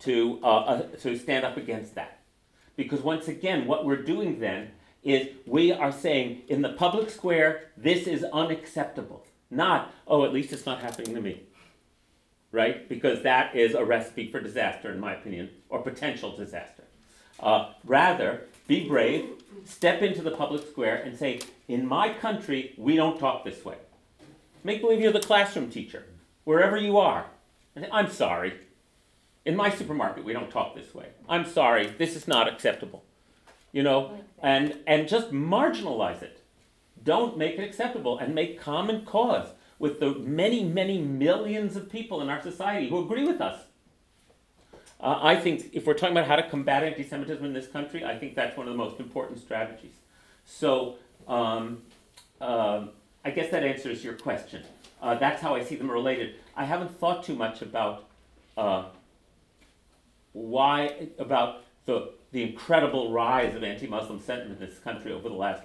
to 0.00 0.40
uh, 0.42 0.46
uh, 0.46 0.82
to 1.00 1.16
stand 1.16 1.44
up 1.44 1.56
against 1.56 1.94
that. 1.94 2.18
Because 2.76 3.00
once 3.00 3.28
again, 3.28 3.66
what 3.66 3.84
we're 3.84 4.02
doing 4.02 4.40
then 4.40 4.72
is 5.02 5.28
we 5.46 5.72
are 5.72 5.92
saying 5.92 6.42
in 6.48 6.62
the 6.62 6.70
public 6.70 7.10
square, 7.10 7.70
this 7.76 8.06
is 8.06 8.24
unacceptable. 8.32 9.24
Not, 9.50 9.92
oh, 10.06 10.24
at 10.24 10.32
least 10.32 10.52
it's 10.52 10.66
not 10.66 10.80
happening 10.80 11.14
to 11.14 11.20
me. 11.20 11.42
Right? 12.52 12.88
Because 12.88 13.22
that 13.22 13.56
is 13.56 13.74
a 13.74 13.84
recipe 13.84 14.30
for 14.30 14.40
disaster, 14.40 14.92
in 14.92 15.00
my 15.00 15.14
opinion, 15.14 15.50
or 15.68 15.82
potential 15.82 16.36
disaster. 16.36 16.84
Uh, 17.40 17.72
rather, 17.84 18.42
be 18.68 18.86
brave, 18.86 19.28
step 19.64 20.02
into 20.02 20.22
the 20.22 20.30
public 20.30 20.66
square 20.66 20.96
and 20.96 21.18
say, 21.18 21.40
in 21.68 21.86
my 21.86 22.12
country, 22.12 22.74
we 22.76 22.94
don't 22.94 23.18
talk 23.18 23.44
this 23.44 23.64
way. 23.64 23.76
Make 24.64 24.80
believe 24.80 25.00
you're 25.00 25.12
the 25.12 25.20
classroom 25.20 25.70
teacher, 25.70 26.04
wherever 26.44 26.76
you 26.76 26.98
are. 26.98 27.26
Say, 27.74 27.88
I'm 27.90 28.10
sorry. 28.10 28.54
In 29.44 29.56
my 29.56 29.70
supermarket, 29.70 30.24
we 30.24 30.32
don't 30.32 30.50
talk 30.50 30.76
this 30.76 30.94
way. 30.94 31.06
I'm 31.28 31.46
sorry, 31.46 31.86
this 31.98 32.14
is 32.14 32.28
not 32.28 32.46
acceptable. 32.46 33.02
You 33.72 33.82
know, 33.82 34.20
and 34.42 34.78
and 34.86 35.08
just 35.08 35.32
marginalize 35.32 36.22
it. 36.22 36.40
Don't 37.02 37.36
make 37.36 37.58
it 37.58 37.64
acceptable 37.64 38.18
and 38.18 38.34
make 38.34 38.60
common 38.60 39.04
cause 39.04 39.48
with 39.78 39.98
the 39.98 40.10
many, 40.14 40.62
many 40.62 41.00
millions 41.00 41.74
of 41.74 41.90
people 41.90 42.20
in 42.20 42.30
our 42.30 42.40
society 42.40 42.88
who 42.88 43.04
agree 43.04 43.26
with 43.26 43.40
us. 43.40 43.62
Uh, 45.00 45.18
I 45.20 45.34
think 45.34 45.70
if 45.72 45.86
we're 45.86 45.94
talking 45.94 46.16
about 46.16 46.28
how 46.28 46.36
to 46.36 46.48
combat 46.48 46.84
anti-Semitism 46.84 47.44
in 47.44 47.52
this 47.52 47.66
country, 47.66 48.04
I 48.04 48.16
think 48.16 48.36
that's 48.36 48.56
one 48.56 48.68
of 48.68 48.72
the 48.72 48.78
most 48.78 49.00
important 49.00 49.40
strategies. 49.40 49.94
So, 50.44 50.94
um, 51.26 51.82
um, 52.40 52.90
I 53.24 53.30
guess 53.30 53.50
that 53.50 53.64
answers 53.64 54.04
your 54.04 54.14
question. 54.14 54.62
Uh, 55.00 55.16
that's 55.16 55.42
how 55.42 55.56
I 55.56 55.64
see 55.64 55.74
them 55.74 55.90
related. 55.90 56.36
I 56.56 56.64
haven't 56.64 56.96
thought 57.00 57.24
too 57.24 57.34
much 57.34 57.62
about 57.62 58.04
uh, 58.56 58.84
why 60.32 61.08
about 61.18 61.64
the 61.86 62.12
the 62.32 62.42
incredible 62.42 63.12
rise 63.12 63.54
of 63.54 63.62
anti-Muslim 63.62 64.20
sentiment 64.20 64.60
in 64.60 64.68
this 64.68 64.78
country 64.78 65.12
over 65.12 65.28
the 65.28 65.34
last 65.34 65.62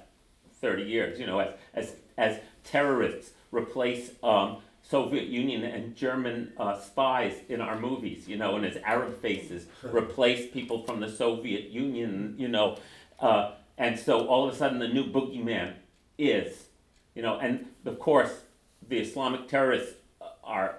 30 0.62 0.84
years. 0.84 1.20
You 1.20 1.26
know, 1.26 1.40
as 1.40 1.54
as 1.74 1.96
as 2.18 2.40
terrorists 2.64 3.32
replace 3.52 4.12
um, 4.22 4.58
Soviet 4.84 5.26
Union 5.26 5.64
and 5.64 5.96
German 5.96 6.54
uh, 6.58 6.78
spies 6.80 7.34
in 7.50 7.62
our 7.62 7.80
movies. 7.80 8.28
You 8.28 8.38
know, 8.38 8.56
and 8.56 8.66
as 8.66 8.78
Arab 8.78 9.22
faces 9.22 9.66
replace 9.84 10.52
people 10.52 10.84
from 10.84 11.00
the 11.00 11.10
Soviet 11.10 11.70
Union. 11.70 12.36
You 12.38 12.50
know, 12.50 12.78
uh, 13.20 13.54
and 13.78 13.98
so 13.98 14.28
all 14.28 14.48
of 14.48 14.54
a 14.54 14.58
sudden 14.58 14.80
the 14.80 14.88
new 14.88 15.06
boogeyman 15.12 15.74
is, 16.18 16.66
you 17.16 17.22
know, 17.22 17.40
and 17.40 17.68
of 17.86 17.98
course 18.00 18.42
the 18.88 18.98
Islamic 19.00 19.48
terrorists 19.48 19.96
are 20.44 20.76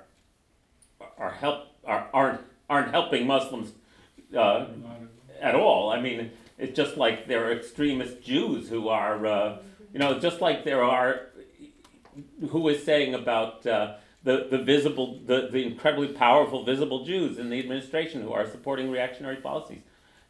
are 1.16 1.30
help 1.30 1.66
are 1.84 2.08
aren't 2.12 2.40
aren't 2.68 2.90
helping 2.90 3.26
Muslims 3.26 3.72
uh, 4.36 4.66
at 5.40 5.54
all. 5.54 5.90
I 5.90 6.00
mean, 6.00 6.30
it's 6.58 6.76
just 6.76 6.96
like 6.96 7.26
there 7.28 7.46
are 7.46 7.52
extremist 7.52 8.22
Jews 8.22 8.68
who 8.68 8.88
are, 8.88 9.26
uh, 9.26 9.58
you 9.92 9.98
know, 9.98 10.18
just 10.18 10.40
like 10.40 10.64
there 10.64 10.82
are. 10.82 11.22
who 12.50 12.68
is 12.68 12.82
saying 12.84 13.14
about 13.14 13.66
uh, 13.66 13.94
the 14.24 14.48
the 14.50 14.58
visible, 14.58 15.20
the 15.24 15.48
the 15.50 15.64
incredibly 15.64 16.08
powerful 16.08 16.64
visible 16.64 17.04
Jews 17.04 17.38
in 17.38 17.50
the 17.50 17.58
administration 17.58 18.22
who 18.22 18.32
are 18.32 18.46
supporting 18.48 18.90
reactionary 18.90 19.36
policies? 19.36 19.82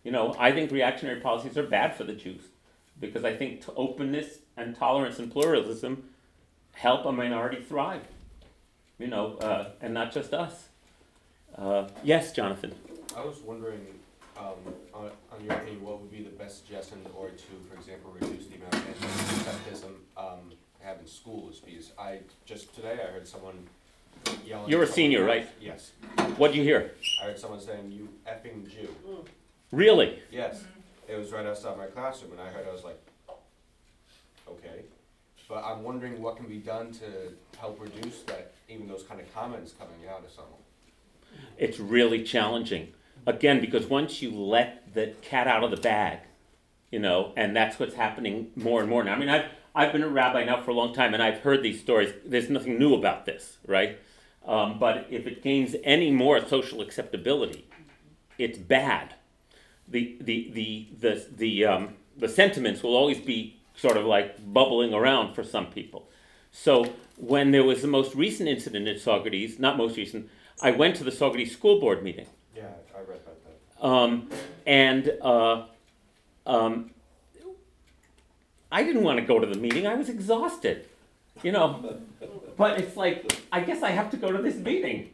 You 0.05 0.13
know, 0.13 0.35
I 0.39 0.53
think 0.53 0.71
reactionary 0.71 1.21
policies 1.21 1.57
are 1.59 1.63
bad 1.65 1.95
for 1.97 2.05
the 2.05 2.15
Jews 2.15 2.43
because 3.01 3.25
I 3.25 3.35
think 3.35 3.65
t- 3.65 3.73
openness 3.77 4.39
and 4.57 4.77
tolerance 4.77 5.19
and 5.19 5.31
pluralism 5.33 6.05
help 6.73 7.05
a 7.07 7.13
minority 7.13 7.63
thrive. 7.63 8.03
You 8.99 9.09
know, 9.09 9.37
uh, 9.37 9.71
and 9.81 9.95
not 9.95 10.13
just 10.13 10.35
us. 10.35 10.69
Uh, 11.57 11.89
yes, 12.05 12.33
Jonathan. 12.33 12.75
I 13.17 13.25
was 13.25 13.39
wondering, 13.39 13.81
um, 14.39 14.75
on, 14.95 15.11
on 15.33 15.45
your 15.45 15.55
opinion, 15.55 15.83
what 15.83 16.01
would 16.01 16.11
be 16.11 16.23
the 16.23 16.31
best 16.31 16.65
suggestion 16.65 16.99
in 17.05 17.11
order 17.17 17.35
to, 17.35 17.53
for 17.69 17.77
example, 17.77 18.15
reduce 18.19 18.47
the 18.47 18.57
amount 18.57 18.75
of 18.75 19.03
anti-Semitism, 19.03 19.95
um, 20.17 20.53
have 20.81 20.99
in 21.01 21.07
schools? 21.07 21.61
Because 21.65 21.93
I, 21.99 22.21
just 22.47 22.75
today, 22.75 22.99
I 23.03 23.13
heard 23.13 23.27
someone 23.27 23.67
yelling. 24.47 24.71
You're 24.71 24.83
a 24.83 24.87
someone 24.87 24.95
senior, 24.95 25.25
right? 25.25 25.49
Yes. 25.61 25.93
What'd 26.37 26.57
you 26.57 26.63
hear? 26.63 26.93
I 27.21 27.27
heard 27.27 27.39
someone 27.39 27.61
saying, 27.61 27.91
you 27.91 28.09
effing 28.27 28.69
Jew. 28.71 28.89
Really? 29.73 30.23
Yes. 30.31 30.65
It 31.09 31.17
was 31.17 31.33
right 31.33 31.47
outside 31.47 31.77
my 31.77 31.87
classroom, 31.87 32.33
and 32.33 32.41
I 32.41 32.49
heard, 32.51 32.67
I 32.69 32.73
was 32.73 32.85
like, 32.85 33.01
okay. 34.49 34.83
But 35.49 35.65
I'm 35.65 35.83
wondering 35.83 36.21
what 36.21 36.37
can 36.37 36.47
be 36.47 36.59
done 36.59 36.93
to 36.93 37.33
help 37.59 37.81
reduce 37.81 38.21
that, 38.23 38.53
even 38.69 38.87
those 38.87 39.03
kind 39.03 39.19
of 39.21 39.35
comments 39.35 39.73
coming 39.73 40.09
out 40.09 40.23
of 40.23 40.31
someone. 40.31 40.53
It's 41.57 41.79
really 41.81 42.23
challenging. 42.23 42.93
Again, 43.29 43.61
because 43.61 43.87
once 43.87 44.23
you 44.23 44.31
let 44.31 44.95
the 44.95 45.09
cat 45.21 45.47
out 45.47 45.63
of 45.63 45.71
the 45.71 45.77
bag, 45.77 46.21
you 46.91 46.99
know, 46.99 47.35
and 47.37 47.55
that's 47.55 47.79
what's 47.79 47.95
happening 47.95 48.51
more 48.57 48.81
and 48.81 48.89
more 48.89 49.05
now. 49.05 49.13
I 49.13 49.19
mean, 49.19 49.29
I've, 49.29 49.45
I've 49.75 49.93
been 49.93 50.03
a 50.03 50.09
rabbi 50.09 50.45
now 50.45 50.63
for 50.63 50.71
a 50.71 50.75
long 50.75 50.95
time 50.95 51.13
and 51.13 51.23
I've 51.23 51.41
heard 51.41 51.63
these 51.63 51.79
stories. 51.79 52.15
There's 52.25 52.49
nothing 52.49 52.79
new 52.79 52.95
about 52.95 53.27
this, 53.27 53.59
right? 53.67 53.99
Um, 54.47 54.79
but 54.79 55.07
if 55.11 55.27
it 55.27 55.43
gains 55.43 55.77
any 55.85 56.11
more 56.11 56.41
social 56.47 56.81
acceptability, 56.81 57.69
it's 58.39 58.57
bad. 58.57 59.13
The, 59.87 60.17
the, 60.23 60.51
the, 60.55 60.89
the, 60.99 61.27
the, 61.31 61.65
um, 61.67 61.95
the 62.17 62.31
sentiments 62.31 62.83
will 62.83 62.97
always 62.97 63.21
be 63.21 63.61
sort 63.77 63.99
of 63.99 64.07
like 64.07 64.55
bubbling 64.55 64.95
around 64.95 65.35
for 65.35 65.45
some 65.45 65.67
people. 65.67 66.09
So 66.51 66.95
when 67.19 67.51
there 67.51 67.63
was 67.63 67.83
the 67.83 67.89
most 67.89 68.15
recent 68.15 68.49
incident 68.49 68.89
at 68.89 68.97
Saugerties, 68.97 69.59
not 69.59 69.77
most 69.77 69.99
recent, 69.99 70.31
I 70.63 70.71
went 70.71 70.97
to 70.97 71.05
the 71.05 71.11
Saugerties 71.11 71.51
school 71.51 71.79
board 71.79 72.03
meeting. 72.03 72.27
Yeah, 72.57 72.71
I 72.93 73.01
read 73.01 73.21
about 73.21 73.45
that. 73.45 73.68
Um, 73.81 74.29
and 74.67 75.13
uh, 75.23 75.65
um, 76.47 76.91
I 78.71 78.83
didn't 78.83 79.03
want 79.03 79.19
to 79.19 79.25
go 79.25 79.39
to 79.39 79.47
the 79.47 79.59
meeting. 79.59 79.87
I 79.87 79.95
was 79.95 80.09
exhausted, 80.09 80.87
you 81.43 81.53
know. 81.53 82.01
But 82.57 82.81
it's 82.81 82.97
like, 82.97 83.41
I 83.53 83.61
guess 83.61 83.83
I 83.83 83.91
have 83.91 84.11
to 84.11 84.17
go 84.17 84.33
to 84.33 84.43
this 84.43 84.57
meeting. 84.57 85.11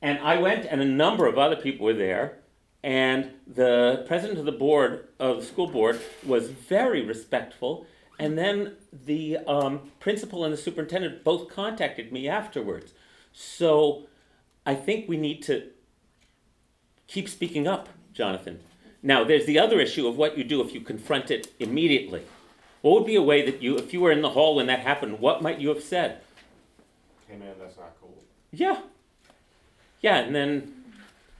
And 0.00 0.18
I 0.18 0.38
went, 0.38 0.66
and 0.66 0.80
a 0.80 0.84
number 0.84 1.26
of 1.26 1.38
other 1.38 1.56
people 1.56 1.86
were 1.86 1.94
there. 1.94 2.38
And 2.82 3.30
the 3.46 4.04
president 4.08 4.38
of 4.38 4.44
the 4.44 4.52
board, 4.52 5.08
of 5.20 5.40
the 5.40 5.46
school 5.46 5.68
board, 5.68 6.00
was 6.26 6.50
very 6.50 7.02
respectful. 7.02 7.86
And 8.18 8.36
then 8.36 8.76
the 8.92 9.38
um, 9.46 9.92
principal 10.00 10.44
and 10.44 10.52
the 10.52 10.56
superintendent 10.56 11.24
both 11.24 11.48
contacted 11.48 12.12
me 12.12 12.28
afterwards. 12.28 12.92
So 13.32 14.06
I 14.66 14.74
think 14.74 15.08
we 15.08 15.16
need 15.16 15.42
to 15.44 15.70
keep 17.06 17.28
speaking 17.28 17.66
up, 17.66 17.88
Jonathan. 18.12 18.60
Now, 19.02 19.24
there's 19.24 19.46
the 19.46 19.58
other 19.58 19.80
issue 19.80 20.06
of 20.06 20.16
what 20.16 20.38
you 20.38 20.44
do 20.44 20.60
if 20.60 20.72
you 20.72 20.80
confront 20.80 21.30
it 21.30 21.52
immediately. 21.58 22.22
What 22.82 22.94
would 22.94 23.06
be 23.06 23.16
a 23.16 23.22
way 23.22 23.44
that 23.44 23.62
you, 23.62 23.76
if 23.76 23.92
you 23.92 24.00
were 24.00 24.12
in 24.12 24.22
the 24.22 24.30
hall 24.30 24.56
when 24.56 24.66
that 24.66 24.80
happened, 24.80 25.20
what 25.20 25.42
might 25.42 25.58
you 25.58 25.68
have 25.68 25.82
said? 25.82 26.20
Hey 27.28 27.36
man, 27.36 27.54
that's 27.58 27.76
not 27.76 27.96
cool. 28.00 28.14
Yeah. 28.52 28.80
Yeah, 30.00 30.18
and 30.18 30.34
then, 30.34 30.84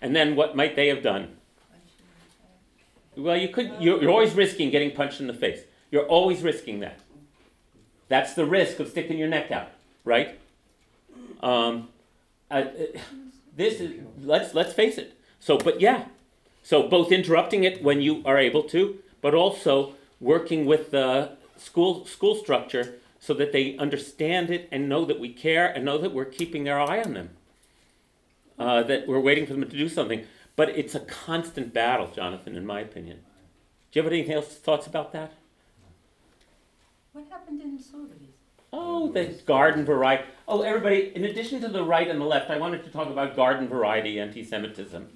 and 0.01 0.15
then 0.15 0.37
what 0.37 0.57
might 0.57 0.77
they 0.77 0.89
have 0.89 1.03
done? 1.03 1.37
Well, 3.17 3.37
you 3.37 3.49
could, 3.49 3.73
you're, 3.79 4.01
you're 4.01 4.11
always 4.11 4.33
risking 4.35 4.71
getting 4.71 4.93
punched 4.93 5.21
in 5.21 5.27
the 5.27 5.35
face. 5.35 5.61
You're 5.91 6.07
always 6.07 6.43
risking 6.43 6.81
that. 6.81 6.99
That's 8.09 8.35
the 8.35 8.47
risk 8.47 8.81
of 8.81 8.89
sticking 8.89 9.19
your 9.19 9.29
neck 9.29 9.51
out, 9.51 9.69
right? 10.05 10.39
Um, 11.43 11.89
uh, 12.51 12.55
uh, 12.55 12.65
this 13.57 13.81
is, 13.81 14.01
let's, 14.21 14.55
let's 14.55 14.73
face 14.73 14.97
it. 14.97 15.19
So, 15.41 15.59
but 15.59 15.81
yeah, 15.81 16.07
so 16.63 16.89
both 16.89 17.13
interrupting 17.13 17.65
it 17.65 17.83
when 17.83 18.01
you 18.01 18.23
are 18.25 18.39
able 18.39 18.63
to, 18.65 18.99
but 19.21 19.35
also 19.35 19.95
working 20.21 20.65
with 20.67 20.91
the 20.91 21.37
school 21.57 22.07
school 22.07 22.35
structure 22.35 22.95
so 23.19 23.35
that 23.35 23.53
they 23.53 23.77
understand 23.77 24.51
it 24.51 24.69
and 24.73 24.89
know 24.89 25.05
that 25.05 25.21
we 25.21 25.33
care 25.33 25.67
and 25.67 25.85
know 25.85 25.99
that 25.99 26.13
we're 26.13 26.25
keeping 26.25 26.69
our 26.69 26.81
eye 26.81 27.03
on 27.03 27.15
them. 27.15 27.31
Uh, 28.59 28.83
that 28.83 29.07
we're 29.09 29.21
waiting 29.21 29.47
for 29.47 29.53
them 29.55 29.63
to 29.63 29.77
do 29.77 29.89
something. 29.89 30.25
But 30.57 30.71
it's 30.71 30.95
a 30.95 31.01
constant 31.01 31.73
battle, 31.73 32.11
Jonathan, 32.15 32.57
in 32.57 32.67
my 32.67 32.81
opinion. 32.81 33.21
Do 33.91 33.99
you 33.99 34.03
have 34.03 34.13
any 34.13 34.29
else 34.31 34.49
thoughts 34.49 34.87
about 34.87 35.13
that? 35.13 35.33
What 37.13 37.27
happened 37.31 37.61
in 37.61 37.79
Saugerties? 37.79 38.33
Oh, 38.73 39.13
the 39.13 39.27
garden 39.47 39.85
variety. 39.85 40.25
Oh, 40.49 40.63
everybody, 40.63 41.13
in 41.15 41.25
addition 41.25 41.61
to 41.61 41.69
the 41.69 41.85
right 41.85 42.09
and 42.09 42.21
the 42.21 42.25
left, 42.25 42.51
I 42.51 42.59
wanted 42.59 42.85
to 42.85 42.91
talk 42.91 43.09
about 43.09 43.37
garden 43.37 43.69
variety 43.69 44.19
anti 44.19 44.43
Semitism. 44.43 45.09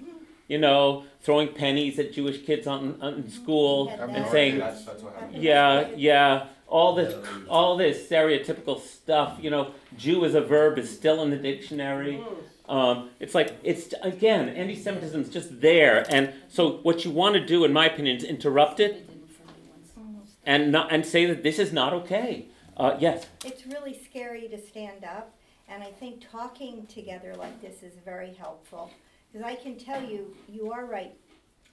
You 0.49 0.59
know, 0.59 1.05
throwing 1.21 1.49
pennies 1.49 1.99
at 1.99 2.13
Jewish 2.13 2.45
kids 2.45 2.67
on, 2.67 3.01
on 3.01 3.15
in 3.15 3.31
school 3.31 3.89
Yeah, 3.89 4.05
and 4.05 4.31
saying, 4.31 4.59
That's, 4.59 4.85
that's 4.85 5.03
yeah, 5.33 5.89
yeah, 5.97 6.47
all 6.69 6.95
this, 6.95 7.15
all 7.49 7.77
this 7.77 8.09
stereotypical 8.09 8.81
stuff. 8.81 9.39
You 9.41 9.51
know, 9.51 9.73
Jew 9.97 10.25
as 10.25 10.35
a 10.35 10.41
verb 10.41 10.79
is 10.79 10.89
still 10.93 11.23
in 11.23 11.31
the 11.31 11.37
dictionary. 11.37 12.23
Um, 12.69 13.11
it's 13.21 13.35
like 13.35 13.57
it's 13.63 13.95
again, 14.03 14.49
anti-Semitism 14.49 15.21
is 15.21 15.29
just 15.29 15.61
there, 15.61 16.05
and 16.11 16.33
so 16.49 16.79
what 16.79 17.05
you 17.05 17.13
want 17.13 17.35
to 17.35 17.45
do, 17.45 17.65
in 17.65 17.73
my 17.73 17.87
opinion, 17.87 18.17
is 18.17 18.25
interrupt 18.25 18.81
it 18.81 19.07
didn't 19.07 19.31
for 19.31 20.01
me 20.01 20.15
once. 20.17 20.33
and 20.45 20.73
not 20.73 20.93
and 20.93 21.07
say 21.07 21.27
that 21.27 21.45
this 21.45 21.61
is 21.61 21.73
not 21.73 21.93
okay. 21.93 22.47
Uh, 22.77 22.97
yes. 22.99 23.27
It's 23.45 23.67
really 23.67 23.99
scary 24.05 24.49
to 24.49 24.61
stand 24.61 25.05
up, 25.05 25.33
and 25.69 25.83
I 25.83 25.93
think 25.93 26.29
talking 26.29 26.87
together 26.87 27.35
like 27.37 27.61
this 27.63 27.85
is 27.85 27.95
very 28.05 28.35
helpful. 28.35 28.91
Because 29.37 29.53
I 29.53 29.57
can 29.57 29.77
tell 29.77 30.03
you, 30.03 30.35
you 30.49 30.73
are 30.73 30.87
right, 30.87 31.13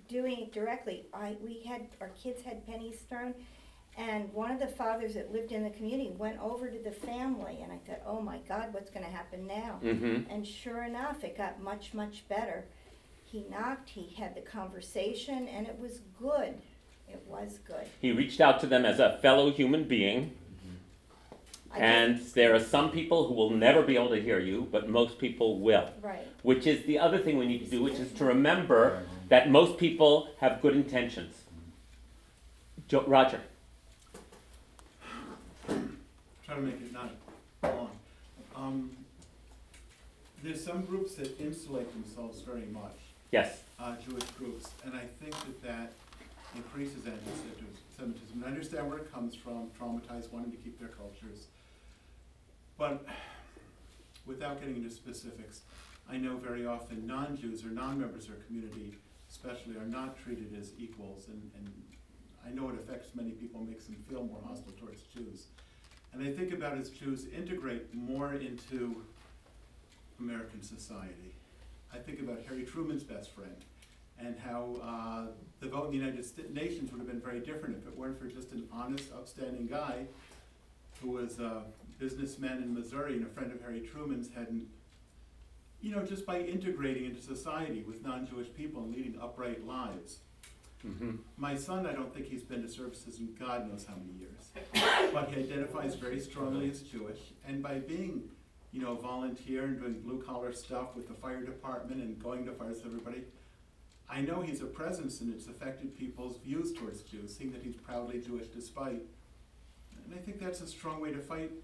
doing 0.09 0.37
it 0.41 0.51
directly. 0.51 1.05
I, 1.13 1.37
we 1.41 1.63
had, 1.65 1.87
our 2.01 2.09
kids 2.09 2.41
had 2.41 2.67
pennies 2.67 2.97
thrown, 3.07 3.33
and 3.95 4.33
one 4.33 4.51
of 4.51 4.59
the 4.59 4.67
fathers 4.67 5.13
that 5.13 5.31
lived 5.31 5.53
in 5.53 5.63
the 5.63 5.69
community 5.69 6.09
went 6.17 6.41
over 6.41 6.67
to 6.67 6.77
the 6.79 6.91
family, 6.91 7.59
and 7.63 7.71
I 7.71 7.77
thought, 7.77 8.01
oh 8.05 8.19
my 8.19 8.39
God, 8.49 8.73
what's 8.73 8.89
gonna 8.89 9.05
happen 9.05 9.47
now? 9.47 9.79
Mm-hmm. 9.81 10.29
And 10.29 10.45
sure 10.45 10.83
enough, 10.83 11.23
it 11.23 11.37
got 11.37 11.61
much, 11.61 11.93
much 11.93 12.27
better. 12.27 12.65
He 13.23 13.45
knocked, 13.49 13.87
he 13.87 14.13
had 14.13 14.35
the 14.35 14.41
conversation, 14.41 15.47
and 15.47 15.65
it 15.65 15.79
was 15.79 16.01
good. 16.19 16.55
It 17.07 17.23
was 17.25 17.59
good. 17.65 17.87
He 18.01 18.11
reached 18.11 18.41
out 18.41 18.59
to 18.59 18.67
them 18.67 18.83
as 18.83 18.99
a 18.99 19.19
fellow 19.21 19.51
human 19.51 19.85
being, 19.85 20.35
and 21.75 22.19
there 22.33 22.53
are 22.53 22.59
some 22.59 22.91
people 22.91 23.27
who 23.27 23.33
will 23.33 23.49
never 23.49 23.81
be 23.81 23.95
able 23.95 24.09
to 24.09 24.21
hear 24.21 24.39
you, 24.39 24.67
but 24.71 24.89
most 24.89 25.17
people 25.17 25.59
will. 25.59 25.89
Right. 26.01 26.27
Which 26.43 26.67
is 26.67 26.85
the 26.85 26.99
other 26.99 27.17
thing 27.17 27.37
we 27.37 27.47
need 27.47 27.63
to 27.65 27.69
do, 27.71 27.81
which 27.81 27.95
is 27.95 28.11
to 28.13 28.25
remember 28.25 29.03
that 29.29 29.49
most 29.49 29.77
people 29.77 30.29
have 30.39 30.61
good 30.61 30.75
intentions. 30.75 31.35
Jo- 32.87 33.05
Roger. 33.07 33.41
try 36.45 36.55
to 36.55 36.61
make 36.61 36.75
it 36.75 36.91
not 36.93 37.09
long. 37.63 37.89
Um, 38.55 38.91
there's 40.43 40.63
some 40.63 40.83
groups 40.85 41.15
that 41.15 41.39
insulate 41.39 41.91
themselves 41.93 42.41
very 42.41 42.65
much. 42.71 42.97
Yes. 43.31 43.63
uh, 43.79 43.95
Jewish 44.07 44.25
groups, 44.37 44.69
and 44.85 44.93
I 44.95 45.05
think 45.19 45.31
that 45.31 45.63
that 45.63 45.93
increases 46.55 47.05
anti-Semitism. 47.05 48.33
And 48.35 48.45
I 48.45 48.47
understand 48.47 48.87
where 48.87 48.99
it 48.99 49.11
comes 49.11 49.33
from, 49.33 49.71
traumatized, 49.79 50.31
wanting 50.31 50.51
to 50.51 50.57
keep 50.57 50.77
their 50.79 50.89
cultures. 50.89 51.47
But 52.77 53.05
without 54.25 54.59
getting 54.59 54.77
into 54.77 54.89
specifics, 54.89 55.61
I 56.09 56.17
know 56.17 56.37
very 56.37 56.65
often 56.65 57.07
non-Jews 57.07 57.63
or 57.65 57.69
non-members 57.69 58.25
of 58.25 58.31
our 58.31 58.37
community 58.47 58.95
especially 59.33 59.75
are 59.77 59.87
not 59.87 60.15
treated 60.23 60.55
as 60.59 60.73
equals, 60.77 61.27
and, 61.27 61.51
and 61.57 61.73
I 62.45 62.51
know 62.51 62.69
it 62.69 62.75
affects 62.75 63.15
many 63.15 63.31
people, 63.31 63.61
makes 63.61 63.85
them 63.85 63.95
feel 64.07 64.23
more 64.23 64.39
hostile 64.45 64.73
towards 64.79 65.01
Jews. 65.03 65.47
And 66.13 66.21
I 66.21 66.31
think 66.31 66.53
about 66.53 66.77
as 66.77 66.91
Jews 66.91 67.25
integrate 67.35 67.91
more 67.93 68.35
into 68.35 68.95
American 70.19 70.61
society. 70.61 71.33
I 71.91 71.97
think 71.97 72.19
about 72.19 72.41
Harry 72.47 72.63
Truman's 72.63 73.03
best 73.03 73.31
friend 73.31 73.55
and 74.19 74.37
how 74.37 74.75
uh, 74.83 75.31
the 75.59 75.67
vote 75.67 75.85
in 75.85 75.91
the 75.91 75.97
United 75.97 76.23
Sta- 76.23 76.43
Nations 76.53 76.91
would 76.91 76.99
have 76.99 77.07
been 77.07 77.19
very 77.19 77.39
different 77.39 77.75
if 77.75 77.87
it 77.87 77.97
weren't 77.97 78.19
for 78.19 78.27
just 78.27 78.51
an 78.51 78.67
honest, 78.71 79.11
upstanding 79.13 79.65
guy 79.65 80.05
who 81.01 81.09
was 81.09 81.39
a 81.39 81.63
businessman 82.03 82.61
in 82.61 82.73
Missouri 82.73 83.13
and 83.15 83.25
a 83.25 83.29
friend 83.29 83.49
of 83.53 83.61
Harry 83.61 83.79
Truman's 83.79 84.29
hadn't, 84.35 84.67
you 85.81 85.89
know, 85.95 86.03
just 86.03 86.25
by 86.25 86.41
integrating 86.41 87.05
into 87.05 87.21
society 87.21 87.81
with 87.87 88.03
non-Jewish 88.03 88.53
people 88.53 88.83
and 88.83 88.93
leading 88.93 89.17
upright 89.21 89.65
lives. 89.65 90.19
Mhm. 90.85 91.19
My 91.37 91.55
son, 91.55 91.85
I 91.85 91.93
don't 91.93 92.13
think 92.13 92.25
he's 92.25 92.43
been 92.43 92.61
to 92.61 92.67
services 92.67 93.19
in 93.19 93.33
God 93.35 93.69
knows 93.69 93.85
how 93.85 93.95
many 93.95 94.11
years. 94.19 94.51
But 95.13 95.29
he 95.29 95.43
identifies 95.43 95.95
very 95.95 96.19
strongly 96.19 96.69
as 96.69 96.81
Jewish, 96.81 97.31
and 97.47 97.63
by 97.63 97.79
being, 97.79 98.29
you 98.73 98.81
know, 98.81 98.97
a 98.97 99.01
volunteer 99.01 99.63
and 99.63 99.79
doing 99.79 100.01
blue 100.01 100.21
collar 100.21 100.51
stuff 100.51 100.93
with 100.97 101.07
the 101.07 101.13
fire 101.13 101.41
department 101.41 102.01
and 102.01 102.21
going 102.21 102.43
to 102.47 102.51
fires 102.51 102.83
with 102.83 102.87
everybody, 102.87 103.23
I 104.09 104.19
know 104.19 104.41
he's 104.41 104.61
a 104.61 104.65
presence 104.65 105.21
and 105.21 105.33
it's 105.33 105.47
affected 105.47 105.95
people's 105.97 106.35
views 106.39 106.73
towards 106.73 107.01
Jews, 107.03 107.33
seeing 107.33 107.53
that 107.53 107.63
he's 107.63 107.75
proudly 107.75 108.19
Jewish 108.19 108.47
despite. 108.47 109.05
And 110.05 110.13
I 110.13 110.17
think 110.17 110.37
that's 110.41 110.59
a 110.59 110.67
strong 110.67 110.99
way 110.99 111.13
to 111.13 111.19
fight 111.21 111.62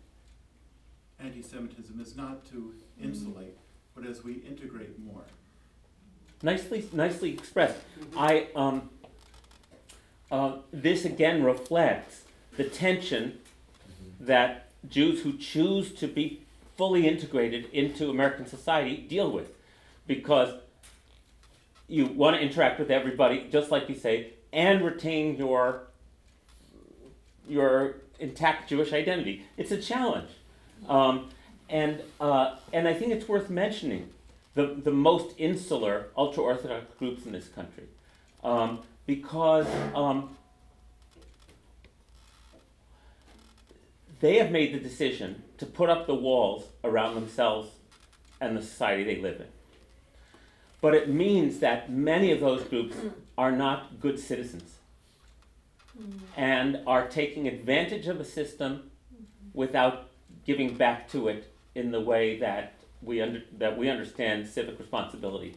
anti-Semitism, 1.20 2.00
is 2.00 2.16
not 2.16 2.46
to 2.52 2.74
insulate, 3.02 3.58
but 3.96 4.06
as 4.06 4.24
we 4.24 4.34
integrate 4.34 4.98
more. 5.00 5.24
Nicely, 6.42 6.88
nicely 6.94 7.34
expressed. 7.34 7.78
I, 8.16 8.48
um, 8.56 8.90
uh, 10.32 10.58
this 10.72 11.06
again 11.06 11.44
reflects 11.44 12.24
the 12.56 12.64
tension 12.64 13.40
that 14.20 14.70
Jews 14.88 15.22
who 15.22 15.38
choose 15.38 15.94
to 15.96 16.08
be 16.08 16.44
fully 16.78 17.08
integrated 17.08 17.70
into 17.74 18.10
American 18.10 18.46
society 18.46 18.96
deal 18.98 19.30
with. 19.32 19.52
Because 20.08 20.54
you 21.88 22.06
want 22.06 22.38
to 22.38 22.42
interact 22.42 22.80
with 22.80 22.90
everybody, 22.90 23.48
just 23.52 23.70
like 23.70 23.90
you 23.90 23.96
say, 23.96 24.34
and 24.54 24.84
retain 24.84 25.36
your, 25.36 25.84
your 27.48 27.98
intact 28.20 28.70
Jewish 28.70 28.94
identity. 28.94 29.46
It's 29.58 29.72
a 29.72 29.82
challenge. 29.82 30.30
Um, 30.88 31.30
and, 31.70 32.02
uh, 32.20 32.56
and 32.74 32.88
I 32.88 32.94
think 32.94 33.12
it's 33.12 33.28
worth 33.28 33.50
mentioning 33.50 34.10
the, 34.56 34.76
the 34.84 34.92
most 34.92 35.36
insular 35.38 36.08
ultra 36.18 36.44
Orthodox 36.44 36.94
groups 36.98 37.26
in 37.26 37.32
this 37.32 37.48
country. 37.48 37.86
Um, 38.44 38.80
because 39.06 39.68
um, 39.96 40.36
they 44.20 44.38
have 44.38 44.52
made 44.52 44.74
the 44.74 44.80
decision 44.80 45.44
to 45.58 45.66
put 45.66 45.90
up 45.90 46.08
the 46.08 46.16
walls 46.16 46.66
around 46.84 47.16
themselves 47.16 47.70
and 48.40 48.56
the 48.56 48.62
society 48.62 49.04
they 49.04 49.20
live 49.20 49.40
in. 49.42 49.48
But 50.82 50.94
it 50.94 51.10
means 51.10 51.60
that 51.60 51.92
many 51.92 52.32
of 52.32 52.40
those 52.40 52.64
groups 52.64 52.96
are 53.38 53.52
not 53.52 54.00
good 54.00 54.20
citizens 54.20 54.76
and 56.38 56.80
are 56.88 57.08
taking 57.08 57.48
advantage 57.48 58.08
of 58.08 58.20
a 58.20 58.26
system 58.26 58.92
without 59.54 60.09
giving 60.50 60.74
back 60.74 61.08
to 61.08 61.28
it 61.28 61.54
in 61.76 61.92
the 61.92 62.02
way 62.02 62.40
that 62.40 62.74
we 63.04 63.22
under, 63.22 63.44
that 63.60 63.78
we 63.78 63.88
understand 63.88 64.48
civic 64.48 64.80
responsibility 64.80 65.56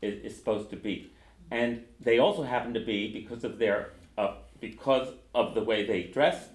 is, 0.00 0.24
is 0.24 0.34
supposed 0.34 0.70
to 0.70 0.76
be. 0.76 1.12
And 1.50 1.84
they 2.00 2.18
also 2.18 2.42
happen 2.42 2.72
to 2.72 2.80
be 2.80 3.12
because 3.12 3.44
of 3.44 3.58
their 3.58 3.90
uh, 4.16 4.36
because 4.62 5.08
of 5.34 5.54
the 5.54 5.62
way 5.62 5.84
they 5.84 6.04
dress 6.04 6.48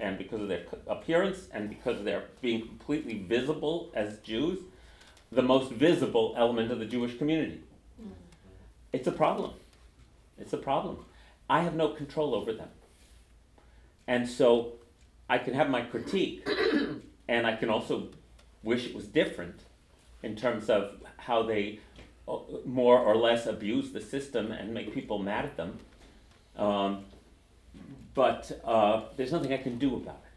and 0.00 0.18
because 0.18 0.40
of 0.40 0.48
their 0.48 0.64
appearance 0.88 1.46
and 1.52 1.68
because 1.68 2.00
of 2.00 2.04
their 2.04 2.24
being 2.40 2.62
completely 2.66 3.18
visible 3.18 3.92
as 3.94 4.18
Jews, 4.24 4.58
the 5.30 5.42
most 5.42 5.70
visible 5.70 6.34
element 6.36 6.72
of 6.72 6.80
the 6.80 6.86
Jewish 6.86 7.16
community. 7.18 7.60
It's 8.92 9.06
a 9.06 9.12
problem. 9.12 9.52
It's 10.40 10.52
a 10.52 10.58
problem. 10.58 11.04
I 11.48 11.60
have 11.60 11.76
no 11.76 11.90
control 11.90 12.34
over 12.34 12.52
them. 12.52 12.70
And 14.08 14.28
so 14.28 14.72
I 15.30 15.38
can 15.38 15.54
have 15.54 15.70
my 15.70 15.82
critique, 15.82 16.46
and 17.28 17.46
I 17.46 17.56
can 17.56 17.70
also 17.70 18.08
wish 18.62 18.86
it 18.86 18.94
was 18.94 19.06
different 19.06 19.60
in 20.22 20.36
terms 20.36 20.70
of 20.70 21.02
how 21.16 21.42
they 21.42 21.80
uh, 22.28 22.38
more 22.64 22.98
or 22.98 23.16
less 23.16 23.46
abuse 23.46 23.92
the 23.92 24.00
system 24.00 24.52
and 24.52 24.72
make 24.72 24.94
people 24.94 25.18
mad 25.18 25.44
at 25.44 25.56
them. 25.56 25.78
Um, 26.56 27.04
but 28.14 28.60
uh, 28.64 29.02
there's 29.16 29.32
nothing 29.32 29.52
I 29.52 29.56
can 29.56 29.78
do 29.78 29.96
about 29.96 30.22
it. 30.24 30.32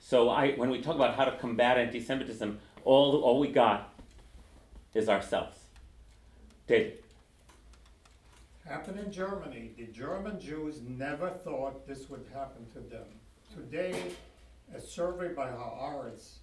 So 0.00 0.28
I, 0.28 0.52
when 0.52 0.70
we 0.70 0.82
talk 0.82 0.96
about 0.96 1.14
how 1.14 1.24
to 1.24 1.36
combat 1.38 1.78
anti-Semitism, 1.78 2.58
all 2.84 3.22
all 3.22 3.38
we 3.38 3.48
got 3.48 3.94
is 4.94 5.08
ourselves. 5.08 5.58
David. 6.66 6.98
Happened 8.66 8.98
in 8.98 9.12
Germany. 9.12 9.70
The 9.76 9.86
German 9.86 10.40
Jews 10.40 10.80
never 10.86 11.30
thought 11.30 11.86
this 11.86 12.08
would 12.08 12.24
happen 12.32 12.66
to 12.74 12.80
them. 12.80 13.06
Today, 13.54 13.94
a 14.74 14.80
survey 14.80 15.28
by 15.34 15.48
Haaretz 15.48 16.38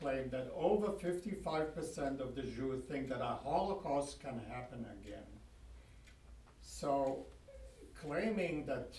claimed 0.00 0.30
that 0.30 0.50
over 0.54 0.92
fifty-five 0.92 1.74
percent 1.74 2.20
of 2.20 2.34
the 2.34 2.42
Jews 2.42 2.84
think 2.88 3.08
that 3.08 3.20
a 3.20 3.38
Holocaust 3.44 4.20
can 4.20 4.40
happen 4.48 4.86
again. 5.00 5.26
So, 6.62 7.26
claiming 8.00 8.64
that 8.66 8.96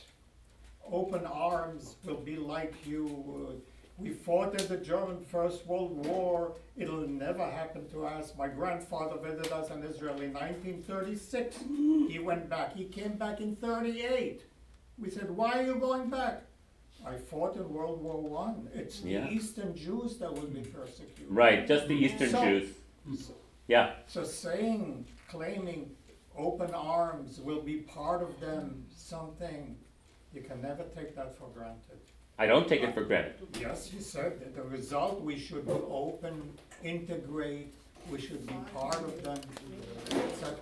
open 0.92 1.26
arms 1.26 1.96
will 2.06 2.18
be 2.18 2.36
like 2.36 2.74
you, 2.86 3.06
uh, 3.50 3.54
we 3.98 4.10
fought 4.12 4.60
in 4.60 4.68
the 4.68 4.78
German 4.78 5.24
First 5.24 5.66
World 5.66 6.06
War, 6.06 6.54
it'll 6.78 7.08
never 7.08 7.46
happen 7.46 7.88
to 7.90 8.06
us. 8.06 8.34
My 8.38 8.48
grandfather 8.48 9.18
visited 9.22 9.52
us 9.52 9.72
in 9.72 9.84
Israel 9.84 10.20
in 10.20 10.34
nineteen 10.34 10.84
thirty-six. 10.84 11.58
He 12.10 12.20
went 12.20 12.50
back, 12.50 12.76
he 12.76 12.86
came 12.86 13.14
back 13.14 13.40
in 13.40 13.56
thirty-eight. 13.56 14.42
We 14.98 15.10
said, 15.10 15.30
why 15.32 15.60
are 15.60 15.64
you 15.64 15.76
going 15.76 16.10
back? 16.10 16.44
I 17.06 17.18
fought 17.18 17.56
in 17.56 17.70
World 17.74 18.02
War 18.02 18.22
One. 18.22 18.70
It's 18.74 19.00
the 19.02 19.12
Yeah. 19.12 19.30
Eastern 19.30 19.76
Jews 19.76 20.18
that 20.18 20.34
will 20.34 20.48
be 20.48 20.62
persecuted. 20.62 21.26
Right, 21.30 21.66
just 21.68 21.88
the 21.88 21.96
Eastern 21.96 22.30
So- 22.30 22.44
Jews. 22.44 22.74
Yeah, 23.68 23.94
So 24.08 24.24
saying, 24.24 25.06
claiming 25.28 25.96
open 26.36 26.72
arms 26.74 27.40
will 27.40 27.62
be 27.62 27.78
part 27.78 28.22
of 28.24 28.40
them, 28.40 28.86
something, 28.96 29.78
you 30.34 30.42
can 30.42 30.62
never 30.62 30.84
take 30.96 31.16
that 31.16 31.36
for 31.38 31.48
granted. 31.54 32.00
I 32.38 32.46
don't 32.48 32.68
take 32.68 32.82
it 32.82 32.94
for 32.94 33.04
granted. 33.04 33.36
Yes, 33.60 33.92
you 33.94 34.00
said 34.02 34.40
that 34.40 34.56
the 34.56 34.64
result, 34.64 35.22
we 35.22 35.38
should 35.38 35.66
be 35.68 35.74
open, 35.74 36.58
integrate, 36.84 37.74
we 38.12 38.20
should 38.20 38.46
be 38.48 38.54
part 38.74 38.96
of 38.96 39.24
them, 39.24 39.40
etc. 40.12 40.58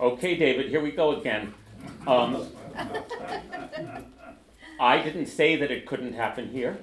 Okay, 0.00 0.36
David, 0.36 0.68
here 0.68 0.80
we 0.80 0.90
go 0.92 1.16
again. 1.20 1.52
Um, 2.06 2.46
I 4.82 5.00
didn't 5.00 5.26
say 5.26 5.54
that 5.54 5.70
it 5.70 5.86
couldn't 5.86 6.14
happen 6.14 6.48
here. 6.48 6.76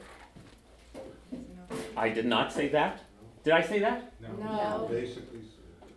I 1.98 2.08
did 2.08 2.26
not 2.26 2.54
say 2.54 2.70
that. 2.70 3.02
Did 3.44 3.52
I 3.52 3.62
say 3.62 3.80
that? 3.80 4.14
No. 4.22 4.88
Basically, 4.90 5.42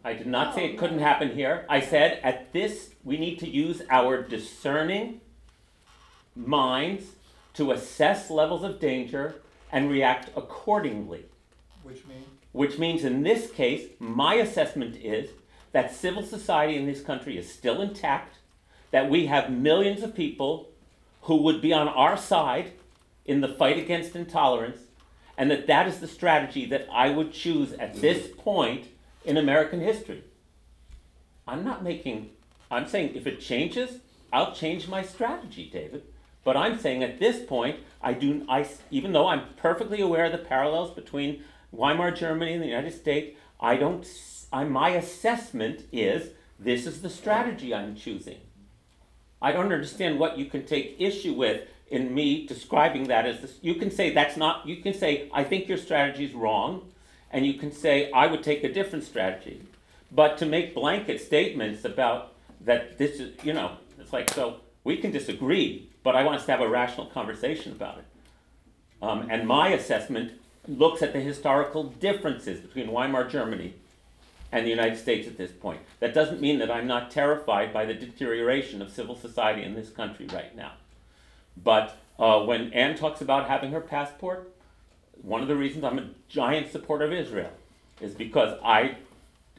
I 0.03 0.15
did 0.15 0.27
not 0.27 0.53
say 0.53 0.65
it 0.65 0.79
couldn't 0.79 0.99
happen 0.99 1.31
here. 1.31 1.65
I 1.69 1.79
said 1.79 2.19
at 2.24 2.53
this, 2.53 2.91
we 3.05 3.19
need 3.19 3.39
to 3.39 3.49
use 3.49 3.83
our 3.89 4.20
discerning 4.20 5.20
minds 6.35 7.05
to 7.55 7.70
assess 7.70 8.31
levels 8.31 8.65
of 8.65 8.81
danger 8.81 9.37
and 9.70 9.89
react 9.89 10.29
accordingly. 10.37 11.27
Which 11.85 12.05
means, 12.05 12.27
Which 12.51 12.79
means 12.81 13.05
in 13.05 13.23
this 13.23 13.49
case, 13.53 13.91
my 14.01 14.35
assessment 14.35 14.97
is 14.97 15.31
that 15.70 15.95
civil 15.95 16.24
society 16.24 16.77
in 16.77 16.87
this 16.87 17.01
country 17.01 17.39
is 17.39 17.53
still 17.53 17.81
intact, 17.81 18.39
that 18.91 19.09
we 19.09 19.27
have 19.27 19.53
millions 19.53 20.03
of 20.03 20.16
people 20.16 20.72
who 21.23 21.36
would 21.36 21.61
be 21.61 21.73
on 21.73 21.89
our 21.89 22.16
side 22.16 22.73
in 23.24 23.40
the 23.40 23.49
fight 23.49 23.78
against 23.78 24.16
intolerance, 24.16 24.81
and 25.36 25.51
that 25.51 25.66
that 25.66 25.86
is 25.86 26.01
the 26.01 26.09
strategy 26.09 26.66
that 26.66 26.86
I 26.93 27.11
would 27.11 27.32
choose 27.32 27.73
at 27.74 27.94
this 27.94 28.28
point 28.36 28.89
in 29.24 29.36
American 29.36 29.81
history. 29.81 30.24
I'm 31.47 31.65
not 31.65 31.82
making, 31.82 32.31
I'm 32.70 32.86
saying 32.86 33.15
if 33.15 33.27
it 33.27 33.40
changes, 33.40 33.99
I'll 34.32 34.55
change 34.55 34.89
my 34.89 35.03
strategy, 35.03 35.69
David. 35.73 36.05
But 36.44 36.57
I'm 36.57 36.78
saying 36.78 37.05
at 37.05 37.20
this 37.20 37.44
point, 37.44 37.81
I 38.01 38.15
do, 38.15 38.44
I, 38.49 38.66
even 38.90 39.12
though 39.12 39.28
I'm 39.28 39.55
perfectly 39.57 40.01
aware 40.01 40.24
of 40.24 40.32
the 40.32 40.39
parallels 40.39 40.90
between 40.90 41.44
Weimar 41.70 42.11
Germany 42.11 42.55
and 42.55 42.62
the 42.62 42.66
United 42.66 42.94
States, 42.94 43.36
I 43.61 43.77
don't, 43.77 44.07
I, 44.53 44.65
my 44.65 44.90
assessment 44.90 45.85
is 45.93 46.31
this 46.59 46.86
is 46.86 47.03
the 47.03 47.11
strategy 47.11 47.73
I'm 47.73 47.94
choosing. 47.94 48.39
I 49.43 49.52
don't 49.52 49.73
understand 49.73 50.19
what 50.19 50.39
you 50.39 50.47
can 50.47 50.64
take 50.64 50.97
issue 50.98 51.35
with 51.35 51.69
in 51.90 52.14
me 52.14 52.47
describing 52.47 53.09
that 53.09 53.27
as 53.27 53.40
this. 53.40 53.59
You 53.60 53.74
can 53.74 53.90
say 53.90 54.14
that's 54.14 54.36
not, 54.36 54.66
you 54.66 54.77
can 54.77 54.94
say, 54.94 55.28
I 55.35 55.44
think 55.44 55.69
your 55.69 55.77
strategy 55.77 56.24
is 56.24 56.32
wrong, 56.32 56.90
and 57.31 57.44
you 57.44 57.55
can 57.55 57.73
say, 57.73 58.10
I 58.12 58.28
would 58.28 58.43
take 58.43 58.62
a 58.64 58.73
different 58.73 59.05
strategy. 59.05 59.60
But 60.10 60.39
to 60.39 60.47
make 60.47 60.74
blanket 60.74 61.20
statements 61.20 61.85
about 61.85 62.32
that 62.60 62.98
this 62.98 63.19
is, 63.19 63.44
you 63.44 63.52
know, 63.52 63.73
it's 63.98 64.12
like, 64.12 64.31
so 64.31 64.60
we 64.85 64.97
can 64.97 65.10
disagree, 65.10 65.90
but 66.02 66.14
I 66.14 66.23
want 66.23 66.36
us 66.36 66.47
to 66.47 66.52
have 66.52 66.60
a 66.60 66.69
rational 66.69 67.06
conversation 67.06 67.73
about 67.73 67.98
it. 67.98 68.05
Um, 69.02 69.27
and 69.28 69.47
my 69.47 69.70
assessment 69.70 70.32
looks 70.69 71.02
at 71.02 71.12
the 71.12 71.20
historical 71.20 71.85
differences 71.85 72.60
between 72.60 72.93
Weimar 72.93 73.28
Germany 73.28 73.74
and 74.53 74.66
the 74.66 74.70
United 74.70 74.99
States 74.99 75.27
at 75.27 75.39
this 75.39 75.51
point. 75.51 75.81
That 76.01 76.12
doesn't 76.12 76.41
mean 76.41 76.59
that 76.59 76.70
I'm 76.70 76.87
not 76.87 77.11
terrified 77.11 77.73
by 77.73 77.87
the 77.87 77.95
deterioration 77.95 78.83
of 78.83 78.93
civil 78.93 79.16
society 79.16 79.62
in 79.62 79.74
this 79.74 79.91
country 79.91 80.27
right 80.27 80.55
now. 80.55 80.73
But 81.57 81.97
uh, 82.19 82.41
when 82.41 82.73
Anne 82.73 82.97
talks 82.97 83.23
about 83.23 83.49
having 83.49 83.73
her 83.73 83.81
passport, 83.81 84.53
one 85.23 85.41
of 85.41 85.49
the 85.49 85.57
reasons 85.57 85.85
I'm 85.85 85.99
a 85.99 86.11
giant 86.29 86.70
supporter 86.70 87.07
of 87.07 87.12
Israel 87.12 87.51
is 88.01 88.15
because 88.15 88.59
I 88.62 88.97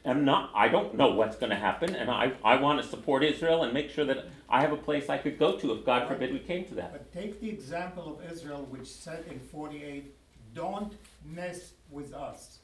am 0.04 0.24
not, 0.24 0.50
I 0.54 0.68
don't 0.68 0.94
know 0.94 1.08
what's 1.08 1.36
going 1.36 1.50
to 1.50 1.56
happen, 1.56 1.94
and 1.94 2.10
I, 2.10 2.32
I 2.44 2.56
want 2.56 2.80
to 2.80 2.86
support 2.86 3.24
Israel 3.24 3.64
and 3.64 3.72
make 3.72 3.90
sure 3.90 4.04
that 4.04 4.26
I 4.48 4.60
have 4.60 4.72
a 4.72 4.76
place 4.76 5.08
I 5.08 5.18
could 5.18 5.38
go 5.38 5.56
to 5.56 5.72
if 5.72 5.84
God 5.84 6.06
forbid 6.06 6.32
we 6.32 6.38
came 6.38 6.64
to 6.66 6.74
that. 6.74 6.92
But 6.92 7.12
take 7.12 7.40
the 7.40 7.48
example 7.48 8.18
of 8.18 8.32
Israel, 8.32 8.66
which 8.70 8.86
said 8.86 9.24
in 9.30 9.40
forty-eight, 9.40 10.14
don't 10.54 10.92
mess 11.24 11.72
with 11.90 12.12
us, 12.12 12.58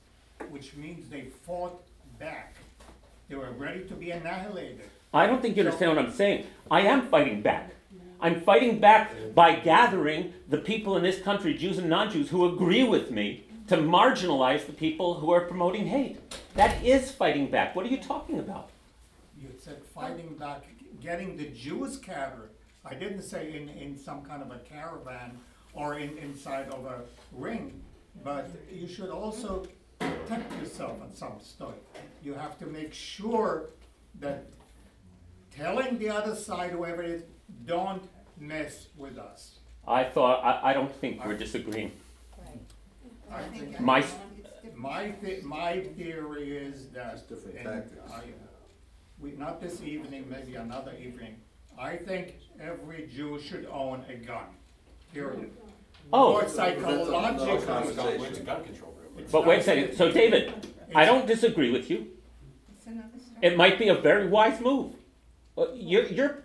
which 0.50 0.76
means 0.76 1.08
they 1.08 1.22
fought 1.22 1.82
back. 2.20 2.54
They 3.28 3.34
were 3.34 3.50
ready 3.52 3.84
to 3.84 3.94
be 3.94 4.10
annihilated. 4.10 4.82
I 5.12 5.26
don't 5.26 5.42
think 5.42 5.56
you 5.56 5.64
understand 5.64 5.96
what 5.96 6.04
I'm 6.04 6.12
saying. 6.12 6.46
I 6.70 6.82
am 6.82 7.08
fighting 7.08 7.42
back. 7.42 7.72
I'm 8.20 8.42
fighting 8.42 8.78
back 8.78 9.12
by 9.34 9.56
gathering 9.56 10.34
the 10.48 10.58
people 10.58 10.96
in 10.96 11.02
this 11.02 11.20
country, 11.20 11.54
Jews 11.54 11.78
and 11.78 11.88
non 11.88 12.10
Jews, 12.10 12.28
who 12.28 12.46
agree 12.54 12.84
with 12.84 13.10
me 13.10 13.44
to 13.68 13.78
marginalize 13.78 14.66
the 14.66 14.74
people 14.74 15.14
who 15.14 15.32
are 15.32 15.40
promoting 15.40 15.86
hate. 15.86 16.18
That 16.54 16.84
is 16.84 17.10
fighting 17.10 17.50
back. 17.50 17.74
What 17.74 17.86
are 17.86 17.88
you 17.88 17.96
talking 17.96 18.38
about? 18.38 18.68
You 19.40 19.48
said 19.58 19.78
fighting 19.94 20.36
back, 20.38 20.64
getting 21.00 21.36
the 21.36 21.46
Jews 21.46 21.94
scattered. 21.94 22.50
I 22.84 22.94
didn't 22.94 23.22
say 23.22 23.56
in, 23.56 23.68
in 23.70 23.96
some 23.96 24.22
kind 24.22 24.42
of 24.42 24.50
a 24.50 24.58
caravan 24.58 25.38
or 25.72 25.98
in, 25.98 26.18
inside 26.18 26.68
of 26.68 26.84
a 26.84 27.00
ring, 27.32 27.80
but 28.22 28.50
you 28.70 28.86
should 28.86 29.10
also 29.10 29.66
protect 30.10 30.58
yourself 30.58 30.98
at 31.02 31.16
some 31.16 31.34
stage. 31.40 31.68
You 32.22 32.34
have 32.34 32.58
to 32.58 32.66
make 32.66 32.92
sure 32.92 33.70
that 34.20 34.44
telling 35.54 35.98
the 35.98 36.08
other 36.08 36.34
side, 36.34 36.70
whoever 36.72 37.02
it 37.02 37.10
is, 37.10 37.22
don't 37.66 38.02
mess 38.38 38.88
with 38.96 39.18
us. 39.18 39.56
I 39.86 40.04
thought, 40.04 40.44
I, 40.44 40.70
I 40.70 40.72
don't 40.72 40.94
think 41.00 41.24
we're 41.24 41.36
disagreeing. 41.36 41.92
I 43.32 43.42
think 43.42 43.80
My, 43.80 44.04
My, 44.74 45.12
the- 45.22 45.40
my 45.42 45.80
theory 45.96 46.56
is 46.56 46.88
that. 46.90 47.28
different 47.28 47.56
and 47.58 47.66
tactics. 47.66 48.10
I- 48.12 48.22
We, 49.20 49.32
not 49.32 49.60
this 49.60 49.82
evening, 49.82 50.26
maybe 50.30 50.54
another 50.56 50.94
evening, 50.98 51.36
I 51.78 51.96
think 51.96 52.36
every 52.60 53.06
Jew 53.14 53.38
should 53.38 53.66
own 53.70 54.04
a 54.08 54.14
gun, 54.14 54.46
period. 55.12 55.50
oh, 56.12 56.32
Or 56.34 56.48
psychologically. 56.48 58.18
Where's 58.18 58.38
the 58.38 58.44
gun 58.44 58.64
control 58.64 58.89
room? 58.89 58.89
It's 59.22 59.32
but 59.32 59.46
wait 59.46 59.60
a 59.60 59.62
second. 59.62 59.96
So, 59.96 60.10
David, 60.10 60.52
I 60.94 61.04
don't 61.04 61.26
disagree 61.26 61.70
with 61.70 61.90
you. 61.90 62.08
It's 62.76 62.86
another 62.86 63.08
story. 63.18 63.38
It 63.42 63.56
might 63.56 63.78
be 63.78 63.88
a 63.88 63.94
very 63.94 64.26
wise 64.28 64.60
move. 64.60 64.94
You're, 65.74 66.06
you're, 66.06 66.42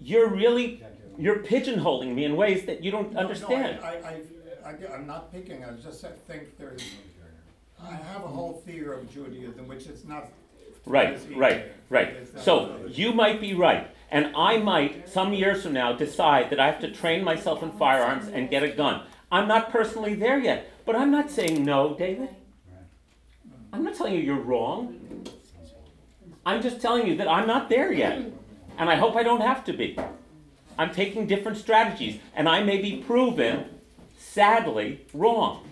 you're 0.00 0.28
really, 0.28 0.82
you're 1.18 1.38
pigeonholing 1.38 2.14
me 2.14 2.24
in 2.24 2.36
ways 2.36 2.64
that 2.66 2.82
you 2.82 2.90
don't 2.90 3.12
No, 3.12 3.20
no, 3.20 3.26
understand. 3.26 3.80
I, 3.82 4.20
I, 4.64 4.70
I, 4.70 4.94
I'm 4.94 5.06
not 5.06 5.32
picking, 5.32 5.64
I 5.64 5.72
just 5.72 6.04
think 6.26 6.58
there's, 6.58 6.82
I 7.80 7.94
have 7.94 8.24
a 8.24 8.28
whole 8.28 8.62
theory 8.66 8.96
of 8.96 9.12
Judaism, 9.12 9.68
which 9.68 9.86
is 9.86 10.04
not. 10.04 10.28
Right, 10.84 11.14
as 11.14 11.26
right, 11.28 11.58
easy. 11.58 11.64
right. 11.90 12.08
It's 12.08 12.34
not- 12.34 12.44
So 12.44 12.86
you 12.88 13.12
might 13.12 13.40
be 13.40 13.54
right, 13.54 13.88
and 14.10 14.32
I 14.36 14.56
might, 14.58 15.08
some 15.08 15.32
years 15.32 15.62
from 15.62 15.74
now, 15.74 15.92
decide 15.92 16.50
that 16.50 16.58
I 16.58 16.66
have 16.66 16.80
to 16.80 16.90
train 16.90 17.22
myself 17.22 17.62
in 17.62 17.70
firearms 17.72 18.26
and 18.26 18.50
get 18.50 18.64
a 18.64 18.68
gun. 18.68 19.02
I'm 19.30 19.46
not 19.46 19.70
personally 19.70 20.14
there 20.14 20.38
yet, 20.40 20.71
but 20.84 20.96
I'm 20.96 21.10
not 21.10 21.30
saying 21.30 21.64
no, 21.64 21.94
David. 21.94 22.30
I'm 23.72 23.84
not 23.84 23.94
telling 23.94 24.14
you 24.14 24.20
you're 24.20 24.36
wrong. 24.36 25.26
I'm 26.44 26.60
just 26.60 26.80
telling 26.80 27.06
you 27.06 27.16
that 27.16 27.28
I'm 27.28 27.46
not 27.46 27.68
there 27.68 27.92
yet, 27.92 28.20
and 28.78 28.90
I 28.90 28.96
hope 28.96 29.16
I 29.16 29.22
don't 29.22 29.40
have 29.40 29.64
to 29.66 29.72
be. 29.72 29.98
I'm 30.78 30.92
taking 30.92 31.26
different 31.26 31.58
strategies, 31.58 32.20
and 32.34 32.48
I 32.48 32.62
may 32.62 32.78
be 32.78 33.02
proven, 33.02 33.66
sadly, 34.18 35.06
wrong. 35.14 35.68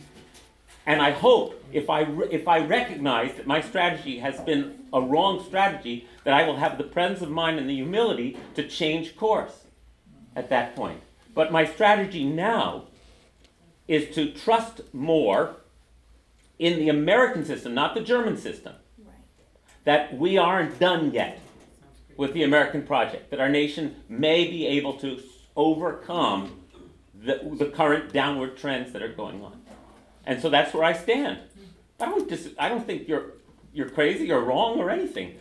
And 0.86 1.02
I 1.02 1.10
hope 1.10 1.62
if 1.72 1.90
I, 1.90 2.02
re- 2.02 2.28
if 2.30 2.48
I 2.48 2.60
recognize 2.60 3.34
that 3.34 3.46
my 3.46 3.60
strategy 3.60 4.18
has 4.18 4.40
been 4.40 4.78
a 4.92 5.00
wrong 5.00 5.44
strategy, 5.44 6.06
that 6.24 6.34
I 6.34 6.44
will 6.44 6.56
have 6.56 6.78
the 6.78 6.84
presence 6.84 7.22
of 7.22 7.30
mind 7.30 7.58
and 7.58 7.68
the 7.68 7.74
humility 7.74 8.36
to 8.54 8.66
change 8.66 9.16
course 9.16 9.64
at 10.36 10.50
that 10.50 10.74
point. 10.74 11.00
But 11.34 11.52
my 11.52 11.64
strategy 11.64 12.24
now 12.24 12.84
is 13.90 14.14
to 14.14 14.30
trust 14.32 14.80
more 14.94 15.56
in 16.60 16.78
the 16.78 16.88
American 16.88 17.44
system, 17.44 17.74
not 17.74 17.92
the 17.92 18.00
German 18.00 18.36
system, 18.36 18.72
Right. 19.04 19.14
that 19.84 20.16
we 20.16 20.38
aren't 20.38 20.78
done 20.78 21.10
yet 21.12 21.40
with 22.16 22.32
the 22.32 22.44
American 22.44 22.82
project, 22.86 23.30
that 23.30 23.40
our 23.40 23.48
nation 23.48 23.96
may 24.08 24.46
be 24.46 24.64
able 24.64 24.92
to 24.98 25.20
overcome 25.56 26.60
the, 27.20 27.40
the 27.58 27.66
current 27.66 28.12
downward 28.12 28.56
trends 28.56 28.92
that 28.92 29.02
are 29.02 29.12
going 29.12 29.42
on. 29.42 29.60
And 30.24 30.40
so 30.40 30.48
that's 30.50 30.72
where 30.72 30.84
I 30.84 30.92
stand. 30.92 31.40
I 31.98 32.04
don't 32.06 32.28
dis- 32.28 32.54
I 32.58 32.68
don't 32.68 32.86
think 32.86 33.08
you're 33.08 33.32
you're 33.72 33.88
crazy 33.90 34.30
or 34.30 34.40
wrong 34.42 34.78
or 34.78 34.88
anything. 34.90 35.34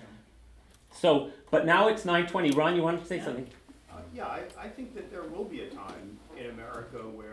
So, 0.91 1.29
but 1.51 1.65
now 1.67 1.87
it's 1.87 2.03
9:20. 2.03 2.55
Ron, 2.57 2.75
you 2.75 2.81
wanted 2.81 3.01
to 3.01 3.05
say 3.07 3.21
something? 3.21 3.47
Uh, 3.91 3.97
Yeah, 4.15 4.25
I, 4.25 4.41
I 4.59 4.67
think 4.69 4.95
that 4.95 5.11
there 5.11 5.23
will 5.23 5.45
be 5.45 5.61
a 5.61 5.69
time 5.69 6.17
in 6.37 6.47
America 6.49 6.97
where 7.19 7.28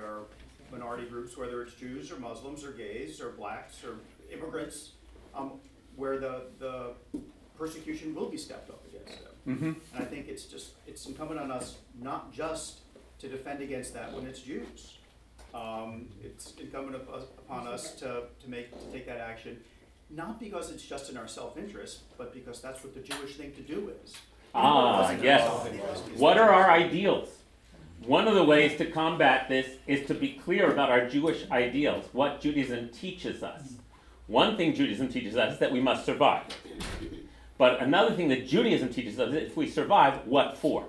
minority 0.76 1.06
groups, 1.08 1.36
whether 1.36 1.62
it's 1.62 1.74
Jews 1.74 2.10
or 2.12 2.18
Muslims 2.18 2.64
or 2.64 2.72
gays 2.72 3.20
or 3.20 3.30
blacks 3.30 3.82
or 3.84 3.96
immigrants, 4.32 4.92
um, 5.34 5.52
where 5.96 6.18
the, 6.18 6.42
the 6.58 6.92
persecution 7.56 8.14
will 8.14 8.28
be 8.28 8.36
stepped 8.36 8.68
up 8.70 8.82
against 8.88 9.22
them. 9.22 9.32
Mm-hmm. 9.48 9.96
And 9.96 10.02
I 10.02 10.04
think 10.04 10.28
it's 10.28 10.44
just, 10.44 10.72
it's 10.86 11.06
incumbent 11.06 11.40
on 11.40 11.50
us 11.50 11.76
not 12.00 12.32
just 12.32 12.80
to 13.20 13.28
defend 13.28 13.62
against 13.62 13.94
that 13.94 14.12
when 14.12 14.26
it's 14.26 14.40
Jews. 14.40 14.98
Um, 15.54 16.08
it's 16.22 16.52
incumbent 16.60 16.96
up- 16.96 17.08
upon 17.38 17.66
us 17.66 17.92
to, 17.96 18.24
to 18.42 18.50
make, 18.50 18.72
to 18.78 18.92
take 18.92 19.06
that 19.06 19.18
action, 19.18 19.58
not 20.10 20.38
because 20.38 20.70
it's 20.70 20.82
just 20.82 21.10
in 21.10 21.16
our 21.16 21.28
self-interest, 21.28 22.00
but 22.18 22.34
because 22.34 22.60
that's 22.60 22.84
what 22.84 22.94
the 22.94 23.00
Jewish 23.00 23.36
thing 23.36 23.52
to 23.52 23.62
do 23.62 23.92
is. 24.04 24.14
Ah, 24.54 25.10
It's 25.10 25.10
in 25.12 25.18
our 25.18 25.24
yes. 25.24 26.00
What 26.16 26.38
are 26.38 26.50
our 26.50 26.70
ideals? 26.70 27.28
One 28.04 28.28
of 28.28 28.34
the 28.34 28.44
ways 28.44 28.76
to 28.78 28.86
combat 28.86 29.48
this 29.48 29.66
is 29.86 30.06
to 30.06 30.14
be 30.14 30.34
clear 30.44 30.70
about 30.70 30.90
our 30.90 31.08
Jewish 31.08 31.50
ideals, 31.50 32.04
what 32.12 32.40
Judaism 32.40 32.90
teaches 32.90 33.42
us. 33.42 33.74
One 34.26 34.56
thing 34.56 34.74
Judaism 34.74 35.08
teaches 35.08 35.36
us 35.36 35.54
is 35.54 35.58
that 35.60 35.72
we 35.72 35.80
must 35.80 36.04
survive. 36.04 36.44
But 37.58 37.80
another 37.80 38.14
thing 38.14 38.28
that 38.28 38.46
Judaism 38.46 38.90
teaches 38.92 39.18
us 39.18 39.30
is 39.30 39.34
if 39.50 39.56
we 39.56 39.68
survive, 39.68 40.26
what 40.26 40.58
for? 40.58 40.86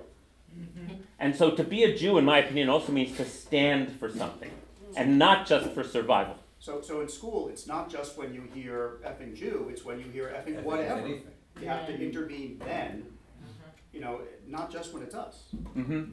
And 1.18 1.34
so 1.34 1.50
to 1.52 1.64
be 1.64 1.82
a 1.84 1.96
Jew, 1.96 2.18
in 2.18 2.24
my 2.24 2.38
opinion, 2.38 2.68
also 2.68 2.92
means 2.92 3.16
to 3.16 3.24
stand 3.24 3.90
for 3.98 4.08
something 4.10 4.50
and 4.96 5.18
not 5.18 5.46
just 5.46 5.70
for 5.70 5.82
survival. 5.82 6.36
So, 6.60 6.80
so 6.80 7.00
in 7.00 7.08
school, 7.08 7.48
it's 7.48 7.66
not 7.66 7.88
just 7.90 8.18
when 8.18 8.34
you 8.34 8.42
hear 8.54 8.98
effing 9.04 9.34
Jew, 9.34 9.68
it's 9.70 9.84
when 9.84 9.98
you 9.98 10.06
hear 10.06 10.28
effing 10.28 10.62
whatever. 10.62 11.06
You 11.08 11.66
have 11.68 11.86
to 11.86 12.00
intervene 12.00 12.60
then, 12.64 13.04
you 13.92 14.00
know, 14.00 14.20
not 14.46 14.70
just 14.70 14.92
when 14.92 15.02
it's 15.02 15.14
us. 15.14 15.44
hmm 15.74 16.04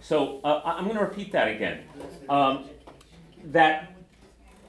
So 0.00 0.40
uh, 0.44 0.60
I'm 0.64 0.84
going 0.84 0.96
to 0.96 1.02
repeat 1.02 1.32
that 1.32 1.48
again. 1.48 1.84
Um, 2.28 2.64
that 3.46 3.94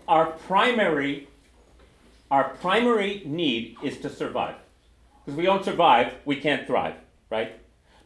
our 0.07 0.27
primary, 0.27 1.27
our 2.31 2.49
primary 2.55 3.23
need 3.25 3.77
is 3.83 3.97
to 3.99 4.09
survive. 4.09 4.55
Because 5.25 5.37
we 5.37 5.43
don't 5.43 5.65
survive, 5.65 6.13
we 6.23 6.35
can't 6.37 6.67
thrive, 6.67 6.95
right? 7.29 7.59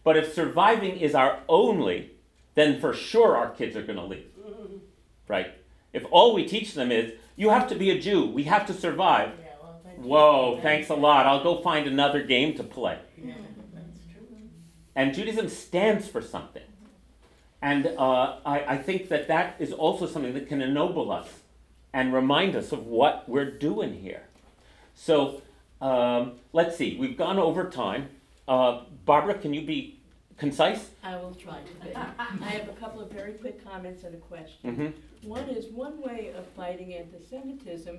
But 0.03 0.17
if 0.17 0.33
surviving 0.33 0.97
is 0.97 1.13
our 1.13 1.39
only, 1.49 2.11
then 2.55 2.79
for 2.79 2.93
sure 2.93 3.35
our 3.35 3.49
kids 3.49 3.75
are 3.75 3.83
going 3.83 3.97
to 3.97 4.05
leave, 4.05 4.27
right? 5.27 5.53
If 5.93 6.05
all 6.11 6.33
we 6.33 6.45
teach 6.45 6.73
them 6.73 6.91
is, 6.91 7.13
you 7.35 7.49
have 7.49 7.67
to 7.69 7.75
be 7.75 7.89
a 7.89 7.99
Jew, 7.99 8.25
we 8.25 8.43
have 8.43 8.65
to 8.67 8.73
survive. 8.73 9.31
Whoa, 9.97 10.59
thanks 10.61 10.89
a 10.89 10.95
lot. 10.95 11.25
I'll 11.25 11.43
go 11.43 11.61
find 11.61 11.85
another 11.87 12.23
game 12.23 12.55
to 12.55 12.63
play. 12.63 12.97
And 14.95 15.13
Judaism 15.13 15.49
stands 15.49 16.07
for 16.07 16.21
something. 16.21 16.63
And 17.61 17.87
uh, 17.87 18.37
I, 18.45 18.63
I 18.75 18.77
think 18.77 19.09
that 19.09 19.27
that 19.27 19.55
is 19.59 19.73
also 19.73 20.07
something 20.07 20.33
that 20.33 20.47
can 20.47 20.61
ennoble 20.61 21.11
us 21.11 21.27
and 21.93 22.13
remind 22.13 22.55
us 22.55 22.71
of 22.71 22.87
what 22.87 23.27
we're 23.27 23.51
doing 23.51 23.95
here. 23.95 24.23
So 24.95 25.41
Um, 25.81 26.33
let's 26.51 26.75
see, 26.75 26.97
we've 26.97 27.17
gone 27.17 27.39
over 27.39 27.69
time. 27.69 28.09
Uh, 28.47 28.81
Barbara, 29.05 29.35
can 29.35 29.53
you 29.53 29.61
be 29.61 29.99
concise? 30.37 30.89
I 31.03 31.15
will 31.15 31.33
try 31.35 31.59
to 31.61 31.85
be. 31.85 31.95
I 31.95 32.49
have 32.49 32.67
a 32.67 32.73
couple 32.73 32.99
of 33.01 33.09
very 33.11 33.33
quick 33.33 33.63
comments 33.63 34.03
and 34.03 34.13
a 34.13 34.17
question. 34.17 34.59
Mm-hmm. 34.65 35.29
One 35.29 35.47
is, 35.49 35.67
one 35.67 36.01
way 36.01 36.33
of 36.37 36.45
fighting 36.47 36.93
anti-Semitism, 36.93 37.97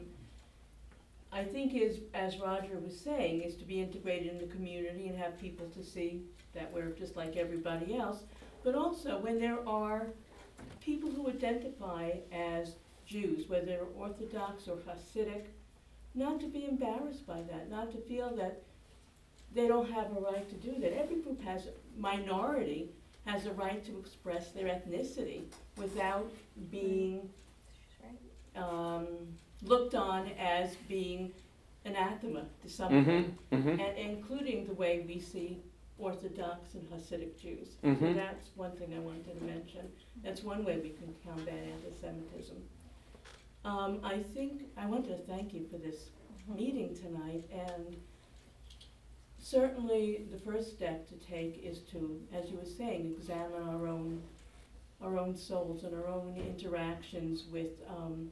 I 1.33 1.45
think 1.45 1.75
is, 1.75 2.01
as 2.13 2.39
Roger 2.39 2.79
was 2.79 2.99
saying, 2.99 3.43
is 3.43 3.57
to 3.57 3.65
be 3.65 3.81
integrated 3.81 4.29
in 4.33 4.39
the 4.39 4.53
community 4.55 5.09
and 5.09 5.17
have 5.17 5.39
people 5.41 5.67
to 5.69 5.83
see 5.83 6.23
that 6.55 6.71
we're 6.73 6.91
just 6.91 7.17
like 7.17 7.37
everybody 7.37 7.97
else. 7.97 8.25
But 8.63 8.75
also, 8.75 9.19
when 9.19 9.41
there 9.41 9.67
are 9.67 10.09
people 10.81 11.11
who 11.11 11.29
identify 11.29 12.13
as 12.33 12.75
Jews, 13.07 13.49
whether 13.49 13.67
they're 13.67 13.85
Orthodox 13.97 14.69
or 14.69 14.77
Hasidic, 14.77 15.45
not 16.15 16.41
to 16.41 16.47
be 16.47 16.67
embarrassed 16.67 17.27
by 17.27 17.41
that, 17.43 17.71
not 17.71 17.91
to 17.93 17.99
feel 17.99 18.35
that 18.37 18.63
they 19.55 19.67
don't 19.67 19.91
have 19.91 20.17
a 20.17 20.21
right 20.21 20.49
to 20.49 20.57
do 20.57 20.81
that. 20.81 20.97
Every 20.97 21.17
group 21.17 21.43
has, 21.43 21.67
a 21.67 21.71
minority 21.99 22.91
has 23.27 23.47
a 23.47 23.53
right 23.53 23.85
to 23.85 23.99
express 23.99 24.51
their 24.53 24.67
ethnicity 24.67 25.43
without 25.77 26.31
being 26.71 27.29
um, 28.57 29.07
looked 29.63 29.95
on 29.95 30.31
as 30.39 30.75
being 30.89 31.33
anathema 31.85 32.45
to 32.63 32.69
Mm-hmm. 32.69 33.57
Mm-hmm. 33.57 33.81
and 33.81 33.99
including 33.99 34.67
the 34.67 34.75
way 34.75 35.05
we 35.07 35.19
see 35.21 35.59
Orthodox 36.01 36.75
and 36.75 36.89
Hasidic 36.91 37.37
Jews. 37.39 37.77
So 37.83 37.89
Mhm. 37.89 38.15
that's 38.15 38.51
one 38.57 38.77
thing 38.77 38.95
I 38.95 38.99
wanted 39.01 39.39
to 39.39 39.45
mention. 39.45 39.93
That's 40.23 40.43
one 40.43 40.65
way 40.65 40.79
we 40.81 40.91
can 40.91 41.15
combat 41.23 41.63
anti-Semitism. 41.65 42.57
Um, 43.65 44.01
I 44.03 44.23
think 44.23 44.71
I 44.77 44.87
want 44.87 45.05
to 45.07 45.19
thank 45.19 45.53
you 45.53 45.67
for 45.67 45.77
this 45.77 46.11
meeting 46.49 46.95
tonight, 46.95 47.45
and 47.53 47.97
certainly 49.39 50.25
the 50.31 50.39
first 50.39 50.73
step 50.73 51.07
to 51.09 51.15
take 51.17 51.59
is 51.63 51.81
to, 51.91 52.27
as 52.33 52.51
you 52.51 52.57
were 52.59 52.65
saying, 52.65 53.15
examine 53.19 53.63
our 53.63 53.87
own, 53.87 54.23
our 55.03 55.19
own 55.19 55.35
souls 55.37 55.85
and 55.85 55.95
our 55.95 56.07
own 56.09 56.37
interactions 56.37 57.45
with 57.53 57.73
um, 57.89 58.31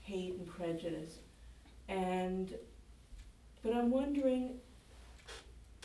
hate 0.00 0.34
and 0.34 0.46
prejudice. 0.46 1.18
And, 1.88 2.54
but 3.62 3.74
I'm 3.74 3.90
wondering, 3.90 4.60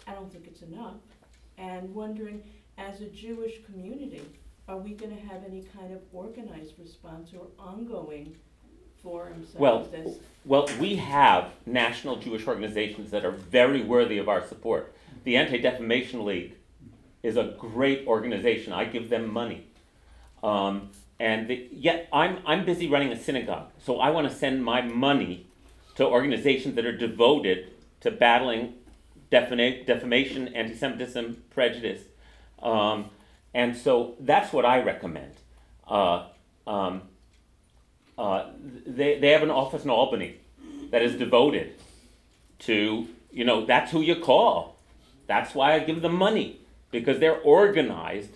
I 0.07 0.13
don't 0.13 0.31
think 0.31 0.47
it's 0.47 0.61
enough, 0.61 0.95
and 1.57 1.93
wondering, 1.93 2.43
as 2.77 3.01
a 3.01 3.07
Jewish 3.07 3.63
community, 3.65 4.21
are 4.67 4.77
we 4.77 4.93
gonna 4.93 5.15
have 5.15 5.43
any 5.47 5.63
kind 5.77 5.93
of 5.93 6.01
organized 6.11 6.73
response 6.79 7.31
or 7.33 7.47
ongoing 7.59 8.35
forums 9.01 9.49
such 9.51 9.61
Well, 9.61 9.81
as 9.81 9.89
this? 9.89 10.17
Well, 10.45 10.67
we 10.79 10.95
have 10.95 11.51
national 11.65 12.17
Jewish 12.17 12.47
organizations 12.47 13.11
that 13.11 13.25
are 13.25 13.31
very 13.31 13.81
worthy 13.81 14.17
of 14.17 14.27
our 14.27 14.45
support. 14.45 14.93
The 15.23 15.37
Anti 15.37 15.59
Defamation 15.59 16.25
League 16.25 16.55
is 17.23 17.37
a 17.37 17.55
great 17.57 18.05
organization. 18.07 18.73
I 18.73 18.85
give 18.85 19.09
them 19.09 19.31
money. 19.31 19.67
Um, 20.43 20.91
and 21.19 21.47
the, 21.47 21.67
yet 21.71 22.07
I'm, 22.11 22.39
I'm 22.45 22.65
busy 22.65 22.87
running 22.87 23.11
a 23.11 23.19
synagogue, 23.19 23.71
so 23.79 23.99
I 23.99 24.09
want 24.09 24.29
to 24.29 24.35
send 24.35 24.63
my 24.63 24.81
money 24.81 25.47
to 25.95 26.05
organizations 26.05 26.75
that 26.75 26.85
are 26.85 26.95
devoted 26.95 27.71
to 28.01 28.11
battling 28.11 28.73
defama- 29.31 29.85
defamation, 29.85 30.49
anti 30.49 30.75
Semitism, 30.75 31.43
prejudice. 31.49 32.01
Um, 32.61 33.09
and 33.53 33.75
so 33.75 34.15
that's 34.19 34.51
what 34.51 34.65
I 34.65 34.81
recommend. 34.81 35.33
Uh, 35.87 36.27
um, 36.67 37.03
uh, 38.17 38.49
they, 38.85 39.19
they 39.19 39.29
have 39.29 39.43
an 39.43 39.51
office 39.51 39.83
in 39.83 39.89
Albany 39.89 40.37
that 40.91 41.01
is 41.01 41.15
devoted 41.15 41.75
to, 42.59 43.07
you 43.31 43.45
know, 43.45 43.65
that's 43.65 43.91
who 43.91 44.01
you 44.01 44.15
call. 44.15 44.77
That's 45.27 45.53
why 45.53 45.73
I 45.73 45.79
give 45.79 46.01
them 46.01 46.15
money, 46.15 46.59
because 46.91 47.19
they're 47.19 47.39
organized 47.39 48.31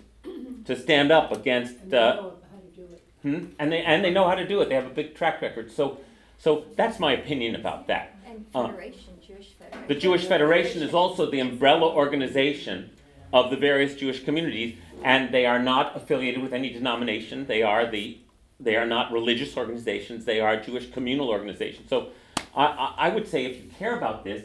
to 0.66 0.76
stand 0.76 1.12
up 1.12 1.32
against, 1.32 1.76
And 1.82 1.92
they 1.92 1.98
uh, 1.98 2.16
know 2.16 2.34
how 2.52 2.60
to 2.60 2.76
do 2.76 2.82
it. 2.94 3.04
hmm? 3.22 3.46
and, 3.60 3.72
they, 3.72 3.82
and 3.82 4.04
they 4.04 4.12
know 4.12 4.28
how 4.28 4.36
to 4.36 4.48
do 4.48 4.62
it. 4.62 4.70
They 4.70 4.76
have 4.76 4.86
a 4.86 4.90
big 4.90 5.16
track 5.16 5.42
record. 5.42 5.72
So, 5.72 6.00
so 6.38 6.66
that's 6.76 7.00
my 7.00 7.14
opinion 7.14 7.56
about 7.56 7.88
that. 7.88 8.16
And 8.40 8.56
Uh, 8.56 8.68
Federation, 8.68 9.14
Jewish 9.26 9.50
Federation. 9.60 9.88
The 9.88 9.96
Jewish 9.96 10.26
Federation 10.26 10.82
is 10.84 10.94
also 10.94 11.30
the 11.30 11.40
umbrella 11.40 11.88
organization 11.88 12.90
of 13.34 13.52
the 13.52 13.58
various 13.58 13.96
Jewish 13.96 14.24
communities, 14.24 14.78
and 15.04 15.34
they 15.34 15.46
are 15.46 15.60
not 15.60 15.96
affiliated 15.96 16.42
with 16.42 16.54
any 16.54 16.70
denomination. 16.72 17.46
They 17.48 17.62
are 17.64 17.86
the 17.90 18.18
they 18.62 18.76
are 18.76 18.86
not 18.86 19.12
religious 19.14 19.56
organizations. 19.56 20.26
They 20.26 20.42
are 20.42 20.58
Jewish 20.58 20.92
communal 20.92 21.30
organizations. 21.30 21.88
So 21.90 22.10
I, 22.54 22.66
I, 22.66 22.94
I 23.08 23.10
would 23.10 23.26
say 23.26 23.46
if 23.46 23.56
you 23.64 23.70
care 23.80 23.96
about 23.98 24.26
this, 24.26 24.44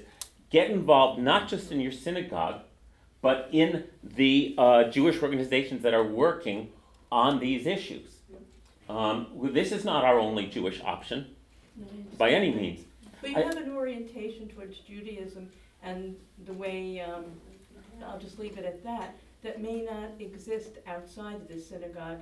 get 0.50 0.70
involved 0.70 1.20
not 1.20 1.48
just 1.48 1.72
in 1.72 1.80
your 1.80 1.90
synagogue, 1.90 2.60
but 3.22 3.48
in 3.50 3.84
the 4.04 4.54
uh, 4.56 4.84
Jewish 4.84 5.20
organizations 5.20 5.82
that 5.82 5.94
are 5.94 6.04
working 6.04 6.70
on 7.10 7.40
these 7.40 7.66
issues. 7.66 8.06
Um, 8.88 9.26
this 9.52 9.72
is 9.72 9.84
not 9.84 10.04
our 10.04 10.18
only 10.18 10.46
Jewish 10.46 10.80
option 10.82 11.34
No, 11.76 11.86
I 11.86 11.90
understand. 11.90 12.18
by 12.18 12.30
any 12.30 12.54
means. 12.54 12.80
But 13.24 13.30
you 13.32 13.38
I- 13.38 13.42
have 13.54 13.56
an 13.56 13.72
orientation 13.74 14.48
towards 14.48 14.78
Judaism 14.80 15.48
and 15.82 16.14
the 16.44 16.52
way, 16.52 17.00
um, 17.00 17.24
I'll 18.04 18.18
just 18.18 18.38
leave 18.38 18.58
it 18.58 18.66
at 18.66 18.84
that, 18.84 19.16
that 19.42 19.62
may 19.62 19.80
not 19.82 20.10
exist 20.20 20.72
outside 20.86 21.36
of 21.36 21.48
the 21.48 21.58
synagogue. 21.58 22.20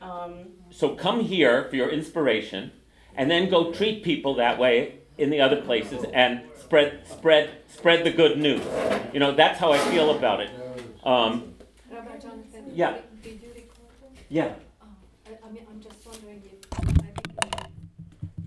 Um, 0.00 0.52
So 0.70 0.94
come 0.94 1.20
here 1.20 1.64
for 1.68 1.76
your 1.76 1.90
inspiration, 1.90 2.72
and 3.14 3.30
then 3.30 3.50
go 3.50 3.72
treat 3.72 4.02
people 4.02 4.34
that 4.36 4.58
way 4.58 5.00
in 5.18 5.28
the 5.30 5.40
other 5.40 5.60
places 5.62 6.04
and 6.14 6.42
spread 6.58 7.06
spread 7.06 7.50
spread 7.68 8.04
the 8.04 8.10
good 8.10 8.38
news. 8.38 8.62
You 9.12 9.20
know 9.20 9.32
that's 9.34 9.58
how 9.58 9.72
I 9.72 9.78
feel 9.90 10.10
about 10.16 10.40
it. 10.40 10.50
Um, 11.04 11.54
Rabbi 11.90 12.18
Jonathan? 12.18 12.64
Yeah. 12.74 12.98
Do 13.22 13.30
you 13.30 13.38
record 13.54 13.92
them? 14.02 14.10
yeah. 14.28 14.54
Oh, 14.82 14.86
I, 15.26 15.46
I 15.46 15.50
mean, 15.52 15.66
I'm 15.70 15.80
just 15.80 16.04
wondering 16.06 16.42
if, 16.44 16.72
I 16.72 16.84
think 16.84 16.98
it- 16.98 17.70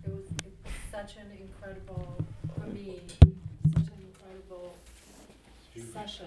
it 0.06 0.10
was 0.14 0.26
it 0.46 0.54
was 0.64 0.74
such 0.92 1.18
an 1.18 1.32
incredible, 1.70 2.18
for 2.56 2.68
me, 2.68 3.00
such 3.74 3.84
an 3.84 4.06
incredible 4.08 4.76
session. 5.94 6.26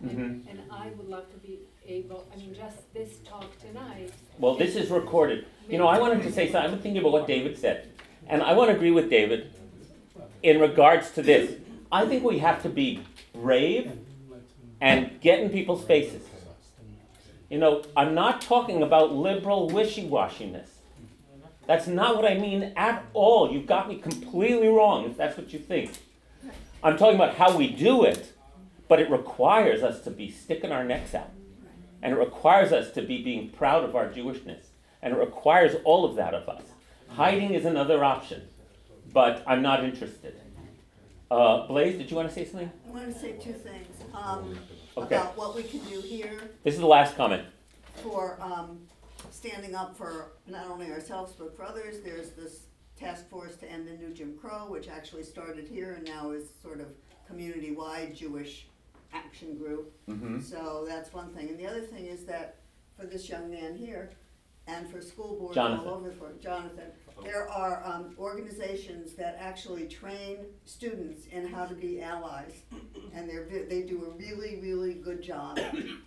And, 0.00 0.10
mm-hmm. 0.10 0.48
and 0.48 0.60
I 0.70 0.88
would 0.96 1.08
love 1.08 1.30
to 1.32 1.38
be 1.38 1.60
able, 1.86 2.26
I 2.32 2.36
mean, 2.36 2.54
just 2.54 2.92
this 2.92 3.18
talk 3.24 3.46
tonight. 3.60 4.12
Well, 4.38 4.56
this 4.56 4.74
is 4.74 4.90
recorded. 4.90 5.46
You 5.68 5.78
know, 5.78 5.86
I 5.86 5.98
wanted 5.98 6.22
to 6.22 6.32
say 6.32 6.46
something. 6.46 6.62
I've 6.62 6.70
been 6.70 6.80
thinking 6.80 7.00
about 7.00 7.12
what 7.12 7.26
David 7.26 7.56
said, 7.56 7.88
and 8.26 8.42
I 8.42 8.54
want 8.54 8.70
to 8.70 8.76
agree 8.76 8.90
with 8.90 9.08
David 9.08 9.52
in 10.42 10.60
regards 10.60 11.12
to 11.12 11.22
this. 11.22 11.56
I 11.92 12.06
think 12.06 12.24
we 12.24 12.38
have 12.38 12.62
to 12.62 12.68
be 12.68 13.04
brave 13.32 13.92
and 14.80 15.20
get 15.20 15.38
in 15.38 15.50
people's 15.50 15.84
faces. 15.84 16.22
You 17.48 17.58
know, 17.58 17.84
I'm 17.96 18.14
not 18.14 18.40
talking 18.40 18.82
about 18.82 19.12
liberal 19.12 19.68
wishy-washiness. 19.68 20.68
That's 21.66 21.86
not 21.86 22.16
what 22.16 22.24
I 22.30 22.34
mean 22.36 22.72
at 22.76 23.04
all. 23.14 23.52
You've 23.52 23.66
got 23.66 23.88
me 23.88 23.96
completely 23.98 24.68
wrong 24.68 25.04
if 25.06 25.16
that's 25.16 25.36
what 25.36 25.52
you 25.52 25.58
think. 25.58 25.92
I'm 26.82 26.96
talking 26.98 27.14
about 27.14 27.36
how 27.36 27.56
we 27.56 27.68
do 27.68 28.04
it, 28.04 28.32
but 28.88 28.98
it 29.00 29.08
requires 29.10 29.82
us 29.82 30.02
to 30.02 30.10
be 30.10 30.30
sticking 30.30 30.72
our 30.72 30.84
necks 30.84 31.14
out. 31.14 31.30
And 32.02 32.12
it 32.12 32.16
requires 32.16 32.72
us 32.72 32.90
to 32.92 33.02
be 33.02 33.22
being 33.22 33.50
proud 33.50 33.84
of 33.84 33.94
our 33.94 34.08
Jewishness. 34.08 34.64
And 35.00 35.14
it 35.14 35.18
requires 35.18 35.76
all 35.84 36.04
of 36.04 36.16
that 36.16 36.34
of 36.34 36.48
us. 36.48 36.62
Hiding 37.10 37.54
is 37.54 37.64
another 37.64 38.02
option, 38.04 38.48
but 39.12 39.44
I'm 39.46 39.62
not 39.62 39.84
interested. 39.84 40.36
Uh, 41.30 41.66
Blaze, 41.66 41.96
did 41.96 42.10
you 42.10 42.16
want 42.16 42.28
to 42.28 42.34
say 42.34 42.44
something? 42.44 42.70
I 42.88 42.90
want 42.90 43.12
to 43.12 43.18
say 43.18 43.32
two 43.32 43.52
things, 43.52 43.86
um, 44.12 44.58
Okay. 44.96 45.14
about 45.16 45.38
what 45.38 45.56
we 45.56 45.62
can 45.62 45.80
do 45.80 46.00
here 46.02 46.38
This 46.64 46.74
is 46.74 46.80
the 46.80 46.86
last 46.86 47.16
comment. 47.16 47.44
for, 48.02 48.36
um, 48.42 48.80
standing 49.42 49.74
up 49.74 49.96
for 49.96 50.34
not 50.46 50.66
only 50.68 50.92
ourselves 50.92 51.32
but 51.36 51.56
for 51.56 51.64
others. 51.64 52.00
There's 52.00 52.30
this 52.30 52.66
task 52.96 53.28
force 53.28 53.56
to 53.56 53.68
end 53.68 53.88
the 53.88 53.92
new 53.92 54.14
Jim 54.14 54.38
Crow, 54.40 54.66
which 54.68 54.88
actually 54.88 55.24
started 55.24 55.66
here 55.66 55.94
and 55.94 56.06
now 56.06 56.30
is 56.30 56.48
sort 56.62 56.80
of 56.80 56.86
community-wide 57.26 58.14
Jewish 58.14 58.68
action 59.12 59.56
group. 59.58 59.92
Mm-hmm. 60.08 60.40
So 60.40 60.84
that's 60.86 61.12
one 61.12 61.30
thing. 61.34 61.48
And 61.48 61.58
the 61.58 61.66
other 61.66 61.80
thing 61.80 62.06
is 62.06 62.24
that 62.26 62.58
for 62.96 63.04
this 63.04 63.28
young 63.28 63.50
man 63.50 63.76
here, 63.76 64.10
and 64.68 64.88
for 64.88 65.00
school 65.00 65.36
boards 65.36 65.58
all 65.58 65.70
Jonathan. 65.70 65.88
over 65.88 66.12
for 66.12 66.32
Jonathan, 66.40 66.92
there 67.24 67.48
are 67.48 67.82
um, 67.84 68.14
organizations 68.18 69.14
that 69.14 69.36
actually 69.40 69.86
train 69.86 70.38
students 70.64 71.26
in 71.26 71.46
how 71.46 71.64
to 71.66 71.74
be 71.74 72.00
allies, 72.00 72.62
and 73.14 73.28
they're 73.28 73.44
ve- 73.44 73.64
they 73.68 73.82
do 73.82 74.04
a 74.06 74.10
really 74.18 74.58
really 74.60 74.94
good 74.94 75.22
job. 75.22 75.58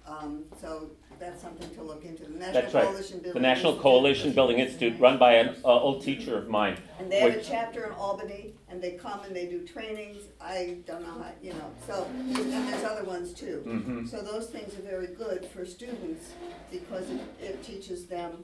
Um, 0.06 0.44
so 0.60 0.92
that's 1.20 1.42
something 1.42 1.70
to 1.76 1.82
look 1.84 2.04
into. 2.04 2.24
The 2.24 2.30
National 2.32 2.54
That's 2.54 2.74
right. 2.74 2.84
Coalition 2.86 3.20
Building 3.20 3.34
The 3.42 3.48
National 3.48 3.72
Institute. 3.74 3.84
Coalition 3.84 4.34
Building 4.34 4.60
Institute, 4.60 5.00
run 5.00 5.18
by 5.18 5.34
an 5.36 5.56
uh, 5.64 5.68
old 5.70 6.04
teacher 6.04 6.38
of 6.38 6.50
mine. 6.50 6.78
And 7.00 7.10
they 7.12 7.20
have 7.22 7.34
a 7.34 7.38
which- 7.38 7.48
chapter 7.48 7.86
in 7.86 7.92
Albany, 7.94 8.54
and 8.70 8.82
they 8.82 8.92
come 8.92 9.22
and 9.24 9.34
they 9.36 9.46
do 9.48 9.66
trainings, 9.66 10.24
I 10.42 10.80
don't 10.86 11.02
know 11.04 11.14
how, 11.14 11.32
you 11.42 11.54
know, 11.54 11.72
so, 11.88 12.06
and 12.14 12.36
there's 12.36 12.84
other 12.84 13.06
ones 13.06 13.34
too. 13.34 13.64
Mhm. 13.66 14.10
So 14.10 14.22
those 14.22 14.50
things 14.50 14.78
are 14.78 14.82
very 14.82 15.08
good 15.08 15.46
for 15.46 15.66
students, 15.66 16.34
because 16.70 17.10
it, 17.10 17.22
it 17.42 17.64
teaches 17.64 18.08
them, 18.08 18.44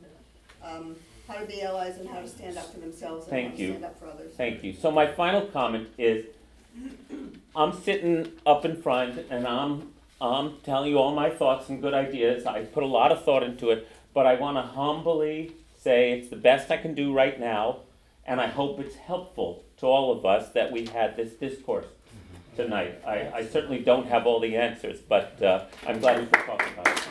um, 0.63 0.95
how 1.31 1.39
to 1.39 1.45
be 1.45 1.61
allies 1.61 1.97
and 1.97 2.09
how 2.09 2.19
to 2.19 2.27
stand 2.27 2.57
up 2.57 2.71
for 2.73 2.79
themselves 2.79 3.25
and 3.25 3.31
Thank 3.31 3.51
how 3.51 3.55
to 3.57 3.61
you. 3.63 3.69
stand 3.69 3.85
up 3.85 3.99
for 3.99 4.07
others. 4.07 4.33
Thank 4.35 4.63
you. 4.63 4.73
So 4.73 4.91
my 4.91 5.07
final 5.07 5.41
comment 5.47 5.89
is, 5.97 6.25
I'm 7.55 7.73
sitting 7.81 8.31
up 8.45 8.65
in 8.65 8.81
front 8.81 9.25
and 9.29 9.47
I'm, 9.47 9.93
I'm 10.19 10.57
telling 10.63 10.91
you 10.91 10.97
all 10.99 11.13
my 11.15 11.29
thoughts 11.29 11.69
and 11.69 11.81
good 11.81 11.93
ideas. 11.93 12.45
I 12.45 12.63
put 12.63 12.83
a 12.83 12.87
lot 12.87 13.11
of 13.11 13.23
thought 13.23 13.43
into 13.43 13.69
it, 13.69 13.87
but 14.13 14.25
I 14.25 14.35
want 14.35 14.57
to 14.57 14.61
humbly 14.61 15.53
say 15.77 16.11
it's 16.11 16.29
the 16.29 16.35
best 16.35 16.69
I 16.69 16.77
can 16.77 16.93
do 16.93 17.11
right 17.13 17.39
now, 17.39 17.79
and 18.25 18.39
I 18.39 18.47
hope 18.47 18.79
it's 18.79 18.95
helpful 18.95 19.63
to 19.77 19.87
all 19.87 20.11
of 20.11 20.25
us 20.25 20.49
that 20.49 20.71
we 20.71 20.85
had 20.85 21.17
this 21.17 21.33
discourse 21.33 21.87
tonight. 22.55 23.01
I, 23.05 23.31
I 23.33 23.45
certainly 23.45 23.79
don't 23.79 24.05
have 24.07 24.27
all 24.27 24.39
the 24.39 24.55
answers, 24.55 24.99
but 24.99 25.41
uh, 25.41 25.65
I'm 25.87 25.99
glad 25.99 26.19
we 26.19 26.27
could 26.27 26.45
talk 26.45 26.63
about 26.73 26.87
it. 26.87 27.10